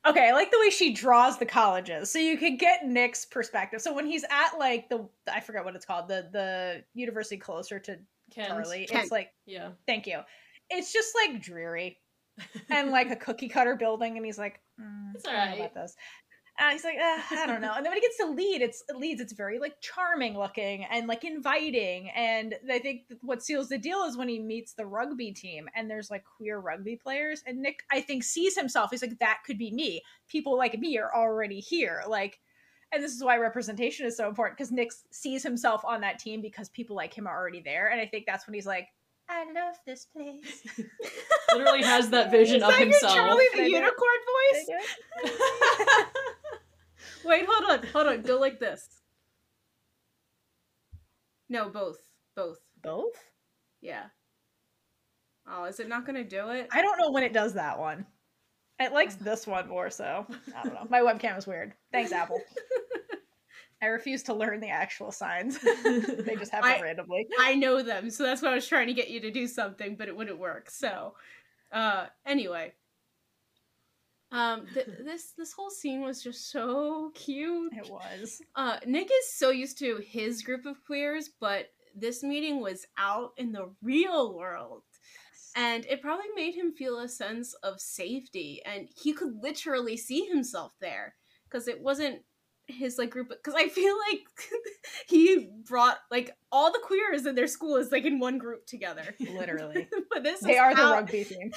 okay, 0.05 0.29
I 0.29 0.33
like 0.33 0.51
the 0.51 0.59
way 0.59 0.69
she 0.69 0.93
draws 0.93 1.37
the 1.37 1.45
colleges, 1.45 2.11
so 2.11 2.19
you 2.19 2.37
could 2.37 2.59
get 2.59 2.85
Nick's 2.85 3.25
perspective. 3.25 3.81
So 3.81 3.93
when 3.93 4.05
he's 4.05 4.23
at 4.29 4.57
like 4.59 4.89
the, 4.89 5.07
I 5.31 5.39
forget 5.39 5.65
what 5.65 5.75
it's 5.75 5.85
called, 5.85 6.07
the 6.07 6.27
the 6.31 6.83
university 6.93 7.37
closer 7.37 7.79
to 7.79 7.97
Kent. 8.31 8.47
Charlie, 8.47 8.85
Kent. 8.85 9.03
it's 9.03 9.11
like, 9.11 9.29
Yeah. 9.45 9.69
thank 9.87 10.07
you. 10.07 10.19
It's 10.69 10.93
just 10.93 11.13
like 11.15 11.41
dreary 11.41 11.97
and 12.69 12.91
like 12.91 13.11
a 13.11 13.15
cookie 13.15 13.49
cutter 13.49 13.75
building, 13.75 14.15
and 14.17 14.25
he's 14.25 14.37
like, 14.37 14.59
mm, 14.79 15.13
It's 15.15 15.27
I 15.27 15.31
don't 15.31 15.39
know 15.39 15.41
alright. 15.51 15.59
about 15.71 15.73
this. 15.73 15.95
And 16.61 16.73
he's 16.73 16.83
like, 16.83 16.97
"Ah, 17.01 17.25
I 17.31 17.47
don't 17.47 17.59
know. 17.59 17.73
And 17.75 17.83
then 17.83 17.91
when 17.91 17.97
he 17.97 18.01
gets 18.01 18.17
to 18.17 18.27
lead, 18.27 18.61
it's 18.61 18.83
it 18.87 18.95
Leeds. 18.95 19.19
It's 19.19 19.33
very 19.33 19.57
like 19.57 19.81
charming 19.81 20.37
looking 20.37 20.85
and 20.85 21.07
like 21.07 21.23
inviting. 21.23 22.09
And 22.11 22.53
I 22.71 22.77
think 22.77 23.05
what 23.21 23.41
seals 23.43 23.69
the 23.69 23.79
deal 23.79 24.03
is 24.03 24.15
when 24.15 24.29
he 24.29 24.37
meets 24.37 24.73
the 24.73 24.85
rugby 24.85 25.31
team 25.31 25.67
and 25.75 25.89
there's 25.89 26.11
like 26.11 26.23
queer 26.23 26.59
rugby 26.59 26.95
players. 26.95 27.41
And 27.47 27.61
Nick, 27.61 27.83
I 27.91 28.01
think, 28.01 28.23
sees 28.23 28.55
himself. 28.55 28.91
He's 28.91 29.01
like, 29.01 29.17
that 29.19 29.39
could 29.45 29.57
be 29.57 29.71
me. 29.71 30.03
People 30.27 30.55
like 30.55 30.77
me 30.77 30.99
are 30.99 31.13
already 31.13 31.59
here. 31.59 32.03
Like, 32.07 32.39
and 32.91 33.03
this 33.03 33.13
is 33.15 33.23
why 33.23 33.37
representation 33.37 34.05
is 34.05 34.15
so 34.15 34.27
important 34.27 34.57
because 34.57 34.71
Nick 34.71 34.91
sees 35.09 35.41
himself 35.41 35.83
on 35.83 36.01
that 36.01 36.19
team 36.19 36.41
because 36.41 36.69
people 36.69 36.95
like 36.95 37.13
him 37.13 37.25
are 37.25 37.35
already 37.35 37.61
there. 37.61 37.89
And 37.89 37.99
I 37.99 38.05
think 38.05 38.25
that's 38.27 38.45
when 38.45 38.53
he's 38.53 38.67
like, 38.67 38.89
I 39.29 39.45
love 39.51 39.75
this 39.85 40.05
place. 40.05 40.61
Literally 41.55 41.83
has 41.83 42.09
that 42.09 42.29
vision 42.31 42.57
Is 42.57 42.63
of 42.63 42.69
that 42.69 42.79
your 42.79 42.89
himself. 42.89 43.13
Charlie 43.15 43.45
the 43.55 43.69
unicorn 43.69 44.19
voice? 44.53 44.69
Wait, 47.25 47.45
hold 47.47 47.71
on, 47.71 47.87
hold 47.87 48.07
on. 48.07 48.21
Go 48.21 48.39
like 48.39 48.59
this. 48.59 49.01
No, 51.49 51.69
both, 51.69 51.99
both. 52.35 52.59
Both? 52.81 53.15
Yeah. 53.81 54.05
Oh, 55.47 55.65
is 55.65 55.79
it 55.79 55.89
not 55.89 56.05
gonna 56.05 56.23
do 56.23 56.49
it? 56.49 56.67
I 56.71 56.81
don't 56.81 56.99
know 56.99 57.11
when 57.11 57.23
it 57.23 57.33
does 57.33 57.53
that 57.53 57.77
one. 57.79 58.05
It 58.79 58.93
likes 58.93 59.15
this 59.15 59.45
one 59.45 59.67
more 59.67 59.89
so. 59.89 60.25
I 60.55 60.63
don't 60.63 60.73
know. 60.73 60.87
My 60.89 61.01
webcam 61.01 61.37
is 61.37 61.45
weird. 61.45 61.73
Thanks, 61.91 62.11
Apple. 62.11 62.41
I 63.83 63.87
refuse 63.87 64.23
to 64.23 64.33
learn 64.33 64.59
the 64.59 64.69
actual 64.69 65.11
signs. 65.11 65.59
they 65.83 66.35
just 66.35 66.51
happen 66.51 66.71
I- 66.71 66.81
randomly. 66.81 67.27
I 67.39 67.55
know 67.55 67.81
them, 67.81 68.09
so 68.09 68.23
that's 68.23 68.41
why 68.41 68.49
I 68.51 68.55
was 68.55 68.67
trying 68.67 68.87
to 68.87 68.93
get 68.93 69.09
you 69.09 69.19
to 69.21 69.31
do 69.31 69.47
something, 69.47 69.95
but 69.95 70.07
it 70.07 70.15
wouldn't 70.15 70.39
work. 70.39 70.69
So, 70.69 71.15
uh, 71.71 72.05
anyway, 72.25 72.73
um, 74.31 74.65
th- 74.73 74.87
this 75.03 75.33
this 75.37 75.51
whole 75.51 75.69
scene 75.69 76.01
was 76.01 76.23
just 76.23 76.51
so 76.51 77.11
cute. 77.15 77.73
It 77.73 77.89
was. 77.89 78.41
Uh, 78.55 78.77
Nick 78.85 79.07
is 79.07 79.33
so 79.33 79.49
used 79.49 79.77
to 79.79 79.97
his 79.97 80.41
group 80.41 80.65
of 80.65 80.83
queers, 80.85 81.29
but 81.39 81.67
this 81.95 82.23
meeting 82.23 82.61
was 82.61 82.85
out 82.97 83.31
in 83.37 83.51
the 83.51 83.73
real 83.81 84.35
world. 84.35 84.83
And 85.53 85.85
it 85.87 86.01
probably 86.01 86.27
made 86.33 86.55
him 86.55 86.71
feel 86.71 86.99
a 86.99 87.09
sense 87.09 87.53
of 87.55 87.81
safety, 87.81 88.61
and 88.65 88.87
he 88.95 89.11
could 89.11 89.33
literally 89.41 89.97
see 89.97 90.25
himself 90.25 90.71
there 90.79 91.15
because 91.43 91.67
it 91.67 91.81
wasn't 91.81 92.21
his 92.71 92.97
like 92.97 93.09
group. 93.11 93.29
Because 93.29 93.53
I 93.55 93.67
feel 93.67 93.95
like 94.09 94.21
he 95.07 95.49
brought 95.67 95.97
like 96.09 96.31
all 96.51 96.71
the 96.71 96.79
queers 96.83 97.25
in 97.25 97.35
their 97.35 97.47
school 97.47 97.75
is 97.77 97.91
like 97.91 98.05
in 98.05 98.19
one 98.19 98.37
group 98.37 98.65
together. 98.65 99.15
Literally. 99.19 99.87
but 100.11 100.23
this 100.23 100.39
They 100.41 100.53
is 100.53 100.59
are 100.59 100.73
the 100.75 100.81
out- 100.81 100.93
rugby 100.93 101.23
team. 101.25 101.51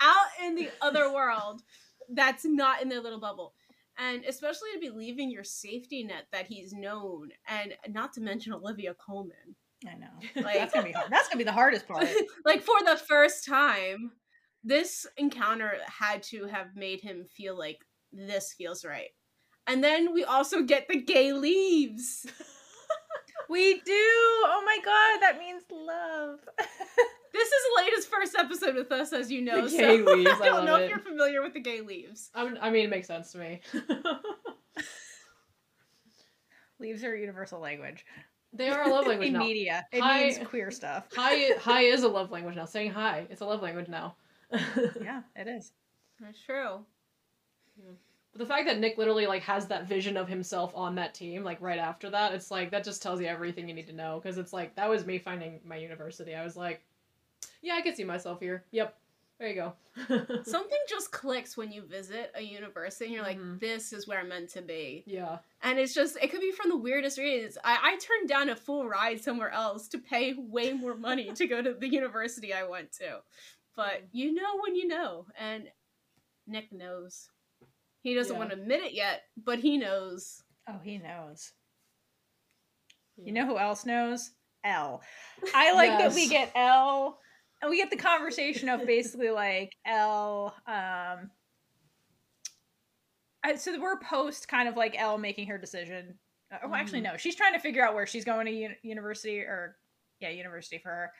out 0.00 0.26
in 0.44 0.54
the 0.54 0.68
other 0.80 1.12
world 1.12 1.62
that's 2.08 2.44
not 2.44 2.82
in 2.82 2.88
their 2.88 3.00
little 3.00 3.20
bubble. 3.20 3.54
And 3.98 4.24
especially 4.24 4.68
to 4.74 4.80
be 4.80 4.90
leaving 4.90 5.30
your 5.30 5.44
safety 5.44 6.02
net 6.02 6.24
that 6.32 6.46
he's 6.46 6.72
known, 6.72 7.28
and 7.46 7.74
not 7.90 8.14
to 8.14 8.20
mention 8.22 8.54
Olivia 8.54 8.94
Colman. 8.94 9.54
I 9.86 9.94
know. 9.98 10.42
Like- 10.42 10.54
That's 10.56 10.72
gonna 10.74 10.86
be 10.86 10.92
hard. 10.92 11.10
That's 11.10 11.28
gonna 11.28 11.38
be 11.38 11.44
the 11.44 11.52
hardest 11.52 11.86
part. 11.86 12.08
like 12.44 12.62
for 12.62 12.74
the 12.84 12.96
first 12.96 13.44
time, 13.44 14.12
this 14.64 15.06
encounter 15.18 15.74
had 15.86 16.22
to 16.24 16.46
have 16.46 16.68
made 16.74 17.00
him 17.00 17.26
feel 17.36 17.56
like 17.56 17.78
this 18.12 18.54
feels 18.56 18.84
right. 18.84 19.10
And 19.66 19.82
then 19.82 20.12
we 20.12 20.24
also 20.24 20.62
get 20.62 20.88
the 20.88 21.00
gay 21.00 21.32
leaves. 21.32 22.26
We 23.48 23.74
do. 23.74 23.82
Oh 23.92 24.62
my 24.64 24.78
god, 24.82 25.20
that 25.20 25.38
means 25.38 25.62
love. 25.70 26.38
This 27.32 27.48
is 27.48 27.62
Alayna's 27.76 28.06
first 28.06 28.34
episode 28.38 28.76
with 28.76 28.92
us, 28.92 29.12
as 29.12 29.30
you 29.32 29.40
know. 29.42 29.62
The 29.62 29.70
so 29.70 29.78
gay 29.78 30.02
leaves, 30.14 30.30
I 30.30 30.34
I 30.42 30.44
don't 30.46 30.54
love 30.58 30.64
know 30.66 30.76
it. 30.76 30.82
if 30.84 30.90
you're 30.90 30.98
familiar 31.00 31.42
with 31.42 31.52
the 31.54 31.60
gay 31.60 31.80
leaves. 31.80 32.30
I, 32.34 32.50
I 32.60 32.70
mean, 32.70 32.84
it 32.84 32.90
makes 32.90 33.08
sense 33.08 33.32
to 33.32 33.38
me. 33.38 33.60
Leaves 36.78 37.04
are 37.04 37.12
a 37.14 37.18
universal 37.20 37.60
language. 37.60 38.04
they 38.52 38.68
are 38.68 38.82
a 38.82 38.88
love 38.88 39.06
language 39.06 39.28
In 39.28 39.34
now. 39.34 39.40
media. 39.40 39.86
It 39.92 40.00
Hi- 40.00 40.24
means 40.24 40.38
queer 40.46 40.70
stuff. 40.70 41.08
Hi, 41.14 41.54
hi 41.58 41.82
is 41.82 42.02
a 42.02 42.08
love 42.08 42.30
language 42.30 42.56
now. 42.56 42.64
Saying 42.64 42.90
hi, 42.92 43.26
it's 43.30 43.40
a 43.40 43.46
love 43.46 43.62
language 43.62 43.88
now. 43.88 44.16
Yeah, 45.00 45.22
it 45.36 45.48
is. 45.48 45.72
That's 46.20 46.40
true. 46.42 46.80
Hmm. 47.80 47.94
But 48.32 48.38
the 48.38 48.46
fact 48.46 48.66
that 48.66 48.78
Nick 48.78 48.96
literally 48.96 49.26
like 49.26 49.42
has 49.42 49.66
that 49.68 49.86
vision 49.86 50.16
of 50.16 50.26
himself 50.28 50.72
on 50.74 50.94
that 50.94 51.12
team, 51.14 51.44
like 51.44 51.60
right 51.60 51.78
after 51.78 52.08
that, 52.10 52.32
it's 52.32 52.50
like 52.50 52.70
that 52.70 52.82
just 52.84 53.02
tells 53.02 53.20
you 53.20 53.26
everything 53.26 53.68
you 53.68 53.74
need 53.74 53.86
to 53.88 53.92
know. 53.92 54.20
Because 54.22 54.38
it's 54.38 54.52
like 54.54 54.74
that 54.76 54.88
was 54.88 55.04
me 55.04 55.18
finding 55.18 55.60
my 55.66 55.76
university. 55.76 56.34
I 56.34 56.42
was 56.42 56.56
like, 56.56 56.82
yeah, 57.60 57.74
I 57.74 57.82
could 57.82 57.94
see 57.96 58.04
myself 58.04 58.40
here. 58.40 58.64
Yep, 58.70 58.96
there 59.38 59.48
you 59.48 59.54
go. 59.54 59.72
Something 60.44 60.78
just 60.88 61.12
clicks 61.12 61.56
when 61.58 61.70
you 61.70 61.82
visit 61.82 62.32
a 62.34 62.40
university 62.42 63.04
and 63.04 63.14
you're 63.14 63.22
like, 63.22 63.38
Mhm. 63.38 63.60
this 63.60 63.92
is 63.92 64.08
where 64.08 64.20
I'm 64.20 64.28
meant 64.30 64.48
to 64.50 64.62
be. 64.62 65.04
yeah, 65.06 65.38
And 65.62 65.78
it's 65.78 65.92
just, 65.92 66.16
it 66.22 66.30
could 66.30 66.40
be 66.40 66.52
from 66.52 66.70
the 66.70 66.76
weirdest 66.78 67.18
reasons. 67.18 67.58
I, 67.62 67.78
I 67.82 67.98
turned 67.98 68.28
down 68.30 68.48
a 68.48 68.56
full 68.56 68.88
ride 68.88 69.22
somewhere 69.22 69.50
else 69.50 69.88
to 69.88 69.98
pay 69.98 70.34
way 70.38 70.72
more 70.72 70.94
money 70.96 71.30
to 71.34 71.46
go 71.46 71.60
to 71.60 71.74
the 71.74 71.88
university 71.88 72.54
I 72.54 72.64
went 72.64 72.92
to. 72.92 73.20
But 73.76 74.04
you 74.12 74.32
know 74.32 74.58
when 74.62 74.74
you 74.74 74.88
know. 74.88 75.26
And 75.38 75.68
Nick 76.46 76.72
knows. 76.72 77.28
He 78.02 78.14
doesn't 78.14 78.34
Yeah. 78.34 78.38
want 78.38 78.50
to 78.50 78.56
admit 78.56 78.82
it 78.82 78.92
yet, 78.92 79.22
but 79.36 79.58
he 79.60 79.78
knows. 79.78 80.42
Oh, 80.68 80.78
he 80.82 80.98
knows. 80.98 81.52
Yeah. 83.16 83.26
You 83.26 83.32
know 83.32 83.46
who 83.46 83.58
else 83.58 83.84
knows? 83.86 84.30
Elle. 84.64 85.02
I 85.54 85.72
like 85.74 85.98
that 85.98 86.12
we 86.14 86.28
get 86.28 86.52
Elle 86.54 87.18
and 87.60 87.70
we 87.70 87.76
get 87.76 87.90
the 87.90 87.96
conversation 87.96 88.68
of 88.68 88.86
basically 88.86 89.30
like 89.44 89.72
Elle 89.86 90.54
um 90.66 91.30
I, 93.44 93.56
so 93.56 93.78
we're 93.80 93.98
post 93.98 94.46
kind 94.48 94.68
of 94.68 94.76
like 94.76 94.94
Elle 94.98 95.18
making 95.18 95.48
her 95.48 95.58
decision. 95.58 96.18
Uh, 96.52 96.58
Oh, 96.64 96.74
actually 96.74 97.00
Mhm. 97.00 97.12
no, 97.12 97.16
she's 97.16 97.34
trying 97.34 97.54
to 97.54 97.58
figure 97.58 97.84
out 97.84 97.94
where 97.94 98.06
she's 98.06 98.24
going 98.24 98.46
to 98.46 98.52
uni- 98.52 98.78
university 98.82 99.40
or 99.40 99.78
yeah, 100.20 100.28
university 100.28 100.78
for 100.78 100.90
her. 100.90 101.12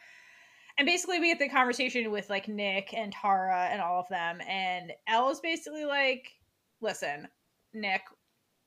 And 0.78 0.86
basically 0.86 1.18
we 1.18 1.28
get 1.28 1.38
the 1.40 1.48
conversation 1.48 2.10
with 2.12 2.30
like 2.30 2.46
Nick 2.48 2.94
and 2.94 3.12
Tara 3.12 3.68
and 3.72 3.80
all 3.80 4.00
of 4.00 4.08
them 4.08 4.40
and 4.48 4.92
Elle 5.08 5.30
is 5.30 5.40
basically 5.40 5.84
like, 5.84 6.30
"Listen, 6.82 7.28
Nick, 7.72 8.02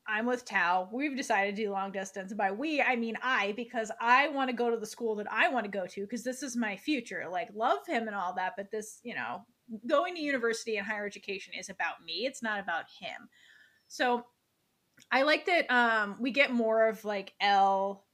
I'm 0.08 0.26
with 0.26 0.46
Tao. 0.46 0.90
We've 0.92 1.16
decided 1.16 1.56
to 1.56 1.64
do 1.64 1.72
long 1.72 1.92
distance. 1.92 2.34
By 2.34 2.52
we, 2.52 2.82
I 2.82 2.96
mean 2.96 3.18
I, 3.22 3.54
because 3.56 3.92
I 4.00 4.30
want 4.30 4.50
to 4.50 4.56
go 4.56 4.70
to 4.70 4.78
the 4.78 4.86
school 4.86 5.16
that 5.16 5.32
I 5.32 5.50
want 5.50 5.66
to 5.66 5.72
go 5.72 5.86
to 5.88 6.02
because 6.02 6.24
this 6.24 6.44
is 6.44 6.56
my 6.56 6.76
future. 6.76 7.26
Like, 7.32 7.50
love 7.54 7.86
him 7.88 8.08
and 8.08 8.16
all 8.16 8.34
that, 8.36 8.54
but 8.56 8.72
this, 8.72 9.00
you 9.04 9.16
know, 9.16 9.42
going 9.88 10.16
to 10.16 10.22
university 10.22 10.78
and 10.78 10.86
higher 10.86 11.06
education 11.06 11.54
is 11.60 11.70
about 11.70 12.04
me. 12.06 12.26
It's 12.26 12.44
not 12.44 12.60
about 12.60 12.86
him. 13.00 13.30
So 13.88 14.26
I 15.12 15.24
like 15.24 15.46
that 15.48 15.70
um 15.72 16.18
we 16.20 16.32
get 16.32 16.54
more 16.54 16.88
of 16.88 17.04
like 17.04 17.34
Elle 17.42 18.06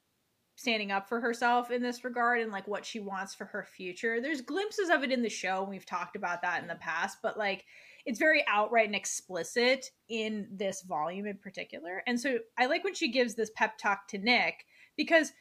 standing 0.55 0.91
up 0.91 1.09
for 1.09 1.19
herself 1.19 1.71
in 1.71 1.81
this 1.81 2.03
regard 2.03 2.39
and 2.39 2.51
like 2.51 2.67
what 2.67 2.85
she 2.85 2.99
wants 2.99 3.33
for 3.33 3.45
her 3.45 3.63
future. 3.63 4.21
There's 4.21 4.41
glimpses 4.41 4.89
of 4.89 5.03
it 5.03 5.11
in 5.11 5.23
the 5.23 5.29
show, 5.29 5.61
and 5.61 5.69
we've 5.69 5.85
talked 5.85 6.15
about 6.15 6.41
that 6.43 6.61
in 6.61 6.67
the 6.67 6.75
past, 6.75 7.17
but 7.21 7.37
like 7.37 7.65
it's 8.05 8.19
very 8.19 8.43
outright 8.47 8.87
and 8.87 8.95
explicit 8.95 9.87
in 10.09 10.47
this 10.51 10.81
volume 10.83 11.25
in 11.25 11.37
particular. 11.37 12.03
And 12.07 12.19
so 12.19 12.39
I 12.57 12.65
like 12.65 12.83
when 12.83 12.93
she 12.93 13.11
gives 13.11 13.35
this 13.35 13.51
pep 13.55 13.77
talk 13.77 14.07
to 14.09 14.17
Nick 14.17 14.65
because 14.97 15.31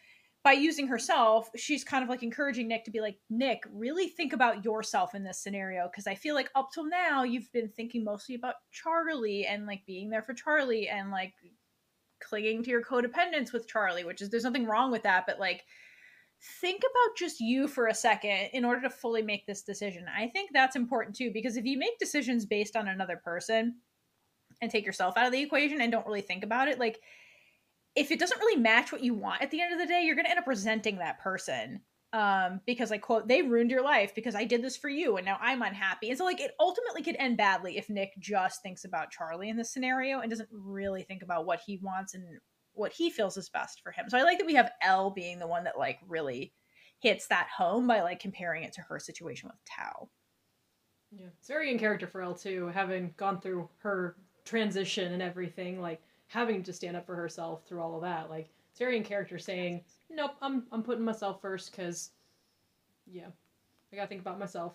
by 0.42 0.52
using 0.52 0.86
herself, 0.86 1.50
she's 1.56 1.84
kind 1.84 2.02
of 2.02 2.08
like 2.08 2.22
encouraging 2.22 2.68
Nick 2.68 2.84
to 2.84 2.90
be 2.90 3.00
like, 3.00 3.18
Nick, 3.28 3.62
really 3.72 4.08
think 4.08 4.32
about 4.32 4.64
yourself 4.64 5.14
in 5.14 5.22
this 5.22 5.42
scenario. 5.42 5.90
Cause 5.94 6.06
I 6.06 6.14
feel 6.14 6.34
like 6.34 6.50
up 6.54 6.70
till 6.72 6.88
now, 6.88 7.24
you've 7.24 7.52
been 7.52 7.68
thinking 7.68 8.04
mostly 8.04 8.34
about 8.34 8.54
Charlie 8.72 9.46
and 9.46 9.66
like 9.66 9.84
being 9.86 10.08
there 10.08 10.22
for 10.22 10.32
Charlie 10.32 10.88
and 10.88 11.10
like 11.10 11.34
clinging 12.20 12.62
to 12.62 12.70
your 12.70 12.82
codependence 12.82 13.52
with 13.52 13.68
Charlie, 13.68 14.04
which 14.04 14.22
is 14.22 14.30
there's 14.30 14.44
nothing 14.44 14.66
wrong 14.66 14.90
with 14.90 15.02
that, 15.02 15.26
but 15.26 15.38
like 15.38 15.64
think 16.60 16.80
about 16.80 17.16
just 17.16 17.40
you 17.40 17.68
for 17.68 17.86
a 17.86 17.94
second 17.94 18.50
in 18.52 18.64
order 18.64 18.82
to 18.82 18.90
fully 18.90 19.22
make 19.22 19.46
this 19.46 19.62
decision. 19.62 20.06
I 20.14 20.28
think 20.28 20.50
that's 20.52 20.76
important 20.76 21.16
too 21.16 21.30
because 21.32 21.56
if 21.56 21.64
you 21.64 21.78
make 21.78 21.98
decisions 21.98 22.46
based 22.46 22.76
on 22.76 22.88
another 22.88 23.16
person 23.16 23.76
and 24.62 24.70
take 24.70 24.86
yourself 24.86 25.16
out 25.16 25.26
of 25.26 25.32
the 25.32 25.42
equation 25.42 25.80
and 25.80 25.92
don't 25.92 26.06
really 26.06 26.22
think 26.22 26.44
about 26.44 26.68
it, 26.68 26.78
like 26.78 26.98
if 27.94 28.10
it 28.10 28.18
doesn't 28.18 28.38
really 28.38 28.60
match 28.60 28.92
what 28.92 29.02
you 29.02 29.14
want 29.14 29.42
at 29.42 29.50
the 29.50 29.60
end 29.60 29.72
of 29.72 29.78
the 29.78 29.86
day, 29.86 30.02
you're 30.02 30.14
going 30.14 30.24
to 30.24 30.30
end 30.30 30.38
up 30.38 30.46
resenting 30.46 30.98
that 30.98 31.20
person 31.20 31.80
um 32.12 32.60
because 32.66 32.90
like 32.90 33.02
quote 33.02 33.28
they 33.28 33.40
ruined 33.40 33.70
your 33.70 33.84
life 33.84 34.12
because 34.16 34.34
i 34.34 34.44
did 34.44 34.62
this 34.62 34.76
for 34.76 34.88
you 34.88 35.16
and 35.16 35.24
now 35.24 35.38
i'm 35.40 35.62
unhappy 35.62 36.08
and 36.08 36.18
so 36.18 36.24
like 36.24 36.40
it 36.40 36.50
ultimately 36.58 37.02
could 37.02 37.14
end 37.20 37.36
badly 37.36 37.78
if 37.78 37.88
nick 37.88 38.10
just 38.18 38.62
thinks 38.62 38.84
about 38.84 39.12
charlie 39.12 39.48
in 39.48 39.56
this 39.56 39.72
scenario 39.72 40.18
and 40.18 40.28
doesn't 40.28 40.48
really 40.50 41.02
think 41.02 41.22
about 41.22 41.46
what 41.46 41.60
he 41.64 41.78
wants 41.80 42.14
and 42.14 42.24
what 42.74 42.92
he 42.92 43.10
feels 43.10 43.36
is 43.36 43.48
best 43.48 43.80
for 43.82 43.92
him 43.92 44.06
so 44.08 44.18
i 44.18 44.22
like 44.22 44.38
that 44.38 44.46
we 44.46 44.54
have 44.54 44.70
Elle 44.82 45.10
being 45.10 45.38
the 45.38 45.46
one 45.46 45.64
that 45.64 45.78
like 45.78 45.98
really 46.08 46.52
hits 47.00 47.26
that 47.28 47.48
home 47.56 47.86
by 47.86 48.02
like 48.02 48.20
comparing 48.20 48.62
it 48.64 48.72
to 48.74 48.82
her 48.82 48.98
situation 48.98 49.48
with 49.48 49.58
tao 49.64 50.08
Yeah, 51.10 51.26
it's 51.38 51.48
very 51.48 51.70
in 51.70 51.78
character 51.78 52.06
for 52.06 52.22
Elle 52.22 52.34
too, 52.34 52.68
having 52.68 53.12
gone 53.16 53.40
through 53.40 53.68
her 53.78 54.16
transition 54.44 55.12
and 55.12 55.22
everything, 55.22 55.80
like 55.80 56.00
having 56.28 56.62
to 56.62 56.72
stand 56.72 56.96
up 56.96 57.06
for 57.06 57.16
herself 57.16 57.66
through 57.66 57.80
all 57.80 57.96
of 57.96 58.02
that. 58.02 58.30
Like 58.30 58.50
it's 58.70 58.78
very 58.78 58.96
in 58.96 59.04
character 59.04 59.38
saying, 59.38 59.84
"Nope, 60.08 60.32
I'm 60.40 60.66
I'm 60.72 60.82
putting 60.82 61.04
myself 61.04 61.40
first 61.40 61.70
because, 61.72 62.10
yeah, 63.06 63.28
I 63.92 63.96
gotta 63.96 64.08
think 64.08 64.20
about 64.20 64.38
myself." 64.38 64.74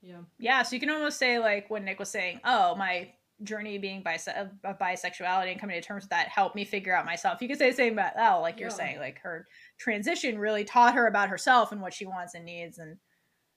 Yeah, 0.00 0.22
yeah 0.38 0.62
so 0.62 0.74
you 0.74 0.80
can 0.80 0.90
almost 0.90 1.16
say 1.18 1.38
like 1.38 1.70
when 1.70 1.84
nick 1.84 2.00
was 2.00 2.08
saying 2.10 2.40
oh 2.44 2.74
my 2.74 3.12
journey 3.44 3.78
being 3.78 4.02
bise- 4.02 4.28
of 4.28 4.50
bisexuality 4.78 5.50
and 5.50 5.60
coming 5.60 5.80
to 5.80 5.86
terms 5.86 6.04
with 6.04 6.10
that 6.10 6.28
helped 6.28 6.54
me 6.56 6.64
figure 6.64 6.94
out 6.94 7.04
myself 7.06 7.40
you 7.42 7.48
could 7.48 7.58
say 7.58 7.70
the 7.70 7.76
same 7.76 7.92
about 7.94 8.12
Elle, 8.16 8.40
like 8.40 8.58
you're 8.60 8.70
Yeah. 8.70 8.74
saying 8.76 8.98
like 8.98 9.18
her 9.22 9.46
transition 9.78 10.38
really 10.38 10.64
taught 10.64 10.94
her 10.94 11.06
about 11.06 11.28
herself 11.28 11.72
and 11.72 11.80
what 11.80 11.92
she 11.94 12.06
wants 12.06 12.34
and 12.34 12.44
needs 12.44 12.78
and 12.78 12.96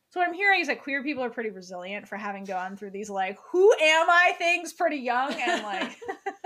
so 0.09 0.19
what 0.19 0.27
i'm 0.29 0.33
hearing 0.33 0.61
is 0.61 0.67
that 0.67 0.81
queer 0.81 1.03
people 1.03 1.23
are 1.23 1.29
pretty 1.29 1.49
resilient 1.49 2.07
for 2.07 2.15
having 2.17 2.43
gone 2.45 2.77
through 2.77 2.91
these 2.91 3.09
like 3.09 3.37
who 3.51 3.71
am 3.73 4.09
i 4.09 4.33
things 4.37 4.71
pretty 4.73 4.97
young 4.97 5.33
and 5.33 5.63
like 5.63 5.95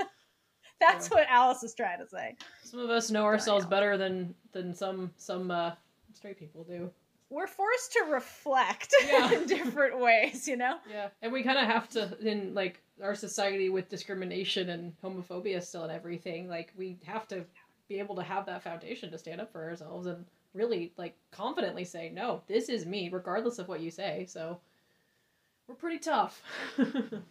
that's 0.80 1.10
Yeah. 1.10 1.18
what 1.18 1.28
alice 1.30 1.64
is 1.64 1.74
trying 1.74 2.00
to 2.00 2.08
say 2.08 2.36
some 2.64 2.80
of 2.80 2.90
us 2.90 3.12
know 3.12 3.24
ourselves 3.26 3.66
better 3.66 3.98
than 3.98 4.34
than 4.52 4.74
some 4.74 5.12
some 5.18 5.52
uh, 5.52 5.72
straight 6.14 6.38
people 6.40 6.64
do. 6.64 6.90
we're 7.30 7.48
forced 7.48 7.94
to 7.94 8.06
reflect 8.10 8.94
Yeah. 9.06 9.32
in 9.34 9.46
different 9.46 10.00
ways 10.00 10.48
you 10.48 10.58
know 10.58 10.78
Yeah, 10.90 11.10
and 11.22 11.32
we 11.32 11.44
kind 11.44 11.58
of 11.60 11.66
have 11.66 11.90
to 11.90 12.18
in 12.28 12.54
like 12.54 12.82
our 13.02 13.16
society 13.16 13.70
with 13.70 13.90
discrimination 13.90 14.70
and 14.70 14.94
homophobia 15.04 15.62
still 15.64 15.84
and 15.84 15.92
everything. 15.92 16.48
Like 16.50 16.74
we 16.78 16.98
have 17.06 17.28
to 17.30 17.46
be 17.88 18.00
able 18.00 18.16
to 18.16 18.24
have 18.24 18.46
that 18.46 18.64
foundation 18.64 19.12
to 19.12 19.18
stand 19.18 19.42
up 19.42 19.52
for 19.52 19.64
ourselves 19.64 20.08
and 20.08 20.26
really 20.54 20.94
like 20.98 21.16
confidently 21.32 21.86
say, 21.86 22.10
"No, 22.10 22.42
this 22.48 22.70
is 22.70 22.86
me," 22.86 23.10
regardless 23.10 23.60
of 23.60 23.68
what 23.68 23.82
you 23.82 23.92
say. 23.92 24.26
So 24.28 24.60
we're 25.68 25.76
pretty 25.76 26.00
tough. 26.00 26.42
I 26.78 27.24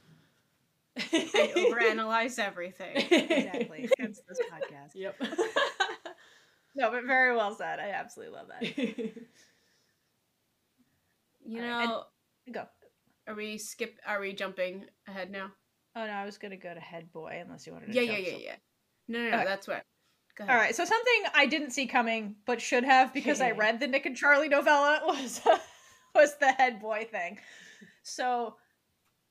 overanalyze 1.56 2.38
everything. 2.38 2.96
exactly 3.10 3.88
hence 3.98 4.20
this 4.28 4.40
podcast 4.40 4.94
Yep. 4.94 5.16
no 6.74 6.90
but 6.90 7.04
very 7.04 7.34
well 7.36 7.54
said 7.54 7.78
i 7.80 7.90
absolutely 7.90 8.34
love 8.36 8.48
that 8.48 8.62
You 11.46 11.62
Alright, 11.62 11.88
know, 11.88 12.04
go 12.52 12.66
are 13.28 13.34
we 13.34 13.58
skip? 13.58 13.98
Are 14.06 14.20
we 14.20 14.32
jumping 14.32 14.86
ahead 15.06 15.30
now? 15.30 15.50
Oh 15.94 16.06
no, 16.06 16.12
I 16.12 16.24
was 16.24 16.38
gonna 16.38 16.56
go 16.56 16.72
to 16.72 16.80
head 16.80 17.12
boy 17.12 17.40
unless 17.44 17.66
you 17.66 17.72
wanted 17.72 17.92
to. 17.92 17.94
Yeah, 17.94 18.02
yeah, 18.02 18.18
yeah, 18.18 18.36
yeah. 18.38 18.56
No, 19.08 19.18
no, 19.20 19.30
no. 19.30 19.36
Okay. 19.36 19.44
That's 19.44 19.68
what. 19.68 19.82
Go 20.36 20.44
ahead. 20.44 20.54
All 20.54 20.60
right, 20.60 20.74
so 20.74 20.84
something 20.84 21.22
I 21.34 21.46
didn't 21.46 21.70
see 21.72 21.86
coming 21.86 22.36
but 22.46 22.60
should 22.60 22.84
have 22.84 23.12
because 23.12 23.40
I 23.40 23.50
read 23.52 23.80
the 23.80 23.86
Nick 23.88 24.06
and 24.06 24.16
Charlie 24.16 24.48
novella 24.48 25.00
was 25.06 25.40
was 26.14 26.36
the 26.38 26.52
head 26.52 26.80
boy 26.80 27.06
thing. 27.10 27.38
So, 28.02 28.54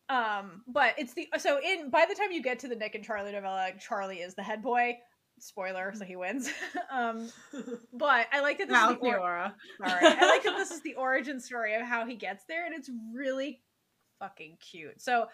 um, 0.10 0.64
but 0.68 0.95
it's 0.98 1.14
the 1.14 1.28
so 1.38 1.60
in 1.64 1.90
by 1.90 2.06
the 2.07 2.15
time 2.15 2.32
you 2.32 2.41
get 2.44 2.60
to 2.60 2.68
the 2.68 2.76
Nick 2.76 2.95
and 2.95 3.03
Charlie 3.03 3.32
novella, 3.32 3.72
Charlie 3.80 4.19
is 4.19 4.36
the 4.36 4.44
head 4.44 4.61
boy. 4.61 4.98
Spoiler, 5.40 5.94
so 5.95 6.03
he 6.03 6.15
wins. 6.15 6.49
um, 6.91 7.30
but 7.94 8.26
I 8.34 8.41
like 8.41 8.57
that 8.57 8.69
this 8.69 8.74
Wow, 8.74 8.90
is 8.94 8.98
the 8.99 9.07
or- 9.07 9.53
Sorry. 9.88 10.06
I 10.07 10.26
like 10.28 10.44
that 10.44 10.56
this 10.57 10.72
is 10.72 10.82
the 10.82 10.95
origin 10.95 11.40
story 11.40 11.76
of 11.76 11.84
how 11.84 12.07
he 12.07 12.15
gets 12.15 12.44
there, 12.49 12.65
and 12.65 12.74
it's 12.74 12.90
really 13.14 13.61
fucking 14.19 14.57
cute. 14.60 15.02
So, 15.02 15.27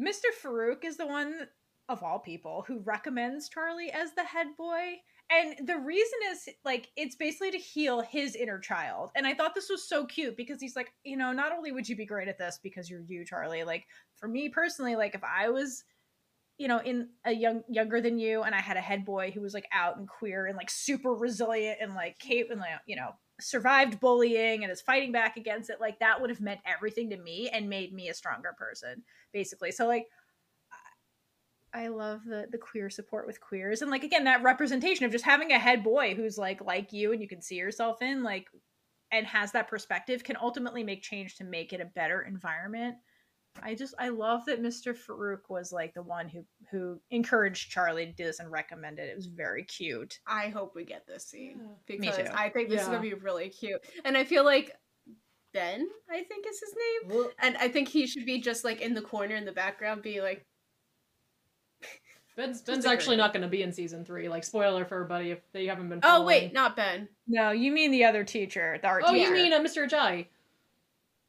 Mr. 0.00 0.30
Farouk 0.42 0.84
is 0.84 0.96
the 0.96 1.06
one 1.06 1.48
of 1.88 2.02
all 2.02 2.18
people 2.18 2.64
who 2.66 2.80
recommends 2.80 3.48
Charlie 3.48 3.90
as 3.90 4.12
the 4.14 4.24
head 4.24 4.48
boy. 4.56 4.96
And 5.30 5.66
the 5.66 5.78
reason 5.78 6.18
is 6.30 6.48
like 6.64 6.88
it's 6.96 7.16
basically 7.16 7.52
to 7.52 7.58
heal 7.58 8.00
his 8.02 8.34
inner 8.34 8.58
child. 8.58 9.10
And 9.14 9.26
I 9.26 9.34
thought 9.34 9.54
this 9.54 9.70
was 9.70 9.88
so 9.88 10.04
cute 10.06 10.36
because 10.36 10.60
he's 10.60 10.76
like, 10.76 10.92
you 11.04 11.16
know, 11.16 11.32
not 11.32 11.52
only 11.52 11.72
would 11.72 11.88
you 11.88 11.96
be 11.96 12.06
great 12.06 12.28
at 12.28 12.38
this 12.38 12.58
because 12.62 12.90
you're 12.90 13.02
you, 13.06 13.24
Charlie, 13.24 13.64
like 13.64 13.86
for 14.16 14.28
me 14.28 14.48
personally, 14.48 14.96
like 14.96 15.14
if 15.14 15.22
I 15.24 15.50
was 15.50 15.84
you 16.58 16.68
know, 16.68 16.78
in 16.78 17.08
a 17.24 17.32
young 17.32 17.62
younger 17.68 18.00
than 18.00 18.18
you, 18.18 18.42
and 18.42 18.54
I 18.54 18.60
had 18.60 18.76
a 18.76 18.80
head 18.80 19.04
boy 19.04 19.32
who 19.32 19.40
was 19.40 19.54
like 19.54 19.66
out 19.72 19.96
and 19.96 20.06
queer 20.06 20.46
and 20.46 20.56
like 20.56 20.70
super 20.70 21.12
resilient 21.12 21.78
and 21.80 21.94
like 21.94 22.18
Kate 22.18 22.50
and 22.50 22.60
like 22.60 22.70
you 22.86 22.94
know 22.94 23.10
survived 23.40 24.00
bullying 24.00 24.62
and 24.62 24.72
is 24.72 24.80
fighting 24.80 25.12
back 25.12 25.36
against 25.36 25.70
it. 25.70 25.80
Like 25.80 25.98
that 26.00 26.20
would 26.20 26.30
have 26.30 26.40
meant 26.40 26.60
everything 26.66 27.10
to 27.10 27.16
me 27.16 27.48
and 27.48 27.68
made 27.68 27.92
me 27.92 28.08
a 28.08 28.14
stronger 28.14 28.54
person, 28.56 29.02
basically. 29.32 29.72
So 29.72 29.86
like, 29.86 30.06
I 31.74 31.88
love 31.88 32.24
the 32.26 32.46
the 32.50 32.58
queer 32.58 32.90
support 32.90 33.26
with 33.26 33.40
queers 33.40 33.80
and 33.80 33.90
like 33.90 34.04
again 34.04 34.24
that 34.24 34.42
representation 34.42 35.06
of 35.06 35.12
just 35.12 35.24
having 35.24 35.52
a 35.52 35.58
head 35.58 35.82
boy 35.82 36.14
who's 36.14 36.36
like 36.36 36.62
like 36.62 36.92
you 36.92 37.12
and 37.12 37.22
you 37.22 37.28
can 37.28 37.40
see 37.40 37.54
yourself 37.54 38.02
in 38.02 38.22
like 38.22 38.46
and 39.10 39.26
has 39.26 39.52
that 39.52 39.68
perspective 39.68 40.22
can 40.22 40.36
ultimately 40.40 40.82
make 40.82 41.02
change 41.02 41.36
to 41.36 41.44
make 41.44 41.72
it 41.72 41.80
a 41.80 41.86
better 41.86 42.22
environment 42.22 42.96
I 43.60 43.74
just 43.74 43.94
I 43.98 44.08
love 44.08 44.44
that 44.46 44.62
Mr. 44.62 44.96
Farouk 44.96 45.48
was 45.48 45.72
like 45.72 45.94
the 45.94 46.02
one 46.02 46.28
who 46.28 46.44
who 46.70 47.00
encouraged 47.10 47.70
Charlie 47.70 48.06
to 48.06 48.12
do 48.12 48.24
this 48.24 48.38
and 48.38 48.50
recommended 48.50 49.08
it. 49.08 49.12
It 49.12 49.16
was 49.16 49.26
very 49.26 49.64
cute. 49.64 50.18
I 50.26 50.48
hope 50.48 50.74
we 50.74 50.84
get 50.84 51.06
this 51.06 51.26
scene 51.26 51.58
Yeah. 51.60 51.96
Me 51.96 52.08
because 52.08 52.16
too. 52.16 52.34
I 52.34 52.48
think 52.48 52.68
this 52.68 52.82
is 52.82 52.88
gonna 52.88 53.00
be 53.00 53.14
really 53.14 53.48
cute, 53.48 53.80
and 54.04 54.16
I 54.16 54.24
feel 54.24 54.44
like 54.44 54.72
Ben, 55.52 55.86
I 56.10 56.22
think 56.22 56.46
is 56.48 56.60
his 56.60 56.74
name, 57.12 57.26
and 57.40 57.56
I 57.58 57.68
think 57.68 57.88
he 57.88 58.06
should 58.06 58.24
be 58.24 58.40
just 58.40 58.64
like 58.64 58.80
in 58.80 58.94
the 58.94 59.02
corner 59.02 59.36
in 59.36 59.44
the 59.44 59.52
background, 59.52 60.02
be 60.02 60.22
like, 60.22 60.46
Ben's 62.36 62.62
Ben's 62.66 62.86
actually 62.86 63.16
not 63.16 63.34
going 63.34 63.42
to 63.42 63.48
be 63.48 63.62
in 63.62 63.72
season 63.72 64.04
three. 64.04 64.28
Like 64.30 64.44
spoiler 64.44 64.86
for 64.86 64.94
everybody 64.96 65.30
if 65.30 65.40
they 65.52 65.66
haven't 65.66 65.90
been. 65.90 66.00
"Oh 66.02 66.24
wait, 66.24 66.54
not 66.54 66.74
Ben." 66.74 67.06
No, 67.26 67.50
you 67.50 67.70
mean 67.70 67.90
the 67.90 68.04
other 68.04 68.24
teacher, 68.24 68.78
the 68.80 68.88
art 68.88 69.04
Oh, 69.06 69.12
teacher. 69.12 69.28
you 69.28 69.34
mean 69.34 69.52
uh, 69.52 69.60
Mr. 69.60 69.86
Ajayi? 69.88 70.26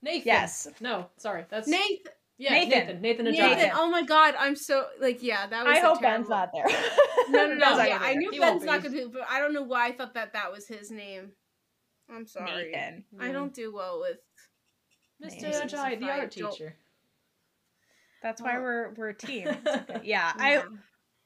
Nathan. 0.03 0.23
Yes. 0.27 0.67
No, 0.81 1.07
sorry. 1.17 1.45
That's 1.49 1.67
Nathan. 1.67 2.11
Yeah, 2.37 2.53
Nathan. 2.53 3.01
Nathan. 3.01 3.01
Nathan 3.01 3.25
Ajayi. 3.27 3.55
Nathan. 3.55 3.71
Oh 3.75 3.89
my 3.89 4.03
God, 4.03 4.35
I'm 4.37 4.55
so 4.55 4.85
like 4.99 5.23
yeah. 5.23 5.47
That 5.47 5.65
was. 5.65 5.75
I 5.75 5.79
a 5.79 5.85
hope 5.85 5.99
terrible... 6.01 6.17
Ben's 6.19 6.29
not 6.29 6.49
there. 6.53 6.65
No, 7.29 7.47
no, 7.47 7.53
no. 7.55 7.59
Ben's 7.77 7.87
yeah, 7.89 7.99
I 8.01 8.13
knew 8.15 8.31
He 8.31 8.39
Ben's 8.39 8.63
not 8.63 8.81
be. 8.83 8.89
gonna 8.89 9.01
be, 9.05 9.07
but 9.13 9.21
I 9.29 9.39
don't 9.39 9.53
know 9.53 9.63
why 9.63 9.87
I 9.87 9.91
thought 9.93 10.13
that 10.15 10.33
that 10.33 10.51
was 10.51 10.67
his 10.67 10.91
name. 10.91 11.31
I'm 12.13 12.27
sorry. 12.27 12.71
Nathan. 12.71 13.03
I 13.19 13.31
don't 13.31 13.53
do 13.53 13.73
well 13.73 13.99
with. 14.01 14.17
Mr. 15.23 15.43
Nathan. 15.43 15.69
Ajayi, 15.69 15.99
the 15.99 16.05
I 16.07 16.19
art 16.19 16.35
don't- 16.35 16.51
teacher. 16.51 16.75
That's 18.21 18.41
why 18.41 18.57
Oh. 18.57 18.61
we're 18.61 18.93
we're 18.95 19.09
a 19.09 19.13
team. 19.17 19.47
Okay. 19.67 20.01
Yeah, 20.03 20.31
I 20.35 20.63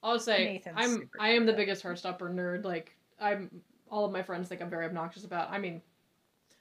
I'll 0.04 0.20
say 0.20 0.46
Nathan's 0.54 0.76
I'm 0.78 1.10
I 1.20 1.30
am 1.30 1.46
the 1.46 1.52
cool. 1.54 1.58
biggest 1.58 1.84
Heartstopper 1.84 2.32
nerd. 2.34 2.66
Like 2.66 2.96
I'm 3.20 3.50
all 3.90 4.06
of 4.06 4.12
my 4.12 4.22
friends 4.24 4.50
think 4.50 4.62
I'm 4.62 4.70
very 4.70 4.86
obnoxious 4.86 5.24
about. 5.24 5.50
I 5.52 5.58
mean, 5.58 5.82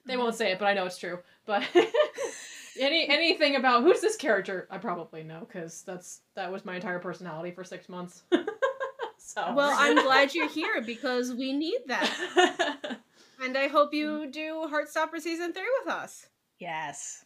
they 0.06 0.16
won't 0.16 0.34
say 0.34 0.52
it, 0.52 0.58
but 0.58 0.66
I 0.66 0.74
know 0.74 0.86
it's 0.86 0.98
true. 0.98 1.18
But 1.46 1.64
any 2.80 3.08
anything 3.08 3.56
about 3.56 3.82
who's 3.82 4.00
this 4.00 4.16
character, 4.16 4.66
I 4.70 4.78
probably 4.78 5.22
know 5.22 5.40
because 5.40 5.82
that's 5.82 6.20
that 6.34 6.50
was 6.50 6.64
my 6.64 6.76
entire 6.76 6.98
personality 6.98 7.50
for 7.50 7.64
six 7.64 7.88
months. 7.88 8.22
so 9.18 9.52
Well, 9.54 9.74
I'm 9.76 9.96
glad 10.04 10.34
you're 10.34 10.48
here 10.48 10.82
because 10.82 11.34
we 11.34 11.52
need 11.52 11.80
that, 11.86 12.98
and 13.42 13.56
I 13.56 13.68
hope 13.68 13.92
you 13.92 14.24
mm. 14.26 14.32
do 14.32 14.68
Heartstopper 14.72 15.20
season 15.20 15.52
three 15.52 15.70
with 15.82 15.92
us. 15.92 16.26
yes. 16.58 17.24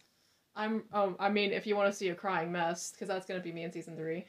I'm. 0.53 0.83
Oh, 0.91 1.15
I 1.17 1.29
mean, 1.29 1.53
if 1.53 1.65
you 1.65 1.77
want 1.77 1.89
to 1.89 1.97
see 1.97 2.09
a 2.09 2.15
crying 2.15 2.51
mess, 2.51 2.91
because 2.91 3.07
that's 3.07 3.25
gonna 3.25 3.39
be 3.39 3.53
me 3.53 3.63
in 3.63 3.71
season 3.71 3.95
three. 3.95 4.25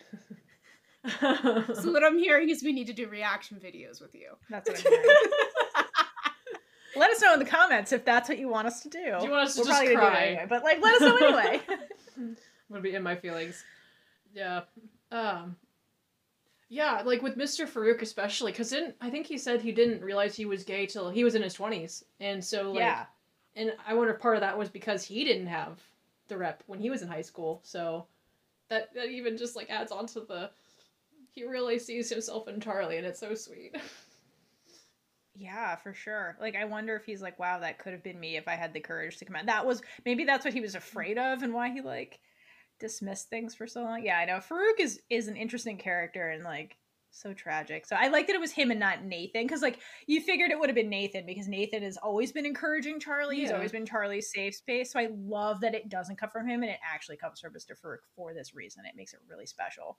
So 1.20 1.90
what 1.90 2.04
I'm 2.04 2.16
hearing 2.16 2.48
is 2.48 2.62
we 2.62 2.72
need 2.72 2.86
to 2.86 2.92
do 2.92 3.08
reaction 3.08 3.58
videos 3.58 4.00
with 4.00 4.14
you. 4.14 4.30
That's 4.48 4.68
what 4.68 4.78
I'm 4.78 4.92
hearing. 4.92 5.16
Let 6.96 7.10
us 7.10 7.20
know 7.20 7.32
in 7.34 7.38
the 7.38 7.44
comments 7.44 7.92
if 7.92 8.04
that's 8.04 8.28
what 8.28 8.38
you 8.38 8.48
want 8.48 8.66
us 8.66 8.82
to 8.82 8.88
do. 8.88 8.98
Do 9.20 9.24
you 9.24 9.30
want 9.30 9.48
us 9.48 9.54
to 9.54 9.60
We're 9.60 9.66
just 9.66 9.78
probably 9.78 9.94
gonna 9.94 10.06
do 10.06 10.06
it 10.06 10.10
cry? 10.10 10.24
anyway, 10.26 10.46
but 10.48 10.64
like 10.64 10.82
let 10.82 10.94
us 10.94 11.00
know 11.00 11.16
anyway. 11.16 11.60
I'm 12.16 12.36
gonna 12.70 12.82
be 12.82 12.94
in 12.94 13.02
my 13.02 13.16
feelings. 13.16 13.64
Yeah. 14.34 14.62
Um. 15.10 15.56
Yeah, 16.68 17.02
like 17.04 17.20
with 17.20 17.36
Mr. 17.36 17.68
Farouk 17.68 18.00
especially, 18.00 18.52
because 18.52 18.74
I 19.00 19.10
think 19.10 19.26
he 19.26 19.36
said 19.36 19.60
he 19.60 19.72
didn't 19.72 20.02
realize 20.02 20.34
he 20.34 20.46
was 20.46 20.64
gay 20.64 20.86
till 20.86 21.10
he 21.10 21.22
was 21.22 21.34
in 21.34 21.42
his 21.42 21.52
twenties, 21.52 22.02
and 22.18 22.42
so 22.42 22.72
like, 22.72 22.80
yeah. 22.80 23.04
and 23.56 23.74
I 23.86 23.92
wonder 23.92 24.14
if 24.14 24.20
part 24.20 24.36
of 24.36 24.40
that 24.40 24.56
was 24.56 24.70
because 24.70 25.04
he 25.04 25.22
didn't 25.22 25.48
have 25.48 25.78
the 26.28 26.38
rep 26.38 26.62
when 26.66 26.78
he 26.78 26.88
was 26.88 27.02
in 27.02 27.08
high 27.08 27.20
school, 27.20 27.60
so 27.62 28.06
that 28.70 28.94
that 28.94 29.08
even 29.08 29.36
just 29.36 29.54
like 29.54 29.68
adds 29.68 29.92
on 29.92 30.06
to 30.06 30.20
the 30.20 30.50
he 31.32 31.44
really 31.44 31.78
sees 31.78 32.08
himself 32.08 32.48
in 32.48 32.60
Charlie, 32.60 32.96
and 32.96 33.06
it's 33.06 33.20
so 33.20 33.34
sweet. 33.34 33.76
Yeah, 35.34 35.76
for 35.76 35.94
sure. 35.94 36.36
Like 36.40 36.56
I 36.56 36.64
wonder 36.64 36.94
if 36.96 37.04
he's 37.04 37.22
like, 37.22 37.38
wow, 37.38 37.60
that 37.60 37.78
could 37.78 37.92
have 37.92 38.02
been 38.02 38.20
me 38.20 38.36
if 38.36 38.48
I 38.48 38.54
had 38.54 38.74
the 38.74 38.80
courage 38.80 39.16
to 39.18 39.24
come 39.24 39.36
out. 39.36 39.46
That 39.46 39.66
was 39.66 39.82
maybe 40.04 40.24
that's 40.24 40.44
what 40.44 40.54
he 40.54 40.60
was 40.60 40.74
mm. 40.74 40.78
afraid 40.78 41.18
of 41.18 41.42
and 41.42 41.54
why 41.54 41.70
he 41.70 41.80
like 41.80 42.20
dismissed 42.80 43.30
things 43.30 43.54
for 43.54 43.66
so 43.66 43.82
long. 43.82 44.04
Yeah, 44.04 44.18
I 44.18 44.24
know. 44.26 44.38
Farouk 44.38 44.78
is 44.78 45.00
is 45.08 45.28
an 45.28 45.36
interesting 45.36 45.78
character 45.78 46.28
and 46.28 46.44
like 46.44 46.76
so 47.12 47.32
tragic. 47.32 47.86
So 47.86 47.96
I 47.98 48.08
like 48.08 48.26
that 48.26 48.36
it 48.36 48.40
was 48.40 48.52
him 48.52 48.70
and 48.70 48.80
not 48.80 49.04
Nathan 49.04 49.46
because 49.46 49.62
like 49.62 49.78
you 50.06 50.20
figured 50.20 50.50
it 50.50 50.58
would 50.58 50.68
have 50.68 50.76
been 50.76 50.90
Nathan 50.90 51.24
because 51.26 51.48
Nathan 51.48 51.82
has 51.82 51.96
always 51.96 52.32
been 52.32 52.46
encouraging 52.46 53.00
Charlie. 53.00 53.36
He's 53.36 53.52
always 53.52 53.72
been 53.72 53.86
Charlie's 53.86 54.30
safe 54.32 54.54
space. 54.54 54.92
So 54.92 54.98
I 54.98 55.08
love 55.12 55.60
that 55.60 55.74
it 55.74 55.88
doesn't 55.88 56.18
come 56.18 56.30
from 56.30 56.48
him 56.48 56.62
and 56.62 56.70
it 56.70 56.78
actually 56.82 57.18
comes 57.18 57.40
from 57.40 57.52
Mr. 57.52 57.72
Farouk 57.78 57.98
for 58.16 58.34
this 58.34 58.54
reason. 58.54 58.84
It 58.86 58.96
makes 58.96 59.12
it 59.12 59.20
really 59.28 59.46
special. 59.46 59.98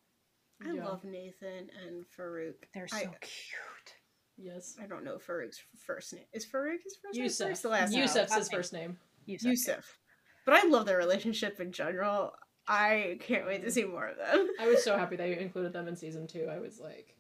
I 0.62 0.72
Yeah. 0.74 0.86
love 0.86 1.04
Nathan 1.04 1.70
and 1.86 2.06
Farouk. 2.18 2.56
They're 2.74 2.88
so 2.88 2.98
I, 2.98 3.06
cute. 3.22 3.96
Yes. 4.38 4.76
I 4.82 4.88
don't 4.88 5.04
know 5.04 5.18
Farouk's 5.18 5.62
first 5.86 6.14
name. 6.14 6.24
Is 6.34 6.46
Farouk 6.46 6.84
his 6.84 6.96
first 6.96 7.16
name? 7.16 7.24
Yusuf. 7.24 7.62
The 7.62 7.70
last 7.70 7.92
name. 7.92 8.02
Yusuf's 8.02 8.32
Last 8.32 8.38
his 8.40 8.50
first 8.50 8.74
name. 8.74 8.98
Yusuf. 9.26 9.50
Yusuf. 9.50 10.00
But 10.46 10.56
I 10.56 10.68
love 10.68 10.86
their 10.86 10.98
relationship 10.98 11.60
in 11.60 11.72
general. 11.72 12.34
I 12.68 13.18
can't 13.22 13.46
wait 13.46 13.64
to 13.64 13.72
see 13.72 13.84
more 13.84 14.08
of 14.08 14.18
them. 14.18 14.48
I 14.60 14.68
was 14.68 14.84
so 14.84 14.98
happy 14.98 15.16
they 15.16 15.38
included 15.38 15.74
them 15.74 15.88
in 15.88 15.96
season 15.96 16.28
two. 16.28 16.48
I 16.52 16.60
was 16.60 16.80
like, 16.80 17.16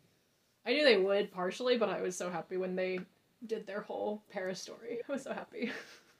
I 0.65 0.71
knew 0.71 0.83
they 0.83 0.97
would 0.97 1.31
partially, 1.31 1.77
but 1.77 1.89
I 1.89 2.01
was 2.01 2.17
so 2.17 2.29
happy 2.29 2.57
when 2.57 2.75
they 2.75 2.99
did 3.45 3.67
their 3.67 3.81
whole 3.81 4.23
Paris 4.29 4.61
story. 4.61 4.99
I 5.07 5.11
was 5.11 5.23
so 5.23 5.33
happy. 5.33 5.71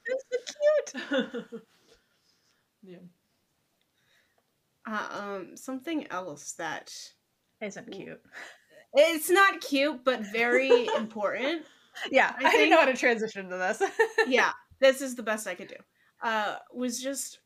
It's 0.05 0.25
so 0.91 1.25
cute. 1.31 1.61
yeah. 2.83 2.97
Uh, 4.85 5.07
um, 5.21 5.55
something 5.55 6.07
else 6.11 6.51
that 6.53 6.93
Isn't 7.61 7.89
cute. 7.91 8.21
It's 8.93 9.29
not 9.29 9.61
cute 9.61 10.03
but 10.03 10.21
very 10.31 10.87
important. 10.97 11.63
Yeah, 12.11 12.33
I 12.39 12.47
I, 12.47 12.51
didn't 12.51 12.69
know 12.69 12.79
how 12.79 12.85
to 12.85 12.93
transition 12.93 13.49
to 13.49 13.57
this. 13.57 13.81
yeah, 14.27 14.51
this 14.79 15.01
is 15.01 15.15
the 15.15 15.23
best 15.23 15.47
I 15.47 15.55
could 15.55 15.67
do. 15.67 15.75
Uh, 16.21 16.55
was 16.73 17.01
just 17.01 17.39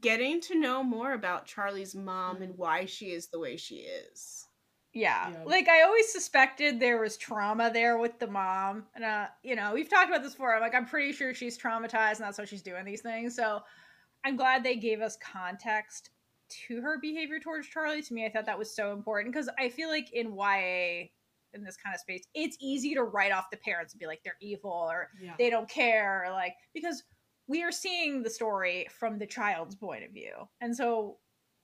getting 0.00 0.40
to 0.42 0.58
know 0.58 0.82
more 0.82 1.14
about 1.14 1.46
Charlie's 1.46 1.94
mom 1.94 2.42
and 2.42 2.56
why 2.56 2.84
she 2.84 3.06
is 3.06 3.28
the 3.28 3.40
way 3.40 3.56
she 3.56 3.76
is. 3.76 4.46
Yeah. 4.92 5.30
Yeah. 5.30 5.44
Like 5.44 5.68
I 5.68 5.82
always 5.82 6.12
suspected 6.12 6.80
there 6.80 7.00
was 7.00 7.16
trauma 7.16 7.70
there 7.72 7.98
with 7.98 8.18
the 8.18 8.26
mom. 8.26 8.84
And 8.94 9.04
uh, 9.04 9.26
you 9.42 9.54
know, 9.56 9.72
we've 9.72 9.88
talked 9.88 10.08
about 10.08 10.22
this 10.22 10.32
before. 10.32 10.54
I'm 10.54 10.60
like, 10.60 10.74
I'm 10.74 10.86
pretty 10.86 11.12
sure 11.12 11.32
she's 11.32 11.56
traumatized 11.56 12.16
and 12.16 12.24
that's 12.24 12.38
why 12.38 12.44
she's 12.44 12.62
doing 12.62 12.84
these 12.84 13.02
things. 13.02 13.36
So 13.36 13.60
I'm 14.24 14.36
glad 14.36 14.62
they 14.62 14.76
gave 14.76 15.00
us 15.00 15.16
context 15.16 16.10
to 16.68 16.80
her 16.82 16.98
behavior 17.00 17.38
towards 17.40 17.68
Charlie. 17.68 18.02
To 18.02 18.14
me, 18.14 18.26
I 18.26 18.30
thought 18.30 18.46
that 18.46 18.58
was 18.58 18.74
so 18.74 18.92
important 18.92 19.32
because 19.34 19.48
I 19.58 19.68
feel 19.68 19.88
like 19.88 20.12
in 20.12 20.34
YA 20.34 21.08
in 21.52 21.64
this 21.64 21.76
kind 21.76 21.94
of 21.94 22.00
space, 22.00 22.22
it's 22.34 22.56
easy 22.60 22.94
to 22.94 23.02
write 23.02 23.32
off 23.32 23.50
the 23.50 23.56
parents 23.56 23.92
and 23.92 23.98
be 24.00 24.06
like 24.06 24.20
they're 24.24 24.36
evil 24.40 24.70
or 24.90 25.08
Yeah. 25.20 25.34
they 25.38 25.50
don't 25.50 25.68
care, 25.68 26.24
or 26.26 26.30
like 26.32 26.54
because 26.74 27.02
we 27.48 27.62
are 27.64 27.72
seeing 27.72 28.22
the 28.22 28.30
story 28.30 28.86
from 28.98 29.18
the 29.18 29.26
child's 29.26 29.74
point 29.74 30.04
of 30.04 30.12
view. 30.12 30.32
And 30.60 30.76
so 30.76 31.18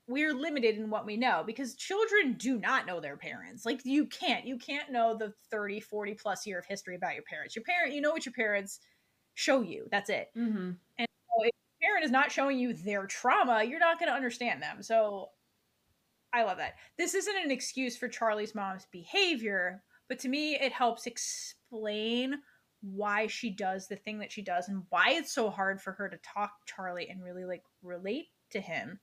we're 0.08 0.34
limited 0.34 0.76
in 0.76 0.90
what 0.90 1.06
we 1.06 1.16
know 1.16 1.42
because 1.46 1.74
children 1.76 2.34
do 2.34 2.58
not 2.58 2.86
know 2.86 3.00
their 3.00 3.16
parents. 3.16 3.64
Like 3.64 3.80
you 3.84 4.06
can't 4.06 4.44
you 4.46 4.58
can't 4.58 4.90
know 4.90 5.16
the 5.16 5.32
30, 5.52 5.80
40 5.80 6.14
plus 6.14 6.46
year 6.46 6.58
of 6.58 6.64
history 6.66 6.96
about 6.96 7.14
your 7.14 7.24
parents. 7.24 7.54
Your 7.54 7.64
parent, 7.64 7.94
you 7.94 8.00
know 8.00 8.10
what 8.10 8.26
your 8.26 8.32
parents 8.32 8.80
show 9.34 9.62
you. 9.62 9.86
That's 9.92 10.10
it. 10.10 10.28
mm-hmm. 10.36 10.70
Parent 11.86 12.04
is 12.04 12.10
not 12.10 12.32
showing 12.32 12.58
you 12.58 12.72
their 12.74 13.06
trauma, 13.06 13.62
you're 13.62 13.78
not 13.78 14.00
going 14.00 14.10
to 14.10 14.16
understand 14.16 14.60
them. 14.60 14.82
So 14.82 15.28
I 16.32 16.42
love 16.42 16.58
that. 16.58 16.74
This 16.98 17.14
isn't 17.14 17.44
an 17.44 17.50
excuse 17.50 17.96
for 17.96 18.08
Charlie's 18.08 18.54
mom's 18.54 18.86
behavior, 18.90 19.82
but 20.08 20.18
to 20.20 20.28
me 20.28 20.56
it 20.56 20.72
helps 20.72 21.06
explain 21.06 22.34
why 22.82 23.26
she 23.26 23.50
does 23.50 23.88
the 23.88 23.96
thing 23.96 24.18
that 24.18 24.32
she 24.32 24.42
does 24.42 24.68
and 24.68 24.82
why 24.90 25.10
it's 25.10 25.32
so 25.32 25.50
hard 25.50 25.80
for 25.80 25.92
her 25.92 26.08
to 26.08 26.18
talk 26.18 26.52
Charlie 26.66 27.08
and 27.08 27.22
really 27.22 27.44
like 27.44 27.62
relate 27.82 28.26
to 28.50 28.60
him. 28.60 28.98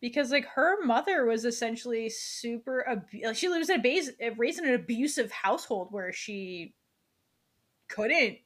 Because 0.00 0.30
like 0.30 0.46
her 0.46 0.84
mother 0.84 1.24
was 1.24 1.44
essentially 1.44 2.10
super 2.10 2.84
like 3.24 3.36
she 3.36 3.48
lives 3.48 3.70
in 3.70 3.80
a 3.80 3.82
base 3.82 4.10
raised 4.36 4.58
in 4.58 4.68
an 4.68 4.74
abusive 4.74 5.30
household 5.30 5.88
where 5.90 6.12
she 6.12 6.74
couldn't 7.88 8.38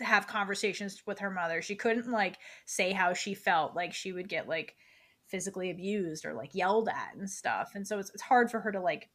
have 0.00 0.26
conversations 0.26 1.02
with 1.06 1.18
her 1.20 1.30
mother. 1.30 1.62
She 1.62 1.76
couldn't 1.76 2.10
like 2.10 2.38
say 2.66 2.92
how 2.92 3.12
she 3.12 3.34
felt. 3.34 3.74
Like 3.76 3.94
she 3.94 4.12
would 4.12 4.28
get 4.28 4.48
like 4.48 4.76
physically 5.26 5.70
abused 5.70 6.24
or 6.24 6.34
like 6.34 6.54
yelled 6.54 6.88
at 6.88 7.14
and 7.16 7.28
stuff. 7.28 7.72
And 7.74 7.86
so 7.86 7.98
it's, 7.98 8.10
it's 8.10 8.22
hard 8.22 8.50
for 8.50 8.60
her 8.60 8.72
to 8.72 8.80
like 8.80 9.10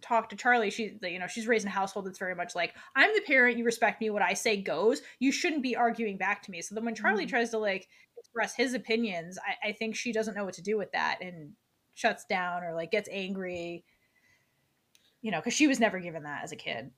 talk 0.00 0.30
to 0.30 0.36
Charlie. 0.36 0.70
She, 0.70 0.98
you 1.02 1.18
know, 1.18 1.26
she's 1.26 1.46
raised 1.46 1.64
in 1.64 1.68
a 1.68 1.74
household 1.74 2.06
that's 2.06 2.18
very 2.18 2.34
much 2.34 2.54
like, 2.54 2.74
I'm 2.96 3.10
the 3.14 3.22
parent, 3.22 3.58
you 3.58 3.64
respect 3.64 4.00
me, 4.00 4.10
what 4.10 4.22
I 4.22 4.34
say 4.34 4.56
goes. 4.60 5.02
You 5.18 5.32
shouldn't 5.32 5.62
be 5.62 5.76
arguing 5.76 6.16
back 6.16 6.42
to 6.44 6.50
me. 6.50 6.62
So 6.62 6.74
then 6.74 6.84
when 6.84 6.94
Charlie 6.94 7.26
Mhm. 7.26 7.30
tries 7.30 7.50
to 7.50 7.58
like 7.58 7.88
express 8.16 8.54
his 8.54 8.74
opinions, 8.74 9.38
I, 9.38 9.68
I 9.68 9.72
think 9.72 9.94
she 9.94 10.12
doesn't 10.12 10.34
know 10.34 10.44
what 10.44 10.54
to 10.54 10.62
do 10.62 10.78
with 10.78 10.92
that 10.92 11.18
and 11.20 11.54
shuts 11.94 12.24
down 12.24 12.62
or 12.62 12.74
like 12.74 12.90
gets 12.90 13.08
angry. 13.12 13.84
You 15.20 15.30
know, 15.30 15.38
because 15.38 15.52
she 15.52 15.66
was 15.66 15.80
never 15.80 15.98
given 15.98 16.22
that 16.22 16.44
as 16.44 16.52
a 16.52 16.56
kid. 16.56 16.90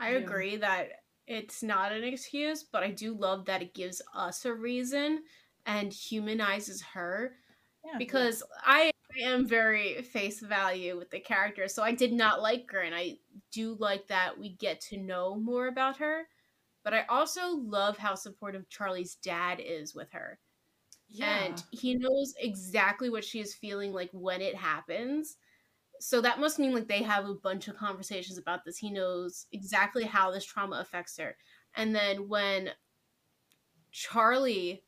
I 0.00 0.10
agree 0.10 0.56
that 0.56 1.03
it's 1.26 1.62
not 1.62 1.92
an 1.92 2.04
excuse, 2.04 2.62
but 2.62 2.82
I 2.82 2.90
do 2.90 3.14
love 3.14 3.46
that 3.46 3.62
it 3.62 3.74
gives 3.74 4.02
us 4.14 4.44
a 4.44 4.52
reason 4.54 5.22
and 5.66 5.92
humanizes 5.92 6.82
her 6.94 7.36
Yeah. 7.84 7.98
because 7.98 8.42
I, 8.64 8.90
I 9.16 9.28
am 9.28 9.46
very 9.46 10.02
face 10.02 10.40
value 10.40 10.98
with 10.98 11.10
the 11.10 11.20
character, 11.20 11.68
so 11.68 11.82
I 11.82 11.92
did 11.92 12.12
not 12.12 12.42
like 12.42 12.70
her, 12.72 12.80
and 12.80 12.94
I 12.94 13.18
do 13.52 13.76
like 13.78 14.06
that 14.08 14.38
we 14.38 14.50
get 14.56 14.80
to 14.82 14.96
know 14.98 15.36
more 15.36 15.68
about 15.68 15.96
her. 15.98 16.24
But 16.84 16.92
I 16.94 17.04
also 17.08 17.48
love 17.56 17.96
how 17.96 18.14
supportive 18.14 18.68
Charlie's 18.68 19.14
dad 19.16 19.60
is 19.60 19.94
with 19.94 20.10
her. 20.12 20.38
Yeah. 21.08 21.44
and 21.44 21.62
he 21.70 21.94
knows 21.94 22.34
exactly 22.38 23.08
what 23.10 23.24
she 23.24 23.40
is 23.40 23.54
feeling 23.54 23.92
like 23.92 24.10
when 24.12 24.40
it 24.40 24.56
happens 24.56 25.36
so 26.04 26.20
that 26.20 26.38
must 26.38 26.58
mean 26.58 26.74
like 26.74 26.86
they 26.86 27.02
have 27.02 27.24
a 27.24 27.34
bunch 27.34 27.66
of 27.66 27.76
conversations 27.78 28.36
about 28.36 28.62
this 28.64 28.76
he 28.76 28.90
knows 28.90 29.46
exactly 29.52 30.04
how 30.04 30.30
this 30.30 30.44
trauma 30.44 30.76
affects 30.76 31.16
her 31.16 31.34
and 31.74 31.94
then 31.94 32.28
when 32.28 32.70
charlie 33.90 34.84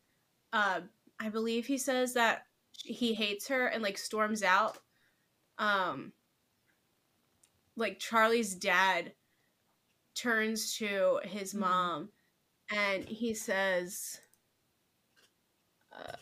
uh 0.52 0.80
i 1.18 1.30
believe 1.30 1.66
he 1.66 1.78
says 1.78 2.12
that 2.12 2.42
he 2.84 3.14
hates 3.14 3.48
her 3.48 3.66
and 3.66 3.82
like 3.82 3.96
storms 3.96 4.42
out 4.42 4.78
um 5.58 6.12
like 7.76 7.98
charlie's 7.98 8.54
dad 8.54 9.14
turns 10.14 10.76
to 10.76 11.18
his 11.24 11.54
Mhm. 11.54 11.60
mom 11.60 12.08
and 12.70 13.08
he 13.08 13.32
says 13.32 14.20
uh, 15.92 16.12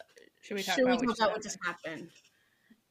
Should 0.43 0.55
we 0.55 0.63
talk 0.63 0.77
should 0.77 0.87
we 0.87 0.97
talk 0.97 1.17
about 1.17 1.33
what 1.33 1.43
just 1.43 1.59
happened? 1.65 2.11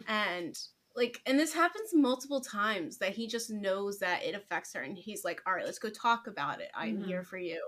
And 0.08 0.58
like, 0.96 1.22
and 1.26 1.40
this 1.40 1.54
happens 1.54 1.94
multiple 1.94 2.42
times 2.42 2.98
that 3.00 3.14
he 3.16 3.28
just 3.28 3.50
knows 3.50 4.00
that 4.00 4.24
it 4.24 4.36
affects 4.36 4.74
her, 4.74 4.82
and 4.82 4.98
he's 4.98 5.24
like, 5.24 5.42
"All 5.48 5.54
right, 5.54 5.66
let's 5.66 5.80
go 5.80 5.90
talk 5.90 6.28
about 6.28 6.62
it. 6.62 6.72
I'm 6.76 7.00
Mhm. 7.00 7.06
here 7.06 7.24
for 7.24 7.38
you." 7.38 7.62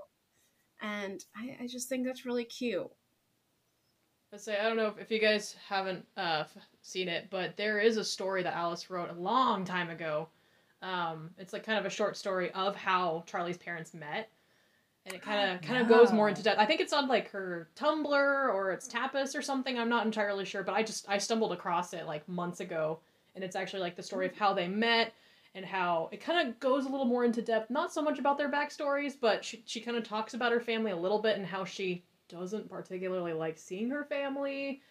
And 0.82 1.24
I, 1.36 1.58
I 1.64 1.68
just 1.68 1.90
think 1.90 2.06
that's 2.06 2.26
really 2.26 2.46
cute. 2.46 2.92
Let's 4.32 4.44
say 4.44 4.60
I 4.60 4.64
don't 4.64 4.78
know 4.78 4.88
if, 4.88 4.98
if 4.98 5.12
you 5.12 5.20
guys 5.20 5.54
haven't 5.68 6.06
uh, 6.18 6.46
seen 6.82 7.08
it, 7.08 7.30
but 7.30 7.56
there 7.58 7.80
is 7.80 7.98
a 7.98 8.04
story 8.04 8.44
that 8.44 8.54
Alice 8.56 8.90
wrote 8.90 9.10
a 9.10 9.14
long 9.14 9.64
time 9.66 9.90
ago. 9.90 10.30
Um, 10.82 11.32
it's 11.38 11.54
like 11.54 11.64
kind 11.64 11.80
of 11.80 11.86
a 11.86 11.90
short 11.90 12.18
story 12.18 12.52
of 12.52 12.76
how 12.76 13.24
Charlie's 13.28 13.58
parents 13.58 13.94
met, 13.94 14.30
and 15.06 15.16
it 15.16 15.22
kind 15.22 15.52
of 15.56 15.62
kind 15.68 15.82
of 15.82 15.88
goes 15.88 16.12
more 16.14 16.30
into 16.30 16.44
depth. 16.44 16.60
I 16.60 16.66
think 16.66 16.82
it's 16.82 16.94
on 16.94 17.08
like 17.08 17.30
her 17.32 17.70
Tumblr 17.76 18.06
or 18.54 18.72
it's 18.72 18.88
Tapas 18.88 19.36
or 19.38 19.42
something. 19.42 19.78
I'm 19.80 19.90
not 19.90 20.06
entirely 20.06 20.46
sure, 20.46 20.64
but 20.64 20.76
I 20.76 20.84
just 20.84 21.10
I 21.10 21.18
stumbled 21.20 21.54
across 21.54 21.94
it 21.94 22.06
like 22.08 22.28
months 22.30 22.60
ago, 22.62 23.02
and 23.36 23.44
it's 23.44 23.56
actually 23.56 23.82
like 23.82 23.96
the 23.96 24.04
story 24.04 24.26
of 24.26 24.34
mm. 24.34 24.38
how 24.38 24.54
they 24.54 24.68
met 24.68 25.14
and 25.54 25.66
how 25.66 26.10
it 26.12 26.22
kind 26.22 26.48
of 26.48 26.60
goes 26.60 26.86
a 26.86 26.90
little 26.90 27.06
more 27.06 27.24
into 27.24 27.42
depth. 27.42 27.70
Not 27.70 27.94
so 27.94 28.02
much 28.02 28.20
about 28.20 28.38
their 28.38 28.52
backstories, 28.52 29.14
but 29.20 29.44
she 29.44 29.64
she 29.66 29.82
kind 29.82 29.98
of 29.98 30.04
talks 30.04 30.34
about 30.34 30.52
her 30.52 30.60
family 30.60 30.92
a 30.92 30.98
little 30.98 31.20
bit 31.20 31.38
and 31.38 31.46
how 31.46 31.64
she 31.64 32.04
doesn't 32.28 32.70
particularly 32.70 33.34
like 33.34 33.58
seeing 33.58 33.90
her 33.90 34.04
family. 34.04 34.82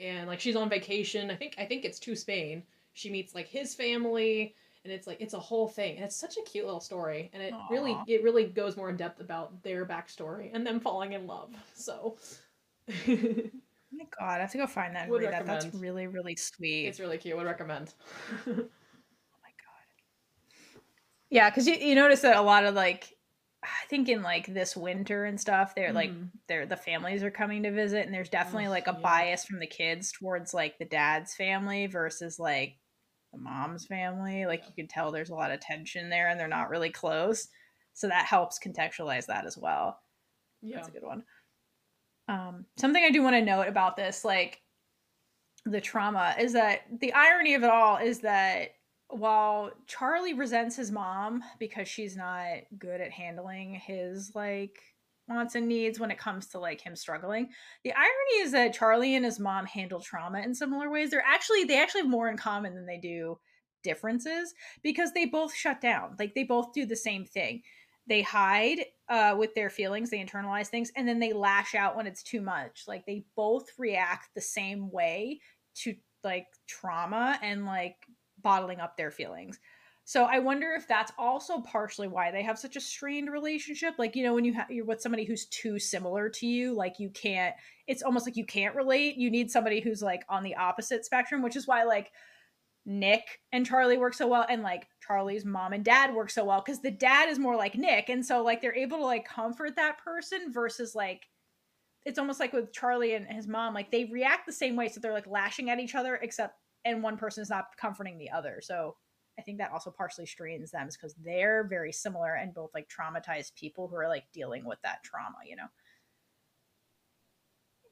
And 0.00 0.28
like 0.28 0.40
she's 0.40 0.56
on 0.56 0.68
vacation. 0.68 1.30
I 1.30 1.36
think 1.36 1.54
i 1.58 1.64
think 1.64 1.84
it's 1.84 1.98
to 2.00 2.14
spain. 2.14 2.62
She 2.94 3.10
meets 3.10 3.34
like 3.34 3.48
his 3.48 3.74
family 3.74 4.54
and 4.84 4.92
it's 4.92 5.06
like 5.06 5.20
it's 5.20 5.34
a 5.34 5.40
whole 5.40 5.68
thing. 5.68 5.96
And 5.96 6.04
it's 6.04 6.16
such 6.16 6.36
a 6.36 6.42
cute 6.42 6.66
little 6.66 6.80
story 6.80 7.30
and 7.32 7.42
it 7.42 7.54
really 7.70 7.96
it 8.06 8.22
really 8.22 8.44
goes 8.44 8.76
more 8.76 8.90
in 8.90 8.96
depth 8.96 9.20
about 9.20 9.62
their 9.62 9.86
backstory 9.86 10.50
and 10.52 10.66
them 10.66 10.80
falling 10.80 11.12
in 11.12 11.26
love 11.26 11.50
so 11.74 12.16
Oh 13.92 13.96
my 13.98 14.04
god, 14.18 14.38
I 14.38 14.40
have 14.40 14.52
to 14.52 14.58
go 14.58 14.66
find 14.66 14.94
that 14.96 15.02
and 15.04 15.12
Would 15.12 15.22
read 15.22 15.32
that. 15.32 15.46
That's 15.46 15.74
really, 15.74 16.06
really 16.06 16.36
sweet. 16.36 16.86
it's 16.86 17.00
really 17.00 17.18
cute 17.18 17.36
would 17.36 17.46
recommend 17.46 17.92
oh 18.46 18.52
my 18.54 18.62
god. 18.62 19.86
Yeah, 21.30 21.50
because 21.50 21.66
you, 21.66 21.74
you 21.74 21.94
notice 21.94 22.20
that 22.20 22.36
a 22.36 22.42
lot 22.42 22.64
of 22.64 22.74
like 22.74 23.14
I 23.62 23.86
think 23.88 24.08
in 24.08 24.22
like 24.22 24.46
this 24.46 24.76
winter 24.76 25.24
and 25.24 25.40
stuff, 25.40 25.74
they're 25.74 25.92
like 25.92 26.10
Mhm. 26.10 26.30
they're 26.48 26.66
the 26.66 26.76
families 26.76 27.22
are 27.22 27.30
coming 27.30 27.62
to 27.64 27.70
visit 27.70 28.04
and 28.06 28.14
there's 28.14 28.28
definitely 28.28 28.66
Ugh, 28.66 28.70
like 28.72 28.86
a 28.86 28.92
yeah. 28.92 28.98
bias 29.00 29.44
from 29.44 29.58
the 29.60 29.66
kids 29.66 30.12
towards 30.12 30.52
like 30.54 30.78
the 30.78 30.84
dad's 30.84 31.34
family 31.34 31.86
versus 31.86 32.38
like 32.38 32.78
the 33.32 33.38
mom's 33.38 33.86
family. 33.86 34.46
Like 34.46 34.66
you 34.66 34.74
can 34.74 34.88
tell 34.88 35.12
there's 35.12 35.30
a 35.30 35.34
lot 35.34 35.52
of 35.52 35.60
tension 35.60 36.10
there 36.10 36.28
and 36.28 36.40
they're 36.40 36.48
not 36.48 36.70
really 36.70 36.90
close. 36.90 37.48
So 37.94 38.08
that 38.08 38.26
helps 38.26 38.58
contextualize 38.58 39.26
that 39.26 39.46
as 39.46 39.56
well. 39.56 40.00
Yeah. 40.60 40.76
That's 40.76 40.88
a 40.88 40.92
good 40.92 41.04
one. 41.04 41.24
Um, 42.28 42.66
something 42.76 43.02
I 43.02 43.10
do 43.10 43.22
want 43.22 43.36
to 43.36 43.42
note 43.42 43.68
about 43.68 43.96
this, 43.96 44.24
like 44.24 44.60
the 45.64 45.80
trauma, 45.80 46.34
is 46.38 46.52
that 46.54 46.82
the 47.00 47.12
irony 47.12 47.54
of 47.54 47.62
it 47.62 47.70
all 47.70 47.96
is 47.96 48.20
that 48.20 48.70
while 49.08 49.70
Charlie 49.86 50.32
resents 50.32 50.76
his 50.76 50.90
mom 50.90 51.42
because 51.58 51.86
she's 51.86 52.16
not 52.16 52.60
good 52.78 53.00
at 53.00 53.10
handling 53.10 53.74
his 53.74 54.32
like 54.34 54.78
wants 55.28 55.54
and 55.54 55.68
needs 55.68 56.00
when 56.00 56.10
it 56.10 56.18
comes 56.18 56.46
to 56.48 56.58
like 56.58 56.80
him 56.80 56.96
struggling. 56.96 57.48
The 57.84 57.92
irony 57.92 58.42
is 58.42 58.52
that 58.52 58.74
Charlie 58.74 59.14
and 59.14 59.24
his 59.24 59.38
mom 59.38 59.66
handle 59.66 60.00
trauma 60.00 60.40
in 60.40 60.54
similar 60.54 60.90
ways. 60.90 61.10
They're 61.10 61.24
actually 61.26 61.64
they 61.64 61.80
actually 61.80 62.02
have 62.02 62.10
more 62.10 62.28
in 62.28 62.36
common 62.36 62.74
than 62.74 62.86
they 62.86 62.98
do 62.98 63.38
differences 63.82 64.54
because 64.82 65.12
they 65.12 65.26
both 65.26 65.54
shut 65.54 65.80
down. 65.80 66.16
Like 66.18 66.34
they 66.34 66.44
both 66.44 66.72
do 66.72 66.86
the 66.86 66.96
same 66.96 67.24
thing. 67.24 67.62
They 68.06 68.22
hide 68.22 68.84
uh, 69.08 69.36
with 69.38 69.54
their 69.54 69.70
feelings, 69.70 70.10
they 70.10 70.24
internalize 70.24 70.66
things, 70.66 70.90
and 70.96 71.06
then 71.06 71.20
they 71.20 71.32
lash 71.32 71.74
out 71.74 71.96
when 71.96 72.06
it's 72.06 72.22
too 72.22 72.40
much. 72.40 72.84
Like 72.88 73.06
they 73.06 73.24
both 73.36 73.68
react 73.78 74.30
the 74.34 74.40
same 74.40 74.90
way 74.90 75.40
to 75.76 75.94
like 76.24 76.46
trauma 76.66 77.38
and 77.42 77.66
like 77.66 77.96
bottling 78.42 78.80
up 78.80 78.96
their 78.96 79.10
feelings. 79.10 79.58
So 80.04 80.24
I 80.24 80.40
wonder 80.40 80.72
if 80.76 80.88
that's 80.88 81.12
also 81.16 81.60
partially 81.60 82.08
why 82.08 82.32
they 82.32 82.42
have 82.42 82.58
such 82.58 82.74
a 82.74 82.80
strained 82.80 83.30
relationship. 83.30 83.94
Like 83.98 84.16
you 84.16 84.24
know, 84.24 84.34
when 84.34 84.44
you 84.44 84.54
ha- 84.54 84.66
you're 84.68 84.84
with 84.84 85.00
somebody 85.00 85.24
who's 85.24 85.46
too 85.46 85.78
similar 85.78 86.28
to 86.30 86.46
you, 86.46 86.74
like 86.74 86.98
you 86.98 87.10
can't. 87.10 87.54
It's 87.86 88.02
almost 88.02 88.26
like 88.26 88.36
you 88.36 88.44
can't 88.44 88.74
relate. 88.74 89.16
You 89.16 89.30
need 89.30 89.50
somebody 89.50 89.80
who's 89.80 90.02
like 90.02 90.24
on 90.28 90.42
the 90.42 90.56
opposite 90.56 91.04
spectrum, 91.04 91.42
which 91.42 91.56
is 91.56 91.68
why 91.68 91.84
like 91.84 92.10
Nick 92.84 93.40
and 93.52 93.64
Charlie 93.64 93.98
work 93.98 94.14
so 94.14 94.26
well, 94.26 94.46
and 94.48 94.62
like 94.62 94.88
Charlie's 95.06 95.44
mom 95.44 95.72
and 95.72 95.84
dad 95.84 96.14
work 96.14 96.30
so 96.30 96.44
well 96.44 96.62
because 96.64 96.82
the 96.82 96.90
dad 96.90 97.28
is 97.28 97.38
more 97.38 97.56
like 97.56 97.76
Nick, 97.76 98.08
and 98.08 98.24
so 98.24 98.42
like 98.42 98.60
they're 98.60 98.74
able 98.74 98.98
to 98.98 99.04
like 99.04 99.26
comfort 99.26 99.76
that 99.76 99.98
person 99.98 100.52
versus 100.52 100.94
like 100.94 101.26
it's 102.04 102.18
almost 102.18 102.40
like 102.40 102.52
with 102.52 102.72
Charlie 102.72 103.14
and 103.14 103.26
his 103.26 103.46
mom, 103.46 103.74
like 103.74 103.90
they 103.90 104.06
react 104.06 104.46
the 104.46 104.52
same 104.52 104.76
way, 104.76 104.88
so 104.88 105.00
they're 105.00 105.12
like 105.12 105.26
lashing 105.26 105.70
at 105.70 105.78
each 105.78 105.94
other, 105.94 106.16
except 106.16 106.56
and 106.84 107.02
one 107.02 107.16
person 107.16 107.42
is 107.42 107.50
not 107.50 107.66
comforting 107.76 108.18
the 108.18 108.30
other. 108.30 108.60
So 108.60 108.96
I 109.38 109.42
think 109.42 109.58
that 109.58 109.70
also 109.70 109.90
partially 109.90 110.26
strains 110.26 110.70
them 110.72 110.88
because 110.92 111.14
they're 111.14 111.64
very 111.68 111.92
similar 111.92 112.34
and 112.34 112.52
both 112.52 112.70
like 112.74 112.88
traumatized 112.88 113.54
people 113.54 113.88
who 113.88 113.96
are 113.96 114.08
like 114.08 114.24
dealing 114.32 114.64
with 114.64 114.78
that 114.82 115.02
trauma, 115.04 115.36
you 115.48 115.56
know? 115.56 115.68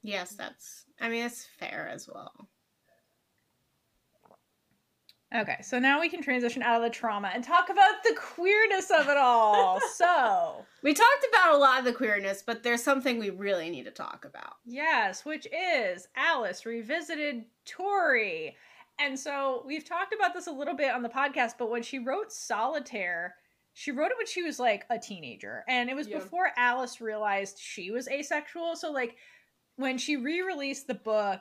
Yes, 0.03 0.35
that's. 0.35 0.85
I 1.01 1.09
mean, 1.09 1.23
that's 1.23 1.47
fair 1.59 1.89
as 1.89 2.09
well. 2.13 2.49
Okay, 5.35 5.59
so 5.63 5.79
now 5.79 6.01
we 6.01 6.09
can 6.09 6.23
transition 6.23 6.61
out 6.63 6.77
of 6.77 6.83
the 6.83 6.91
trauma 6.91 7.31
and 7.33 7.45
talk 7.45 7.69
about 7.71 8.03
the 8.03 8.17
queerness 8.19 8.91
of 8.91 9.09
it 9.09 9.17
all. 9.17 9.79
so, 9.95 10.65
We 10.83 10.93
talked 10.93 11.27
about 11.33 11.55
a 11.55 11.59
lot 11.59 11.79
of 11.79 11.85
the 11.85 11.93
queerness, 11.93 12.43
but 12.45 12.63
there's 12.65 12.83
something 12.83 13.19
we 13.19 13.31
really 13.31 13.71
need 13.71 13.85
to 13.85 13.93
talk 13.93 14.25
about. 14.25 14.55
yes, 14.65 15.25
which 15.25 15.47
is 15.47 16.09
Alice 16.17 16.67
revisited 16.67 17.45
Tori. 17.65 18.57
And 18.99 19.19
so 19.19 19.63
we've 19.67 19.85
talked 19.85 20.13
about 20.13 20.35
this 20.35 20.49
a 20.49 20.53
little 20.53 20.75
bit 20.75 20.93
on 20.93 21.03
the 21.03 21.09
podcast, 21.09 21.53
but 21.59 21.71
when 21.71 21.83
she 21.83 22.01
wrote 22.01 22.33
Solitaire, 22.33 23.37
she 23.73 23.93
wrote 23.93 24.11
it 24.11 24.17
when 24.19 24.27
she 24.27 24.43
was 24.43 24.59
like 24.59 24.85
a 24.91 24.99
teenager. 24.99 25.65
And 25.69 25.89
it 25.89 25.95
was 25.95 26.09
Yeah. 26.09 26.19
before 26.19 26.51
Alice 26.57 27.01
realized 27.01 27.59
she 27.61 27.93
was 27.93 28.09
asexual. 28.09 28.75
So, 28.77 28.91
like, 28.91 29.17
when 29.77 29.97
she 29.97 30.17
re-released 30.17 30.87
the 30.89 30.95
book 30.95 31.41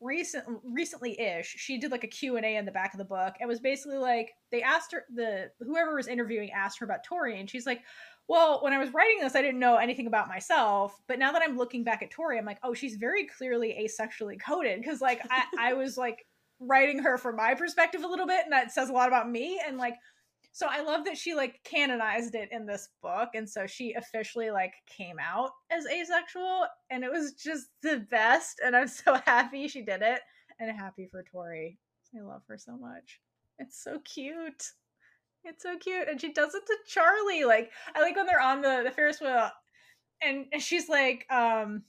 recent 0.00 0.44
recently-ish 0.62 1.54
she 1.58 1.78
did 1.78 1.90
like 1.90 2.04
a 2.04 2.08
q&a 2.08 2.56
in 2.56 2.66
the 2.66 2.72
back 2.72 2.92
of 2.92 2.98
the 2.98 3.04
book 3.04 3.34
it 3.40 3.46
was 3.46 3.60
basically 3.60 3.96
like 3.96 4.32
they 4.52 4.60
asked 4.60 4.92
her 4.92 5.04
the 5.14 5.50
whoever 5.60 5.94
was 5.94 6.06
interviewing 6.06 6.50
asked 6.50 6.78
her 6.78 6.84
about 6.84 7.02
tori 7.02 7.40
and 7.40 7.48
she's 7.48 7.64
like 7.64 7.80
well 8.28 8.62
when 8.62 8.74
i 8.74 8.78
was 8.78 8.92
writing 8.92 9.18
this 9.20 9.34
i 9.34 9.40
didn't 9.40 9.58
know 9.58 9.76
anything 9.76 10.06
about 10.06 10.28
myself 10.28 11.00
but 11.08 11.18
now 11.18 11.32
that 11.32 11.42
i'm 11.42 11.56
looking 11.56 11.82
back 11.82 12.02
at 12.02 12.10
tori 12.10 12.38
i'm 12.38 12.44
like 12.44 12.58
oh 12.62 12.74
she's 12.74 12.96
very 12.96 13.26
clearly 13.26 13.74
asexually 13.80 14.38
coded. 14.40 14.80
Because 14.80 15.00
like 15.00 15.22
I, 15.30 15.44
I 15.58 15.72
was 15.72 15.96
like 15.96 16.26
writing 16.60 16.98
her 16.98 17.18
from 17.18 17.36
my 17.36 17.54
perspective 17.54 18.02
a 18.02 18.08
little 18.08 18.26
bit 18.26 18.44
and 18.44 18.52
that 18.52 18.72
says 18.72 18.88
a 18.88 18.92
lot 18.92 19.08
about 19.08 19.30
me 19.30 19.60
and 19.66 19.76
like 19.76 19.94
so 20.56 20.66
i 20.70 20.80
love 20.80 21.04
that 21.04 21.18
she 21.18 21.34
like 21.34 21.60
canonized 21.64 22.34
it 22.34 22.48
in 22.50 22.64
this 22.64 22.88
book 23.02 23.28
and 23.34 23.46
so 23.48 23.66
she 23.66 23.92
officially 23.92 24.50
like 24.50 24.72
came 24.86 25.16
out 25.20 25.50
as 25.70 25.84
asexual 25.86 26.64
and 26.88 27.04
it 27.04 27.12
was 27.12 27.34
just 27.34 27.66
the 27.82 27.98
best 28.10 28.62
and 28.64 28.74
i'm 28.74 28.88
so 29.04 29.18
happy 29.26 29.68
she 29.68 29.82
did 29.82 30.00
it 30.00 30.20
and 30.58 30.74
happy 30.74 31.06
for 31.10 31.22
tori 31.30 31.78
i 32.18 32.22
love 32.22 32.40
her 32.48 32.56
so 32.56 32.74
much 32.78 33.20
it's 33.58 33.84
so 33.84 33.98
cute 33.98 34.70
it's 35.44 35.62
so 35.62 35.76
cute 35.76 36.08
and 36.08 36.18
she 36.22 36.32
does 36.32 36.54
it 36.54 36.64
to 36.66 36.74
charlie 36.88 37.44
like 37.44 37.70
i 37.94 38.00
like 38.00 38.16
when 38.16 38.24
they're 38.24 38.40
on 38.40 38.62
the 38.62 38.80
the 38.82 38.90
ferris 38.90 39.20
wheel 39.20 39.50
and, 40.22 40.46
and 40.54 40.62
she's 40.62 40.88
like 40.88 41.26
um 41.30 41.82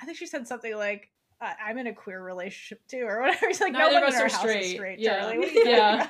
i 0.00 0.04
think 0.04 0.18
she 0.18 0.26
said 0.26 0.48
something 0.48 0.76
like 0.76 1.10
uh, 1.42 1.52
I'm 1.64 1.78
in 1.78 1.86
a 1.86 1.94
queer 1.94 2.22
relationship 2.22 2.86
too, 2.86 3.04
or 3.06 3.22
whatever. 3.22 3.46
He's 3.48 3.62
like, 3.62 3.72
Neither 3.72 3.92
no 3.92 3.96
of 3.96 4.02
one 4.02 4.12
us 4.12 4.14
in 4.14 4.20
our 4.20 4.26
are 4.26 4.28
house 4.28 4.44
is 4.44 4.50
straight. 4.50 4.74
straight, 4.74 4.98
Yeah. 4.98 5.20
Charlie. 5.20 5.38
What 5.38 5.48
are 5.48 5.52
you 5.52 5.64
talking 5.64 5.72
Yeah. 5.72 6.06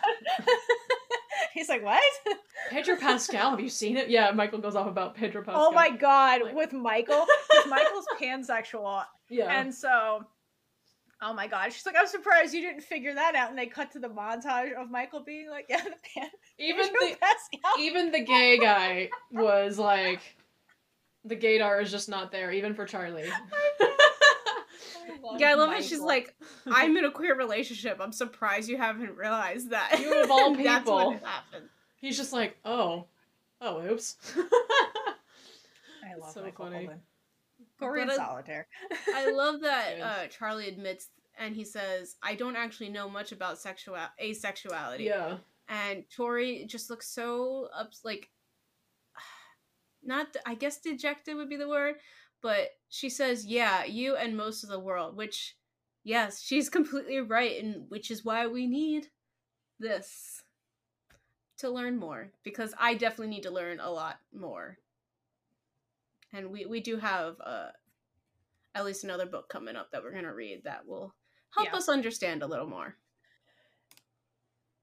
He's 1.54 1.68
like, 1.68 1.82
what? 1.84 2.02
Pedro 2.70 2.96
Pascal, 2.96 3.50
have 3.50 3.60
you 3.60 3.68
seen 3.68 3.96
it? 3.96 4.08
Yeah, 4.08 4.30
Michael 4.32 4.58
goes 4.60 4.76
off 4.76 4.86
about 4.86 5.14
Pedro 5.14 5.42
Pascal. 5.42 5.66
Oh 5.68 5.72
my 5.72 5.90
god, 5.90 6.42
Like- 6.42 6.54
with 6.54 6.72
Michael, 6.72 7.26
Michael's 7.68 8.06
pansexual, 8.20 9.04
Yeah. 9.28 9.58
and 9.60 9.74
so, 9.74 10.24
oh 11.22 11.32
my 11.32 11.46
god, 11.46 11.72
she's 11.72 11.84
like, 11.86 11.96
I'm 11.98 12.06
surprised 12.06 12.54
you 12.54 12.60
didn't 12.60 12.82
figure 12.82 13.14
that 13.14 13.34
out. 13.34 13.50
And 13.50 13.58
they 13.58 13.66
cut 13.66 13.90
to 13.92 13.98
the 13.98 14.08
montage 14.08 14.72
of 14.74 14.90
Michael 14.90 15.20
being 15.24 15.48
like, 15.50 15.66
yeah, 15.68 15.82
the 15.82 15.90
pan, 16.14 16.30
even 16.58 16.84
Pedro 16.86 17.00
the 17.00 17.16
Pascal. 17.20 17.72
even 17.80 18.10
the 18.12 18.20
gay 18.24 18.58
guy 18.58 19.10
was 19.32 19.78
like 19.78 20.20
the 21.24 21.36
gaydar 21.36 21.82
is 21.82 21.90
just 21.90 22.08
not 22.08 22.30
there, 22.32 22.50
even 22.52 22.74
for 22.74 22.86
Charlie. 22.86 23.28
Yeah, 25.38 25.50
I 25.50 25.54
love 25.54 25.72
it. 25.72 25.84
she's 25.84 26.00
like, 26.00 26.34
I'm 26.66 26.96
in 26.96 27.04
a 27.04 27.10
queer 27.10 27.36
relationship. 27.36 27.98
I'm 28.00 28.12
surprised 28.12 28.68
you 28.68 28.76
haven't 28.76 29.16
realized 29.16 29.70
that. 29.70 29.98
You 30.00 30.22
of 30.22 30.30
all 30.30 30.54
That's 30.56 30.86
what 30.86 31.12
people. 31.12 31.26
happened. 31.26 31.68
He's 31.96 32.16
just 32.16 32.32
like, 32.32 32.56
oh, 32.64 33.06
oh, 33.60 33.82
oops. 33.86 34.16
I 34.36 36.14
love 36.20 36.32
so 36.32 36.42
Michael 36.42 36.66
funny. 36.66 36.76
Holden. 36.86 37.00
Gory 37.78 38.02
and 38.02 38.12
solitaire. 38.12 38.66
I 39.14 39.30
love 39.30 39.62
that 39.62 40.00
uh, 40.00 40.26
Charlie 40.26 40.68
admits 40.68 41.08
and 41.38 41.56
he 41.56 41.64
says, 41.64 42.16
"I 42.22 42.34
don't 42.34 42.56
actually 42.56 42.90
know 42.90 43.08
much 43.08 43.32
about 43.32 43.58
sexual 43.58 43.96
asexuality." 44.22 45.00
yeah. 45.04 45.38
And 45.68 46.04
Tori 46.14 46.64
just 46.66 46.90
looks 46.90 47.08
so 47.08 47.68
up, 47.74 47.92
like, 48.04 48.28
not. 50.02 50.36
I 50.44 50.54
guess 50.54 50.78
dejected 50.78 51.36
would 51.36 51.48
be 51.48 51.56
the 51.56 51.68
word, 51.68 51.96
but 52.42 52.70
she 52.88 53.08
says, 53.10 53.46
"Yeah, 53.46 53.84
you 53.84 54.16
and 54.16 54.36
most 54.36 54.62
of 54.64 54.70
the 54.70 54.80
world." 54.80 55.16
Which, 55.16 55.56
yes, 56.04 56.42
she's 56.42 56.68
completely 56.70 57.20
right, 57.20 57.62
and 57.62 57.88
which 57.88 58.10
is 58.10 58.24
why 58.24 58.46
we 58.46 58.66
need 58.66 59.08
this 59.78 60.42
to 61.58 61.70
learn 61.70 61.98
more 61.98 62.32
because 62.42 62.74
I 62.78 62.94
definitely 62.94 63.28
need 63.28 63.42
to 63.42 63.50
learn 63.50 63.80
a 63.80 63.90
lot 63.90 64.18
more. 64.32 64.78
And 66.32 66.50
we 66.50 66.66
we 66.66 66.80
do 66.80 66.96
have 66.96 67.36
uh 67.44 67.68
at 68.74 68.84
least 68.84 69.04
another 69.04 69.26
book 69.26 69.48
coming 69.48 69.76
up 69.76 69.90
that 69.90 70.02
we're 70.02 70.12
going 70.12 70.24
to 70.24 70.32
read 70.32 70.62
that 70.64 70.86
will 70.86 71.14
help 71.54 71.68
Yeah. 71.70 71.76
us 71.76 71.88
understand 71.88 72.42
a 72.42 72.46
little 72.46 72.68
more. 72.68 72.96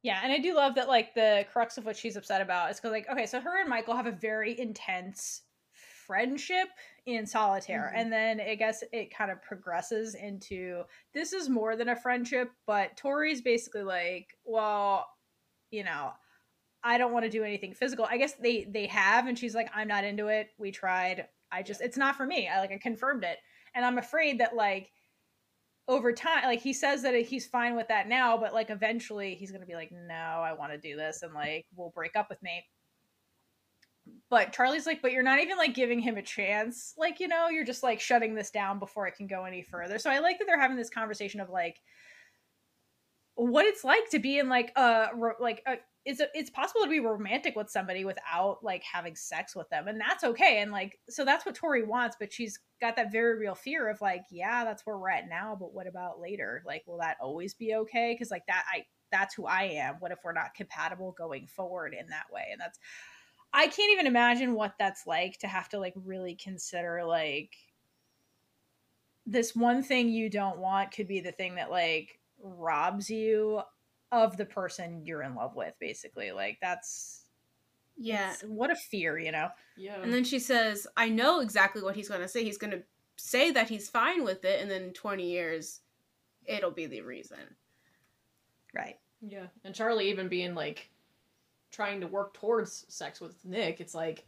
Yeah, 0.04 0.20
and 0.24 0.32
I 0.32 0.40
do 0.40 0.54
love 0.54 0.76
that 0.76 0.88
like 0.88 1.16
the 1.16 1.46
crux 1.52 1.78
of 1.78 1.86
what 1.86 1.98
she's 1.98 2.16
upset 2.16 2.42
about 2.42 2.70
is 2.72 2.78
because 2.78 2.92
like 2.92 3.10
okay, 3.10 3.26
so 3.26 3.40
her 3.40 3.60
and 3.60 3.70
Michael 3.70 3.96
have 3.96 4.08
a 4.08 4.12
very 4.12 4.60
intense 4.60 5.42
friendship 6.08 6.70
in 7.06 7.26
solitaire, 7.28 7.92
Mhm. 7.94 8.00
and 8.00 8.12
then 8.14 8.42
I 8.42 8.56
guess 8.56 8.84
it 8.92 9.14
kind 9.14 9.30
of 9.30 9.42
progresses 9.44 10.16
into 10.16 10.84
this 11.14 11.34
is 11.34 11.50
more 11.50 11.76
than 11.76 11.90
a 11.90 11.96
friendship, 11.96 12.52
but 12.66 12.98
Tori's 12.98 13.42
basically 13.42 13.84
like, 13.84 14.36
well, 14.46 15.08
you 15.70 15.84
know, 15.84 16.14
I 16.84 16.98
don't 16.98 17.12
want 17.14 17.26
to 17.26 17.30
do 17.30 17.44
anything 17.44 17.74
physical. 17.74 18.06
I 18.06 18.18
guess 18.18 18.34
they 18.36 18.64
they 18.66 18.88
have, 18.88 19.28
and 19.28 19.38
she's 19.38 19.54
like, 19.56 19.70
I'm 19.76 19.88
not 19.88 20.04
into 20.06 20.28
it. 20.28 20.50
We 20.58 20.72
tried. 20.72 21.28
I 21.52 21.62
just 21.64 21.82
it's 21.82 21.98
not 21.98 22.16
for 22.16 22.26
me. 22.26 22.48
I 22.48 22.60
like 22.60 22.72
I 22.72 22.78
confirmed 22.78 23.24
it, 23.24 23.40
and 23.76 23.86
I'm 23.86 23.98
afraid 23.98 24.40
that 24.40 24.56
like 24.56 24.92
over 25.90 26.12
time 26.12 26.44
like 26.44 26.60
he 26.62 26.74
says 26.74 27.02
that 27.02 27.16
he's 27.16 27.48
fine 27.48 27.74
with 27.76 27.88
that 27.88 28.10
now 28.10 28.36
but 28.38 28.54
like 28.54 28.70
eventually 28.70 29.36
he's 29.36 29.52
gonna 29.54 29.66
be 29.66 29.74
like 29.76 29.90
no 29.90 30.14
i 30.14 30.52
want 30.52 30.70
to 30.70 30.78
do 30.78 30.98
this 30.98 31.22
and 31.24 31.34
like 31.34 31.66
we'll 31.78 31.92
break 31.92 32.14
up 32.18 32.30
with 32.30 32.42
me 32.44 32.62
but 34.30 34.52
charlie's 34.52 34.86
like 34.86 35.02
but 35.02 35.12
you're 35.12 35.24
not 35.24 35.40
even 35.40 35.58
like 35.58 35.74
giving 35.74 36.00
him 36.00 36.18
a 36.18 36.22
chance 36.22 36.94
like 36.98 37.20
you 37.20 37.28
know 37.28 37.50
you're 37.50 37.66
just 37.66 37.84
like 37.84 38.00
shutting 38.00 38.36
this 38.36 38.52
down 38.52 38.80
before 38.80 39.08
it 39.08 39.16
can 39.16 39.28
go 39.28 39.46
any 39.46 39.62
further 39.62 39.98
so 39.98 40.10
i 40.10 40.20
like 40.20 40.40
that 40.40 40.46
they're 40.46 40.60
having 40.60 40.78
this 40.78 40.90
conversation 40.90 41.40
of 41.40 41.50
like 41.50 41.78
what 43.36 43.66
it's 43.66 43.84
like 43.84 44.10
to 44.10 44.20
be 44.20 44.40
in 44.40 44.50
like 44.50 44.72
a 44.76 45.10
like 45.40 45.62
a 45.68 45.76
it's 46.06 46.22
it's 46.34 46.50
possible 46.50 46.82
to 46.82 46.90
be 46.90 47.00
romantic 47.00 47.56
with 47.56 47.70
somebody 47.70 48.04
without 48.04 48.60
like 48.64 48.82
having 48.82 49.16
sex 49.16 49.56
with 49.56 49.70
them 49.70 49.88
and 49.88 50.02
that's 50.02 50.24
okay 50.24 50.62
and 50.62 50.72
like 50.72 50.98
so 51.10 51.24
that's 51.24 51.46
what 51.46 51.54
tori 51.54 51.84
wants 51.84 52.16
but 52.20 52.34
she's 52.34 52.60
got 52.82 52.96
that 52.96 53.12
very 53.12 53.38
real 53.38 53.54
fear 53.54 53.90
of 53.90 54.02
like 54.02 54.24
yeah 54.32 54.64
that's 54.64 54.86
where 54.86 54.98
we're 54.98 55.10
at 55.10 55.30
now 55.30 55.56
but 55.60 55.74
what 55.74 55.86
about 55.86 56.20
later 56.20 56.64
like 56.66 56.82
will 56.88 56.98
that 56.98 57.18
always 57.22 57.54
be 57.54 57.76
okay 57.76 58.14
because 58.14 58.32
like 58.32 58.46
that 58.48 58.64
i 58.74 58.84
that's 59.12 59.36
who 59.36 59.46
I 59.46 59.64
am. 59.64 59.96
What 60.00 60.12
if 60.12 60.20
we're 60.24 60.34
not 60.34 60.54
compatible 60.56 61.16
going 61.18 61.48
forward 61.48 61.96
in 62.00 62.08
that 62.10 62.26
way? 62.32 62.46
And 62.52 62.60
that's 62.60 62.80
I 63.54 63.68
can't 63.68 63.92
even 63.94 64.08
imagine 64.08 64.54
what 64.54 64.76
that's 64.78 65.08
like 65.08 65.38
to 65.40 65.48
have 65.48 65.70
to 65.70 65.80
like 65.80 65.94
really 65.96 66.36
consider 66.36 67.04
like 67.06 67.56
this 69.26 69.56
one 69.56 69.84
thing 69.84 70.10
you 70.10 70.30
don't 70.30 70.60
want 70.60 70.92
could 70.92 71.08
be 71.08 71.20
the 71.22 71.32
thing 71.32 71.56
that 71.56 71.72
like 71.72 72.20
robs 72.42 73.10
you 73.10 73.62
of 74.12 74.38
the 74.38 74.46
person 74.46 75.02
you're 75.06 75.24
in 75.24 75.36
love 75.36 75.56
with 75.56 75.74
basically 75.80 76.32
like 76.32 76.58
that's 76.62 77.26
Yeah. 77.98 78.36
what 78.46 78.70
a 78.72 78.76
fear 78.76 79.18
you 79.18 79.32
know 79.32 79.50
Yeah. 79.76 80.02
And 80.02 80.14
then 80.14 80.24
she 80.24 80.40
says, 80.40 80.88
I 80.96 81.10
know 81.10 81.40
exactly 81.42 81.82
what 81.82 81.96
he's 81.96 82.08
going 82.10 82.22
to 82.22 82.28
say. 82.28 82.44
He's 82.44 82.58
going 82.58 82.72
to 82.72 82.84
say 83.18 83.52
that 83.52 83.68
he's 83.70 83.90
fine 83.90 84.24
with 84.24 84.46
it, 84.46 84.62
and 84.62 84.70
then 84.70 84.94
20 84.94 85.28
years, 85.28 85.82
it'll 86.46 86.72
be 86.72 86.86
the 86.86 87.02
reason. 87.02 87.40
right 88.74 88.98
Yeah, 89.22 89.48
and 89.64 89.74
Charlie 89.76 90.10
even 90.10 90.28
being 90.30 90.54
like 90.56 90.90
trying 91.78 92.02
to 92.02 92.08
work 92.08 92.34
towards 92.34 92.88
sex 92.90 93.22
with 93.22 93.46
Nick, 93.46 93.80
it's 93.80 93.94
like, 93.94 94.26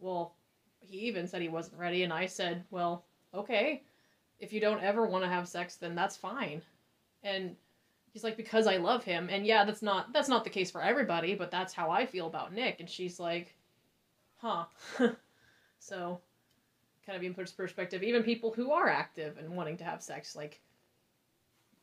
well, 0.00 0.34
he 0.80 0.98
even 0.98 1.28
said 1.28 1.40
he 1.40 1.48
wasn't 1.48 1.78
ready, 1.78 2.02
and 2.02 2.12
I 2.12 2.26
said, 2.26 2.64
well, 2.72 3.04
okay, 3.32 3.84
if 4.40 4.52
you 4.52 4.60
don't 4.60 4.82
ever 4.82 5.06
want 5.06 5.22
to 5.22 5.30
have 5.30 5.46
sex, 5.46 5.76
then 5.76 5.94
that's 5.94 6.16
fine. 6.16 6.60
And 7.22 7.54
he's 8.12 8.24
like, 8.24 8.36
because 8.36 8.66
I 8.66 8.78
love 8.78 9.04
him, 9.04 9.28
and 9.30 9.46
yeah, 9.46 9.64
that's 9.64 9.80
not 9.80 10.12
that's 10.12 10.28
not 10.28 10.42
the 10.42 10.50
case 10.50 10.72
for 10.72 10.82
everybody, 10.82 11.36
but 11.36 11.52
that's 11.52 11.72
how 11.72 11.88
I 11.88 12.04
feel 12.04 12.26
about 12.26 12.52
Nick. 12.52 12.80
And 12.80 12.90
she's 12.90 13.20
like, 13.20 13.54
huh. 14.38 14.64
so, 15.78 16.20
kind 17.06 17.14
of 17.14 17.20
being 17.20 17.34
put 17.34 17.48
in 17.48 17.56
perspective, 17.56 18.02
even 18.02 18.24
people 18.24 18.52
who 18.52 18.72
are 18.72 18.88
active 18.88 19.38
and 19.38 19.54
wanting 19.54 19.76
to 19.76 19.84
have 19.84 20.02
sex, 20.02 20.34
like 20.34 20.60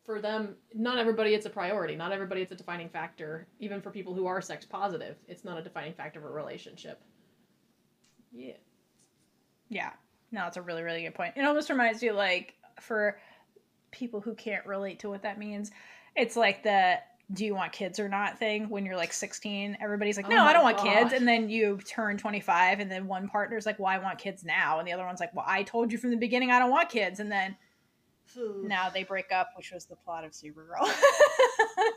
for 0.05 0.21
them, 0.21 0.55
not 0.73 0.97
everybody 0.97 1.33
it's 1.33 1.45
a 1.45 1.49
priority. 1.49 1.95
Not 1.95 2.11
everybody 2.11 2.41
it's 2.41 2.51
a 2.51 2.55
defining 2.55 2.89
factor. 2.89 3.47
Even 3.59 3.81
for 3.81 3.91
people 3.91 4.13
who 4.13 4.27
are 4.27 4.41
sex 4.41 4.65
positive, 4.65 5.17
it's 5.27 5.43
not 5.43 5.57
a 5.57 5.61
defining 5.61 5.93
factor 5.93 6.19
of 6.19 6.25
a 6.25 6.29
relationship. 6.29 7.01
Yeah. 8.31 8.53
Yeah. 9.69 9.91
No, 10.31 10.47
it's 10.47 10.57
a 10.57 10.61
really, 10.61 10.83
really 10.83 11.03
good 11.03 11.15
point. 11.15 11.33
It 11.35 11.45
almost 11.45 11.69
reminds 11.69 12.03
you, 12.03 12.13
like, 12.13 12.55
for 12.79 13.17
people 13.91 14.21
who 14.21 14.35
can't 14.35 14.65
relate 14.65 14.99
to 14.99 15.09
what 15.09 15.23
that 15.23 15.39
means, 15.39 15.71
it's 16.15 16.35
like 16.35 16.63
the 16.63 16.99
do 17.33 17.43
you 17.43 17.55
want 17.55 17.71
kids 17.71 17.99
or 17.99 18.07
not 18.07 18.37
thing 18.37 18.69
when 18.69 18.85
you're 18.85 18.95
like 18.95 19.11
16. 19.11 19.77
Everybody's 19.81 20.15
like, 20.15 20.27
Oh 20.27 20.29
no, 20.29 20.43
I 20.43 20.53
don't 20.53 20.63
want 20.63 20.77
kids. 20.77 21.11
And 21.11 21.27
then 21.27 21.49
you 21.49 21.79
turn 21.89 22.17
25, 22.17 22.79
and 22.79 22.91
then 22.91 23.07
one 23.07 23.27
partner's 23.27 23.65
like, 23.65 23.79
well, 23.79 23.87
I 23.87 23.97
want 23.97 24.19
kids 24.19 24.43
now. 24.43 24.77
And 24.77 24.87
the 24.87 24.93
other 24.93 25.05
one's 25.05 25.19
like, 25.19 25.33
well, 25.33 25.45
I 25.47 25.63
told 25.63 25.91
you 25.91 25.97
from 25.97 26.11
the 26.11 26.17
beginning 26.17 26.51
I 26.51 26.59
don't 26.59 26.69
want 26.69 26.89
kids. 26.89 27.19
And 27.19 27.31
then 27.31 27.55
now 28.63 28.89
they 28.89 29.03
break 29.03 29.31
up, 29.31 29.49
which 29.55 29.71
was 29.71 29.85
the 29.85 29.95
plot 29.95 30.23
of 30.23 30.31
Supergirl. 30.31 30.89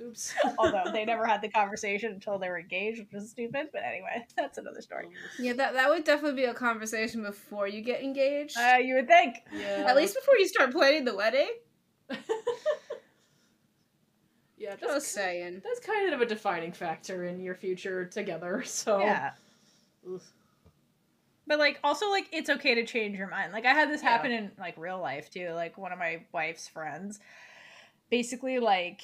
Oops. 0.00 0.34
Although 0.58 0.90
they 0.92 1.04
never 1.04 1.26
had 1.26 1.40
the 1.40 1.48
conversation 1.48 2.12
until 2.12 2.38
they 2.38 2.48
were 2.48 2.58
engaged, 2.58 2.98
which 3.00 3.12
was 3.12 3.30
stupid. 3.30 3.68
But 3.72 3.82
anyway, 3.84 4.26
that's 4.36 4.58
another 4.58 4.80
story. 4.80 5.08
Yeah, 5.38 5.54
that, 5.54 5.74
that 5.74 5.88
would 5.88 6.04
definitely 6.04 6.42
be 6.42 6.46
a 6.46 6.54
conversation 6.54 7.22
before 7.22 7.68
you 7.68 7.80
get 7.80 8.02
engaged. 8.02 8.56
Uh, 8.58 8.78
you 8.78 8.94
would 8.94 9.08
think. 9.08 9.36
Yeah. 9.52 9.84
At 9.86 9.96
least 9.96 10.14
before 10.14 10.36
you 10.36 10.48
start 10.48 10.72
planning 10.72 11.04
the 11.04 11.14
wedding. 11.14 11.50
yeah. 14.56 14.76
Just 14.76 14.82
That's, 14.82 15.06
saying. 15.06 15.62
that's 15.64 15.80
kind 15.80 16.12
of 16.12 16.20
a 16.20 16.26
defining 16.26 16.72
factor 16.72 17.24
in 17.24 17.40
your 17.40 17.54
future 17.54 18.04
together. 18.04 18.62
So. 18.66 19.00
Yeah. 19.00 19.30
Ugh. 20.06 20.20
But 21.46 21.58
like 21.58 21.78
also 21.84 22.10
like 22.10 22.28
it's 22.32 22.48
okay 22.50 22.74
to 22.74 22.84
change 22.86 23.18
your 23.18 23.28
mind. 23.28 23.52
Like 23.52 23.66
I 23.66 23.74
had 23.74 23.90
this 23.90 24.02
Yeah. 24.02 24.10
happen 24.10 24.32
in 24.32 24.52
like 24.58 24.76
real 24.78 24.98
life 25.00 25.30
too. 25.30 25.50
Like 25.50 25.76
one 25.76 25.92
of 25.92 25.98
my 25.98 26.24
wife's 26.32 26.68
friends 26.68 27.20
basically 28.10 28.58
like 28.58 29.02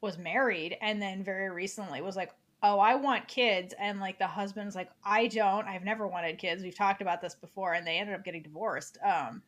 was 0.00 0.18
married 0.18 0.76
and 0.80 1.00
then 1.00 1.24
very 1.24 1.50
recently 1.50 2.00
was 2.00 2.16
like, 2.16 2.32
"Oh, 2.62 2.78
I 2.78 2.94
want 2.96 3.28
kids." 3.28 3.74
And 3.78 3.98
like 4.00 4.18
the 4.18 4.26
husband's 4.26 4.76
like, 4.76 4.90
"I 5.04 5.26
don't. 5.26 5.66
I've 5.66 5.84
never 5.84 6.06
wanted 6.06 6.38
kids. 6.38 6.62
We've 6.62 6.74
talked 6.74 7.02
about 7.02 7.20
this 7.20 7.34
before." 7.34 7.74
And 7.74 7.86
they 7.86 7.98
ended 7.98 8.14
up 8.14 8.24
getting 8.24 8.42
divorced. 8.42 8.98
Um 9.04 9.42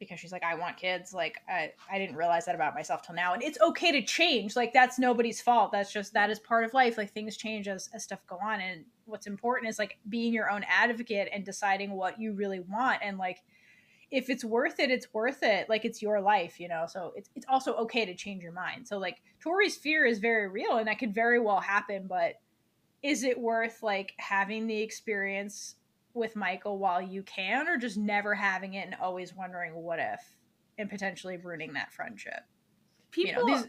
because 0.00 0.18
she's 0.18 0.32
like, 0.32 0.42
I 0.42 0.54
want 0.56 0.76
kids. 0.76 1.12
Like, 1.12 1.38
I, 1.48 1.72
I 1.88 1.98
didn't 1.98 2.16
realize 2.16 2.46
that 2.46 2.54
about 2.56 2.74
myself 2.74 3.02
till 3.02 3.14
now. 3.14 3.34
And 3.34 3.42
it's 3.42 3.60
okay 3.60 3.92
to 3.92 4.02
change. 4.02 4.56
Like, 4.56 4.72
that's 4.72 4.98
nobody's 4.98 5.40
fault. 5.40 5.70
That's 5.70 5.92
just, 5.92 6.14
that 6.14 6.30
is 6.30 6.40
part 6.40 6.64
of 6.64 6.74
life. 6.74 6.98
Like, 6.98 7.12
things 7.12 7.36
change 7.36 7.68
as, 7.68 7.88
as 7.94 8.02
stuff 8.02 8.26
go 8.26 8.38
on. 8.42 8.60
And 8.60 8.86
what's 9.04 9.28
important 9.28 9.68
is 9.68 9.78
like 9.78 9.98
being 10.08 10.32
your 10.32 10.50
own 10.50 10.64
advocate 10.66 11.28
and 11.32 11.44
deciding 11.44 11.92
what 11.92 12.18
you 12.18 12.32
really 12.32 12.60
want. 12.60 13.00
And 13.02 13.18
like, 13.18 13.42
if 14.10 14.28
it's 14.28 14.44
worth 14.44 14.80
it, 14.80 14.90
it's 14.90 15.12
worth 15.12 15.42
it. 15.42 15.68
Like, 15.68 15.84
it's 15.84 16.02
your 16.02 16.20
life, 16.20 16.58
you 16.58 16.66
know? 16.66 16.86
So 16.88 17.12
it's, 17.14 17.30
it's 17.36 17.46
also 17.48 17.74
okay 17.74 18.06
to 18.06 18.14
change 18.14 18.42
your 18.42 18.52
mind. 18.52 18.88
So, 18.88 18.98
like, 18.98 19.22
Tori's 19.40 19.76
fear 19.76 20.06
is 20.06 20.18
very 20.18 20.48
real 20.48 20.78
and 20.78 20.88
that 20.88 20.98
could 20.98 21.14
very 21.14 21.38
well 21.38 21.60
happen. 21.60 22.06
But 22.08 22.40
is 23.02 23.22
it 23.22 23.38
worth 23.38 23.82
like 23.82 24.12
having 24.18 24.66
the 24.66 24.80
experience 24.80 25.76
with 26.14 26.36
Michael 26.36 26.78
while 26.78 27.00
you 27.00 27.22
can, 27.22 27.68
or 27.68 27.76
just 27.76 27.96
never 27.96 28.34
having 28.34 28.74
it 28.74 28.86
and 28.86 28.96
always 29.00 29.34
wondering 29.34 29.74
what 29.74 29.98
if 29.98 30.20
and 30.78 30.88
potentially 30.90 31.36
ruining 31.36 31.74
that 31.74 31.92
friendship? 31.92 32.44
People 33.10 33.46
these- 33.46 33.68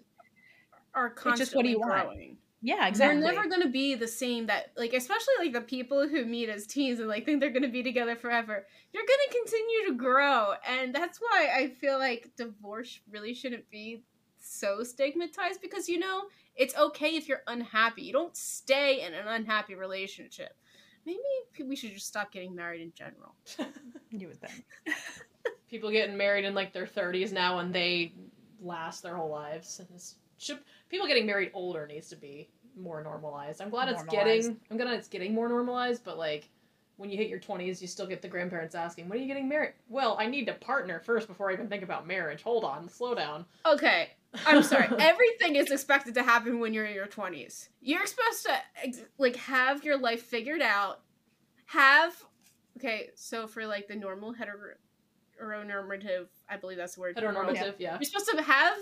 are 0.94 1.10
just 1.10 1.24
constantly 1.24 1.58
what 1.58 1.64
do 1.64 1.70
you 1.70 1.80
want? 1.80 2.08
growing. 2.08 2.38
Yeah, 2.64 2.88
exactly. 2.88 3.22
They're 3.22 3.34
never 3.34 3.48
going 3.48 3.64
to 3.64 3.70
be 3.70 3.96
the 3.96 4.08
same 4.08 4.46
that 4.46 4.72
like 4.78 4.94
especially 4.94 5.34
like 5.40 5.54
the 5.54 5.62
people 5.62 6.08
who 6.08 6.26
meet 6.26 6.48
as 6.48 6.68
teens 6.68 7.00
and 7.00 7.10
like 7.10 7.26
think 7.26 7.40
they're 7.40 7.50
going 7.50 7.64
to 7.64 7.70
be 7.70 7.82
together 7.82 8.16
forever. 8.16 8.68
You're 8.94 9.04
going 9.04 9.20
to 9.30 9.38
continue 9.40 9.88
to 9.88 9.96
grow 9.96 10.54
and 10.68 10.94
that's 10.94 11.20
why 11.20 11.50
I 11.56 11.70
feel 11.70 11.98
like 11.98 12.30
divorce 12.38 13.00
really 13.10 13.34
shouldn't 13.34 13.70
be 13.72 14.04
so 14.40 14.84
stigmatized 14.84 15.62
because 15.62 15.90
you 15.90 15.98
know, 15.98 16.24
it's 16.56 16.78
okay 16.78 17.16
if 17.16 17.28
you're 17.28 17.42
unhappy. 17.48 18.04
You 18.04 18.14
don't 18.14 18.38
stay 18.38 19.02
in 19.06 19.16
an 19.16 19.28
unhappy 19.28 19.74
relationship. 19.74 20.56
Maybe 21.06 21.20
we 21.66 21.76
should 21.76 21.94
just 21.94 22.08
stop 22.08 22.32
getting 22.32 22.56
married 22.56 22.82
in 22.82 22.94
general. 22.94 23.36
you 24.12 24.28
would 24.28 24.40
think. 24.40 24.66
People 25.70 25.90
getting 25.92 26.18
married 26.18 26.46
in 26.46 26.54
like 26.54 26.74
their 26.74 26.86
30s 26.86 27.32
now 27.32 27.60
and 27.60 27.74
they 27.74 28.14
last 28.62 29.04
their 29.04 29.16
whole 29.16 29.30
lives. 29.30 29.82
It's, 29.94 30.16
should, 30.38 30.60
people 30.90 31.08
getting 31.08 31.26
married 31.26 31.52
older 31.54 31.88
needs 31.88 32.10
to 32.10 32.16
be 32.16 32.50
more 32.76 33.04
normalized. 33.04 33.62
I'm 33.62 33.70
glad 33.70 33.90
it's 33.90 34.04
getting 34.04 34.60
I'm 34.70 34.78
glad 34.78 34.94
it's 34.94 35.08
getting 35.08 35.34
more 35.34 35.48
normalized, 35.48 36.04
but 36.04 36.18
like 36.18 36.50
when 36.98 37.10
you 37.10 37.18
hit 37.18 37.30
your 37.30 37.40
20s, 37.40 37.82
you 37.82 37.88
still 37.88 38.06
get 38.08 38.22
the 38.22 38.28
grandparents 38.28 38.76
asking, 38.76 39.10
"When 39.10 39.20
are 39.20 39.22
you 39.22 39.28
getting 39.28 39.48
married?" 39.48 39.74
Well, 39.90 40.16
I 40.20 40.28
need 40.28 40.50
a 40.50 40.54
partner 40.54 41.00
first 41.00 41.28
before 41.28 41.50
I 41.50 41.54
even 41.54 41.68
think 41.68 41.84
about 41.84 42.08
marriage. 42.08 42.42
Hold 42.44 42.64
on, 42.64 42.90
slow 42.90 43.16
down. 43.16 43.46
Okay, 43.66 44.12
I'm 44.46 44.64
sorry. 44.64 44.88
Everything 45.00 45.56
is 45.56 45.72
expected 45.72 46.14
to 46.16 46.24
happen 46.24 46.60
when 46.60 46.74
you're 46.74 46.86
in 46.86 46.96
your 46.96 47.08
20s. 47.08 47.70
You're 47.82 48.06
supposed 48.06 48.46
to 48.46 49.06
like 49.18 49.36
have 49.36 49.84
your 49.84 49.98
life 49.98 50.24
figured 50.24 50.62
out. 50.62 51.02
Have 51.66 52.14
okay, 52.78 53.10
so 53.16 53.48
for 53.48 53.66
like 53.66 53.88
the 53.88 53.96
normal 53.96 54.34
hetero 54.34 54.76
heteronormative, 55.42 56.28
I 56.50 56.58
believe 56.58 56.78
that's 56.78 56.96
the 56.96 57.02
word. 57.02 57.18
Heteronormative, 57.18 57.76
yeah. 57.78 57.98
You're 58.00 58.04
supposed 58.04 58.30
to 58.30 58.42
have 58.42 58.78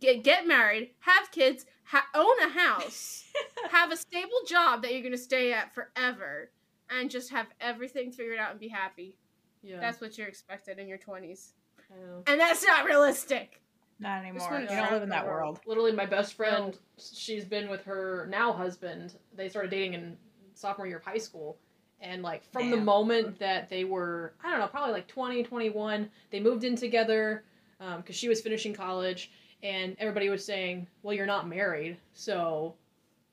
get 0.00 0.22
get 0.22 0.46
married, 0.46 0.90
have 1.00 1.30
kids, 1.30 1.66
ha- 1.84 2.06
own 2.14 2.38
a 2.42 2.48
house, 2.48 3.24
have 3.70 3.92
a 3.92 3.96
stable 3.96 4.40
job 4.46 4.82
that 4.82 4.92
you're 4.92 5.02
going 5.02 5.12
to 5.12 5.18
stay 5.18 5.52
at 5.52 5.74
forever, 5.74 6.50
and 6.90 7.10
just 7.10 7.30
have 7.30 7.46
everything 7.60 8.12
figured 8.12 8.38
out 8.38 8.50
and 8.50 8.60
be 8.60 8.68
happy. 8.68 9.16
Yeah. 9.62 9.80
That's 9.80 10.00
what 10.00 10.16
you're 10.16 10.28
expected 10.28 10.78
in 10.78 10.88
your 10.88 10.98
20s. 10.98 11.52
I 11.78 12.00
know. 12.00 12.22
And 12.26 12.40
that's 12.40 12.64
not 12.64 12.86
realistic. 12.86 13.60
Not 14.00 14.22
anymore. 14.22 14.60
You 14.60 14.66
don't 14.68 14.92
live 14.92 15.02
in 15.02 15.08
that 15.10 15.26
world. 15.26 15.56
world. 15.56 15.60
Literally, 15.66 15.92
my 15.92 16.06
best 16.06 16.34
friend, 16.34 16.76
she's 16.98 17.44
been 17.44 17.68
with 17.68 17.84
her 17.84 18.26
now 18.30 18.52
husband. 18.52 19.14
They 19.36 19.48
started 19.48 19.70
dating 19.70 19.94
in 19.94 20.16
sophomore 20.54 20.86
year 20.86 20.96
of 20.96 21.04
high 21.04 21.18
school. 21.18 21.58
And, 22.00 22.22
like, 22.22 22.42
from 22.50 22.70
the 22.70 22.78
moment 22.78 23.38
that 23.40 23.68
they 23.68 23.84
were, 23.84 24.32
I 24.42 24.50
don't 24.50 24.58
know, 24.60 24.66
probably 24.68 24.94
like 24.94 25.06
20, 25.06 25.42
21, 25.42 26.08
they 26.30 26.40
moved 26.40 26.64
in 26.64 26.74
together 26.74 27.44
um, 27.78 27.98
because 27.98 28.16
she 28.16 28.28
was 28.30 28.40
finishing 28.40 28.72
college. 28.72 29.30
And 29.62 29.94
everybody 29.98 30.30
was 30.30 30.42
saying, 30.42 30.86
well, 31.02 31.14
you're 31.14 31.26
not 31.26 31.46
married. 31.46 31.98
So, 32.14 32.74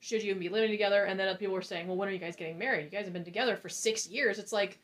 should 0.02 0.22
you 0.22 0.32
even 0.32 0.42
be 0.42 0.50
living 0.50 0.70
together? 0.70 1.06
And 1.06 1.18
then 1.18 1.30
other 1.30 1.38
people 1.38 1.54
were 1.56 1.62
saying, 1.62 1.88
well, 1.88 1.96
when 1.96 2.10
are 2.10 2.12
you 2.12 2.18
guys 2.20 2.36
getting 2.36 2.58
married? 2.58 2.84
You 2.84 2.90
guys 2.90 3.06
have 3.06 3.14
been 3.14 3.24
together 3.24 3.56
for 3.56 3.70
six 3.70 4.06
years. 4.10 4.38
It's 4.38 4.52
like, 4.52 4.80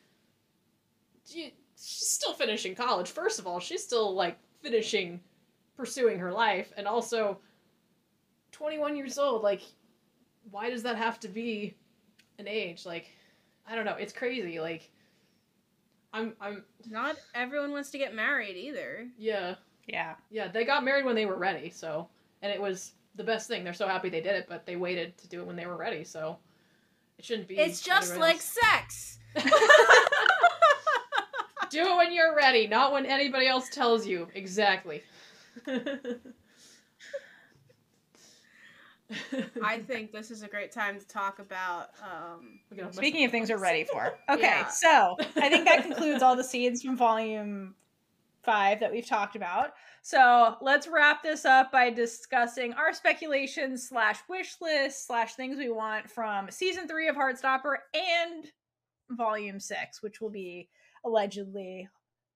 she- 1.26 1.52
she's 1.76 2.08
still 2.08 2.32
finishing 2.32 2.74
college. 2.74 3.10
First 3.10 3.38
of 3.38 3.46
all, 3.46 3.60
she's 3.60 3.82
still, 3.84 4.14
like, 4.14 4.38
finishing 4.62 5.20
pursuing 5.76 6.18
her 6.18 6.32
life 6.32 6.72
and 6.76 6.86
also 6.86 7.38
21 8.52 8.96
years 8.96 9.18
old 9.18 9.42
like 9.42 9.62
why 10.50 10.70
does 10.70 10.82
that 10.84 10.96
have 10.96 11.18
to 11.20 11.28
be 11.28 11.74
an 12.38 12.46
age 12.46 12.86
like 12.86 13.10
i 13.66 13.74
don't 13.74 13.84
know 13.84 13.96
it's 13.98 14.12
crazy 14.12 14.60
like 14.60 14.90
i'm 16.12 16.32
i'm 16.40 16.62
Not 16.88 17.16
everyone 17.34 17.72
wants 17.72 17.90
to 17.90 17.98
get 17.98 18.14
married 18.14 18.56
either. 18.56 19.08
yeah 19.18 19.56
Yeah. 19.86 20.14
yeah 20.30 20.48
they 20.48 20.64
got 20.64 20.84
married 20.84 21.04
when 21.04 21.16
they 21.16 21.26
were 21.26 21.36
ready 21.38 21.70
so 21.70 22.08
and 22.42 22.52
it 22.52 22.60
was 22.60 22.92
the 23.16 23.24
best 23.24 23.48
thing 23.48 23.64
they're 23.64 23.72
so 23.72 23.88
happy 23.88 24.08
they 24.08 24.20
did 24.20 24.34
it 24.36 24.46
but 24.48 24.66
they 24.66 24.76
waited 24.76 25.16
to 25.18 25.28
do 25.28 25.40
it 25.40 25.46
when 25.46 25.56
they 25.56 25.66
were 25.66 25.76
ready 25.76 26.04
so 26.04 26.38
it 27.18 27.24
shouldn't 27.24 27.48
be 27.48 27.56
It's 27.58 27.80
just 27.80 28.16
like 28.16 28.34
else. 28.36 28.58
sex. 28.62 29.18
do 31.70 31.80
it 31.80 31.96
when 31.96 32.12
you're 32.12 32.36
ready 32.36 32.66
not 32.68 32.92
when 32.92 33.06
anybody 33.06 33.46
else 33.48 33.68
tells 33.70 34.06
you 34.06 34.28
exactly 34.34 35.02
I 39.62 39.78
think 39.80 40.12
this 40.12 40.30
is 40.30 40.42
a 40.42 40.48
great 40.48 40.72
time 40.72 40.98
to 40.98 41.06
talk 41.06 41.38
about. 41.38 41.90
Um, 42.02 42.58
We 42.70 42.76
can 42.76 42.86
have 42.86 42.94
Speaking 42.94 43.24
of 43.24 43.30
things 43.30 43.50
we're 43.50 43.58
ready 43.58 43.84
for. 43.92 44.14
Okay, 44.30 44.42
Yeah. 44.42 44.68
so 44.68 45.16
I 45.36 45.48
think 45.48 45.66
that 45.66 45.82
concludes 45.82 46.22
all 46.22 46.34
the 46.36 46.44
scenes 46.44 46.82
from 46.82 46.96
volume 46.96 47.74
five 48.42 48.80
that 48.80 48.90
we've 48.92 49.06
talked 49.06 49.36
about. 49.36 49.72
So 50.02 50.56
let's 50.60 50.86
wrap 50.86 51.22
this 51.22 51.44
up 51.44 51.70
by 51.72 51.90
discussing 51.90 52.72
our 52.74 52.92
speculations 52.92 53.88
slash 53.88 54.18
wish 54.28 54.56
list 54.60 55.06
slash 55.06 55.34
things 55.34 55.56
we 55.58 55.70
want 55.70 56.10
from 56.10 56.50
season 56.50 56.86
three 56.88 57.08
of 57.08 57.16
Heartstopper 57.16 57.76
and 57.94 58.50
volume 59.10 59.60
six, 59.60 60.02
which 60.02 60.20
will 60.20 60.30
be 60.30 60.68
allegedly 61.04 61.88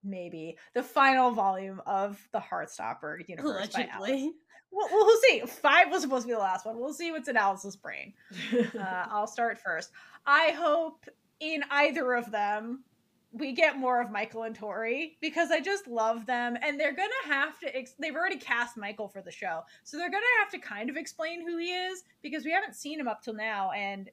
maybe 0.04 0.56
the 0.74 0.82
final 0.82 1.30
volume 1.30 1.80
of 1.86 2.18
the 2.32 2.40
Heartstopper 2.40 3.28
universe. 3.28 3.68
by 3.68 3.88
Alice. 3.92 4.10
allegedly. 4.10 4.32
We'll, 4.70 4.88
we'll 4.92 5.20
see. 5.22 5.40
Five 5.46 5.90
was 5.90 6.02
supposed 6.02 6.24
to 6.24 6.28
be 6.28 6.34
the 6.34 6.40
last 6.40 6.66
one. 6.66 6.78
We'll 6.78 6.92
see 6.92 7.10
what's 7.10 7.28
in 7.28 7.36
Alice's 7.36 7.76
brain 7.76 8.12
uh, 8.52 8.58
I'll 9.10 9.26
start 9.26 9.58
first. 9.58 9.90
I 10.26 10.50
hope 10.50 11.06
in 11.40 11.62
either 11.70 12.12
of 12.14 12.30
them 12.30 12.84
we 13.32 13.52
get 13.52 13.78
more 13.78 14.00
of 14.00 14.10
Michael 14.10 14.44
and 14.44 14.54
Tori 14.54 15.16
because 15.20 15.50
I 15.50 15.60
just 15.60 15.86
love 15.86 16.24
them, 16.26 16.56
and 16.62 16.80
they're 16.80 16.94
gonna 16.94 17.10
have 17.26 17.58
to. 17.60 17.76
Ex- 17.76 17.94
they've 17.98 18.14
already 18.14 18.38
cast 18.38 18.76
Michael 18.76 19.08
for 19.08 19.20
the 19.20 19.30
show, 19.30 19.60
so 19.84 19.98
they're 19.98 20.10
gonna 20.10 20.24
have 20.40 20.50
to 20.52 20.58
kind 20.58 20.88
of 20.88 20.96
explain 20.96 21.46
who 21.46 21.58
he 21.58 21.72
is 21.72 22.04
because 22.22 22.44
we 22.44 22.50
haven't 22.50 22.74
seen 22.74 22.98
him 22.98 23.06
up 23.06 23.22
till 23.22 23.34
now, 23.34 23.70
and 23.72 24.10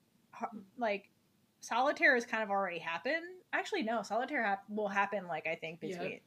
like 0.78 1.10
Solitaire 1.62 2.16
has 2.16 2.26
kind 2.26 2.44
of 2.44 2.50
already 2.50 2.80
happened. 2.80 3.24
Actually, 3.58 3.84
no, 3.84 4.02
Solitaire 4.02 4.44
hap- 4.44 4.70
will 4.70 4.88
happen 4.90 5.28
like 5.28 5.48
I 5.48 5.56
think 5.56 5.80
Yeah. 5.82 5.98
between. 5.98 6.20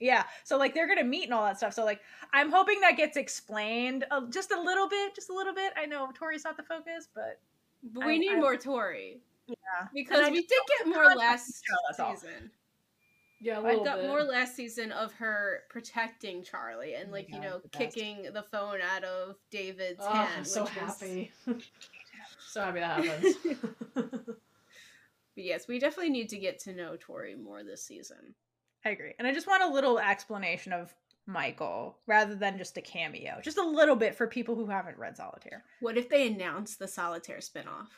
Yeah, 0.00 0.24
so 0.42 0.56
like 0.58 0.74
they're 0.74 0.88
gonna 0.88 1.04
meet 1.04 1.24
and 1.24 1.32
all 1.32 1.44
that 1.44 1.56
stuff. 1.56 1.72
So 1.72 1.84
like 1.84 2.00
I'm 2.32 2.50
hoping 2.50 2.80
that 2.80 2.96
gets 2.96 3.16
explained 3.16 4.04
uh, 4.10 4.22
just 4.30 4.50
a 4.50 4.60
little 4.60 4.88
bit, 4.88 5.14
just 5.14 5.30
a 5.30 5.32
little 5.34 5.54
bit. 5.54 5.72
I 5.76 5.86
know 5.86 6.10
Tori's 6.14 6.44
not 6.44 6.56
the 6.56 6.64
focus, 6.64 7.08
but 7.14 7.40
But 7.82 8.04
we 8.06 8.14
I- 8.14 8.18
need 8.18 8.32
I- 8.32 8.40
more 8.40 8.56
Tori. 8.56 9.20
Yeah. 9.46 9.54
Because 9.94 10.30
we 10.30 10.40
did 10.40 10.60
get 10.78 10.88
more 10.88 11.14
last 11.14 11.48
of 11.48 11.54
the 11.96 12.02
show, 12.04 12.14
season. 12.14 12.50
yeah, 13.40 13.58
a 13.60 13.62
I 13.62 13.76
got 13.84 13.98
bit. 14.00 14.08
more 14.08 14.22
last 14.22 14.56
season 14.56 14.90
of 14.90 15.12
her 15.14 15.64
protecting 15.68 16.42
Charlie 16.42 16.94
and 16.94 17.08
Oh 17.08 17.10
my 17.12 17.18
like 17.18 17.28
you 17.28 17.34
God, 17.34 17.42
know 17.42 17.58
the 17.58 17.68
best. 17.68 17.94
kicking 17.94 18.22
the 18.32 18.42
phone 18.42 18.80
out 18.80 19.04
of 19.04 19.36
David's 19.50 20.00
Oh, 20.02 20.10
hand. 20.12 20.30
I'm 20.38 20.44
so 20.44 20.64
which 20.64 20.74
was- 20.80 21.00
happy. 21.00 21.32
so 22.48 22.62
happy 22.62 22.80
that 22.80 23.04
happens. 23.04 23.36
But 25.34 25.44
yes, 25.44 25.66
we 25.66 25.78
definitely 25.78 26.12
need 26.12 26.28
to 26.30 26.38
get 26.38 26.58
to 26.60 26.72
know 26.72 26.96
Tori 26.98 27.34
more 27.34 27.64
this 27.64 27.84
season. 27.84 28.34
I 28.84 28.90
agree. 28.90 29.14
And 29.18 29.26
I 29.26 29.32
just 29.32 29.46
want 29.46 29.62
a 29.62 29.72
little 29.72 29.98
explanation 29.98 30.72
of 30.72 30.94
Michael 31.26 31.96
rather 32.06 32.34
than 32.34 32.58
just 32.58 32.76
a 32.76 32.82
cameo. 32.82 33.40
Just 33.42 33.58
a 33.58 33.66
little 33.66 33.96
bit 33.96 34.14
for 34.14 34.26
people 34.26 34.54
who 34.54 34.66
haven't 34.66 34.98
read 34.98 35.16
Solitaire. 35.16 35.64
What 35.80 35.96
if 35.96 36.08
they 36.08 36.26
announce 36.26 36.76
the 36.76 36.86
Solitaire 36.86 37.38
spinoff? 37.38 37.88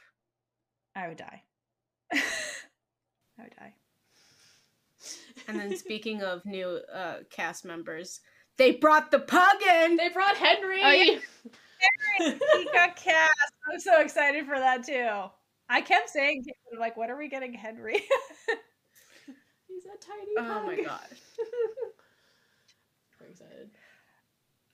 I 0.94 1.08
would 1.08 1.18
die. 1.18 1.42
I 2.12 3.42
would 3.42 3.56
die. 3.58 3.74
And 5.48 5.60
then 5.60 5.76
speaking 5.76 6.22
of 6.22 6.44
new 6.46 6.80
uh, 6.92 7.18
cast 7.30 7.64
members, 7.64 8.20
they 8.56 8.72
brought 8.72 9.10
the 9.10 9.18
pug 9.18 9.56
in. 9.62 9.96
they 9.96 10.08
brought 10.08 10.36
Henry. 10.36 10.80
Oh, 10.82 10.90
yeah. 10.90 11.18
he 12.20 12.68
got 12.72 12.96
cast. 12.96 13.52
I'm 13.70 13.80
so 13.80 14.00
excited 14.00 14.46
for 14.46 14.58
that 14.58 14.86
too. 14.86 15.30
I 15.68 15.80
kept 15.80 16.10
saying, 16.10 16.44
like, 16.78 16.96
when 16.96 17.10
are 17.10 17.18
we 17.18 17.28
getting 17.28 17.52
Henry? 17.52 17.94
He's 19.68 19.84
a 19.84 19.98
tiny. 19.98 20.32
Oh 20.38 20.66
my 20.66 20.76
pug. 20.76 20.84
god. 20.84 21.08
Very 23.18 23.30
excited. 23.30 23.70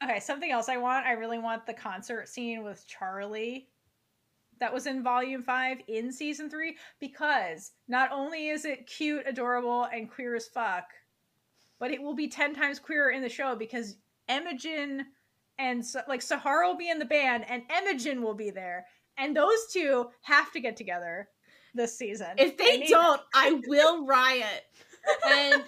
Okay, 0.05 0.21
something 0.21 0.51
else 0.51 0.69
I 0.69 0.77
want. 0.77 1.07
I 1.07 1.13
really 1.13 1.39
want 1.39 1.65
the 1.65 1.75
concert 1.75 2.29
scene 2.29 2.65
with 2.65 2.87
Charlie 2.87 3.69
that 4.61 4.73
was 4.73 4.87
in 4.87 5.03
volume 5.03 5.43
five 5.43 5.79
in 5.89 6.13
season 6.13 6.51
three 6.51 6.77
because 7.01 7.73
not 7.89 8.13
only 8.13 8.49
is 8.49 8.65
it 8.65 8.87
cute, 8.87 9.27
adorable, 9.27 9.85
and 9.85 10.11
queer 10.11 10.37
as 10.37 10.47
fuck, 10.47 10.85
but 11.79 11.91
it 11.91 12.01
will 12.01 12.15
be 12.15 12.29
10 12.29 12.55
times 12.55 12.79
queerer 12.79 13.11
in 13.11 13.23
the 13.23 13.29
show 13.29 13.57
because 13.57 13.97
Imogen 14.29 15.07
and 15.59 15.85
like 16.09 16.23
Sahara 16.23 16.69
will 16.69 16.77
be 16.77 16.91
in 16.91 16.99
the 16.99 17.05
band 17.05 17.45
and 17.49 17.63
Imogen 17.77 18.23
will 18.23 18.35
be 18.35 18.51
there. 18.51 18.87
And 19.19 19.37
those 19.37 19.67
two 19.73 20.07
have 20.23 20.51
to 20.53 20.61
get 20.61 20.77
together 20.77 21.29
this 21.75 21.97
season. 21.97 22.29
If 22.39 22.57
they 22.57 22.79
need- 22.79 22.89
don't, 22.89 23.21
I 23.35 23.61
will 23.67 24.07
riot. 24.07 24.65
And 25.27 25.63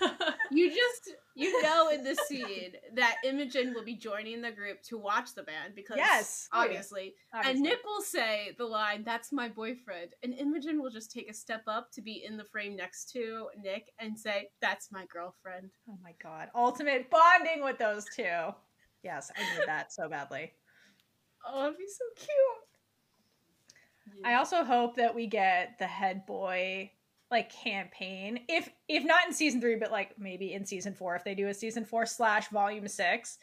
you 0.50 0.70
just 0.70 1.12
you 1.34 1.62
know 1.62 1.90
in 1.90 2.02
this 2.02 2.18
scene 2.26 2.72
that 2.94 3.16
Imogen 3.24 3.74
will 3.74 3.84
be 3.84 3.94
joining 3.94 4.40
the 4.40 4.50
group 4.50 4.82
to 4.84 4.96
watch 4.98 5.34
the 5.34 5.42
band 5.42 5.74
because 5.76 5.98
Yes. 5.98 6.48
Oh, 6.52 6.60
yeah. 6.60 6.64
obviously. 6.64 7.14
obviously. 7.34 7.52
And 7.58 7.62
Nick 7.62 7.78
will 7.84 8.00
say 8.00 8.54
the 8.58 8.64
line, 8.64 9.04
"That's 9.04 9.32
my 9.32 9.48
boyfriend," 9.48 10.14
and 10.22 10.32
Imogen 10.34 10.80
will 10.82 10.90
just 10.90 11.10
take 11.12 11.30
a 11.30 11.34
step 11.34 11.62
up 11.66 11.92
to 11.92 12.00
be 12.02 12.24
in 12.26 12.36
the 12.38 12.44
frame 12.44 12.74
next 12.74 13.10
to 13.12 13.48
Nick 13.62 13.92
and 13.98 14.18
say, 14.18 14.48
"That's 14.62 14.90
my 14.90 15.04
girlfriend." 15.12 15.70
Oh 15.88 15.98
my 16.02 16.14
god. 16.22 16.48
Ultimate 16.54 17.10
bonding 17.10 17.62
with 17.62 17.78
those 17.78 18.06
two. 18.16 18.54
Yes, 19.02 19.30
I 19.36 19.58
need 19.58 19.66
that 19.66 19.92
so 19.92 20.08
badly. 20.08 20.52
Oh, 21.46 21.62
that'd 21.62 21.78
be 21.78 21.86
so 21.86 22.04
cute. 22.16 24.24
I 24.24 24.34
also 24.34 24.64
hope 24.64 24.96
that 24.96 25.14
we 25.14 25.26
get 25.26 25.78
the 25.78 25.86
head 25.86 26.26
boy 26.26 26.90
like 27.30 27.52
campaign. 27.52 28.40
If 28.48 28.68
if 28.88 29.04
not 29.04 29.26
in 29.26 29.32
season 29.32 29.60
three, 29.60 29.76
but 29.76 29.92
like 29.92 30.18
maybe 30.18 30.54
in 30.54 30.64
season 30.64 30.94
four, 30.94 31.14
if 31.14 31.24
they 31.24 31.34
do 31.34 31.48
a 31.48 31.54
season 31.54 31.84
four 31.84 32.06
slash 32.06 32.48
volume 32.48 32.88
six. 32.88 33.38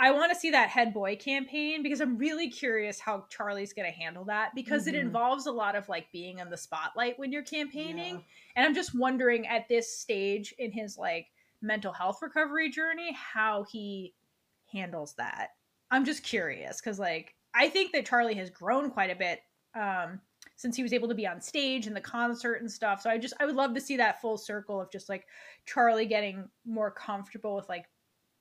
I 0.00 0.12
want 0.12 0.32
to 0.32 0.38
see 0.38 0.52
that 0.52 0.68
head 0.68 0.94
boy 0.94 1.16
campaign 1.16 1.82
because 1.82 2.00
I'm 2.00 2.18
really 2.18 2.50
curious 2.50 3.00
how 3.00 3.24
Charlie's 3.30 3.72
gonna 3.72 3.90
handle 3.90 4.24
that 4.26 4.54
because 4.54 4.86
it 4.86 4.94
Mhm. 4.94 5.00
involves 5.00 5.46
a 5.46 5.52
lot 5.52 5.74
of 5.74 5.88
like 5.88 6.12
being 6.12 6.38
in 6.38 6.50
the 6.50 6.56
spotlight 6.56 7.18
when 7.18 7.32
you're 7.32 7.42
campaigning. 7.42 8.14
Yeah. 8.14 8.20
And 8.54 8.66
I'm 8.66 8.74
just 8.76 8.94
wondering 8.94 9.48
at 9.48 9.66
this 9.66 9.98
stage 9.98 10.54
in 10.56 10.70
his 10.70 10.96
like 10.96 11.32
mental 11.60 11.92
health 11.92 12.22
recovery 12.22 12.70
journey 12.70 13.12
how 13.12 13.64
he 13.64 14.14
handles 14.72 15.14
that. 15.16 15.56
I'm 15.90 16.04
just 16.04 16.22
curious 16.22 16.80
because 16.80 16.98
like 16.98 17.34
I 17.54 17.68
think 17.68 17.92
that 17.92 18.06
Charlie 18.06 18.34
has 18.34 18.50
grown 18.50 18.90
quite 18.90 19.10
a 19.10 19.16
bit 19.16 19.40
um 19.74 20.20
since 20.56 20.76
he 20.76 20.82
was 20.82 20.92
able 20.92 21.08
to 21.08 21.14
be 21.14 21.26
on 21.26 21.40
stage 21.40 21.86
and 21.86 21.94
the 21.94 22.00
concert 22.00 22.54
and 22.54 22.70
stuff. 22.70 23.00
So 23.00 23.10
I 23.10 23.18
just 23.18 23.34
I 23.40 23.46
would 23.46 23.54
love 23.54 23.74
to 23.74 23.80
see 23.80 23.96
that 23.96 24.20
full 24.20 24.36
circle 24.36 24.80
of 24.80 24.90
just 24.90 25.08
like 25.08 25.26
Charlie 25.66 26.06
getting 26.06 26.48
more 26.66 26.90
comfortable 26.90 27.54
with 27.56 27.68
like 27.68 27.86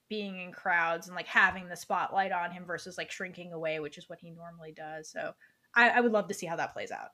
being 0.09 0.39
in 0.39 0.51
crowds 0.51 1.07
and 1.07 1.15
like 1.15 1.27
having 1.27 1.67
the 1.67 1.75
spotlight 1.75 2.31
on 2.31 2.51
him 2.51 2.65
versus 2.65 2.97
like 2.97 3.11
shrinking 3.11 3.53
away, 3.53 3.79
which 3.79 3.97
is 3.97 4.09
what 4.09 4.19
he 4.19 4.31
normally 4.31 4.71
does. 4.71 5.09
So 5.09 5.33
I, 5.75 5.89
I 5.89 5.99
would 5.99 6.11
love 6.11 6.27
to 6.29 6.33
see 6.33 6.45
how 6.45 6.55
that 6.55 6.73
plays 6.73 6.91
out. 6.91 7.09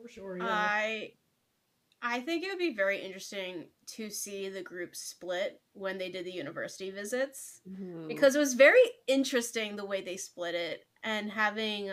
For 0.00 0.08
sure. 0.08 0.38
Yeah. 0.38 0.46
I 0.46 1.12
I 2.02 2.20
think 2.20 2.42
it 2.42 2.48
would 2.48 2.58
be 2.58 2.74
very 2.74 2.98
interesting 2.98 3.66
to 3.88 4.08
see 4.08 4.48
the 4.48 4.62
group 4.62 4.96
split 4.96 5.60
when 5.74 5.98
they 5.98 6.10
did 6.10 6.24
the 6.24 6.32
university 6.32 6.90
visits 6.90 7.60
Ooh. 7.68 8.06
because 8.08 8.34
it 8.34 8.38
was 8.38 8.54
very 8.54 8.80
interesting 9.06 9.76
the 9.76 9.84
way 9.84 10.00
they 10.00 10.16
split 10.16 10.54
it 10.54 10.86
and 11.02 11.30
having 11.30 11.90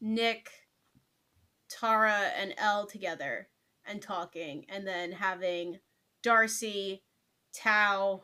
Nick, 0.00 0.50
Tara, 1.68 2.30
and 2.38 2.54
Elle 2.58 2.86
together 2.86 3.48
and 3.86 4.00
talking, 4.00 4.66
and 4.68 4.86
then 4.86 5.12
having 5.12 5.78
Darcy, 6.22 7.02
Tao, 7.54 8.22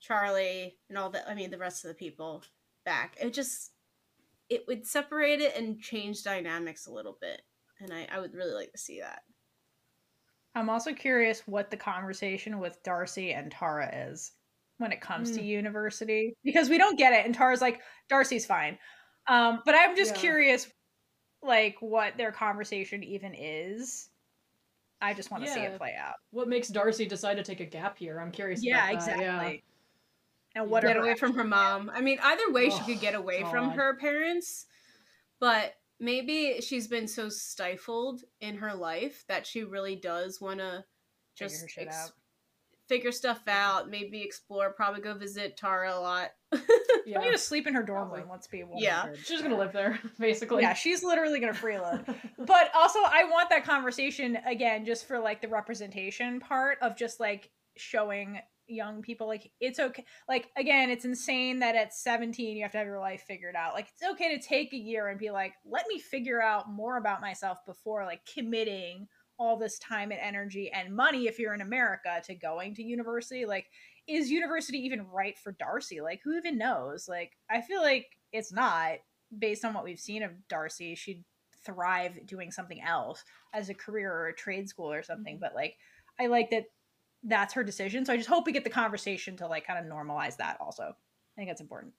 Charlie, 0.00 0.76
and 0.88 0.98
all 0.98 1.10
the 1.10 1.28
I 1.28 1.34
mean 1.34 1.50
the 1.50 1.58
rest 1.58 1.84
of 1.84 1.88
the 1.88 1.94
people 1.94 2.42
back. 2.84 3.16
It 3.20 3.32
just 3.32 3.72
it 4.48 4.64
would 4.66 4.86
separate 4.86 5.40
it 5.40 5.56
and 5.56 5.80
change 5.80 6.22
dynamics 6.22 6.86
a 6.86 6.92
little 6.92 7.16
bit. 7.20 7.42
And 7.78 7.92
I, 7.92 8.08
I 8.10 8.18
would 8.18 8.34
really 8.34 8.54
like 8.54 8.72
to 8.72 8.78
see 8.78 9.00
that. 9.00 9.22
I'm 10.54 10.68
also 10.70 10.92
curious 10.92 11.46
what 11.46 11.70
the 11.70 11.76
conversation 11.76 12.58
with 12.58 12.82
Darcy 12.82 13.32
and 13.32 13.50
Tara 13.52 14.08
is 14.10 14.32
when 14.78 14.92
it 14.92 15.00
comes 15.00 15.30
to 15.32 15.42
Mm. 15.42 15.44
university 15.44 16.34
because 16.44 16.68
we 16.68 16.78
don't 16.78 16.98
get 16.98 17.12
it 17.12 17.24
and 17.26 17.34
Tara's 17.34 17.60
like 17.60 17.82
Darcy's 18.08 18.46
fine. 18.46 18.78
Um 19.28 19.62
but 19.64 19.74
I'm 19.74 19.94
just 19.96 20.14
Yeah. 20.14 20.14
curious 20.14 20.72
like 21.42 21.76
what 21.80 22.16
their 22.18 22.32
conversation 22.32 23.02
even 23.04 23.34
is. 23.34 24.10
I 25.00 25.14
just 25.14 25.30
want 25.30 25.44
to 25.44 25.48
see 25.50 25.64
it 25.64 25.76
play 25.76 25.96
out. 25.98 26.16
what 26.30 26.48
makes 26.48 26.68
Darcy 26.68 27.06
decide 27.06 27.36
to 27.36 27.42
take 27.42 27.60
a 27.60 27.66
gap 27.66 28.00
year? 28.00 28.20
I'm 28.20 28.32
curious. 28.32 28.62
Yeah, 28.62 28.90
about 28.90 28.90
that, 28.90 29.54
exactly. 29.54 29.64
And 30.54 30.70
what 30.70 30.84
get 30.84 30.96
away 30.96 31.14
from 31.16 31.34
her 31.34 31.44
mom. 31.44 31.90
I 31.90 32.00
mean, 32.00 32.18
either 32.22 32.52
way, 32.52 32.70
she 32.70 32.84
Oh, 32.84 32.84
could 32.84 33.00
get 33.00 33.14
away 33.14 33.44
from 33.44 33.70
her 33.70 33.96
parents, 33.98 34.66
but 35.40 35.74
maybe 36.00 36.60
she's 36.60 36.88
been 36.88 37.06
so 37.06 37.28
stifled 37.28 38.22
in 38.40 38.56
her 38.56 38.74
life 38.74 39.24
that 39.28 39.46
she 39.46 39.62
really 39.64 39.96
does 39.96 40.40
want 40.40 40.58
to 40.58 40.84
Figure 41.36 41.48
just 41.48 41.62
her 41.62 41.68
shit 41.68 41.88
out. 41.88 42.12
figure 42.88 43.12
stuff 43.12 43.40
out. 43.46 43.88
Maybe 43.88 44.20
explore. 44.22 44.72
Probably 44.72 45.00
go 45.00 45.14
visit 45.14 45.56
Tara 45.56 45.96
a 45.96 46.00
lot. 46.00 46.30
Yeah. 47.06 47.22
Yeah. 47.24 47.30
to 47.30 47.38
sleep 47.38 47.66
in 47.66 47.74
her 47.74 47.82
dorm 47.82 48.02
Probably. 48.08 48.20
room. 48.20 48.30
Let's 48.30 48.46
be 48.46 48.64
Yeah. 48.76 49.00
100. 49.04 49.18
She's 49.26 49.40
gonna 49.42 49.56
live 49.58 49.72
there, 49.72 49.98
basically. 50.18 50.62
Yeah, 50.62 50.74
she's 50.74 51.02
literally 51.04 51.40
gonna 51.40 51.52
freeload. 51.54 52.04
but 52.38 52.70
also, 52.74 52.98
I 53.00 53.24
want 53.30 53.48
that 53.50 53.64
conversation 53.64 54.36
again, 54.46 54.84
just 54.84 55.06
for 55.06 55.18
like 55.18 55.40
the 55.40 55.48
representation 55.48 56.40
part 56.40 56.78
of 56.82 56.96
just 56.96 57.18
like 57.20 57.50
showing 57.76 58.40
young 58.70 59.02
people 59.02 59.26
like 59.26 59.50
it's 59.60 59.78
okay 59.78 60.04
like 60.28 60.48
again 60.56 60.90
it's 60.90 61.04
insane 61.04 61.58
that 61.58 61.74
at 61.74 61.94
17 61.94 62.56
you 62.56 62.62
have 62.62 62.72
to 62.72 62.78
have 62.78 62.86
your 62.86 63.00
life 63.00 63.24
figured 63.26 63.56
out. 63.56 63.74
Like 63.74 63.88
it's 63.92 64.10
okay 64.12 64.36
to 64.36 64.42
take 64.42 64.72
a 64.72 64.76
year 64.76 65.08
and 65.08 65.18
be 65.18 65.30
like 65.30 65.54
let 65.64 65.86
me 65.88 65.98
figure 65.98 66.42
out 66.42 66.70
more 66.70 66.96
about 66.96 67.20
myself 67.20 67.58
before 67.66 68.04
like 68.04 68.20
committing 68.32 69.08
all 69.38 69.56
this 69.56 69.78
time 69.78 70.10
and 70.12 70.20
energy 70.20 70.70
and 70.70 70.94
money 70.94 71.26
if 71.26 71.38
you're 71.38 71.54
in 71.54 71.62
america 71.62 72.20
to 72.24 72.34
going 72.34 72.74
to 72.74 72.82
university. 72.82 73.46
Like 73.46 73.66
is 74.06 74.30
university 74.30 74.78
even 74.78 75.06
right 75.06 75.38
for 75.38 75.52
darcy? 75.52 76.00
Like 76.00 76.20
who 76.24 76.36
even 76.36 76.58
knows? 76.58 77.08
Like 77.08 77.32
i 77.50 77.60
feel 77.60 77.82
like 77.82 78.06
it's 78.32 78.52
not 78.52 78.98
based 79.36 79.64
on 79.64 79.74
what 79.74 79.84
we've 79.84 80.00
seen 80.00 80.22
of 80.22 80.32
darcy 80.48 80.94
she'd 80.94 81.24
thrive 81.64 82.26
doing 82.26 82.50
something 82.50 82.80
else 82.80 83.22
as 83.54 83.68
a 83.68 83.74
career 83.74 84.12
or 84.12 84.28
a 84.28 84.34
trade 84.34 84.68
school 84.68 84.92
or 84.92 85.02
something. 85.02 85.34
Mm-hmm. 85.34 85.40
But 85.40 85.54
like 85.54 85.76
i 86.18 86.26
like 86.26 86.50
that 86.50 86.64
that's 87.24 87.54
her 87.54 87.64
decision. 87.64 88.04
So 88.04 88.12
I 88.12 88.16
just 88.16 88.28
hope 88.28 88.46
we 88.46 88.52
get 88.52 88.64
the 88.64 88.70
conversation 88.70 89.36
to 89.38 89.46
like 89.46 89.66
kind 89.66 89.78
of 89.78 89.90
normalize 89.92 90.36
that 90.38 90.56
also. 90.60 90.84
I 90.84 91.36
think 91.36 91.48
that's 91.48 91.60
important. 91.60 91.92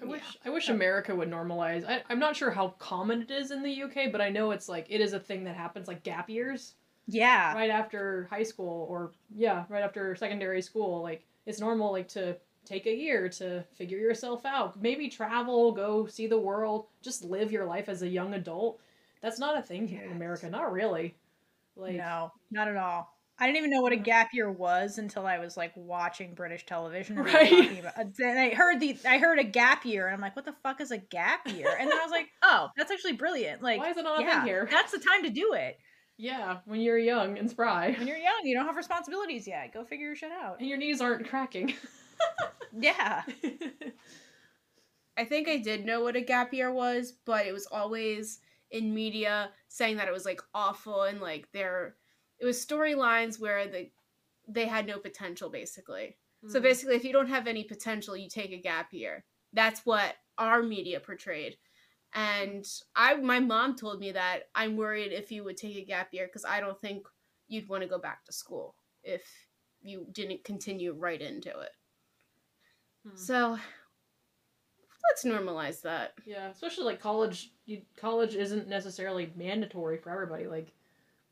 I 0.00 0.04
wish 0.04 0.22
I 0.44 0.50
wish 0.50 0.68
America 0.68 1.14
would 1.14 1.28
normalize. 1.30 1.84
I, 1.88 2.02
I'm 2.08 2.20
not 2.20 2.36
sure 2.36 2.50
how 2.52 2.68
common 2.78 3.22
it 3.22 3.30
is 3.30 3.50
in 3.50 3.62
the 3.62 3.82
UK, 3.82 4.12
but 4.12 4.20
I 4.20 4.28
know 4.28 4.52
it's 4.52 4.68
like 4.68 4.86
it 4.88 5.00
is 5.00 5.12
a 5.12 5.18
thing 5.20 5.44
that 5.44 5.56
happens 5.56 5.88
like 5.88 6.04
gap 6.04 6.30
years 6.30 6.74
Yeah. 7.06 7.52
right 7.54 7.70
after 7.70 8.28
high 8.30 8.44
school 8.44 8.86
or 8.88 9.10
yeah, 9.34 9.64
right 9.68 9.82
after 9.82 10.14
secondary 10.14 10.62
school. 10.62 11.02
Like 11.02 11.24
it's 11.46 11.58
normal 11.58 11.90
like 11.90 12.06
to 12.08 12.36
take 12.64 12.86
a 12.86 12.94
year 12.94 13.28
to 13.30 13.64
figure 13.76 13.98
yourself 13.98 14.44
out. 14.46 14.80
Maybe 14.80 15.08
travel, 15.08 15.72
go 15.72 16.06
see 16.06 16.28
the 16.28 16.38
world, 16.38 16.86
just 17.02 17.24
live 17.24 17.50
your 17.50 17.64
life 17.64 17.88
as 17.88 18.02
a 18.02 18.08
young 18.08 18.34
adult. 18.34 18.80
That's 19.20 19.40
not 19.40 19.58
a 19.58 19.62
thing 19.62 19.88
here 19.88 20.02
in 20.04 20.12
America. 20.12 20.48
Not 20.48 20.70
really. 20.72 21.16
Like 21.74 21.96
no, 21.96 22.30
not 22.52 22.68
at 22.68 22.76
all. 22.76 23.17
I 23.40 23.46
didn't 23.46 23.58
even 23.58 23.70
know 23.70 23.82
what 23.82 23.92
a 23.92 23.96
gap 23.96 24.30
year 24.32 24.50
was 24.50 24.98
until 24.98 25.26
I 25.26 25.38
was 25.38 25.56
like 25.56 25.72
watching 25.76 26.34
British 26.34 26.66
television. 26.66 27.18
and 27.18 27.26
Right. 27.26 27.48
talking 27.50 27.78
about- 27.78 27.98
uh, 27.98 28.04
I 28.24 28.50
heard 28.50 28.80
the 28.80 28.96
I 29.06 29.18
heard 29.18 29.38
a 29.38 29.44
gap 29.44 29.84
year, 29.84 30.06
and 30.06 30.14
I'm 30.14 30.20
like, 30.20 30.34
what 30.36 30.44
the 30.44 30.54
fuck 30.62 30.80
is 30.80 30.90
a 30.90 30.98
gap 30.98 31.46
year? 31.48 31.68
And 31.78 31.88
then 31.90 31.98
I 31.98 32.02
was 32.02 32.10
like, 32.10 32.28
oh, 32.42 32.68
that's 32.76 32.90
actually 32.90 33.12
brilliant. 33.12 33.62
Like, 33.62 33.80
why 33.80 33.90
is 33.90 33.96
it 33.96 34.02
not 34.02 34.20
a 34.20 34.22
yeah, 34.22 34.44
here? 34.44 34.68
that's 34.70 34.92
the 34.92 34.98
time 34.98 35.22
to 35.24 35.30
do 35.30 35.52
it. 35.52 35.78
Yeah, 36.16 36.58
when 36.64 36.80
you're 36.80 36.98
young 36.98 37.38
and 37.38 37.48
spry. 37.48 37.94
When 37.96 38.08
you're 38.08 38.16
young, 38.16 38.40
you 38.42 38.56
don't 38.56 38.66
have 38.66 38.76
responsibilities 38.76 39.46
yet. 39.46 39.72
Go 39.72 39.84
figure 39.84 40.06
your 40.06 40.16
shit 40.16 40.32
out. 40.32 40.58
and 40.58 40.68
your 40.68 40.76
knees 40.78 41.00
aren't 41.00 41.28
cracking. 41.28 41.74
Yeah. 42.78 43.22
I 45.16 45.24
think 45.24 45.48
I 45.48 45.56
did 45.56 45.84
know 45.84 46.02
what 46.02 46.16
a 46.16 46.20
gap 46.20 46.52
year 46.52 46.72
was, 46.72 47.12
but 47.24 47.46
it 47.46 47.52
was 47.52 47.66
always 47.66 48.40
in 48.70 48.94
media 48.94 49.50
saying 49.68 49.96
that 49.96 50.06
it 50.08 50.12
was 50.12 50.24
like 50.24 50.40
awful 50.54 51.02
and 51.02 51.20
like 51.20 51.48
there 51.52 51.96
it 52.38 52.44
was 52.44 52.64
storylines 52.64 53.40
where 53.40 53.66
the 53.66 53.90
they 54.46 54.66
had 54.66 54.86
no 54.86 54.98
potential 54.98 55.50
basically. 55.50 56.16
So 56.48 56.58
Mm. 56.60 56.62
basically 56.62 56.96
if 56.96 57.04
you 57.04 57.12
don't 57.12 57.28
have 57.28 57.46
any 57.46 57.64
potential, 57.64 58.16
you 58.16 58.28
take 58.28 58.52
a 58.52 58.60
gap 58.60 58.92
year. 58.92 59.24
That's 59.52 59.84
what 59.84 60.16
our 60.38 60.62
media 60.62 61.00
portrayed. 61.00 61.58
And 62.14 62.66
I 62.96 63.16
my 63.16 63.40
mom 63.40 63.76
told 63.76 64.00
me 64.00 64.12
that 64.12 64.44
I'm 64.54 64.76
worried 64.76 65.12
if 65.12 65.30
you 65.30 65.44
would 65.44 65.56
take 65.56 65.76
a 65.76 65.84
gap 65.84 66.14
year 66.14 66.28
cuz 66.28 66.44
I 66.44 66.60
don't 66.60 66.80
think 66.80 67.06
you'd 67.48 67.68
want 67.68 67.82
to 67.82 67.88
go 67.88 67.98
back 67.98 68.24
to 68.24 68.32
school 68.32 68.76
if 69.02 69.48
you 69.80 70.06
didn't 70.12 70.44
continue 70.44 70.92
right 70.92 71.20
into 71.20 71.58
it. 71.60 71.72
Hmm. 73.04 73.16
So 73.16 73.58
let's 75.10 75.24
normalize 75.24 75.80
that. 75.82 76.14
Yeah, 76.26 76.48
especially 76.48 76.84
like 76.84 77.00
college. 77.00 77.52
You, 77.66 77.82
college 77.96 78.34
isn't 78.34 78.68
necessarily 78.68 79.32
mandatory 79.36 79.98
for 79.98 80.10
everybody. 80.10 80.46
Like, 80.46 80.72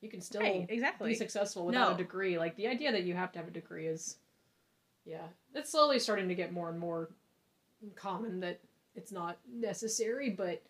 you 0.01 0.09
can 0.10 0.20
still 0.20 0.40
Right, 0.43 0.66
exactly. 0.68 1.09
be 1.10 1.14
successful 1.14 1.66
without 1.66 1.89
No. 1.90 1.94
a 1.94 1.98
degree. 1.98 2.39
Like 2.39 2.56
the 2.56 2.66
idea 2.68 2.93
that 2.93 3.02
you 3.05 3.14
have 3.14 3.32
to 3.32 3.39
have 3.39 3.48
a 3.48 3.52
degree 3.52 3.86
is, 3.86 4.18
yeah, 5.05 5.27
it's 5.55 5.70
slowly 5.73 5.98
starting 5.98 6.28
to 6.28 6.35
get 6.35 6.52
more 6.52 6.68
and 6.68 6.78
more 6.78 7.10
common 7.94 8.40
that 8.40 8.60
it's 8.94 9.12
not 9.12 9.39
necessary. 9.51 10.31
But 10.31 10.62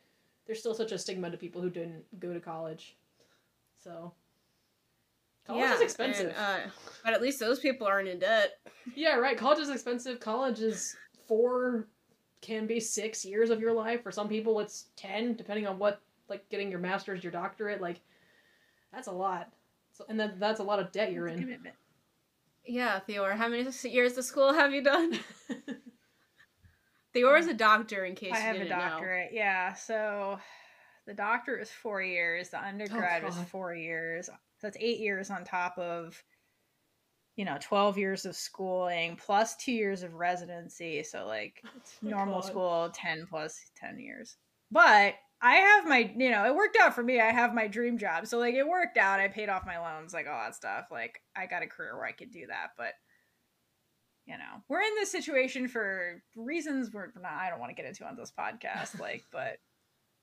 there's 0.46 0.60
still 0.60 0.74
such 0.74 0.92
a 0.92 0.98
stigma 0.98 1.30
to 1.30 1.36
people 1.36 1.60
who 1.60 1.70
didn't 1.70 2.04
go 2.20 2.32
to 2.32 2.40
college. 2.40 2.96
So, 3.78 4.12
college 5.46 5.70
is 5.72 5.80
expensive. 5.80 6.28
and, 6.28 6.36
uh, 6.36 6.70
but 7.04 7.12
at 7.14 7.22
least 7.22 7.38
those 7.40 7.60
people 7.60 7.86
aren't 7.86 8.08
in 8.08 8.18
debt. 8.18 8.58
Yeah, 8.94 9.16
right. 9.16 9.36
College 9.36 9.58
is 9.60 9.70
expensive. 9.70 10.18
College 10.20 10.60
is 10.60 10.96
four, 11.26 11.88
can 12.40 12.66
be 12.66 12.78
six 12.80 13.24
years 13.24 13.50
of 13.50 13.60
your 13.60 13.72
life. 13.72 14.02
For 14.02 14.12
some 14.12 14.28
people, 14.28 14.60
it's 14.60 14.86
ten, 14.96 15.34
depending 15.34 15.66
on 15.66 15.78
what, 15.78 16.00
like 16.28 16.48
getting 16.48 16.70
your 16.70 16.80
master's, 16.80 17.22
your 17.24 17.32
doctorate. 17.32 17.80
Like, 17.80 18.00
that's 18.92 19.08
a 19.08 19.12
lot. 19.12 19.48
So, 19.92 20.04
and 20.08 20.18
then 20.18 20.34
that's 20.38 20.60
a 20.60 20.64
lot 20.64 20.78
of 20.78 20.92
debt 20.92 21.12
you're 21.12 21.28
in. 21.28 21.38
Commitment. 21.40 21.74
Yeah, 22.66 23.00
Theor, 23.08 23.36
how 23.36 23.48
many 23.48 23.68
years 23.84 24.18
of 24.18 24.24
school 24.24 24.52
have 24.52 24.72
you 24.72 24.82
done? 24.82 25.18
Theor 27.14 27.38
is 27.38 27.46
a 27.46 27.54
doctor, 27.54 28.04
in 28.04 28.14
case 28.14 28.32
I 28.34 28.38
you 28.38 28.42
have 28.44 28.56
a 28.56 28.58
didn't 28.58 28.70
know. 28.70 28.84
doctorate. 28.84 29.30
Yeah. 29.32 29.72
So 29.74 30.38
the 31.06 31.14
doctorate 31.14 31.62
is 31.62 31.70
four 31.70 32.02
years. 32.02 32.50
The 32.50 32.62
undergrad 32.62 33.24
is 33.24 33.36
God. 33.36 33.46
four 33.48 33.74
years. 33.74 34.26
So 34.26 34.32
that's 34.62 34.76
eight 34.80 34.98
years 35.00 35.30
on 35.30 35.44
top 35.44 35.78
of, 35.78 36.22
you 37.36 37.44
know, 37.44 37.56
12 37.60 37.96
years 37.98 38.26
of 38.26 38.34
schooling 38.34 39.16
plus 39.16 39.56
two 39.56 39.72
years 39.72 40.02
of 40.02 40.14
residency. 40.14 41.02
So 41.04 41.26
like 41.26 41.62
normal 42.02 42.40
God. 42.40 42.48
school, 42.48 42.90
10 42.92 43.26
plus 43.30 43.58
10 43.76 43.98
years. 43.98 44.36
But 44.70 45.14
I 45.42 45.56
have 45.56 45.86
my, 45.86 46.12
you 46.16 46.30
know, 46.30 46.46
it 46.46 46.54
worked 46.54 46.78
out 46.80 46.94
for 46.94 47.02
me. 47.02 47.20
I 47.20 47.30
have 47.30 47.52
my 47.54 47.66
dream 47.66 47.98
job. 47.98 48.26
So 48.26 48.38
like 48.38 48.54
it 48.54 48.66
worked 48.66 48.96
out. 48.96 49.20
I 49.20 49.28
paid 49.28 49.48
off 49.48 49.66
my 49.66 49.78
loans, 49.78 50.14
like 50.14 50.26
all 50.26 50.40
that 50.42 50.54
stuff. 50.54 50.86
Like 50.90 51.20
I 51.36 51.46
got 51.46 51.62
a 51.62 51.66
career 51.66 51.94
where 51.94 52.06
I 52.06 52.12
could 52.12 52.30
do 52.30 52.46
that. 52.48 52.68
But 52.76 52.94
you 54.26 54.36
know, 54.36 54.62
we're 54.68 54.80
in 54.80 54.94
this 54.96 55.12
situation 55.12 55.68
for 55.68 56.22
reasons 56.34 56.90
we're 56.92 57.08
not, 57.20 57.32
I 57.32 57.48
don't 57.50 57.60
want 57.60 57.70
to 57.70 57.80
get 57.80 57.86
into 57.86 58.04
on 58.06 58.16
this 58.16 58.32
podcast. 58.36 58.98
Like, 59.00 59.22
but 59.30 59.58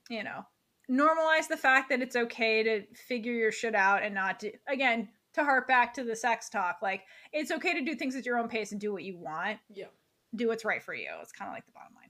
you 0.10 0.23
know, 0.23 0.45
normalize 0.91 1.48
the 1.48 1.56
fact 1.57 1.90
that 1.90 2.02
it's 2.02 2.15
okay 2.15 2.64
to 2.64 2.84
figure 3.07 3.31
your 3.31 3.52
shit 3.53 3.76
out 3.76 4.03
and 4.03 4.14
not 4.14 4.40
do, 4.40 4.52
again, 4.68 5.07
to 5.35 5.44
harp 5.44 5.68
back 5.68 5.94
to 5.94 6.03
the 6.03 6.15
sex 6.18 6.49
talk. 6.49 6.80
Like, 6.81 7.03
it's 7.31 7.52
okay 7.52 7.73
to 7.73 7.85
do 7.85 7.95
things 7.95 8.15
at 8.18 8.26
your 8.26 8.38
own 8.38 8.49
pace 8.49 8.73
and 8.73 8.81
do 8.81 8.91
what 8.91 9.03
you 9.03 9.18
want 9.18 9.60
Yeah. 9.73 9.85
do 10.35 10.49
what's 10.49 10.65
right 10.65 10.84
for 10.84 10.94
you. 10.94 11.07
It's 11.22 11.31
kind 11.31 11.48
of 11.49 11.53
like 11.56 11.65
the 11.65 11.72
bottom 11.72 11.95
line. 11.95 12.03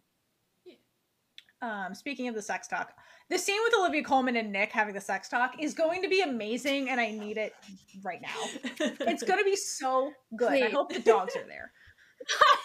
Um, 1.64 1.96
speaking 1.96 2.28
of 2.28 2.36
the 2.36 2.42
sex 2.42 2.68
talk, 2.68 2.92
the 3.30 3.38
scene 3.38 3.60
with 3.64 3.74
Olivia 3.80 4.04
Colman 4.04 4.36
and 4.36 4.52
Nick 4.52 4.74
having 4.74 4.94
the 4.94 5.00
sex 5.00 5.30
talk 5.30 5.56
is 5.62 5.74
going 5.74 6.02
to 6.02 6.10
be 6.10 6.20
amazing, 6.20 6.90
and 6.90 7.00
I 7.00 7.12
need 7.12 7.38
it 7.38 7.54
right 8.04 8.22
now. 8.22 8.36
It's 9.08 9.24
going 9.24 9.40
to 9.40 9.46
be 9.46 9.56
so 9.56 10.12
good. 10.36 10.52
I 10.62 10.70
hope 10.70 10.92
the 10.92 11.00
dogs 11.00 11.38
are 11.38 11.48
there. 11.48 11.72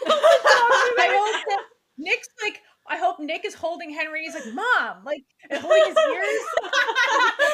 I 0.09 1.09
hope 1.16 1.45
that 1.47 1.62
Nick's 1.97 2.29
like. 2.43 2.61
I 2.90 2.97
hope 2.97 3.19
Nick 3.20 3.44
is 3.44 3.55
holding 3.55 3.90
Henry. 3.90 4.23
He's 4.24 4.35
like, 4.35 4.52
"Mom," 4.55 5.05
like 5.05 5.23
and 5.51 5.60
holding 5.60 5.85
his 5.86 5.97
ears. 6.15 6.40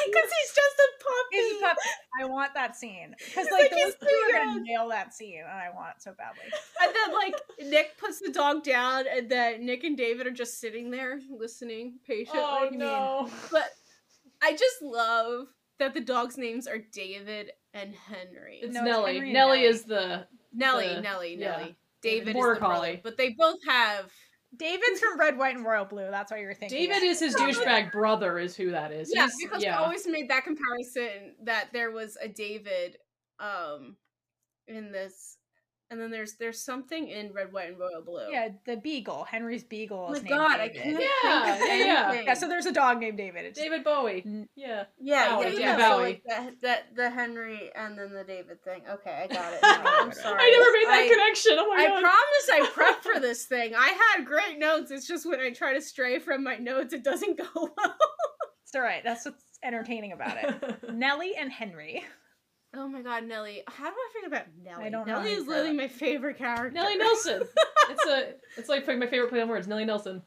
Because 0.05 0.29
he's 0.39 0.53
just 0.53 0.77
a 0.79 1.03
puppy. 1.03 1.37
He's 1.47 1.57
a 1.57 1.65
puppy. 1.65 1.79
I 2.21 2.25
want 2.25 2.53
that 2.53 2.75
scene 2.75 3.15
because 3.25 3.47
like, 3.51 3.61
like, 3.63 3.69
the 3.71 3.75
he's 3.77 3.85
listeners 3.85 4.09
too 4.09 4.35
are 4.35 4.45
gonna 4.45 4.61
nail 4.61 4.89
that 4.89 5.13
scene, 5.13 5.39
and 5.41 5.49
I 5.51 5.69
want 5.75 5.95
it 5.97 6.01
so 6.01 6.13
badly. 6.17 6.41
And 6.81 6.93
then, 6.93 7.13
like, 7.13 7.35
Nick 7.71 7.97
puts 7.97 8.19
the 8.19 8.31
dog 8.31 8.63
down, 8.63 9.05
and 9.09 9.29
then 9.29 9.65
Nick 9.65 9.83
and 9.83 9.97
David 9.97 10.27
are 10.27 10.31
just 10.31 10.59
sitting 10.59 10.91
there 10.91 11.19
listening 11.29 11.99
patiently. 12.05 12.41
oh 12.41 12.69
no. 12.71 13.29
But 13.51 13.69
I 14.43 14.51
just 14.51 14.81
love 14.81 15.47
that 15.79 15.93
the 15.93 16.01
dogs' 16.01 16.37
names 16.37 16.67
are 16.67 16.79
David 16.93 17.51
and 17.73 17.93
Henry. 17.95 18.59
It's 18.61 18.73
No, 18.73 18.81
it's 18.81 18.85
Nellie. 18.89 19.13
Henry 19.13 19.27
and 19.29 19.33
Nellie 19.33 19.57
Nellie. 19.61 19.67
is 19.69 19.83
the 19.83 20.27
Nellie, 20.53 20.87
the- 20.95 21.01
Nellie, 21.01 21.35
yeah. 21.39 21.57
Nellie. 21.57 21.75
David 22.01 22.27
is 22.29 22.33
Border 22.33 22.53
the 22.55 22.59
brother, 22.59 22.75
collie. 22.75 23.01
but 23.03 23.17
they 23.17 23.31
both 23.31 23.59
have. 23.67 24.11
David's 24.57 24.99
from 24.99 25.19
Red, 25.19 25.37
White, 25.37 25.55
and 25.55 25.65
Royal 25.65 25.85
Blue. 25.85 26.09
That's 26.11 26.31
what 26.31 26.39
you're 26.39 26.53
thinking. 26.53 26.77
David 26.77 26.97
of. 26.97 27.03
is 27.03 27.19
his 27.19 27.35
douchebag 27.35 27.91
brother. 27.91 28.37
Is 28.39 28.55
who 28.55 28.71
that 28.71 28.91
is. 28.91 29.11
Yeah, 29.13 29.23
He's- 29.23 29.35
because 29.41 29.63
yeah. 29.63 29.77
I 29.79 29.83
always 29.83 30.07
made 30.07 30.29
that 30.29 30.43
comparison 30.43 31.35
that 31.43 31.69
there 31.73 31.91
was 31.91 32.17
a 32.21 32.27
David, 32.27 32.97
um, 33.39 33.97
in 34.67 34.91
this, 34.91 35.37
and 35.91 35.99
then 36.01 36.09
there's 36.11 36.33
there's 36.37 36.61
something 36.63 37.07
in 37.07 37.31
Red, 37.33 37.53
White, 37.53 37.69
and 37.69 37.79
Royal 37.79 38.01
Blue. 38.03 38.27
Yeah, 38.31 38.49
the 38.65 38.75
beagle. 38.77 39.23
Henry's 39.23 39.63
beagle 39.63 40.07
Oh 40.09 40.13
is 40.13 40.23
my 40.23 40.29
named 40.29 40.39
god, 40.39 40.59
I 40.59 40.67
David. 40.67 40.83
can't 40.83 40.99
Yeah, 41.01 41.55
think 41.57 41.61
of 41.63 41.67
yeah, 41.87 42.11
yeah. 42.13 42.21
Yeah, 42.21 42.33
so 42.33 42.47
there's 42.47 42.65
a 42.65 42.71
dog 42.71 42.99
named 42.99 43.17
David. 43.17 43.45
It's 43.45 43.59
David 43.59 43.83
Bowie. 43.83 44.23
N- 44.25 44.49
Yeah. 44.55 44.85
Yeah, 44.99 45.35
Bowie, 45.35 45.43
yeah, 45.43 45.49
David 45.51 45.61
yeah. 45.61 45.77
So 45.77 45.97
Bowie. 45.97 46.03
like 46.03 46.23
that, 46.27 46.53
that 46.61 46.95
the 46.95 47.09
Henry 47.09 47.69
and 47.75 47.97
then 47.97 48.11
the 48.13 48.23
David 48.23 48.63
thing. 48.63 48.81
Okay, 48.89 49.27
I 49.29 49.33
got 49.33 49.53
it. 49.53 49.59
now. 49.63 49.83
I'm 49.85 50.11
sorry. 50.11 50.39
I 50.41 50.49
never 50.49 50.71
made 50.71 50.87
that 50.87 51.03
I- 51.05 51.09
connection. 51.09 51.57
Oh 51.59 51.67
my 51.67 51.83
I 51.83 51.87
god. 51.87 52.01
promise 52.01 52.49
I 52.51 52.69
prepped 52.93 53.13
for 53.13 53.19
this 53.21 53.45
thing. 53.45 53.73
I 53.75 53.95
had 54.15 54.25
great 54.25 54.57
notes. 54.59 54.91
It's 54.91 55.07
just 55.07 55.25
when 55.25 55.39
I 55.39 55.51
try 55.51 55.73
to 55.73 55.81
stray 55.81 56.19
from 56.19 56.43
my 56.43 56.57
notes, 56.57 56.93
it 56.93 57.03
doesn't 57.03 57.37
go 57.37 57.45
well. 57.55 57.95
It's 58.63 58.73
all 58.75 58.81
right. 58.81 59.03
That's 59.03 59.25
what's 59.25 59.43
entertaining 59.63 60.11
about 60.13 60.37
it. 60.43 60.93
Nellie 60.93 61.35
and 61.39 61.51
Henry. 61.51 62.03
Oh 62.77 62.87
my 62.87 63.01
god, 63.01 63.23
Nellie. 63.25 63.63
How 63.67 63.89
do 63.89 63.95
I 63.95 64.09
forget 64.13 64.27
about 64.27 64.45
Nellie? 64.63 64.85
I 64.85 64.89
don't 64.89 65.07
know 65.07 65.15
Nellie 65.15 65.33
how 65.33 65.39
is 65.39 65.45
say 65.45 65.49
literally 65.49 65.73
my 65.77 65.87
favorite 65.87 66.37
character. 66.37 66.71
Nellie 66.71 66.97
Nelson. 66.97 67.43
it's 67.89 68.05
a. 68.05 68.33
It's 68.57 68.69
like 68.69 68.85
my 68.87 69.07
favorite 69.07 69.29
play 69.29 69.41
on 69.41 69.47
words. 69.49 69.67
Nellie 69.67 69.85
Nelson. 69.85 70.21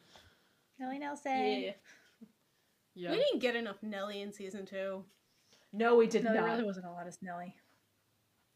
Nellie 0.79 0.99
Nelson. 0.99 1.62
Yeah. 1.62 1.70
Yeah. 2.95 3.11
We 3.12 3.16
didn't 3.16 3.41
get 3.41 3.55
enough 3.55 3.77
Nellie 3.83 4.23
in 4.23 4.33
season 4.33 4.66
two. 4.66 5.05
No, 5.73 5.97
we 5.97 6.07
did 6.07 6.25
No, 6.25 6.33
there 6.33 6.43
not. 6.43 6.51
really 6.53 6.65
wasn't 6.65 6.87
a 6.87 6.91
lot 6.91 7.07
of 7.07 7.16
Nellie. 7.23 7.55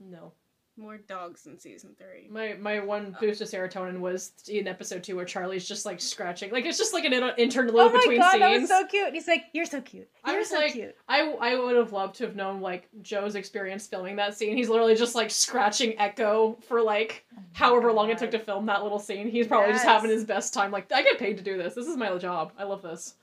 No. 0.00 0.32
More 0.78 0.96
dogs 0.96 1.46
in 1.46 1.58
season 1.58 1.94
three. 1.98 2.28
My 2.30 2.54
my 2.58 2.80
one 2.80 3.14
uh. 3.14 3.20
boost 3.20 3.42
of 3.42 3.48
serotonin 3.48 4.00
was 4.00 4.32
in 4.48 4.66
episode 4.66 5.04
two 5.04 5.16
where 5.16 5.26
Charlie's 5.26 5.68
just 5.68 5.84
like 5.84 6.00
scratching, 6.00 6.50
like 6.50 6.64
it's 6.64 6.78
just 6.78 6.94
like 6.94 7.04
an 7.04 7.12
in- 7.12 7.34
interlude 7.36 7.74
Oh 7.78 7.90
my 7.90 7.98
between 7.98 8.18
god, 8.20 8.32
scenes. 8.32 8.40
that 8.40 8.60
was 8.60 8.68
so 8.70 8.86
cute. 8.86 9.12
He's 9.12 9.28
like, 9.28 9.44
"You're 9.52 9.66
so 9.66 9.82
cute. 9.82 10.08
I 10.24 10.30
You're 10.30 10.40
was 10.40 10.48
so 10.48 10.56
like, 10.56 10.72
cute." 10.72 10.96
I 11.06 11.30
I 11.40 11.56
would 11.56 11.76
have 11.76 11.92
loved 11.92 12.14
to 12.16 12.24
have 12.24 12.36
known 12.36 12.62
like 12.62 12.88
Joe's 13.02 13.34
experience 13.34 13.86
filming 13.86 14.16
that 14.16 14.34
scene. 14.34 14.56
He's 14.56 14.70
literally 14.70 14.94
just 14.94 15.14
like 15.14 15.30
scratching 15.30 15.98
Echo 15.98 16.56
for 16.66 16.80
like 16.80 17.26
oh 17.36 17.42
however 17.52 17.92
long 17.92 18.08
it 18.08 18.16
took 18.16 18.30
to 18.30 18.38
film 18.38 18.64
that 18.66 18.82
little 18.82 18.98
scene. 18.98 19.28
He's 19.28 19.46
probably 19.46 19.72
just 19.74 19.84
having 19.84 20.10
his 20.10 20.24
best 20.24 20.54
time. 20.54 20.70
Like 20.70 20.90
I 20.90 21.02
get 21.02 21.18
paid 21.18 21.36
to 21.36 21.44
do 21.44 21.58
this. 21.58 21.74
This 21.74 21.86
is 21.86 21.98
my 21.98 22.16
job. 22.16 22.52
I 22.58 22.64
love 22.64 22.80
this. 22.80 23.14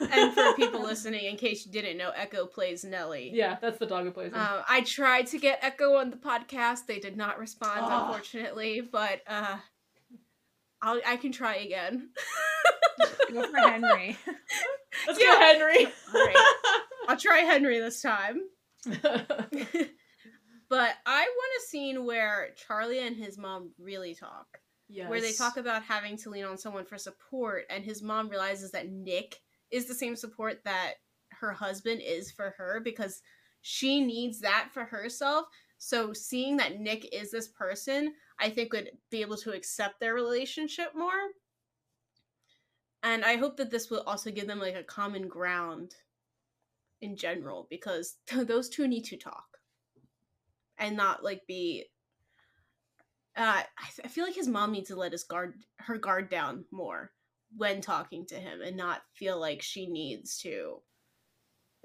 And 0.00 0.32
for 0.34 0.52
people 0.56 0.82
listening, 0.82 1.24
in 1.26 1.36
case 1.36 1.66
you 1.66 1.72
didn't 1.72 1.96
know, 1.98 2.10
Echo 2.14 2.46
plays 2.46 2.84
Nellie. 2.84 3.30
yeah, 3.34 3.56
that's 3.60 3.78
the 3.78 3.86
dog 3.86 4.04
who 4.04 4.10
plays 4.10 4.32
him. 4.32 4.38
Uh, 4.40 4.62
I 4.68 4.80
tried 4.82 5.26
to 5.28 5.38
get 5.38 5.58
Echo 5.62 5.94
on 5.96 6.10
the 6.10 6.16
podcast. 6.16 6.86
They 6.86 6.98
did 6.98 7.16
not 7.16 7.38
respond, 7.38 7.80
Ah. 7.82 8.06
unfortunately. 8.06 8.80
But 8.80 9.20
uh, 9.26 9.56
I'll, 10.82 11.00
I 11.06 11.16
can 11.16 11.32
try 11.32 11.56
again. 11.56 12.10
Go 13.32 13.42
for 13.50 13.56
Henry. 13.58 14.16
Let's 15.06 15.20
yeah. 15.20 15.32
go, 15.32 15.38
Henry. 15.40 15.86
Alright. 16.14 16.36
I'll 17.08 17.16
try 17.16 17.38
Henry 17.40 17.78
this 17.80 18.00
time. 18.00 18.40
But 20.68 20.94
I 21.06 21.20
want 21.22 21.62
a 21.62 21.66
scene 21.68 22.04
where 22.04 22.48
Charlie 22.66 22.98
and 23.06 23.14
his 23.16 23.38
mom 23.38 23.70
really 23.78 24.14
talk. 24.16 24.46
yes. 24.88 25.08
Where 25.08 25.20
they 25.20 25.32
talk 25.32 25.56
about 25.56 25.82
having 25.84 26.16
to 26.18 26.30
lean 26.30 26.44
on 26.44 26.58
someone 26.58 26.84
for 26.84 26.98
support, 26.98 27.64
and 27.70 27.84
his 27.84 28.02
mom 28.02 28.28
realizes 28.28 28.72
that 28.72 28.88
Nick 28.90 29.36
is 29.70 29.86
the 29.86 29.94
same 29.94 30.16
support 30.16 30.60
that 30.64 30.94
her 31.32 31.52
husband 31.52 32.00
is 32.04 32.30
for 32.30 32.54
her 32.56 32.80
because 32.82 33.20
she 33.62 34.00
needs 34.00 34.40
that 34.40 34.68
for 34.72 34.84
herself. 34.84 35.46
So 35.78 36.12
seeing 36.12 36.56
that 36.58 36.78
Nick 36.80 37.14
is 37.14 37.30
this 37.30 37.48
person, 37.48 38.14
I 38.38 38.50
think 38.50 38.72
would 38.72 38.90
be 39.10 39.20
able 39.20 39.36
to 39.38 39.52
accept 39.52 40.00
their 40.00 40.14
relationship 40.14 40.92
more. 40.94 41.30
And 43.02 43.24
I 43.24 43.36
hope 43.36 43.56
that 43.58 43.70
this 43.70 43.90
will 43.90 44.02
also 44.06 44.30
give 44.30 44.46
them 44.46 44.58
like 44.58 44.74
a 44.74 44.82
common 44.82 45.28
ground 45.28 45.94
in 47.00 47.16
general 47.16 47.66
because 47.70 48.16
those 48.34 48.68
two 48.68 48.88
need 48.88 49.04
to 49.04 49.16
talk 49.16 49.46
and 50.78 50.96
not 50.96 51.24
like 51.24 51.42
be 51.46 51.84
uh 53.36 53.62
I, 53.78 53.88
I 54.04 54.08
feel 54.08 54.24
like 54.24 54.34
his 54.34 54.48
mom 54.48 54.72
needs 54.72 54.88
to 54.88 54.96
let 54.96 55.12
his 55.12 55.24
guard 55.24 55.54
her 55.78 55.98
guard 55.98 56.30
down 56.30 56.64
more 56.70 57.12
when 57.56 57.80
talking 57.80 58.26
to 58.26 58.34
him 58.36 58.60
and 58.62 58.76
not 58.76 59.02
feel 59.14 59.38
like 59.40 59.62
she 59.62 59.86
needs 59.86 60.38
to 60.38 60.80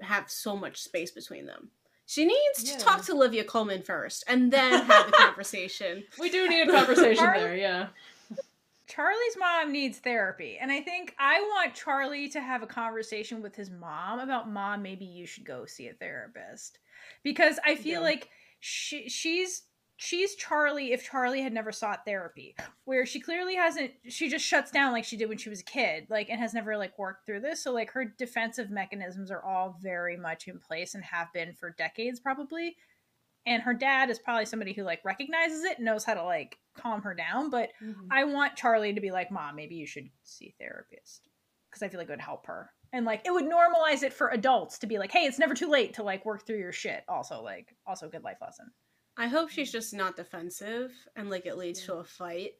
have 0.00 0.30
so 0.30 0.56
much 0.56 0.80
space 0.82 1.10
between 1.10 1.46
them 1.46 1.70
she 2.06 2.24
needs 2.24 2.64
Yeah. 2.64 2.76
to 2.76 2.84
talk 2.84 3.04
to 3.06 3.12
olivia 3.12 3.44
colman 3.44 3.82
first 3.82 4.24
and 4.26 4.52
then 4.52 4.84
have 4.84 5.06
the 5.06 5.12
conversation 5.16 6.04
We 6.18 6.28
do 6.30 6.48
need 6.48 6.68
a 6.68 6.72
conversation 6.72 7.16
Charlie- 7.24 7.40
there. 7.40 7.56
Yeah. 7.56 7.86
Charlie's 8.88 9.36
mom 9.38 9.72
needs 9.72 9.98
therapy. 9.98 10.58
And 10.60 10.70
I 10.70 10.82
think 10.82 11.14
I 11.18 11.40
want 11.40 11.74
Charlie 11.74 12.28
to 12.30 12.40
have 12.42 12.62
a 12.62 12.66
conversation 12.66 13.40
with 13.40 13.56
his 13.56 13.70
mom 13.70 14.18
about 14.18 14.50
mom, 14.50 14.82
maybe 14.82 15.06
you 15.06 15.24
should 15.24 15.46
go 15.46 15.64
see 15.64 15.88
a 15.88 15.94
therapist. 15.94 16.78
Because 17.22 17.58
I 17.64 17.76
feel 17.76 18.00
Yeah. 18.00 18.06
like 18.06 18.28
she 18.60 19.08
she's 19.08 19.62
she's 20.02 20.34
Charlie 20.34 20.92
if 20.92 21.08
Charlie 21.08 21.42
had 21.42 21.52
never 21.52 21.70
sought 21.70 22.04
therapy. 22.04 22.56
Where 22.84 23.06
she 23.06 23.20
clearly 23.20 23.54
hasn't 23.54 23.92
she 24.08 24.28
just 24.28 24.44
shuts 24.44 24.70
down 24.70 24.92
like 24.92 25.04
she 25.04 25.16
did 25.16 25.28
when 25.28 25.38
she 25.38 25.48
was 25.48 25.60
a 25.60 25.64
kid, 25.64 26.06
like 26.10 26.28
and 26.28 26.40
has 26.40 26.52
never 26.52 26.76
like 26.76 26.98
worked 26.98 27.24
through 27.24 27.40
this. 27.40 27.62
So 27.62 27.72
like 27.72 27.92
her 27.92 28.12
defensive 28.18 28.70
mechanisms 28.70 29.30
are 29.30 29.44
all 29.44 29.78
very 29.80 30.16
much 30.16 30.48
in 30.48 30.58
place 30.58 30.94
and 30.94 31.04
have 31.04 31.32
been 31.32 31.54
for 31.54 31.70
decades 31.70 32.18
probably. 32.18 32.76
And 33.46 33.62
her 33.62 33.74
dad 33.74 34.10
is 34.10 34.18
probably 34.18 34.44
somebody 34.44 34.72
who 34.72 34.82
like 34.82 35.04
recognizes 35.04 35.64
it 35.64 35.78
and 35.78 35.84
knows 35.84 36.04
how 36.04 36.14
to 36.14 36.24
like 36.24 36.58
calm 36.76 37.02
her 37.02 37.14
down, 37.14 37.50
but 37.50 37.70
mm-hmm. 37.82 38.08
I 38.10 38.24
want 38.24 38.56
Charlie 38.56 38.94
to 38.94 39.00
be 39.00 39.10
like, 39.10 39.30
Mom, 39.30 39.54
maybe 39.56 39.76
you 39.76 39.86
should 39.86 40.08
see 40.24 40.48
a 40.48 40.62
therapist. 40.62 41.28
Because 41.70 41.82
I 41.82 41.88
feel 41.88 41.98
like 41.98 42.08
it 42.08 42.12
would 42.12 42.20
help 42.20 42.46
her. 42.46 42.70
And 42.92 43.06
like 43.06 43.22
it 43.24 43.32
would 43.32 43.44
normalize 43.44 44.02
it 44.02 44.12
for 44.12 44.28
adults 44.28 44.78
to 44.80 44.86
be 44.86 44.98
like, 44.98 45.10
hey, 45.10 45.24
it's 45.24 45.38
never 45.38 45.54
too 45.54 45.70
late 45.70 45.94
to 45.94 46.02
like 46.02 46.26
work 46.26 46.46
through 46.46 46.58
your 46.58 46.72
shit. 46.72 47.02
Also, 47.08 47.42
like, 47.42 47.74
also 47.86 48.06
a 48.06 48.10
good 48.10 48.22
life 48.22 48.36
lesson. 48.42 48.66
I 49.16 49.26
hope 49.28 49.48
she's 49.50 49.72
just 49.72 49.92
not 49.94 50.16
defensive 50.16 50.92
and 51.16 51.30
like 51.30 51.46
it 51.46 51.56
leads 51.56 51.80
to 51.82 51.94
a 51.94 52.04
fight 52.04 52.52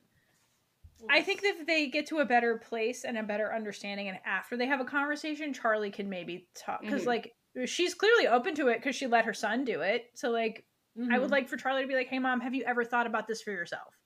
I 1.10 1.20
think 1.20 1.42
that 1.42 1.56
if 1.58 1.66
they 1.66 1.88
get 1.88 2.06
to 2.06 2.18
a 2.18 2.24
better 2.24 2.56
place 2.58 3.04
and 3.04 3.18
a 3.18 3.22
better 3.22 3.52
understanding, 3.52 4.08
and 4.08 4.18
after 4.24 4.56
they 4.56 4.66
have 4.66 4.80
a 4.80 4.84
conversation, 4.84 5.52
Charlie 5.52 5.90
can 5.90 6.08
maybe 6.08 6.48
talk. 6.54 6.80
Because 6.80 7.02
Mhm. 7.02 7.06
like 7.06 7.32
she's 7.66 7.92
clearly 7.92 8.28
open 8.28 8.54
to 8.54 8.68
it 8.68 8.76
because 8.78 8.94
she 8.96 9.06
let 9.06 9.24
her 9.24 9.34
son 9.34 9.64
do 9.64 9.80
it. 9.80 10.10
So 10.14 10.30
like 10.30 10.64
I 10.96 11.00
Mm-hmm. 11.00 11.20
would 11.20 11.30
like 11.30 11.48
for 11.48 11.56
Charlie 11.56 11.82
to 11.82 11.88
be 11.88 11.94
like, 11.96 12.06
hey, 12.08 12.18
mom, 12.20 12.40
have 12.40 12.54
you 12.54 12.62
ever 12.64 12.84
thought 12.84 13.06
about 13.06 13.26
this 13.26 13.42
for 13.42 13.50
yourself? 13.50 13.98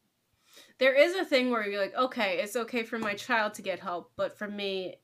there 0.78 0.94
is 0.94 1.14
a 1.14 1.24
thing 1.24 1.51
where 1.51 1.68
you're 1.68 1.81
like 1.81 1.94
okay 1.94 2.39
it's 2.39 2.56
okay 2.56 2.82
for 2.82 2.98
my 2.98 3.14
child 3.14 3.52
to 3.55 3.62
get 3.62 3.78
help 3.78 4.12
but 4.16 4.36
for 4.39 4.48
me 4.48 4.97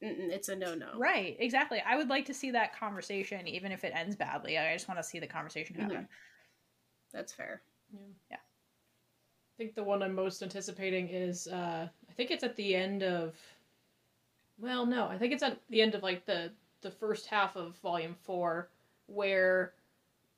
it's 0.00 0.48
a 0.50 0.56
no-no 0.56 0.98
Right, 0.98 1.36
exactly. 1.38 1.80
I 1.86 1.96
would 1.96 2.08
like 2.10 2.26
to 2.26 2.34
see 2.34 2.50
that 2.50 2.78
conversation, 2.78 3.48
even 3.48 3.72
if 3.72 3.84
it 3.84 3.92
ends 3.94 4.16
badly. 4.16 4.58
I 4.58 4.74
just 4.74 4.86
want 4.86 4.98
to 5.00 5.04
see 5.04 5.18
the 5.18 5.26
conversation 5.26 5.76
happen. 5.76 5.96
Mhm. 5.96 6.08
That's 7.14 7.32
fair 7.32 7.62
Yeah. 8.30 8.36
I 8.36 9.54
think 9.56 9.74
the 9.76 9.84
one 9.84 10.02
I'm 10.02 10.14
most 10.14 10.42
anticipating 10.42 11.08
is 11.08 11.46
uh 11.46 11.88
I 12.08 12.12
think 12.12 12.30
it's 12.30 12.44
at 12.44 12.56
the 12.56 12.74
end 12.74 13.02
of 13.02 13.34
well 14.58 14.84
no, 14.86 15.06
I 15.06 15.16
think 15.18 15.32
it's 15.32 15.42
at 15.42 15.58
the 15.70 15.80
end 15.80 15.94
of 15.94 16.02
like 16.02 16.26
the 16.26 16.50
the 16.82 16.90
first 16.90 17.26
half 17.26 17.56
of 17.56 17.76
volume 17.76 18.14
4 18.24 18.68
where 19.06 19.72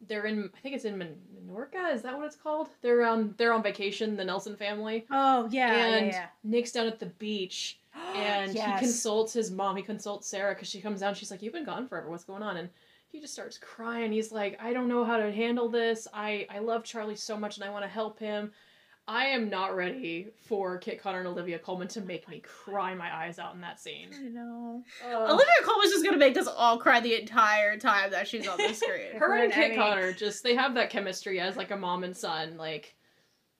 they're 0.09 0.27
in 0.27 0.51
I 0.55 0.61
think 0.61 0.75
it's 0.75 0.85
in 0.85 0.99
Min- 0.99 1.17
Minorca, 1.35 1.93
is 1.95 2.03
that 2.03 2.15
what 2.17 2.27
it's 2.27 2.37
called? 2.37 2.69
They're 2.83 3.05
on 3.05 3.35
they're 3.39 3.55
on 3.55 3.63
vacation, 3.63 4.17
the 4.17 4.25
Nelson 4.25 4.55
family. 4.55 5.07
Oh 5.11 5.49
yeah, 5.51 5.75
and 5.87 6.07
yeah, 6.09 6.27
Nick's 6.45 6.73
down 6.73 6.87
at 6.87 6.99
the 7.01 7.07
beach 7.07 7.79
and 8.15 8.55
Yes. 8.55 8.81
he 8.81 8.87
consults 8.87 9.33
his 9.33 9.51
mom. 9.51 9.77
He 9.77 9.83
consults 9.83 10.29
Sarah 10.29 10.53
because 10.55 10.69
she 10.69 10.83
comes 10.83 11.01
down. 11.01 11.15
She's 11.15 11.31
like, 11.31 11.41
"You've 11.43 11.55
been 11.55 11.65
gone 11.65 11.89
forever. 11.89 12.11
What's 12.11 12.25
going 12.25 12.43
on?" 12.43 12.59
And 12.59 12.69
he 13.09 13.21
just 13.21 13.33
starts 13.33 13.59
crying. 13.59 14.13
He's 14.13 14.33
like, 14.33 14.59
"I 14.61 14.73
don't 14.73 14.89
know 14.89 15.05
how 15.05 15.17
to 15.17 15.33
handle 15.33 15.69
this. 15.69 16.07
I 16.13 16.47
I 16.51 16.59
love 16.59 16.85
Charlie 16.85 17.17
so 17.17 17.37
much, 17.37 17.57
and 17.57 17.65
I 17.65 17.71
want 17.71 17.85
to 17.85 17.89
help 17.89 18.19
him. 18.19 18.53
I 19.09 19.27
am 19.27 19.49
not 19.49 19.77
ready 19.77 20.29
for 20.49 20.79
Kit 20.79 21.01
Connor 21.01 21.21
and 21.21 21.29
Olivia 21.29 21.61
Colman 21.61 21.87
to 21.89 22.01
make 22.01 22.29
me 22.29 22.41
cry 22.41 22.93
my 22.95 23.15
eyes 23.15 23.39
out 23.39 23.55
in 23.55 23.61
that 23.61 23.79
scene. 23.79 24.11
I 24.13 24.23
know. 24.29 24.83
Ugh. 25.05 25.31
olivia 25.31 25.55
colman's 25.63 25.93
just 25.93 26.05
gonna 26.05 26.17
make 26.17 26.37
us 26.37 26.49
all 26.49 26.79
cry 26.79 26.99
the 26.99 27.15
entire 27.15 27.79
time 27.79 28.11
that 28.11 28.27
she's 28.27 28.49
on 28.49 28.59
the 28.59 28.75
screen 28.75 29.17
her 29.17 29.33
and 29.37 29.53
Kit 29.53 29.67
Emmy. 29.67 29.77
Connor 29.77 30.13
just 30.13 30.43
they 30.43 30.57
have 30.57 30.75
that 30.75 30.91
chemistry 30.91 31.39
as 31.39 31.57
like 31.57 31.71
a 31.71 31.77
mom 31.77 32.03
and 32.03 32.17
son. 32.17 32.57
Like 32.57 32.97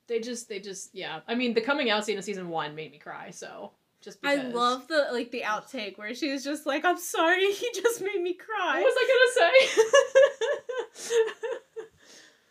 they 0.07 0.19
just 0.19 0.49
they 0.49 0.59
just 0.59 0.93
yeah. 0.93 1.21
I 1.27 1.35
mean, 1.35 1.53
the 1.53 1.61
coming 1.61 1.89
out 1.89 2.05
scene 2.05 2.17
of 2.17 2.25
season 2.25 2.49
one 2.49 2.75
made 2.75 2.91
me 2.91 2.97
cry. 2.97 3.29
So 3.29 3.71
just 4.07 4.19
I 4.23 4.35
love 4.35 4.87
the 4.87 5.09
like 5.11 5.31
the 5.31 5.41
outtake 5.41 5.97
where 5.97 6.15
she 6.15 6.31
was 6.31 6.41
just 6.41 6.65
like, 6.65 6.85
"I'm 6.85 6.97
sorry, 6.97 7.51
he 7.51 7.69
just 7.75 8.01
made 8.01 8.21
me 8.21 8.33
cry." 8.33 8.81
What 8.81 8.85
was 8.85 8.95
I 8.97 9.07
gonna 9.11 9.31
say? 9.35 9.53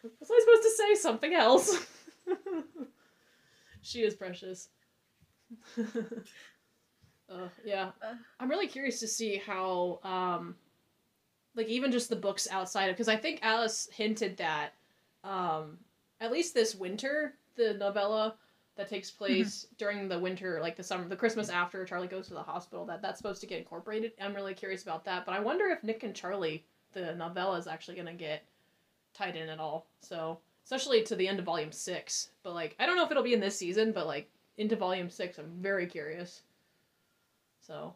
was 0.21 0.31
I 0.31 0.41
supposed 0.41 0.63
to 0.63 0.71
say 0.77 0.95
something 0.97 1.35
else? 1.35 1.87
she 3.81 4.03
is 4.03 4.15
precious. 4.15 4.69
uh, 5.79 7.49
yeah. 7.65 7.93
I'm 8.39 8.51
really 8.51 8.67
curious 8.67 9.01
to 9.01 9.09
see 9.09 9.37
how, 9.37 10.01
um, 10.05 10.57
like 11.55 11.69
even 11.69 11.91
just 11.91 12.11
the 12.11 12.17
books 12.17 12.47
outside 12.51 12.91
of 12.91 12.97
because 12.97 13.09
I 13.09 13.17
think 13.17 13.39
Alice 13.41 13.89
hinted 13.95 14.37
that, 14.37 14.75
um, 15.25 15.79
at 16.21 16.31
least 16.31 16.53
this 16.53 16.75
winter, 16.75 17.33
the 17.57 17.73
novella 17.73 18.35
that 18.77 18.89
takes 18.89 19.11
mm-hmm. 19.11 19.19
place 19.19 19.67
during 19.79 20.09
the 20.09 20.19
winter, 20.19 20.59
like 20.61 20.77
the 20.77 20.83
summer, 20.83 21.09
the 21.09 21.17
Christmas 21.17 21.49
after 21.49 21.85
Charlie 21.85 22.09
goes 22.09 22.29
to 22.29 22.35
the 22.35 22.43
hospital, 22.43 22.85
that 22.87 23.03
that's 23.03 23.19
supposed 23.19 23.41
to 23.41 23.47
get 23.47 23.59
incorporated. 23.59 24.13
I'm 24.21 24.35
really 24.35 24.55
curious 24.55 24.83
about 24.83 25.05
that, 25.07 25.25
but 25.27 25.35
I 25.35 25.41
wonder 25.41 25.67
if 25.67 25.83
Nick 25.83 26.03
and 26.03 26.15
Charlie, 26.15 26.65
the 26.93 27.15
novella, 27.15 27.59
is 27.59 27.67
actually 27.67 27.97
gonna 27.97 28.15
get 28.15 28.45
tied 29.15 29.37
in 29.37 29.49
at 29.49 29.59
all. 29.59 29.87
So, 30.01 30.39
especially 30.65 31.03
to 31.05 31.17
the 31.17 31.27
end 31.29 31.39
of 31.39 31.45
volume 31.45 31.73
six. 31.73 32.31
But 32.43 32.55
like, 32.55 32.77
I 32.79 32.87
don't 32.87 32.97
know 32.97 33.05
if 33.05 33.11
it'll 33.11 33.23
be 33.23 33.35
in 33.35 33.41
this 33.41 33.59
season, 33.59 33.93
but 33.93 34.07
like 34.07 34.31
into 34.59 34.77
volume 34.77 35.11
six, 35.11 35.39
I'm 35.39 35.51
very 35.61 35.87
curious. 35.87 36.43
So, 37.61 37.95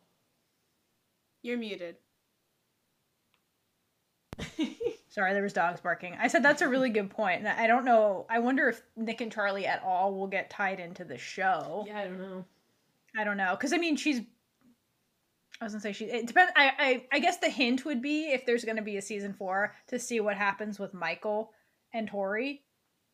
You're 1.43 1.59
muted. 1.59 1.97
Sorry, 5.11 5.33
there 5.33 5.43
was 5.43 5.53
dogs 5.53 5.81
barking. 5.81 6.17
I 6.21 6.29
said 6.29 6.43
that's 6.43 6.63
a 6.63 6.69
really 6.69 6.89
good 6.91 7.11
point, 7.11 7.41
and 7.41 7.49
I 7.49 7.67
don't 7.67 7.85
know. 7.85 8.27
I 8.31 8.39
wonder 8.39 8.69
if 8.69 8.81
Nick 8.97 9.21
and 9.21 9.31
Charlie 9.33 9.67
at 9.67 9.83
all 9.83 10.15
will 10.15 10.29
get 10.29 10.51
tied 10.51 10.79
into 10.81 11.05
the 11.05 11.19
show. 11.19 11.85
yeah, 11.87 11.99
I 11.99 12.05
don't 12.05 12.19
know. 12.19 12.45
I 13.19 13.25
don't 13.25 13.37
know, 13.37 13.55
because 13.57 13.73
I 13.73 13.77
mean, 13.79 13.97
she's. 13.97 14.21
I 15.61 15.65
was 15.65 15.73
gonna 15.75 15.83
say 15.83 15.93
she. 15.93 16.05
It 16.07 16.27
depends. 16.27 16.53
I, 16.57 16.73
I 16.79 17.07
I 17.13 17.19
guess 17.19 17.39
the 17.39 17.51
hint 17.51 17.85
would 17.85 18.01
be 18.01 18.31
if 18.33 18.47
there's 18.47 18.65
gonna 18.65 18.83
be 18.83 18.97
a 18.97 19.03
season 19.03 19.35
four 19.35 19.75
to 19.89 19.99
see 19.99 20.21
what 20.21 20.37
happens 20.37 20.79
with 20.79 20.95
Michael 20.95 21.53
and 21.93 22.09
Tori 22.09 22.63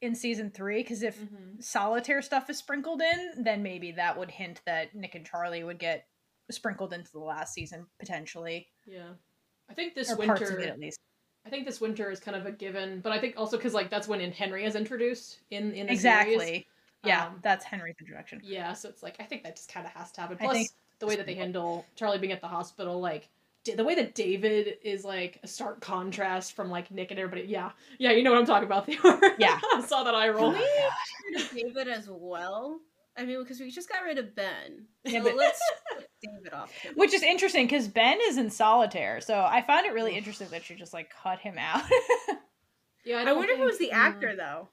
in 0.03 0.15
season 0.15 0.51
three. 0.51 0.83
Because 0.83 1.03
if 1.03 1.19
Mhm. 1.19 1.63
solitaire 1.65 2.21
stuff 2.23 2.49
is 2.51 2.59
sprinkled 2.59 3.01
in, 3.01 3.43
then 3.43 3.63
maybe 3.63 3.93
that 3.93 4.19
would 4.19 4.31
hint 4.31 4.61
that 4.67 4.95
Nick 4.95 5.15
and 5.15 5.27
Charlie 5.27 5.65
would 5.65 5.79
get 5.79 6.07
sprinkled 6.51 6.93
into 6.93 7.11
the 7.11 7.19
last 7.19 7.55
season 7.55 7.87
potentially, 7.99 8.69
Yeah, 8.87 9.15
I 9.69 9.75
think 9.75 9.95
this 9.95 10.13
or 10.13 10.17
winter. 10.17 10.61
at 10.61 10.79
least. 10.79 11.01
I 11.47 11.49
think 11.49 11.65
this 11.65 11.81
winter 11.81 12.11
is 12.11 12.19
kind 12.19 12.37
of 12.37 12.45
a 12.45 12.51
given, 12.51 13.01
but 13.01 13.13
I 13.13 13.21
think 13.21 13.35
also 13.37 13.57
because 13.57 13.73
like 13.73 13.89
that's 13.89 14.09
when 14.09 14.21
in 14.21 14.33
Henry 14.33 14.65
is 14.65 14.75
introduced 14.75 15.39
in 15.51 15.73
in 15.73 15.87
the 15.87 15.93
exactly. 15.93 16.39
series. 16.39 16.65
Yeah, 17.05 17.27
Um, 17.27 17.39
that's 17.41 17.65
Henry's 17.65 17.95
introduction. 18.01 18.41
Yeah, 18.43 18.73
so 18.73 18.89
it's 18.89 19.03
like 19.03 19.15
I 19.21 19.25
think 19.25 19.45
that 19.45 19.55
just 19.55 19.73
kind 19.73 19.87
of 19.87 19.93
has 19.93 20.11
to 20.13 20.21
happen. 20.23 20.39
Plus 20.39 20.53
think- 20.53 20.71
the 20.99 21.07
way 21.07 21.15
that 21.17 21.27
they 21.27 21.35
handle 21.35 21.85
Charlie 21.95 22.19
being 22.19 22.33
at 22.33 22.41
the 22.41 22.49
hospital, 22.49 23.01
like 23.01 23.29
the 23.65 23.85
way 23.85 23.95
that 23.95 24.15
David 24.15 24.79
is 24.83 25.05
like 25.05 25.39
a 25.43 25.47
stark 25.47 25.81
contrast 25.81 26.55
from 26.55 26.71
like 26.71 26.91
Nick 26.91 27.11
and 27.11 27.21
everybody. 27.21 27.47
Yeah, 27.47 27.71
yeah, 27.99 28.11
you 28.13 28.23
know 28.23 28.33
what 28.33 28.41
I'm 28.41 28.47
talking 28.47 28.67
about. 28.67 28.87
Theodore. 28.87 29.21
Yeah. 29.39 29.61
I 29.75 29.83
saw 29.83 30.03
that 30.03 30.15
eye 30.15 30.31
roll. 30.31 30.53
Can 30.53 30.61
we 30.61 30.67
get 30.67 31.53
rid 31.53 31.67
of 31.67 31.75
David 31.75 31.89
as 31.89 32.09
well? 32.09 32.81
I 33.19 33.25
mean, 33.25 33.39
because 33.43 33.61
we 33.61 33.71
just 33.71 33.89
got 33.89 34.03
rid 34.05 34.19
of 34.19 34.35
Ben. 34.35 34.87
So 35.07 35.13
Yeah, 35.13 35.23
but- 35.23 35.37
let's 35.37 35.61
put 35.95 36.07
David 36.23 36.53
off. 36.53 36.73
too. 36.83 36.91
Which 36.97 37.15
is 37.15 37.23
interesting 37.23 37.67
because 37.67 37.89
Ben 37.89 38.19
is 38.29 38.37
in 38.39 38.51
solitaire, 38.51 39.21
so 39.21 39.41
I 39.41 39.63
found 39.63 39.87
it 39.87 39.93
really 39.93 40.17
interesting 40.17 40.49
that 40.51 40.65
she 40.65 40.75
just 40.75 40.93
like 40.93 41.11
cut 41.23 41.39
him 41.39 41.57
out. 41.59 41.83
Yeah, 43.05 43.19
I, 43.19 43.25
don't 43.25 43.37
wonder 43.37 43.53
if 43.53 43.61
it 43.61 43.65
was 43.65 43.79
the 43.79 43.93
actor 43.93 44.35
though. 44.35 44.67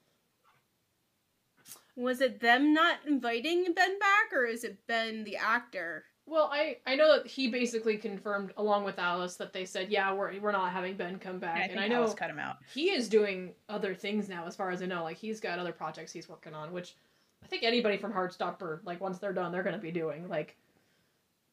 Was 1.95 2.19
it 2.21 2.39
them 2.39 2.73
not 2.73 2.97
inviting 3.05 3.65
Ben 3.75 3.99
back, 3.99 4.33
or 4.33 4.45
is 4.45 4.63
it 4.63 4.87
Ben 4.87 5.23
the 5.23 5.37
actor? 5.37 6.05
Well, 6.25 6.49
I 6.51 6.77
I 6.87 6.95
know 6.95 7.17
that 7.17 7.27
he 7.27 7.49
basically 7.49 7.97
confirmed 7.97 8.51
along 8.57 8.85
with 8.85 8.97
Alice 8.97 9.35
that 9.35 9.53
they 9.53 9.65
said, 9.65 9.89
yeah, 9.91 10.11
we're 10.13 10.39
we're 10.39 10.51
not 10.51 10.71
having 10.71 10.95
Ben 10.97 11.19
come 11.19 11.37
back, 11.37 11.57
I 11.57 11.61
and 11.65 11.71
think 11.73 11.81
I 11.83 11.87
know 11.87 11.97
Alice 12.01 12.15
cut 12.15 12.29
him 12.31 12.39
out. 12.39 12.55
he 12.73 12.89
is 12.89 13.07
doing 13.07 13.53
other 13.69 13.93
things 13.93 14.27
now, 14.29 14.47
as 14.47 14.55
far 14.55 14.71
as 14.71 14.81
I 14.81 14.87
know. 14.87 15.03
Like 15.03 15.17
he's 15.17 15.39
got 15.39 15.59
other 15.59 15.73
projects 15.73 16.11
he's 16.11 16.27
working 16.27 16.55
on, 16.55 16.73
which 16.73 16.95
I 17.43 17.47
think 17.47 17.63
anybody 17.63 17.97
from 17.97 18.13
Heartstopper, 18.13 18.79
like 18.85 19.01
once 19.01 19.19
they're 19.19 19.33
done, 19.33 19.51
they're 19.51 19.63
gonna 19.63 19.77
be 19.77 19.91
doing. 19.91 20.27
Like 20.29 20.55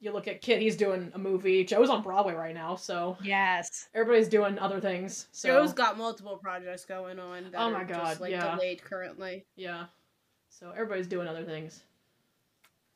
you 0.00 0.12
look 0.12 0.28
at 0.28 0.40
Kit, 0.40 0.60
he's 0.60 0.76
doing 0.76 1.10
a 1.14 1.18
movie. 1.18 1.62
Joe's 1.64 1.90
on 1.90 2.02
Broadway 2.02 2.32
right 2.34 2.54
now, 2.54 2.74
so 2.76 3.18
Yes. 3.22 3.88
everybody's 3.94 4.28
doing 4.28 4.58
other 4.58 4.80
things. 4.80 5.28
So 5.32 5.48
Joe's 5.48 5.72
got 5.74 5.98
multiple 5.98 6.38
projects 6.38 6.84
going 6.86 7.18
on. 7.18 7.44
That 7.50 7.54
Oh 7.60 7.64
are 7.64 7.70
my 7.72 7.84
God, 7.84 8.06
just, 8.08 8.20
like 8.20 8.30
yeah. 8.30 8.54
delayed 8.54 8.82
currently. 8.82 9.44
yeah, 9.56 9.86
so 10.48 10.70
everybody's 10.70 11.06
doing 11.06 11.28
other 11.28 11.44
things. 11.44 11.82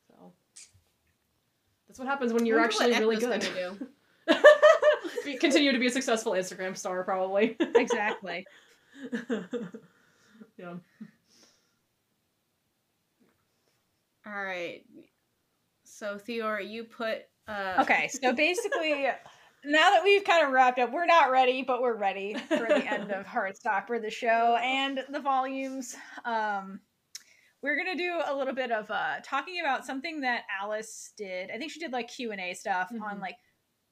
So 0.07 0.31
that's 1.87 1.99
what 1.99 2.07
happens 2.07 2.33
when 2.33 2.45
you're 2.45 2.59
Wonder 2.59 2.75
what 2.75 2.89
actually 2.89 2.99
really 2.99 3.17
good. 3.17 3.41
gonna 3.41 3.75
do. 3.77 3.87
Be- 5.25 5.37
Continue 5.37 5.71
to 5.71 5.79
be 5.79 5.87
a 5.87 5.91
successful 5.91 6.31
Instagram 6.33 6.75
star, 6.77 7.03
probably. 7.03 7.55
Exactly. 7.75 8.45
yeah. 10.57 10.73
All 14.25 14.33
right. 14.43 14.81
So 15.83 16.17
Theora, 16.17 16.67
you 16.67 16.83
put. 16.83 17.19
Uh, 17.47 17.75
okay, 17.81 18.07
so 18.07 18.33
basically, 18.35 19.05
now 19.63 19.91
that 19.91 20.01
we've 20.03 20.23
kind 20.23 20.45
of 20.45 20.51
wrapped 20.51 20.79
up, 20.79 20.91
we're 20.91 21.05
not 21.05 21.29
ready, 21.31 21.61
but 21.61 21.81
we're 21.81 21.95
ready 21.97 22.33
for 22.33 22.65
the 22.67 22.83
end 22.91 23.11
of 23.11 23.25
Heartstopper, 23.27 24.01
the 24.01 24.09
show, 24.09 24.57
and 24.61 25.03
the 25.09 25.19
volumes. 25.19 25.95
Um, 26.25 26.79
we're 27.61 27.77
gonna 27.77 27.95
do 27.95 28.19
a 28.25 28.35
little 28.35 28.53
bit 28.53 28.71
of 28.71 28.89
uh, 28.91 29.15
talking 29.23 29.59
about 29.59 29.85
something 29.85 30.21
that 30.21 30.43
Alice 30.61 31.13
did. 31.17 31.51
I 31.51 31.57
think 31.57 31.71
she 31.71 31.79
did 31.79 31.91
like 31.91 32.07
Q 32.09 32.31
and 32.31 32.41
A 32.41 32.53
stuff 32.53 32.91
on 32.91 33.17
Mhm. 33.17 33.21
like 33.21 33.37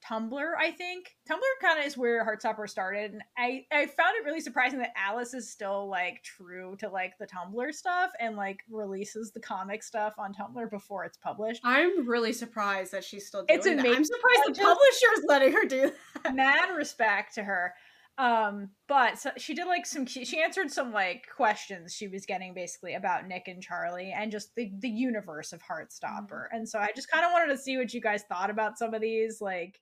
Tumblr. 0.09 0.51
I 0.59 0.71
think 0.71 1.15
Tumblr 1.29 1.39
kind 1.61 1.79
of 1.79 1.85
is 1.85 1.97
where 1.97 2.25
Heartstopper 2.25 2.69
started, 2.69 3.11
and 3.13 3.21
I 3.37 3.65
I 3.71 3.85
found 3.85 4.15
it 4.19 4.25
really 4.25 4.41
surprising 4.41 4.79
that 4.79 4.91
Alice 4.97 5.33
is 5.33 5.49
still 5.51 5.87
like 5.89 6.21
true 6.23 6.75
to 6.79 6.89
like 6.89 7.13
the 7.19 7.27
Tumblr 7.27 7.73
stuff 7.73 8.11
and 8.19 8.35
like 8.35 8.59
releases 8.69 9.31
the 9.31 9.39
comic 9.39 9.83
stuff 9.83 10.13
on 10.17 10.33
Tumblr 10.33 10.69
before 10.69 11.05
it's 11.05 11.17
published. 11.17 11.61
I'm 11.63 12.07
really 12.07 12.33
surprised 12.33 12.91
that 12.91 13.03
she's 13.03 13.27
still 13.27 13.45
doing 13.45 13.57
It's 13.59 13.65
that. 13.65 13.79
I'm 13.79 14.03
surprised 14.03 14.39
I 14.39 14.43
the 14.47 14.53
just- 14.53 14.61
publisher's 14.61 15.25
letting 15.27 15.53
her 15.53 15.65
do 15.65 15.91
that. 16.23 16.35
mad 16.35 16.69
respect 16.75 17.35
to 17.35 17.43
her 17.43 17.73
um 18.19 18.69
but 18.87 19.17
so 19.17 19.31
she 19.37 19.55
did 19.55 19.65
like 19.65 19.87
some 19.87 20.05
she 20.05 20.39
answered 20.43 20.69
some 20.69 20.93
like 20.93 21.25
questions 21.35 21.91
she 21.91 22.07
was 22.07 22.27
getting 22.27 22.53
basically 22.53 22.93
about 22.93 23.27
nick 23.27 23.47
and 23.47 23.63
charlie 23.63 24.13
and 24.15 24.31
just 24.31 24.53
the 24.53 24.71
the 24.81 24.87
universe 24.87 25.51
of 25.51 25.59
heartstopper 25.63 26.43
and 26.51 26.69
so 26.69 26.77
i 26.77 26.89
just 26.95 27.09
kind 27.09 27.25
of 27.25 27.31
wanted 27.31 27.51
to 27.51 27.57
see 27.57 27.75
what 27.75 27.91
you 27.91 27.99
guys 27.99 28.21
thought 28.29 28.51
about 28.51 28.77
some 28.77 28.93
of 28.93 29.01
these 29.01 29.41
like 29.41 29.79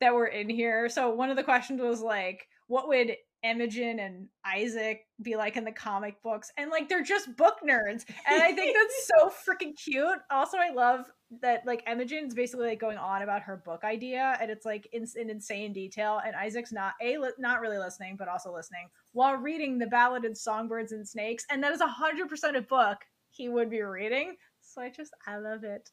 that 0.00 0.14
were 0.14 0.26
in 0.26 0.48
here 0.48 0.88
so 0.88 1.10
one 1.10 1.30
of 1.30 1.36
the 1.36 1.42
questions 1.42 1.80
was 1.80 2.00
like 2.00 2.46
what 2.66 2.88
would 2.88 3.16
Imogen 3.42 4.00
and 4.00 4.28
Isaac 4.44 5.06
be 5.22 5.36
like 5.36 5.56
in 5.56 5.64
the 5.64 5.72
comic 5.72 6.20
books, 6.22 6.50
and 6.56 6.70
like 6.70 6.88
they're 6.88 7.02
just 7.02 7.36
book 7.36 7.58
nerds, 7.66 8.04
and 8.26 8.42
I 8.42 8.52
think 8.52 8.76
that's 8.76 9.08
so 9.16 9.30
freaking 9.48 9.76
cute. 9.76 10.18
Also, 10.30 10.58
I 10.58 10.72
love 10.72 11.06
that 11.42 11.64
like 11.64 11.84
Imogen's 11.88 12.34
basically 12.34 12.66
like 12.66 12.80
going 12.80 12.98
on 12.98 13.22
about 13.22 13.42
her 13.42 13.62
book 13.64 13.84
idea, 13.84 14.36
and 14.40 14.50
it's 14.50 14.66
like 14.66 14.88
in, 14.92 15.06
in 15.16 15.30
insane 15.30 15.72
detail, 15.72 16.20
and 16.24 16.34
Isaac's 16.34 16.72
not 16.72 16.94
a 17.00 17.18
li- 17.18 17.30
not 17.38 17.60
really 17.60 17.78
listening, 17.78 18.16
but 18.18 18.28
also 18.28 18.52
listening 18.52 18.88
while 19.12 19.36
reading 19.36 19.78
the 19.78 19.86
Ballad 19.86 20.24
of 20.24 20.36
Songbirds 20.36 20.92
and 20.92 21.06
Snakes, 21.06 21.44
and 21.50 21.62
that 21.62 21.72
is 21.72 21.80
a 21.80 21.86
hundred 21.86 22.28
percent 22.28 22.56
a 22.56 22.62
book 22.62 22.98
he 23.30 23.48
would 23.48 23.70
be 23.70 23.82
reading. 23.82 24.34
So 24.60 24.82
I 24.82 24.90
just 24.90 25.12
I 25.26 25.36
love 25.38 25.62
it. 25.62 25.88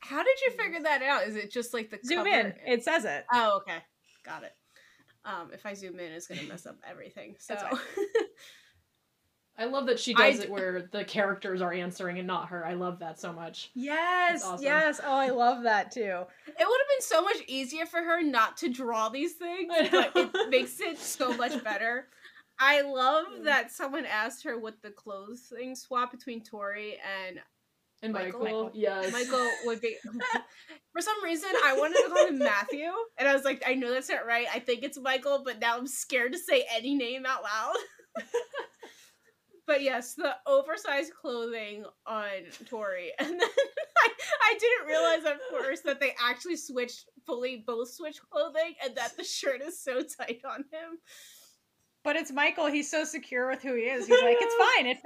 How 0.00 0.22
did 0.22 0.40
you 0.40 0.50
figure 0.52 0.82
that 0.82 1.02
out? 1.02 1.26
Is 1.26 1.36
it 1.36 1.52
just 1.52 1.74
like 1.74 1.90
the 1.90 1.98
Zoom 2.04 2.24
cover? 2.24 2.28
in, 2.28 2.54
it 2.66 2.84
says 2.84 3.04
it. 3.04 3.24
Oh, 3.32 3.58
okay, 3.58 3.78
got 4.24 4.44
it. 4.44 4.52
Um, 5.24 5.50
if 5.52 5.66
I 5.66 5.74
zoom 5.74 6.00
in, 6.00 6.12
it's 6.12 6.26
gonna 6.26 6.42
mess 6.44 6.66
up 6.66 6.76
everything. 6.88 7.36
So 7.38 7.54
I 9.58 9.66
love 9.66 9.86
that 9.86 10.00
she 10.00 10.14
does 10.14 10.38
d- 10.38 10.44
it 10.44 10.50
where 10.50 10.88
the 10.90 11.04
characters 11.04 11.60
are 11.60 11.72
answering 11.72 12.18
and 12.18 12.26
not 12.26 12.48
her. 12.48 12.66
I 12.66 12.72
love 12.72 12.98
that 13.00 13.20
so 13.20 13.30
much. 13.30 13.70
Yes, 13.74 14.42
awesome. 14.42 14.64
yes. 14.64 15.00
Oh, 15.04 15.14
I 15.14 15.28
love 15.28 15.64
that 15.64 15.92
too. 15.92 16.00
it 16.00 16.06
would 16.06 16.16
have 16.56 16.58
been 16.58 17.00
so 17.00 17.22
much 17.22 17.36
easier 17.46 17.84
for 17.84 18.02
her 18.02 18.22
not 18.22 18.56
to 18.58 18.70
draw 18.70 19.10
these 19.10 19.34
things, 19.34 19.70
but 19.92 20.12
it 20.16 20.50
makes 20.50 20.80
it 20.80 20.98
so 20.98 21.36
much 21.36 21.62
better. 21.62 22.06
I 22.58 22.80
love 22.80 23.26
that 23.44 23.70
someone 23.70 24.06
asked 24.06 24.42
her 24.44 24.58
what 24.58 24.80
the 24.80 24.90
clothing 24.90 25.74
swap 25.74 26.10
between 26.10 26.42
Tori 26.42 26.96
and 27.26 27.38
And 28.02 28.12
Michael? 28.12 28.40
Michael, 28.40 28.64
Michael. 28.64 28.70
yes. 28.74 29.12
Michael 29.12 29.50
would 29.66 29.80
be. 29.80 29.96
For 30.92 31.02
some 31.02 31.22
reason, 31.22 31.50
I 31.64 31.76
wanted 31.76 31.96
to 31.96 32.08
call 32.08 32.26
him 32.26 32.38
Matthew, 32.38 32.90
and 33.18 33.28
I 33.28 33.32
was 33.32 33.44
like, 33.44 33.62
I 33.66 33.74
know 33.74 33.92
that's 33.92 34.08
not 34.08 34.26
right. 34.26 34.46
I 34.52 34.58
think 34.58 34.82
it's 34.82 34.98
Michael, 34.98 35.42
but 35.44 35.60
now 35.60 35.76
I'm 35.78 35.86
scared 35.86 36.32
to 36.32 36.38
say 36.38 36.64
any 36.74 36.94
name 36.94 37.24
out 37.26 37.42
loud. 37.42 37.76
but 39.66 39.82
yes, 39.82 40.14
the 40.14 40.34
oversized 40.46 41.12
clothing 41.14 41.84
on 42.06 42.28
Tori, 42.68 43.12
and 43.18 43.28
then 43.28 43.40
I, 43.98 44.08
I 44.42 44.58
didn't 44.58 44.88
realize 44.88 45.24
at 45.24 45.38
first 45.50 45.84
that 45.84 46.00
they 46.00 46.14
actually 46.20 46.56
switched 46.56 47.04
fully, 47.24 47.62
both 47.64 47.90
switched 47.90 48.22
clothing, 48.28 48.74
and 48.84 48.96
that 48.96 49.16
the 49.16 49.24
shirt 49.24 49.60
is 49.62 49.80
so 49.80 50.02
tight 50.02 50.40
on 50.44 50.64
him. 50.72 50.98
But 52.02 52.16
it's 52.16 52.32
Michael. 52.32 52.66
He's 52.66 52.90
so 52.90 53.04
secure 53.04 53.48
with 53.48 53.62
who 53.62 53.74
he 53.74 53.82
is. 53.82 54.06
He's 54.06 54.22
like, 54.22 54.38
it's 54.40 54.74
fine. 54.74 54.86
It. 54.86 54.98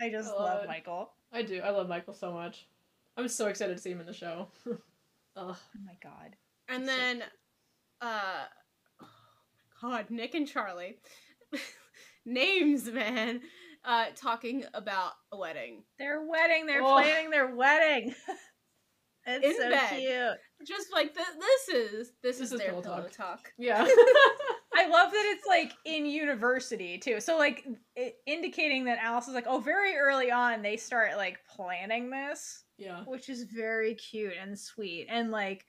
I 0.00 0.10
just 0.10 0.28
I 0.28 0.32
love 0.32 0.58
love. 0.58 0.66
Michael. 0.68 1.10
I 1.32 1.42
do. 1.42 1.60
I 1.60 1.70
love 1.70 1.88
Michael 1.88 2.14
so 2.14 2.32
much. 2.32 2.66
I'm 3.16 3.28
so 3.28 3.46
excited 3.48 3.76
to 3.76 3.82
see 3.82 3.90
him 3.90 4.00
in 4.00 4.06
the 4.06 4.12
show. 4.12 4.48
Ugh. 4.66 4.76
Oh 5.36 5.56
my 5.84 5.92
god. 6.02 6.36
And 6.68 6.84
So- 6.86 6.96
then, 6.96 7.22
uh, 8.00 8.44
oh 9.02 9.88
my 9.88 9.98
god, 10.02 10.10
Nick 10.10 10.34
and 10.34 10.46
Charlie, 10.48 10.98
names, 12.26 12.86
man, 12.86 13.40
uh, 13.84 14.06
talking 14.16 14.64
about 14.74 15.12
a 15.32 15.36
wedding. 15.38 15.84
Their 15.98 16.22
wedding. 16.26 16.66
They're 16.66 16.82
Oh. 16.82 16.92
planning 17.00 17.30
their 17.30 17.54
wedding. 17.54 18.14
it's 19.26 19.44
In 19.46 19.56
so 19.56 19.70
bed. 19.70 19.90
cute. 19.98 20.68
Just 20.68 20.92
like 20.92 21.14
th- 21.14 21.26
this 21.38 21.68
is 21.76 22.12
this, 22.22 22.38
This 22.38 22.40
is, 22.40 22.52
is 22.52 22.58
their 22.58 22.70
pillow 22.70 22.82
pillow 22.82 23.02
talk. 23.08 23.12
talk. 23.42 23.52
Yeah. 23.58 23.86
I 24.80 24.88
love 24.88 25.12
that 25.12 25.34
it's 25.36 25.46
like 25.46 25.72
in 25.84 26.06
university 26.06 26.98
too. 26.98 27.20
So 27.20 27.36
like 27.38 27.66
it, 27.96 28.16
indicating 28.26 28.84
that 28.84 28.98
Alice 29.02 29.28
is 29.28 29.34
like, 29.34 29.46
oh, 29.46 29.60
very 29.60 29.96
early 29.96 30.30
on 30.30 30.62
they 30.62 30.76
start 30.76 31.16
like 31.16 31.38
planning 31.48 32.10
this, 32.10 32.64
yeah. 32.78 33.02
which 33.04 33.28
is 33.28 33.44
very 33.44 33.94
cute 33.94 34.34
and 34.40 34.58
sweet, 34.58 35.06
and 35.10 35.30
like 35.30 35.64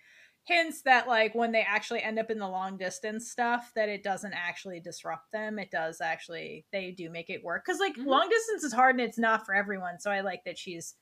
hints 0.45 0.81
that 0.83 1.07
like 1.07 1.35
when 1.35 1.51
they 1.51 1.61
actually 1.61 2.01
end 2.01 2.17
up 2.17 2.31
in 2.31 2.39
the 2.39 2.47
long 2.47 2.77
distance 2.77 3.29
stuff 3.29 3.71
that 3.75 3.89
it 3.89 4.01
doesn't 4.03 4.33
actually 4.33 4.79
disrupt 4.79 5.31
them 5.31 5.59
it 5.59 5.69
does 5.69 6.01
actually 6.01 6.65
they 6.71 6.89
do 6.89 7.11
make 7.11 7.29
it 7.29 7.43
work 7.43 7.63
because 7.63 7.79
like 7.79 7.95
Mhm. 7.95 8.07
long 8.07 8.27
distance 8.27 8.63
is 8.63 8.73
hard 8.73 8.95
and 8.95 9.07
it's 9.07 9.19
not 9.19 9.45
for 9.45 9.53
everyone 9.53 9.99
so 9.99 10.09
i 10.09 10.21
like 10.21 10.43
that 10.45 10.57
she's 10.57 10.95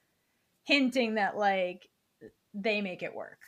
hinting 0.65 1.15
that 1.15 1.37
like 1.37 1.87
they 2.53 2.81
make 2.81 3.01
it 3.01 3.15
work 3.15 3.39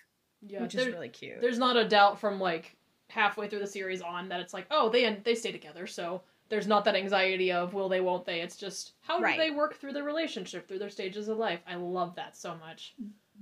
Yeah. 0.41 0.61
which 0.61 0.75
is 0.75 0.87
really 0.87 1.09
cute 1.09 1.41
There's 1.41 1.59
not 1.59 1.75
a 1.75 1.85
doubt 1.85 2.21
from 2.21 2.39
like 2.39 2.77
halfway 3.11 3.47
through 3.47 3.59
the 3.59 3.67
series 3.67 4.01
on 4.01 4.29
that 4.29 4.39
it's 4.39 4.53
like, 4.53 4.65
oh, 4.71 4.89
they 4.89 5.13
they 5.23 5.35
stay 5.35 5.51
together, 5.51 5.85
so 5.87 6.21
there's 6.49 6.67
not 6.67 6.83
that 6.85 6.95
anxiety 6.95 7.51
of 7.51 7.73
will 7.73 7.87
they, 7.87 8.01
won't 8.01 8.25
they. 8.25 8.41
It's 8.41 8.57
just 8.57 8.93
how 9.01 9.19
Right. 9.19 9.37
do 9.37 9.41
they 9.41 9.51
work 9.51 9.75
through 9.75 9.93
their 9.93 10.03
relationship, 10.03 10.67
through 10.67 10.79
their 10.79 10.89
stages 10.89 11.27
of 11.29 11.37
life. 11.37 11.59
I 11.67 11.75
love 11.75 12.15
that 12.15 12.35
so 12.35 12.55
much. 12.55 12.93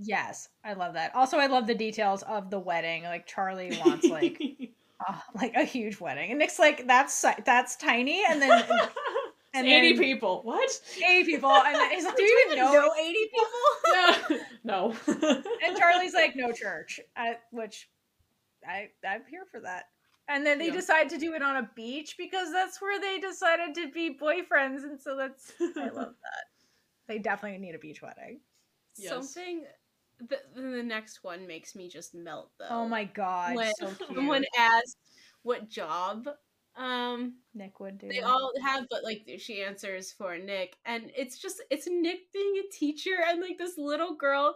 yes 0.01 0.47
i 0.63 0.71
love 0.73 0.93
that 0.93 1.13
also 1.13 1.37
i 1.39 1.47
love 1.47 1.67
the 1.67 1.75
details 1.75 2.21
of 2.23 2.49
the 2.49 2.59
wedding 2.59 3.03
like 3.03 3.25
charlie 3.25 3.77
wants 3.83 4.05
like 4.07 4.39
uh, 5.09 5.15
like 5.35 5.53
a 5.55 5.63
huge 5.65 5.99
wedding 5.99 6.29
and 6.29 6.39
nick's 6.39 6.57
like 6.57 6.87
that's 6.87 7.25
that's 7.43 7.75
tiny 7.75 8.23
and 8.29 8.41
then 8.41 8.49
and 8.69 8.87
and 9.55 9.67
80 9.67 9.93
then- 9.95 10.03
people. 10.03 10.41
What? 10.43 10.69
80 11.05 11.25
people 11.25 11.49
and 11.51 11.91
he's 11.91 12.05
like 12.05 12.15
do 12.15 12.23
you 12.23 12.45
even 12.45 12.59
know 12.63 12.93
80 12.97 13.13
people? 13.33 14.39
no. 14.63 14.95
no. 14.95 14.95
and 15.65 15.77
Charlie's 15.77 16.13
like, 16.13 16.33
no 16.35 16.51
church, 16.53 16.99
I, 17.17 17.37
which 17.51 17.89
I 18.67 18.89
I'm 19.07 19.23
here 19.29 19.45
for 19.51 19.59
that. 19.61 19.85
And 20.27 20.45
then 20.45 20.59
they 20.59 20.67
Yeah. 20.67 20.73
decide 20.73 21.09
to 21.09 21.17
do 21.17 21.33
it 21.33 21.41
on 21.41 21.57
a 21.57 21.69
beach 21.75 22.15
because 22.17 22.51
that's 22.51 22.79
where 22.81 22.99
they 22.99 23.19
decided 23.19 23.73
to 23.75 23.89
be 23.91 24.15
boyfriends. 24.15 24.83
And 24.83 25.01
so 25.01 25.15
that's, 25.15 25.51
I 25.75 25.89
love 25.89 26.13
that. 26.21 26.43
They 27.07 27.17
definitely 27.17 27.57
need 27.57 27.73
a 27.73 27.79
beach 27.79 28.01
wedding. 28.01 28.41
Yes. 28.95 29.09
Something. 29.09 29.63
The, 30.19 30.37
the 30.53 30.83
next 30.83 31.23
one 31.23 31.47
makes 31.47 31.75
me 31.75 31.89
just 31.89 32.13
melt 32.13 32.51
though. 32.59 32.67
Oh 32.69 32.87
my 32.87 33.05
God. 33.05 33.55
When 33.55 33.73
so 33.79 33.87
cute. 34.07 34.17
someone 34.17 34.43
asked 34.57 34.97
what 35.43 35.69
job 35.69 36.27
um 36.77 37.33
Nick 37.53 37.79
would 37.79 37.97
do. 37.97 38.07
they 38.07 38.21
all 38.21 38.51
have 38.63 38.85
but 38.89 39.03
like 39.03 39.27
she 39.39 39.61
answers 39.61 40.13
for 40.13 40.37
nick 40.37 40.77
and 40.85 41.11
it's 41.17 41.37
just 41.37 41.61
it's 41.69 41.87
nick 41.89 42.31
being 42.31 42.55
a 42.57 42.71
teacher 42.73 43.15
and 43.27 43.41
like 43.41 43.57
this 43.57 43.77
little 43.77 44.15
girl 44.15 44.55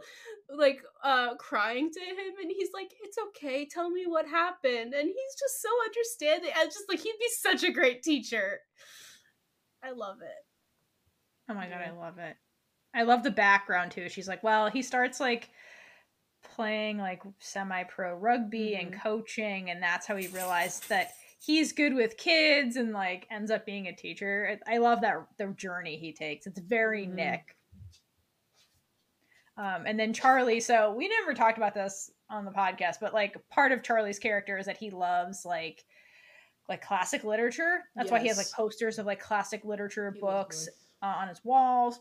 like 0.56 0.82
uh 1.04 1.36
crying 1.36 1.90
to 1.92 2.00
him 2.00 2.34
and 2.42 2.52
he's 2.56 2.70
like 2.74 2.92
it's 3.02 3.18
okay 3.28 3.66
tell 3.66 3.90
me 3.90 4.06
what 4.06 4.28
happened 4.28 4.94
and 4.94 5.08
he's 5.08 5.36
just 5.40 5.62
so 5.62 5.70
understanding 5.86 6.52
and 6.58 6.70
just 6.70 6.86
like 6.88 7.00
he'd 7.00 7.14
be 7.20 7.30
such 7.30 7.64
a 7.64 7.72
great 7.74 8.04
teacher 8.04 8.60
i 9.84 9.92
love 9.92 10.18
it 10.22 10.46
Oh 11.50 11.54
my 11.54 11.68
god, 11.68 11.82
I 11.86 11.92
love 11.92 12.20
it. 12.20 12.38
I 12.96 13.04
love 13.04 13.22
the 13.24 13.30
background 13.32 13.92
too. 13.92 14.08
She's 14.08 14.30
like, 14.30 14.44
well, 14.44 14.70
he 14.70 14.82
starts 14.82 15.20
like 15.20 15.50
playing 16.56 16.98
like 17.00 17.22
semi-pro 17.40 18.16
rugby 18.16 18.76
and 18.76 18.94
coaching, 18.94 19.70
and 19.70 19.84
that's 19.84 20.08
how 20.08 20.16
he 20.16 20.28
realized 20.28 20.88
that 20.88 21.12
he's 21.46 21.74
good 21.74 21.94
with 21.94 22.16
kids 22.16 22.78
and 22.78 22.94
like 22.94 23.28
ends 23.30 23.52
up 23.52 23.66
being 23.66 23.88
a 23.88 23.96
teacher. 23.96 24.58
I 24.66 24.78
love 24.78 25.02
that 25.02 25.28
the 25.38 25.48
journey 25.58 25.98
he 25.98 26.14
takes. 26.14 26.48
It's 26.48 26.60
very 26.60 27.06
Mhm. 27.06 27.14
Nick. 27.14 27.58
Um, 29.58 29.86
and 29.86 30.00
then 30.00 30.14
Charlie. 30.14 30.62
So 30.62 30.94
we 30.94 31.08
never 31.08 31.34
talked 31.34 31.58
about 31.58 31.74
this 31.74 32.10
on 32.30 32.46
the 32.46 32.52
podcast, 32.52 32.96
but 33.02 33.14
like 33.14 33.38
part 33.50 33.72
of 33.72 33.84
Charlie's 33.84 34.20
character 34.20 34.58
is 34.58 34.66
that 34.66 34.78
he 34.78 34.90
loves 34.90 35.46
like 35.46 35.86
like 36.70 36.82
classic 36.82 37.26
literature. 37.26 37.84
That's 37.94 38.10
why 38.10 38.20
he 38.20 38.30
has 38.30 38.38
like 38.38 38.50
posters 38.52 38.98
of 38.98 39.06
like 39.06 39.20
classic 39.20 39.66
literature 39.66 40.12
He 40.12 40.22
books 40.22 40.70
uh, 41.02 41.06
on 41.18 41.28
his 41.28 41.44
walls. 41.44 42.00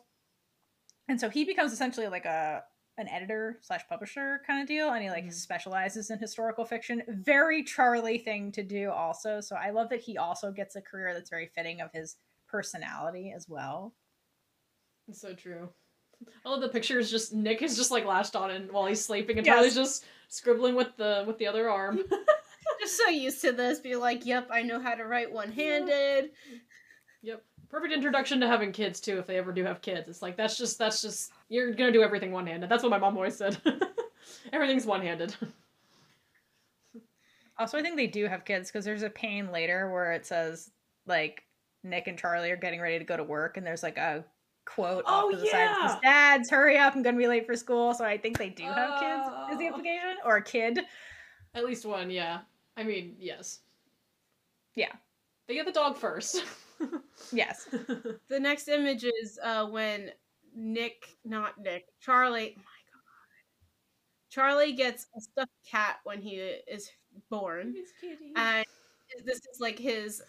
And 1.08 1.20
so 1.20 1.28
he 1.28 1.44
becomes 1.44 1.72
essentially 1.72 2.06
like 2.06 2.26
a 2.26 2.62
an 2.98 3.08
editor 3.08 3.58
slash 3.62 3.82
publisher 3.88 4.42
kind 4.46 4.60
of 4.60 4.68
deal, 4.68 4.90
and 4.90 5.02
he 5.02 5.08
like 5.10 5.24
Mhm. 5.24 5.32
specializes 5.32 6.10
in 6.10 6.18
historical 6.18 6.64
fiction. 6.64 7.02
Very 7.08 7.64
Charlie 7.64 8.18
thing 8.18 8.52
to 8.52 8.62
do, 8.62 8.90
also. 8.90 9.40
So 9.40 9.56
I 9.56 9.70
love 9.70 9.88
that 9.90 10.00
he 10.00 10.18
also 10.18 10.52
gets 10.52 10.76
a 10.76 10.82
career 10.82 11.14
that's 11.14 11.30
very 11.30 11.46
fitting 11.46 11.80
of 11.80 11.90
his 11.92 12.16
personality 12.48 13.32
as 13.34 13.48
well. 13.48 13.94
It's 15.08 15.20
so 15.20 15.34
true. 15.34 15.72
All 16.44 16.54
of 16.54 16.60
the 16.60 16.68
pictures 16.68 17.10
just 17.10 17.32
Nick 17.32 17.62
is 17.62 17.76
just 17.76 17.90
like 17.90 18.04
latched 18.04 18.36
on 18.36 18.50
and 18.50 18.70
while 18.70 18.86
he's 18.86 19.04
sleeping 19.04 19.38
and 19.38 19.46
Yes. 19.46 19.54
Charlie's 19.54 19.74
just 19.74 20.04
scribbling 20.28 20.74
with 20.76 20.94
the 20.96 21.24
with 21.26 21.38
the 21.38 21.46
other 21.46 21.68
arm. 21.68 21.98
just 22.80 22.96
so 22.96 23.08
used 23.08 23.40
to 23.40 23.52
this 23.52 23.80
be 23.80 23.96
like 23.96 24.24
yep 24.24 24.46
i 24.50 24.62
know 24.62 24.80
how 24.80 24.94
to 24.94 25.04
write 25.04 25.30
one-handed 25.32 26.30
yep. 27.22 27.44
Perfect 27.72 27.94
introduction 27.94 28.38
to 28.40 28.46
having 28.46 28.70
kids 28.70 29.00
too 29.00 29.18
if 29.18 29.26
they 29.26 29.38
ever 29.38 29.50
do 29.50 29.64
have 29.64 29.80
kids. 29.80 30.06
It's 30.08 30.20
like 30.22 30.36
that's 30.36 30.58
just 30.58 30.78
that's 30.78 31.00
just 31.00 31.32
you're 31.48 31.72
gonna 31.72 31.90
do 31.90 32.02
everything 32.02 32.30
one 32.30 32.46
handed. 32.46 32.68
That's 32.68 32.82
what 32.82 32.90
my 32.90 32.98
mom 32.98 33.16
always 33.16 33.34
said. 33.36 33.56
Everything's 34.52 34.86
one 34.86 35.00
handed. 35.00 35.34
Also, 37.58 37.76
I 37.78 37.82
think 37.82 37.96
they 37.96 38.06
do 38.06 38.26
have 38.26 38.46
kids 38.46 38.70
because 38.70 38.84
there's 38.84 39.02
a 39.02 39.10
pane 39.10 39.52
later 39.52 39.90
where 39.92 40.12
it 40.12 40.24
says 40.26 40.70
like 41.06 41.44
Nick 41.84 42.08
and 42.08 42.18
Charlie 42.18 42.50
are 42.50 42.56
getting 42.56 42.80
ready 42.80 42.98
to 42.98 43.04
go 43.04 43.16
to 43.16 43.22
work, 43.22 43.56
and 43.58 43.64
there's 43.64 43.82
like 43.82 43.98
a 43.98 44.24
quote 44.64 45.04
off 45.06 45.24
Oh, 45.26 45.30
to 45.30 45.36
the 45.36 45.46
side 45.46 45.68
says, 45.82 45.98
yeah! 46.02 46.36
"Dads, 46.38 46.50
hurry 46.50 46.78
up! 46.78 46.96
I'm 46.96 47.02
gonna 47.02 47.18
be 47.18 47.28
late 47.28 47.46
for 47.46 47.54
school." 47.54 47.92
So 47.92 48.04
I 48.06 48.16
think 48.16 48.38
they 48.38 48.48
do 48.48 48.64
have 48.64 48.98
kids. 48.98 49.52
Is 49.52 49.58
the 49.58 49.64
Oh. 49.64 49.68
implication 49.68 50.16
or 50.24 50.36
a 50.38 50.42
kid? 50.42 50.80
At 51.54 51.64
least 51.66 51.84
one, 51.84 52.10
yeah. 52.10 52.40
I 52.78 52.84
mean, 52.84 53.16
yes. 53.20 53.60
Yeah. 54.74 54.92
They 55.46 55.54
get 55.54 55.66
the 55.66 55.72
dog 55.72 55.98
first. 55.98 56.42
Yes. 57.32 57.68
the 58.28 58.40
next 58.40 58.68
image 58.68 59.04
is 59.04 59.38
uh 59.42 59.66
when 59.66 60.10
nick 60.54 61.16
not 61.24 61.58
nick 61.58 61.86
charlie 62.00 62.54
oh 62.56 62.60
my 62.60 62.80
god. 62.92 62.98
Charlie 64.30 64.72
gets 64.72 65.06
a 65.16 65.20
stuffed 65.20 65.50
cat 65.70 65.96
when 66.04 66.20
he 66.22 66.36
is 66.36 66.90
born. 67.30 67.74
And 68.36 68.64
this 69.24 69.38
is 69.38 69.60
like 69.60 69.78
his 69.78 70.22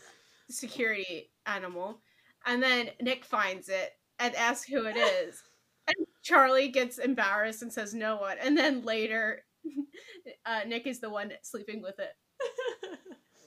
security 0.50 1.32
animal. 1.46 2.00
And 2.46 2.62
then 2.62 2.90
nick 3.02 3.24
finds 3.26 3.70
it 3.70 3.92
and 4.20 4.36
asks 4.36 4.68
who 4.68 4.86
it 4.86 4.98
is. 4.98 5.42
And 5.86 6.08
charlie 6.22 6.70
gets 6.70 6.98
embarrassed 6.98 7.62
and 7.62 7.72
says 7.74 7.94
no 7.94 8.16
one. 8.16 8.38
And 8.42 8.58
then 8.58 8.84
later 8.84 9.44
uh, 10.46 10.62
nick 10.66 10.88
is 10.88 11.02
the 11.02 11.10
one 11.10 11.34
sleeping 11.42 11.82
with 11.82 12.00
it. 12.00 12.14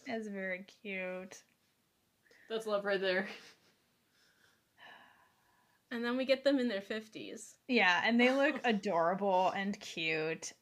That's 0.06 0.28
very 0.28 0.66
cute. 0.82 1.42
That's 2.48 2.66
love 2.66 2.84
right 2.84 3.00
there. 3.00 3.26
and 5.90 6.04
then 6.04 6.16
we 6.16 6.24
get 6.24 6.44
them 6.44 6.58
in 6.58 6.68
their 6.68 6.80
50s 6.80 7.54
Yeah, 7.68 8.00
and 8.04 8.20
they 8.20 8.32
look 8.32 8.60
adorable 8.64 9.50
and 9.50 9.78
cute. 9.80 10.52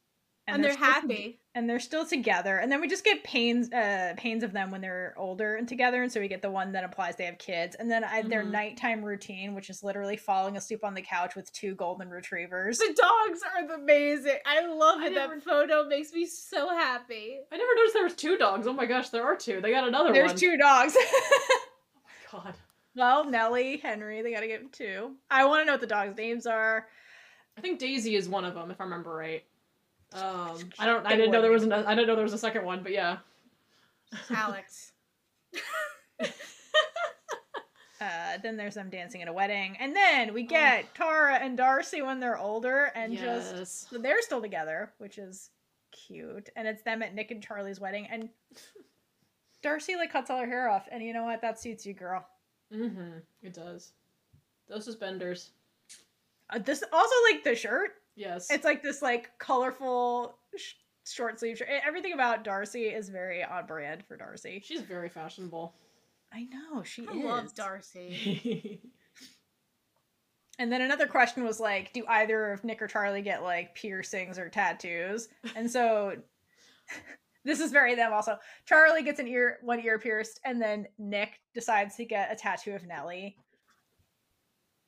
and, 0.46 0.62
they're, 0.62 0.72
still 0.72 0.86
to- 0.86 0.92
happy 0.92 1.40
and 1.54 1.68
they're 1.70 1.80
still 1.80 2.04
together. 2.04 2.58
And 2.58 2.70
then 2.70 2.80
we 2.82 2.88
just 2.88 3.04
get 3.04 3.22
pains 3.24 3.72
uh 3.72 4.12
pains 4.18 4.42
of 4.42 4.52
them 4.52 4.70
when 4.70 4.80
they're 4.82 5.14
older 5.16 5.54
and 5.56 5.66
together. 5.68 6.02
And 6.02 6.10
so 6.12 6.20
we 6.20 6.28
get 6.28 6.42
the 6.42 6.50
one 6.50 6.72
that 6.72 6.84
implies 6.84 7.16
they 7.16 7.24
have 7.24 7.38
kids. 7.38 7.76
And 7.78 7.90
then 7.90 8.02
I, 8.04 8.20
their 8.22 8.42
Mhm. 8.44 8.50
nighttime 8.50 9.02
routine, 9.04 9.54
which 9.54 9.70
is 9.70 9.82
literally 9.82 10.16
falling 10.18 10.56
asleep 10.58 10.84
on 10.84 10.92
the 10.94 11.00
couch 11.00 11.34
with 11.36 11.50
two 11.52 11.74
golden 11.76 12.10
retrievers. 12.10 12.78
The 12.78 12.86
dogs 13.00 13.40
are 13.70 13.74
amazing. 13.76 14.38
I 14.44 14.66
love 14.66 14.98
I 15.00 15.06
it. 15.06 15.12
never- 15.14 15.34
That 15.36 15.44
photo 15.44 15.84
makes 15.88 16.12
me 16.12 16.26
so 16.26 16.68
happy. 16.70 17.38
I 17.52 17.56
never 17.56 17.74
noticed 17.76 17.94
there 17.94 18.04
was 18.04 18.14
two 18.14 18.36
dogs. 18.36 18.66
Oh 18.66 18.72
my 18.74 18.86
gosh, 18.86 19.08
there 19.10 19.24
are 19.24 19.36
two. 19.36 19.60
They 19.62 19.70
got 19.70 19.86
another 19.88 20.10
one. 20.10 20.12
There's 20.14 20.34
two 20.34 20.56
dogs. 20.58 20.94
God. 22.42 22.54
well, 22.96 23.24
Nellie, 23.24 23.78
Henry, 23.78 24.22
they 24.22 24.32
gotta 24.32 24.46
get 24.46 24.72
two. 24.72 25.12
I 25.30 25.44
want 25.44 25.62
to 25.62 25.66
know 25.66 25.72
what 25.72 25.80
the 25.80 25.86
dogs' 25.86 26.16
names 26.16 26.46
are. 26.46 26.86
I 27.56 27.60
think 27.60 27.78
Daisy 27.78 28.16
is 28.16 28.28
one 28.28 28.44
of 28.44 28.54
them, 28.54 28.70
if 28.70 28.80
I 28.80 28.84
remember 28.84 29.14
right. 29.14 29.44
Um, 30.12 30.70
I 30.78 30.86
don't. 30.86 31.06
I 31.06 31.16
didn't 31.16 31.32
know 31.32 31.42
there 31.42 31.50
was. 31.50 31.64
An, 31.64 31.72
I 31.72 31.94
didn't 31.94 32.06
know 32.06 32.14
there 32.14 32.24
was 32.24 32.32
a 32.32 32.38
second 32.38 32.64
one, 32.64 32.82
but 32.82 32.92
yeah. 32.92 33.18
Alex. 34.30 34.92
Uh, 38.00 38.36
then 38.42 38.56
there's 38.56 38.74
them 38.74 38.90
dancing 38.90 39.22
at 39.22 39.28
a 39.28 39.32
wedding, 39.32 39.76
and 39.78 39.94
then 39.94 40.34
we 40.34 40.42
get 40.42 40.94
Tara 40.94 41.36
and 41.36 41.56
Darcy 41.56 42.02
when 42.02 42.20
they're 42.20 42.36
older, 42.36 42.90
and 42.94 43.16
just 43.16 43.54
yes. 43.54 43.86
so 43.88 43.98
they're 43.98 44.20
still 44.20 44.42
together, 44.42 44.92
which 44.98 45.16
is 45.16 45.50
cute. 45.90 46.50
And 46.54 46.68
it's 46.68 46.82
them 46.82 47.02
at 47.02 47.14
Nick 47.14 47.30
and 47.30 47.42
Charlie's 47.42 47.80
wedding, 47.80 48.06
and 48.10 48.28
Darcy 49.64 49.96
like 49.96 50.12
cuts 50.12 50.30
all 50.30 50.38
her 50.38 50.46
hair 50.46 50.68
off, 50.68 50.86
and 50.92 51.02
you 51.02 51.12
know 51.12 51.24
what? 51.24 51.40
That 51.40 51.58
suits 51.58 51.84
you, 51.84 51.94
girl. 51.94 52.24
Mm-hmm. 52.72 53.18
It 53.42 53.54
does. 53.54 53.92
Those 54.68 54.84
suspenders. 54.84 55.50
Uh, 56.50 56.58
this 56.58 56.84
also 56.92 57.14
like 57.32 57.42
the 57.42 57.54
shirt. 57.54 57.92
Yes. 58.14 58.50
It's 58.50 58.64
like 58.64 58.82
this 58.82 59.02
like 59.02 59.30
colorful 59.38 60.36
sh- 60.56 60.74
short 61.06 61.40
sleeve 61.40 61.58
shirt. 61.58 61.68
Everything 61.84 62.12
about 62.12 62.44
Darcy 62.44 62.84
is 62.84 63.08
very 63.08 63.42
on 63.42 63.66
brand 63.66 64.04
for 64.06 64.16
Darcy. 64.16 64.62
She's 64.64 64.82
very 64.82 65.08
fashionable. 65.08 65.74
I 66.32 66.42
know 66.44 66.82
she 66.82 67.08
I 67.08 67.12
is. 67.12 67.24
love 67.24 67.54
Darcy. 67.54 68.80
And 70.56 70.70
then 70.70 70.82
another 70.82 71.08
question 71.08 71.42
was 71.42 71.58
like, 71.58 71.92
do 71.92 72.04
either 72.06 72.52
of 72.52 72.62
Nick 72.62 72.80
or 72.80 72.86
Charlie 72.86 73.22
get 73.22 73.42
like 73.42 73.74
piercings 73.74 74.38
or 74.38 74.48
tattoos? 74.48 75.28
And 75.56 75.68
so 75.68 76.14
this 77.44 77.60
is 77.60 77.70
very 77.70 77.94
them 77.94 78.12
also. 78.12 78.38
Charlie 78.66 79.02
gets 79.02 79.20
an 79.20 79.28
ear 79.28 79.58
one 79.62 79.80
ear 79.80 79.98
pierced, 79.98 80.40
and 80.44 80.60
then 80.60 80.86
Nick 80.98 81.40
decides 81.54 81.96
to 81.96 82.04
get 82.04 82.32
a 82.32 82.36
tattoo 82.36 82.74
of 82.74 82.86
Nellie 82.86 83.36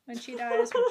when 0.07 0.19
she 0.19 0.37
dies, 0.37 0.71
which 0.73 0.85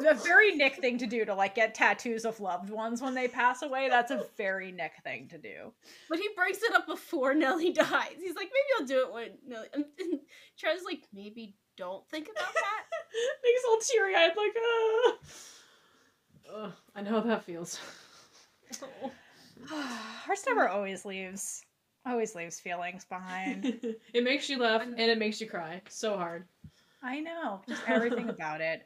is 0.00 0.06
a 0.06 0.14
very 0.24 0.56
Nick 0.56 0.76
thing 0.76 0.98
to 0.98 1.06
do 1.06 1.24
to 1.24 1.34
like 1.34 1.54
get 1.54 1.74
tattoos 1.74 2.24
of 2.24 2.40
loved 2.40 2.70
ones 2.70 3.00
when 3.00 3.14
they 3.14 3.28
pass 3.28 3.62
away. 3.62 3.88
That's 3.88 4.10
a 4.10 4.26
very 4.36 4.72
Nick 4.72 4.92
thing 5.04 5.28
to 5.28 5.38
do. 5.38 5.72
But 6.08 6.18
he 6.18 6.28
breaks 6.34 6.62
it 6.62 6.74
up 6.74 6.86
before 6.86 7.34
Nellie 7.34 7.72
dies. 7.72 8.16
He's 8.18 8.34
like, 8.34 8.50
maybe 8.50 8.80
I'll 8.80 8.86
do 8.86 9.06
it 9.06 9.12
when 9.12 9.28
Nellie. 9.46 9.68
And, 9.72 9.84
and 10.00 10.20
Charlie's 10.56 10.84
like, 10.84 11.04
maybe 11.12 11.54
don't 11.76 12.08
think 12.08 12.28
about 12.28 12.52
that. 12.52 12.84
Nick's 13.44 13.64
all 13.68 13.78
teary 13.80 14.14
eyed, 14.16 14.32
like, 14.36 14.56
uh. 14.56 15.12
Ugh, 16.56 16.72
I 16.94 17.02
know 17.02 17.10
how 17.12 17.20
that 17.20 17.44
feels. 17.44 17.80
Heartstopper 20.26 20.70
always 20.70 21.04
leaves 21.04 21.62
always 22.06 22.34
leaves 22.34 22.60
feelings 22.60 23.04
behind. 23.06 23.64
it 24.14 24.24
makes 24.24 24.48
you 24.48 24.58
laugh 24.58 24.82
and 24.82 24.98
it 24.98 25.18
makes 25.18 25.40
you 25.40 25.48
cry 25.48 25.80
so 25.88 26.16
hard. 26.16 26.46
I 27.02 27.20
know, 27.20 27.62
just 27.68 27.82
everything 27.86 28.28
about 28.28 28.60
it. 28.60 28.82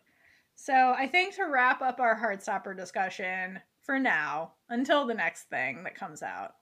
So 0.55 0.95
I 0.97 1.07
think 1.07 1.35
to 1.37 1.45
wrap 1.45 1.83
up 1.83 2.01
our 2.01 2.19
Heartstopper 2.19 2.77
discussion 2.77 3.61
for 3.83 3.99
now, 3.99 4.53
until 4.69 5.07
the 5.07 5.15
next 5.15 5.45
thing 5.45 5.85
that 5.85 5.95
comes 5.95 6.23
out, 6.23 6.53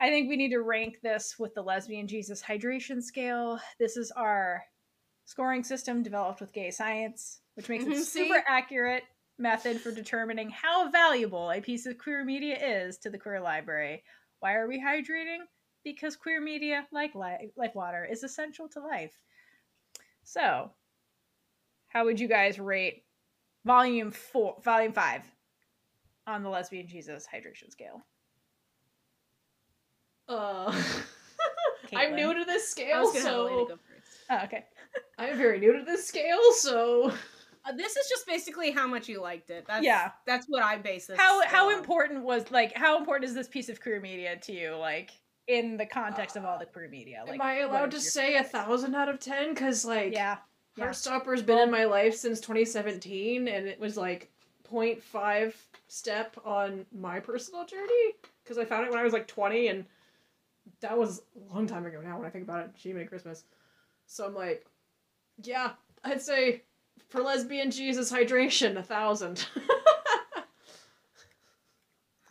I 0.00 0.08
think 0.08 0.28
we 0.28 0.36
need 0.36 0.50
to 0.50 0.60
rank 0.60 0.98
this 1.02 1.36
with 1.38 1.54
the 1.54 1.62
Lesbian 1.62 2.06
Jesus 2.06 2.42
hydration 2.42 3.02
scale. 3.02 3.58
This 3.78 3.96
is 3.96 4.10
our 4.12 4.62
scoring 5.24 5.64
system 5.64 6.02
developed 6.02 6.40
with 6.40 6.52
gay 6.52 6.70
science, 6.70 7.40
which 7.54 7.68
makes 7.68 7.84
it 7.84 7.90
Mhm, 7.90 8.04
see? 8.04 8.28
super 8.28 8.44
accurate 8.46 9.02
method 9.38 9.80
for 9.80 9.90
determining 9.90 10.50
how 10.50 10.90
valuable 10.90 11.50
a 11.50 11.60
piece 11.60 11.86
of 11.86 11.98
queer 11.98 12.24
media 12.24 12.58
is 12.84 12.98
to 12.98 13.10
the 13.10 13.18
queer 13.18 13.40
library. 13.40 14.02
Why 14.40 14.54
are 14.54 14.68
we 14.68 14.80
hydrating? 14.80 15.40
because 15.84 16.16
queer 16.16 16.40
media, 16.40 16.86
like 16.92 17.14
li- 17.14 17.50
like 17.56 17.74
water, 17.74 18.04
is 18.04 18.22
essential 18.22 18.68
to 18.70 18.80
life. 18.80 19.14
So, 20.22 20.70
how 21.88 22.04
would 22.04 22.20
you 22.20 22.28
guys 22.28 22.58
rate 22.58 23.04
volume 23.64 24.10
four, 24.10 24.56
volume 24.62 24.92
five, 24.92 25.22
on 26.26 26.42
the 26.42 26.48
lesbian 26.48 26.86
Jesus 26.86 27.26
hydration 27.32 27.70
scale? 27.70 28.02
Uh, 30.28 30.70
I'm 31.96 32.14
new 32.14 32.34
to 32.34 32.44
this 32.44 32.64
I 32.64 32.66
scale, 32.66 33.00
was 33.00 33.12
gonna 33.14 33.24
have 33.24 33.34
Alayna 33.34 33.58
so 33.60 33.66
go 33.66 33.78
first. 33.88 34.18
Oh, 34.30 34.44
okay. 34.44 34.64
I'm 35.18 35.36
very 35.36 35.58
new 35.58 35.72
to 35.72 35.84
this 35.84 36.06
scale, 36.06 36.52
so 36.52 37.12
Uh, 37.68 37.72
this 37.72 37.96
is 37.96 38.08
just 38.08 38.26
basically 38.26 38.70
how 38.70 38.86
much 38.86 39.08
you 39.08 39.20
liked 39.20 39.50
it. 39.50 39.66
That's, 39.66 39.84
Yeah. 39.84 40.12
that's 40.26 40.46
what 40.46 40.62
I 40.62 40.76
base 40.78 41.06
this. 41.06 41.18
How 41.18 41.44
how 41.46 41.68
on. 41.70 41.78
important 41.78 42.22
was 42.24 42.50
like 42.50 42.72
how 42.74 42.98
important 42.98 43.28
is 43.28 43.34
this 43.34 43.48
piece 43.48 43.68
of 43.68 43.80
queer 43.80 44.00
media 44.00 44.36
to 44.36 44.52
you? 44.52 44.74
Like 44.76 45.10
in 45.46 45.76
the 45.76 45.86
context 45.86 46.36
of 46.36 46.44
all 46.44 46.58
the 46.58 46.66
queer 46.66 46.88
media? 46.88 47.24
Like, 47.26 47.34
am 47.40 47.42
I 47.42 47.58
allowed 47.60 47.90
to 47.92 47.96
is 47.96 48.04
your- 48.04 48.10
say 48.24 48.36
a 48.36 48.44
thousand 48.44 48.94
out 48.94 49.08
of 49.08 49.18
ten? 49.20 49.50
Because 49.54 49.84
like, 49.84 50.12
Yeah. 50.12 50.38
yeah. 50.76 50.86
Heartstopper's 50.86 51.42
been 51.42 51.58
in 51.58 51.70
my 51.70 51.84
life 51.84 52.14
since 52.14 52.40
2017, 52.40 53.48
and 53.48 53.66
it 53.66 53.80
was 53.80 53.96
like 53.96 54.30
0.5 54.70 55.54
step 55.88 56.36
on 56.44 56.84
my 56.92 57.18
personal 57.20 57.64
journey 57.64 58.14
because 58.44 58.58
I 58.58 58.64
found 58.64 58.84
it 58.86 58.90
when 58.90 58.98
I 59.00 59.02
was 59.04 59.12
like 59.14 59.26
20, 59.26 59.68
and 59.68 59.84
that 60.80 60.96
was 60.96 61.22
a 61.50 61.54
long 61.54 61.66
time 61.66 61.86
ago 61.86 62.00
now 62.02 62.16
when 62.18 62.26
I 62.26 62.30
think 62.30 62.44
about 62.44 62.64
it. 62.66 62.70
Achievement 62.76 63.04
at 63.06 63.10
Christmas. 63.10 63.44
So 64.06 64.26
I'm 64.26 64.34
like, 64.34 64.66
yeah, 65.42 65.72
I'd 66.04 66.20
say 66.22 66.62
for 67.08 67.20
lesbian 67.22 67.70
Jesus 67.70 68.12
hydration, 68.12 68.76
a 68.76 68.82
thousand. 68.82 69.46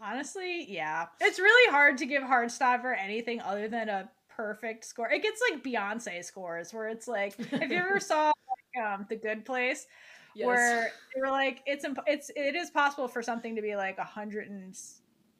Honestly, 0.02 0.65
yeah. 0.69 1.07
It's 1.19 1.39
really 1.39 1.72
hard 1.72 1.98
to 1.98 2.06
give 2.06 2.23
Heartstopper 2.23 2.95
anything 2.98 3.41
other 3.41 3.68
than 3.68 3.89
a 3.89 4.10
perfect 4.35 4.85
score. 4.85 5.10
It 5.10 5.23
gets 5.23 5.41
like 5.49 5.64
Beyonce 5.64 6.23
scores 6.23 6.73
where 6.73 6.88
it's 6.88 7.07
like, 7.07 7.35
if 7.38 7.72
you 7.72 7.77
ever 7.77 7.99
saw 8.02 8.27
like, 8.27 8.85
um, 8.85 9.06
The 9.10 9.15
Good 9.15 9.44
Place, 9.44 9.88
where 10.35 10.91
they 11.14 11.22
were 11.22 11.31
like, 11.31 11.61
it's 11.65 11.84
imp- 11.84 11.99
it's 12.06 12.30
it 12.35 12.56
is 12.56 12.69
possible 12.69 13.07
for 13.07 13.22
something 13.22 13.56
to 13.56 13.61
be 13.61 13.76
like 13.76 13.98
a 13.98 14.03
hundred 14.03 14.49
and 14.49 14.77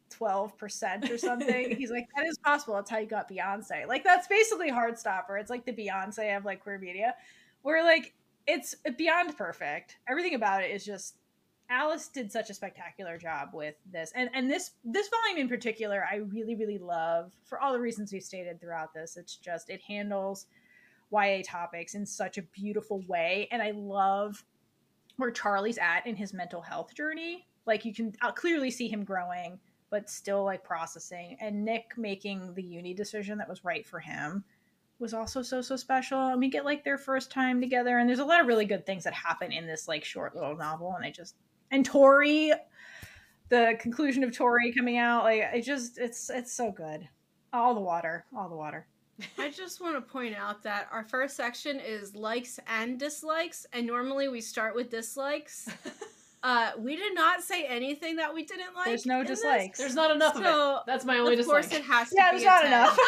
twelve 0.10 0.58
percent 0.58 1.10
or 1.10 1.18
something. 1.18 1.76
He's 1.78 1.92
like, 1.92 2.08
that 2.16 2.26
is 2.26 2.38
possible. 2.40 2.74
That's 2.76 2.90
how 2.90 2.98
you 2.98 3.08
got 3.08 3.30
Beyonce. 3.30 3.88
Like 3.88 4.04
that's 4.04 4.28
basically 4.28 4.72
Heartstopper. 4.72 5.40
It's 5.40 5.50
like 5.50 5.66
the 5.66 5.74
Beyonce 5.74 6.36
of 6.36 6.46
like 6.46 6.62
queer 6.62 6.80
media, 6.80 7.16
where 7.62 7.84
like 7.84 8.14
it's 8.48 8.76
beyond 8.98 9.38
perfect. 9.38 9.98
Everything 10.10 10.34
about 10.34 10.64
it 10.64 10.72
is 10.72 10.86
just 10.86 11.18
Alice 11.70 12.08
did 12.08 12.32
such 12.32 12.50
a 12.50 12.54
spectacular 12.54 13.18
job 13.18 13.50
with 13.54 13.76
this, 13.92 14.14
and 14.16 14.30
and 14.34 14.50
this 14.50 14.72
this 14.86 15.10
volume 15.10 15.42
in 15.42 15.50
particular, 15.50 16.06
I 16.10 16.18
really 16.18 16.56
really 16.56 16.78
love 16.78 17.34
for 17.44 17.60
all 17.60 17.74
the 17.74 17.80
reasons 17.80 18.14
we've 18.14 18.24
stated 18.24 18.62
throughout 18.62 18.94
this. 18.94 19.18
It's 19.18 19.36
just 19.36 19.70
it 19.70 19.82
handles 19.82 20.46
YA 21.12 21.42
topics 21.46 21.94
in 21.94 22.06
such 22.06 22.38
a 22.38 22.42
beautiful 22.42 23.04
way, 23.08 23.50
and 23.52 23.62
I 23.62 23.72
love 23.72 24.44
where 25.18 25.32
Charlie's 25.32 25.78
at 25.78 26.08
in 26.08 26.16
his 26.16 26.34
mental 26.34 26.62
health 26.62 26.96
journey. 26.96 27.48
Like 27.66 27.84
you 27.84 27.94
can 27.94 28.14
uh, 28.22 28.32
clearly 28.32 28.72
see 28.72 28.88
him 28.88 29.04
growing, 29.04 29.60
but 29.90 30.10
still 30.10 30.46
like 30.46 30.64
processing, 30.64 31.36
and 31.42 31.66
Nick 31.66 31.98
making 31.98 32.54
the 32.54 32.64
uni 32.64 32.94
decision 32.94 33.38
that 33.40 33.50
was 33.50 33.66
right 33.66 33.86
for 33.86 34.00
him 34.00 34.46
was 35.00 35.14
also 35.14 35.42
so 35.42 35.62
so 35.62 35.76
special 35.76 36.28
and 36.28 36.40
we 36.40 36.50
get 36.50 36.66
like 36.66 36.84
their 36.84 36.98
first 36.98 37.32
time 37.32 37.62
together 37.62 38.00
and 38.00 38.10
there's 38.10 38.20
a 38.20 38.26
lot 38.26 38.42
of 38.42 38.48
really 38.48 38.66
good 38.66 38.86
things 38.86 39.04
that 39.04 39.14
happen 39.14 39.52
in 39.52 39.68
this 39.68 39.88
like 39.88 40.04
short 40.04 40.36
little 40.36 40.56
novel 40.56 40.94
and 40.96 41.06
i 41.06 41.12
just 41.12 41.36
and 41.72 41.86
tori 41.86 42.52
the 43.50 43.78
conclusion 43.80 44.24
of 44.24 44.36
tori 44.36 44.74
coming 44.74 44.98
out 44.98 45.24
like 45.24 45.42
it 45.54 45.62
just 45.62 45.98
it's 45.98 46.30
it's 46.30 46.52
so 46.52 46.72
good 46.72 47.08
all 47.54 47.74
the 47.74 47.82
water 47.82 48.26
all 48.36 48.50
the 48.50 48.56
water 48.56 48.88
I 49.38 49.50
just 49.50 49.82
want 49.82 49.96
to 49.96 50.02
point 50.02 50.36
out 50.36 50.62
that 50.64 50.88
our 50.92 51.04
first 51.04 51.36
section 51.36 51.80
is 51.80 52.16
likes 52.16 52.60
and 52.68 53.00
dislikes, 53.00 53.66
and 53.74 53.88
normally 53.88 54.28
we 54.28 54.42
start 54.42 54.76
with 54.76 54.90
dislikes. 54.90 55.70
Uh, 56.50 56.72
we 56.78 56.96
did 56.96 57.14
not 57.14 57.44
say 57.44 57.66
anything 57.66 58.16
that 58.16 58.34
we 58.34 58.44
didn't 58.46 58.74
like. 58.74 58.86
there's 58.86 59.06
no 59.06 59.20
in 59.20 59.28
this, 59.28 59.42
dislikes 59.42 59.78
There's 59.78 59.96
not 59.96 60.12
enough 60.12 60.36
of 60.38 60.44
it. 60.44 60.84
That's 60.86 61.04
my 61.04 61.18
only 61.18 61.38
Of 61.38 61.46
course, 61.46 61.66
dislike. 61.68 61.82
it 61.82 61.86
has 61.92 62.10
to 62.10 62.16
yeah 62.18 62.32
be 62.32 62.38
there's 62.38 62.44
a 62.44 62.46
not 62.46 62.62
10. 62.62 62.68
enough 62.72 63.00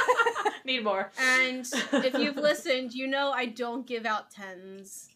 Need 0.66 0.84
more. 0.84 1.10
And 1.18 1.66
if 1.94 2.14
you've 2.16 2.36
listened, 2.50 2.94
you 2.94 3.08
know 3.08 3.32
I 3.32 3.46
don't 3.46 3.88
give 3.88 4.06
out 4.06 4.30
tens. 4.30 5.10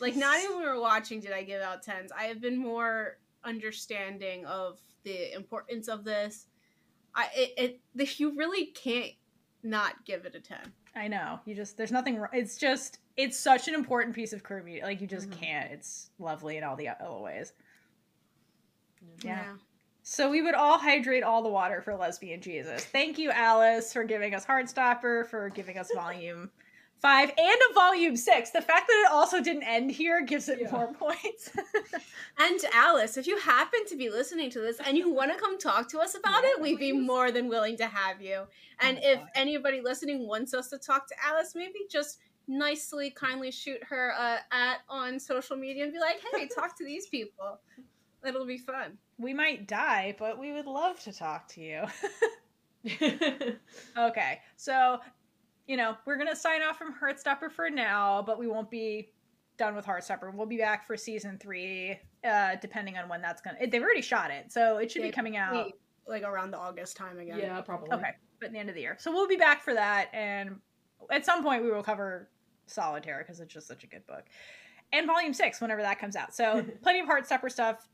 Like 0.00 0.16
not 0.16 0.38
even 0.42 0.56
when 0.56 0.64
we 0.64 0.70
were 0.70 0.80
watching 0.80 1.20
did 1.20 1.30
I 1.32 1.44
give 1.44 1.62
out 1.62 1.82
tens. 1.84 2.10
I 2.10 2.24
have 2.24 2.40
been 2.40 2.58
more 2.58 3.18
understanding 3.44 4.44
of 4.46 4.80
the 5.04 5.32
importance 5.34 5.86
of 5.86 6.02
this. 6.04 6.46
I 7.14 7.28
it, 7.36 7.52
it 7.56 7.80
the, 7.94 8.08
you 8.16 8.36
really 8.36 8.66
can't 8.66 9.12
not 9.62 10.04
give 10.04 10.24
it 10.24 10.34
a 10.34 10.40
ten. 10.40 10.72
i 10.96 11.06
know 11.06 11.38
you 11.44 11.54
just 11.54 11.76
there's 11.76 11.92
nothing 11.92 12.16
wrong 12.18 12.30
it's 12.32 12.56
just 12.56 12.98
it's 13.16 13.38
such 13.38 13.68
an 13.68 13.74
important 13.74 14.14
piece 14.14 14.32
of 14.32 14.42
media 14.64 14.84
like 14.84 15.00
you 15.00 15.06
just 15.06 15.28
Mhm. 15.30 15.40
can't 15.40 15.72
it's 15.72 16.10
lovely 16.18 16.56
in 16.56 16.64
all 16.64 16.76
the 16.76 16.88
other 16.88 17.18
ways 17.20 17.52
Yeah. 19.22 19.42
Yeah. 19.44 19.56
So 20.04 20.30
we 20.30 20.42
would 20.42 20.54
all 20.54 20.78
hydrate 20.78 21.22
all 21.22 21.42
the 21.42 21.48
water 21.48 21.80
for 21.80 21.94
lesbian 21.94 22.40
Jesus. 22.40 22.84
Thank 22.84 23.18
you, 23.18 23.30
Alice, 23.30 23.92
for 23.92 24.02
giving 24.02 24.34
us 24.34 24.44
Heartstopper, 24.44 25.26
for 25.28 25.48
giving 25.50 25.78
us 25.78 25.88
volume 25.94 26.50
five 27.00 27.30
and 27.36 27.60
a 27.70 27.74
volume 27.74 28.16
six. 28.16 28.50
The 28.50 28.62
fact 28.62 28.88
that 28.88 29.04
it 29.06 29.12
also 29.12 29.40
didn't 29.40 29.62
end 29.64 29.92
here 29.92 30.22
gives 30.22 30.48
it 30.48 30.60
Yeah. 30.60 30.70
more 30.72 30.92
points. 31.04 31.50
And 32.38 32.60
Alice, 32.74 33.16
if 33.16 33.26
you 33.28 33.38
happen 33.38 33.86
to 33.86 33.96
be 33.96 34.08
listening 34.10 34.50
to 34.50 34.60
this 34.60 34.78
and 34.84 34.96
you 34.98 35.08
want 35.12 35.32
to 35.32 35.38
come 35.38 35.56
talk 35.58 35.88
to 35.90 36.00
us 36.00 36.16
about 36.16 36.42
Yeah, 36.42 36.50
it, 36.50 36.60
we'd 36.60 36.78
be 36.80 36.92
more 36.92 37.30
than 37.30 37.48
willing 37.48 37.76
to 37.76 37.86
have 37.86 38.20
you. 38.20 38.46
And 38.80 38.96
my 38.96 39.02
if 39.04 39.18
God. 39.20 39.28
anybody 39.36 39.80
listening 39.80 40.26
wants 40.26 40.52
us 40.54 40.68
to 40.70 40.78
talk 40.78 41.06
to 41.08 41.14
Alice, 41.24 41.54
maybe 41.54 41.80
just 41.88 42.18
nicely, 42.48 43.10
kindly 43.10 43.50
shoot 43.50 43.82
her 43.84 44.12
uh, 44.18 44.38
at 44.50 44.78
on 44.88 45.18
social 45.18 45.56
media 45.56 45.84
and 45.84 45.92
be 45.92 45.98
like, 46.00 46.20
"Hey, 46.32 46.48
talk 46.54 46.76
to 46.78 46.84
these 46.84 47.06
people." 47.06 47.60
It'll 48.26 48.46
be 48.46 48.58
fun. 48.58 48.98
we 49.18 49.34
might 49.34 49.66
die, 49.66 50.14
but 50.18 50.38
we 50.38 50.52
would 50.52 50.66
love 50.66 51.00
to 51.00 51.12
talk 51.12 51.48
to 51.48 51.60
you. 51.60 51.82
okay, 53.98 54.40
so 54.56 54.98
you 55.66 55.76
know 55.76 55.96
we're 56.06 56.16
gonna 56.16 56.36
sign 56.36 56.62
off 56.62 56.78
from 56.78 56.94
Heartstopper 56.94 57.50
for 57.50 57.70
now, 57.70 58.22
but 58.22 58.38
we 58.38 58.46
won't 58.46 58.70
be 58.70 59.12
done 59.58 59.74
with 59.74 59.86
Heartstopper. 59.86 60.34
We'll 60.34 60.46
be 60.46 60.56
back 60.58 60.86
for 60.86 60.96
season 60.96 61.38
three, 61.38 61.98
uh, 62.24 62.56
depending 62.60 62.96
on 62.96 63.08
when 63.08 63.20
that's 63.22 63.40
gonna. 63.40 63.58
They've 63.66 63.82
already 63.82 64.02
shot 64.02 64.30
it, 64.30 64.52
so 64.52 64.78
it 64.78 64.90
should 64.90 65.02
be 65.02 65.10
coming 65.10 65.36
out. 65.36 65.72
like 66.06 66.22
around 66.22 66.50
the 66.50 66.58
August 66.58 66.96
time 66.96 67.18
again. 67.18 67.38
yeah, 67.38 67.60
probably. 67.60 67.90
Okay, 67.92 68.10
but 68.40 68.46
at 68.46 68.52
the 68.52 68.58
end 68.58 68.68
of 68.68 68.74
the 68.74 68.80
year. 68.80 68.96
So 68.98 69.12
we'll 69.12 69.28
be 69.28 69.36
back 69.36 69.62
for 69.62 69.74
that, 69.74 70.08
and 70.12 70.56
at 71.10 71.24
some 71.24 71.42
point 71.42 71.62
we 71.62 71.70
will 71.70 71.82
cover 71.82 72.28
Solitaire 72.66 73.18
because 73.18 73.40
it's 73.40 73.52
just 73.52 73.66
such 73.66 73.84
a 73.84 73.86
good 73.86 74.06
book, 74.06 74.24
and 74.92 75.06
Volume 75.06 75.32
Six 75.34 75.60
whenever 75.60 75.82
that 75.82 75.98
comes 75.98 76.16
out. 76.16 76.34
So 76.34 76.64
plenty 76.82 77.00
of 77.00 77.06
Heartstopper 77.06 77.50
stuff 77.50 77.88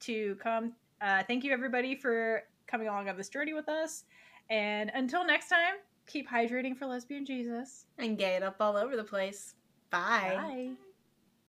to 0.00 0.36
come. 0.36 0.72
Uh, 1.00 1.22
thank 1.26 1.44
you 1.44 1.52
everybody 1.52 1.94
for 1.94 2.42
coming 2.66 2.88
along 2.88 3.08
on 3.08 3.16
this 3.16 3.28
journey 3.28 3.54
with 3.54 3.68
us, 3.68 4.04
and 4.50 4.90
until 4.94 5.24
next 5.24 5.48
time, 5.48 5.74
keep 6.06 6.28
hydrating 6.28 6.76
for 6.76 6.86
lesbian 6.86 7.24
Jesus. 7.24 7.86
And 7.98 8.18
gay 8.18 8.36
it 8.36 8.42
up 8.42 8.56
all 8.60 8.76
over 8.76 8.96
the 8.96 9.04
place. 9.04 9.54
Bye. 9.90 10.34
Bye. 10.36 10.70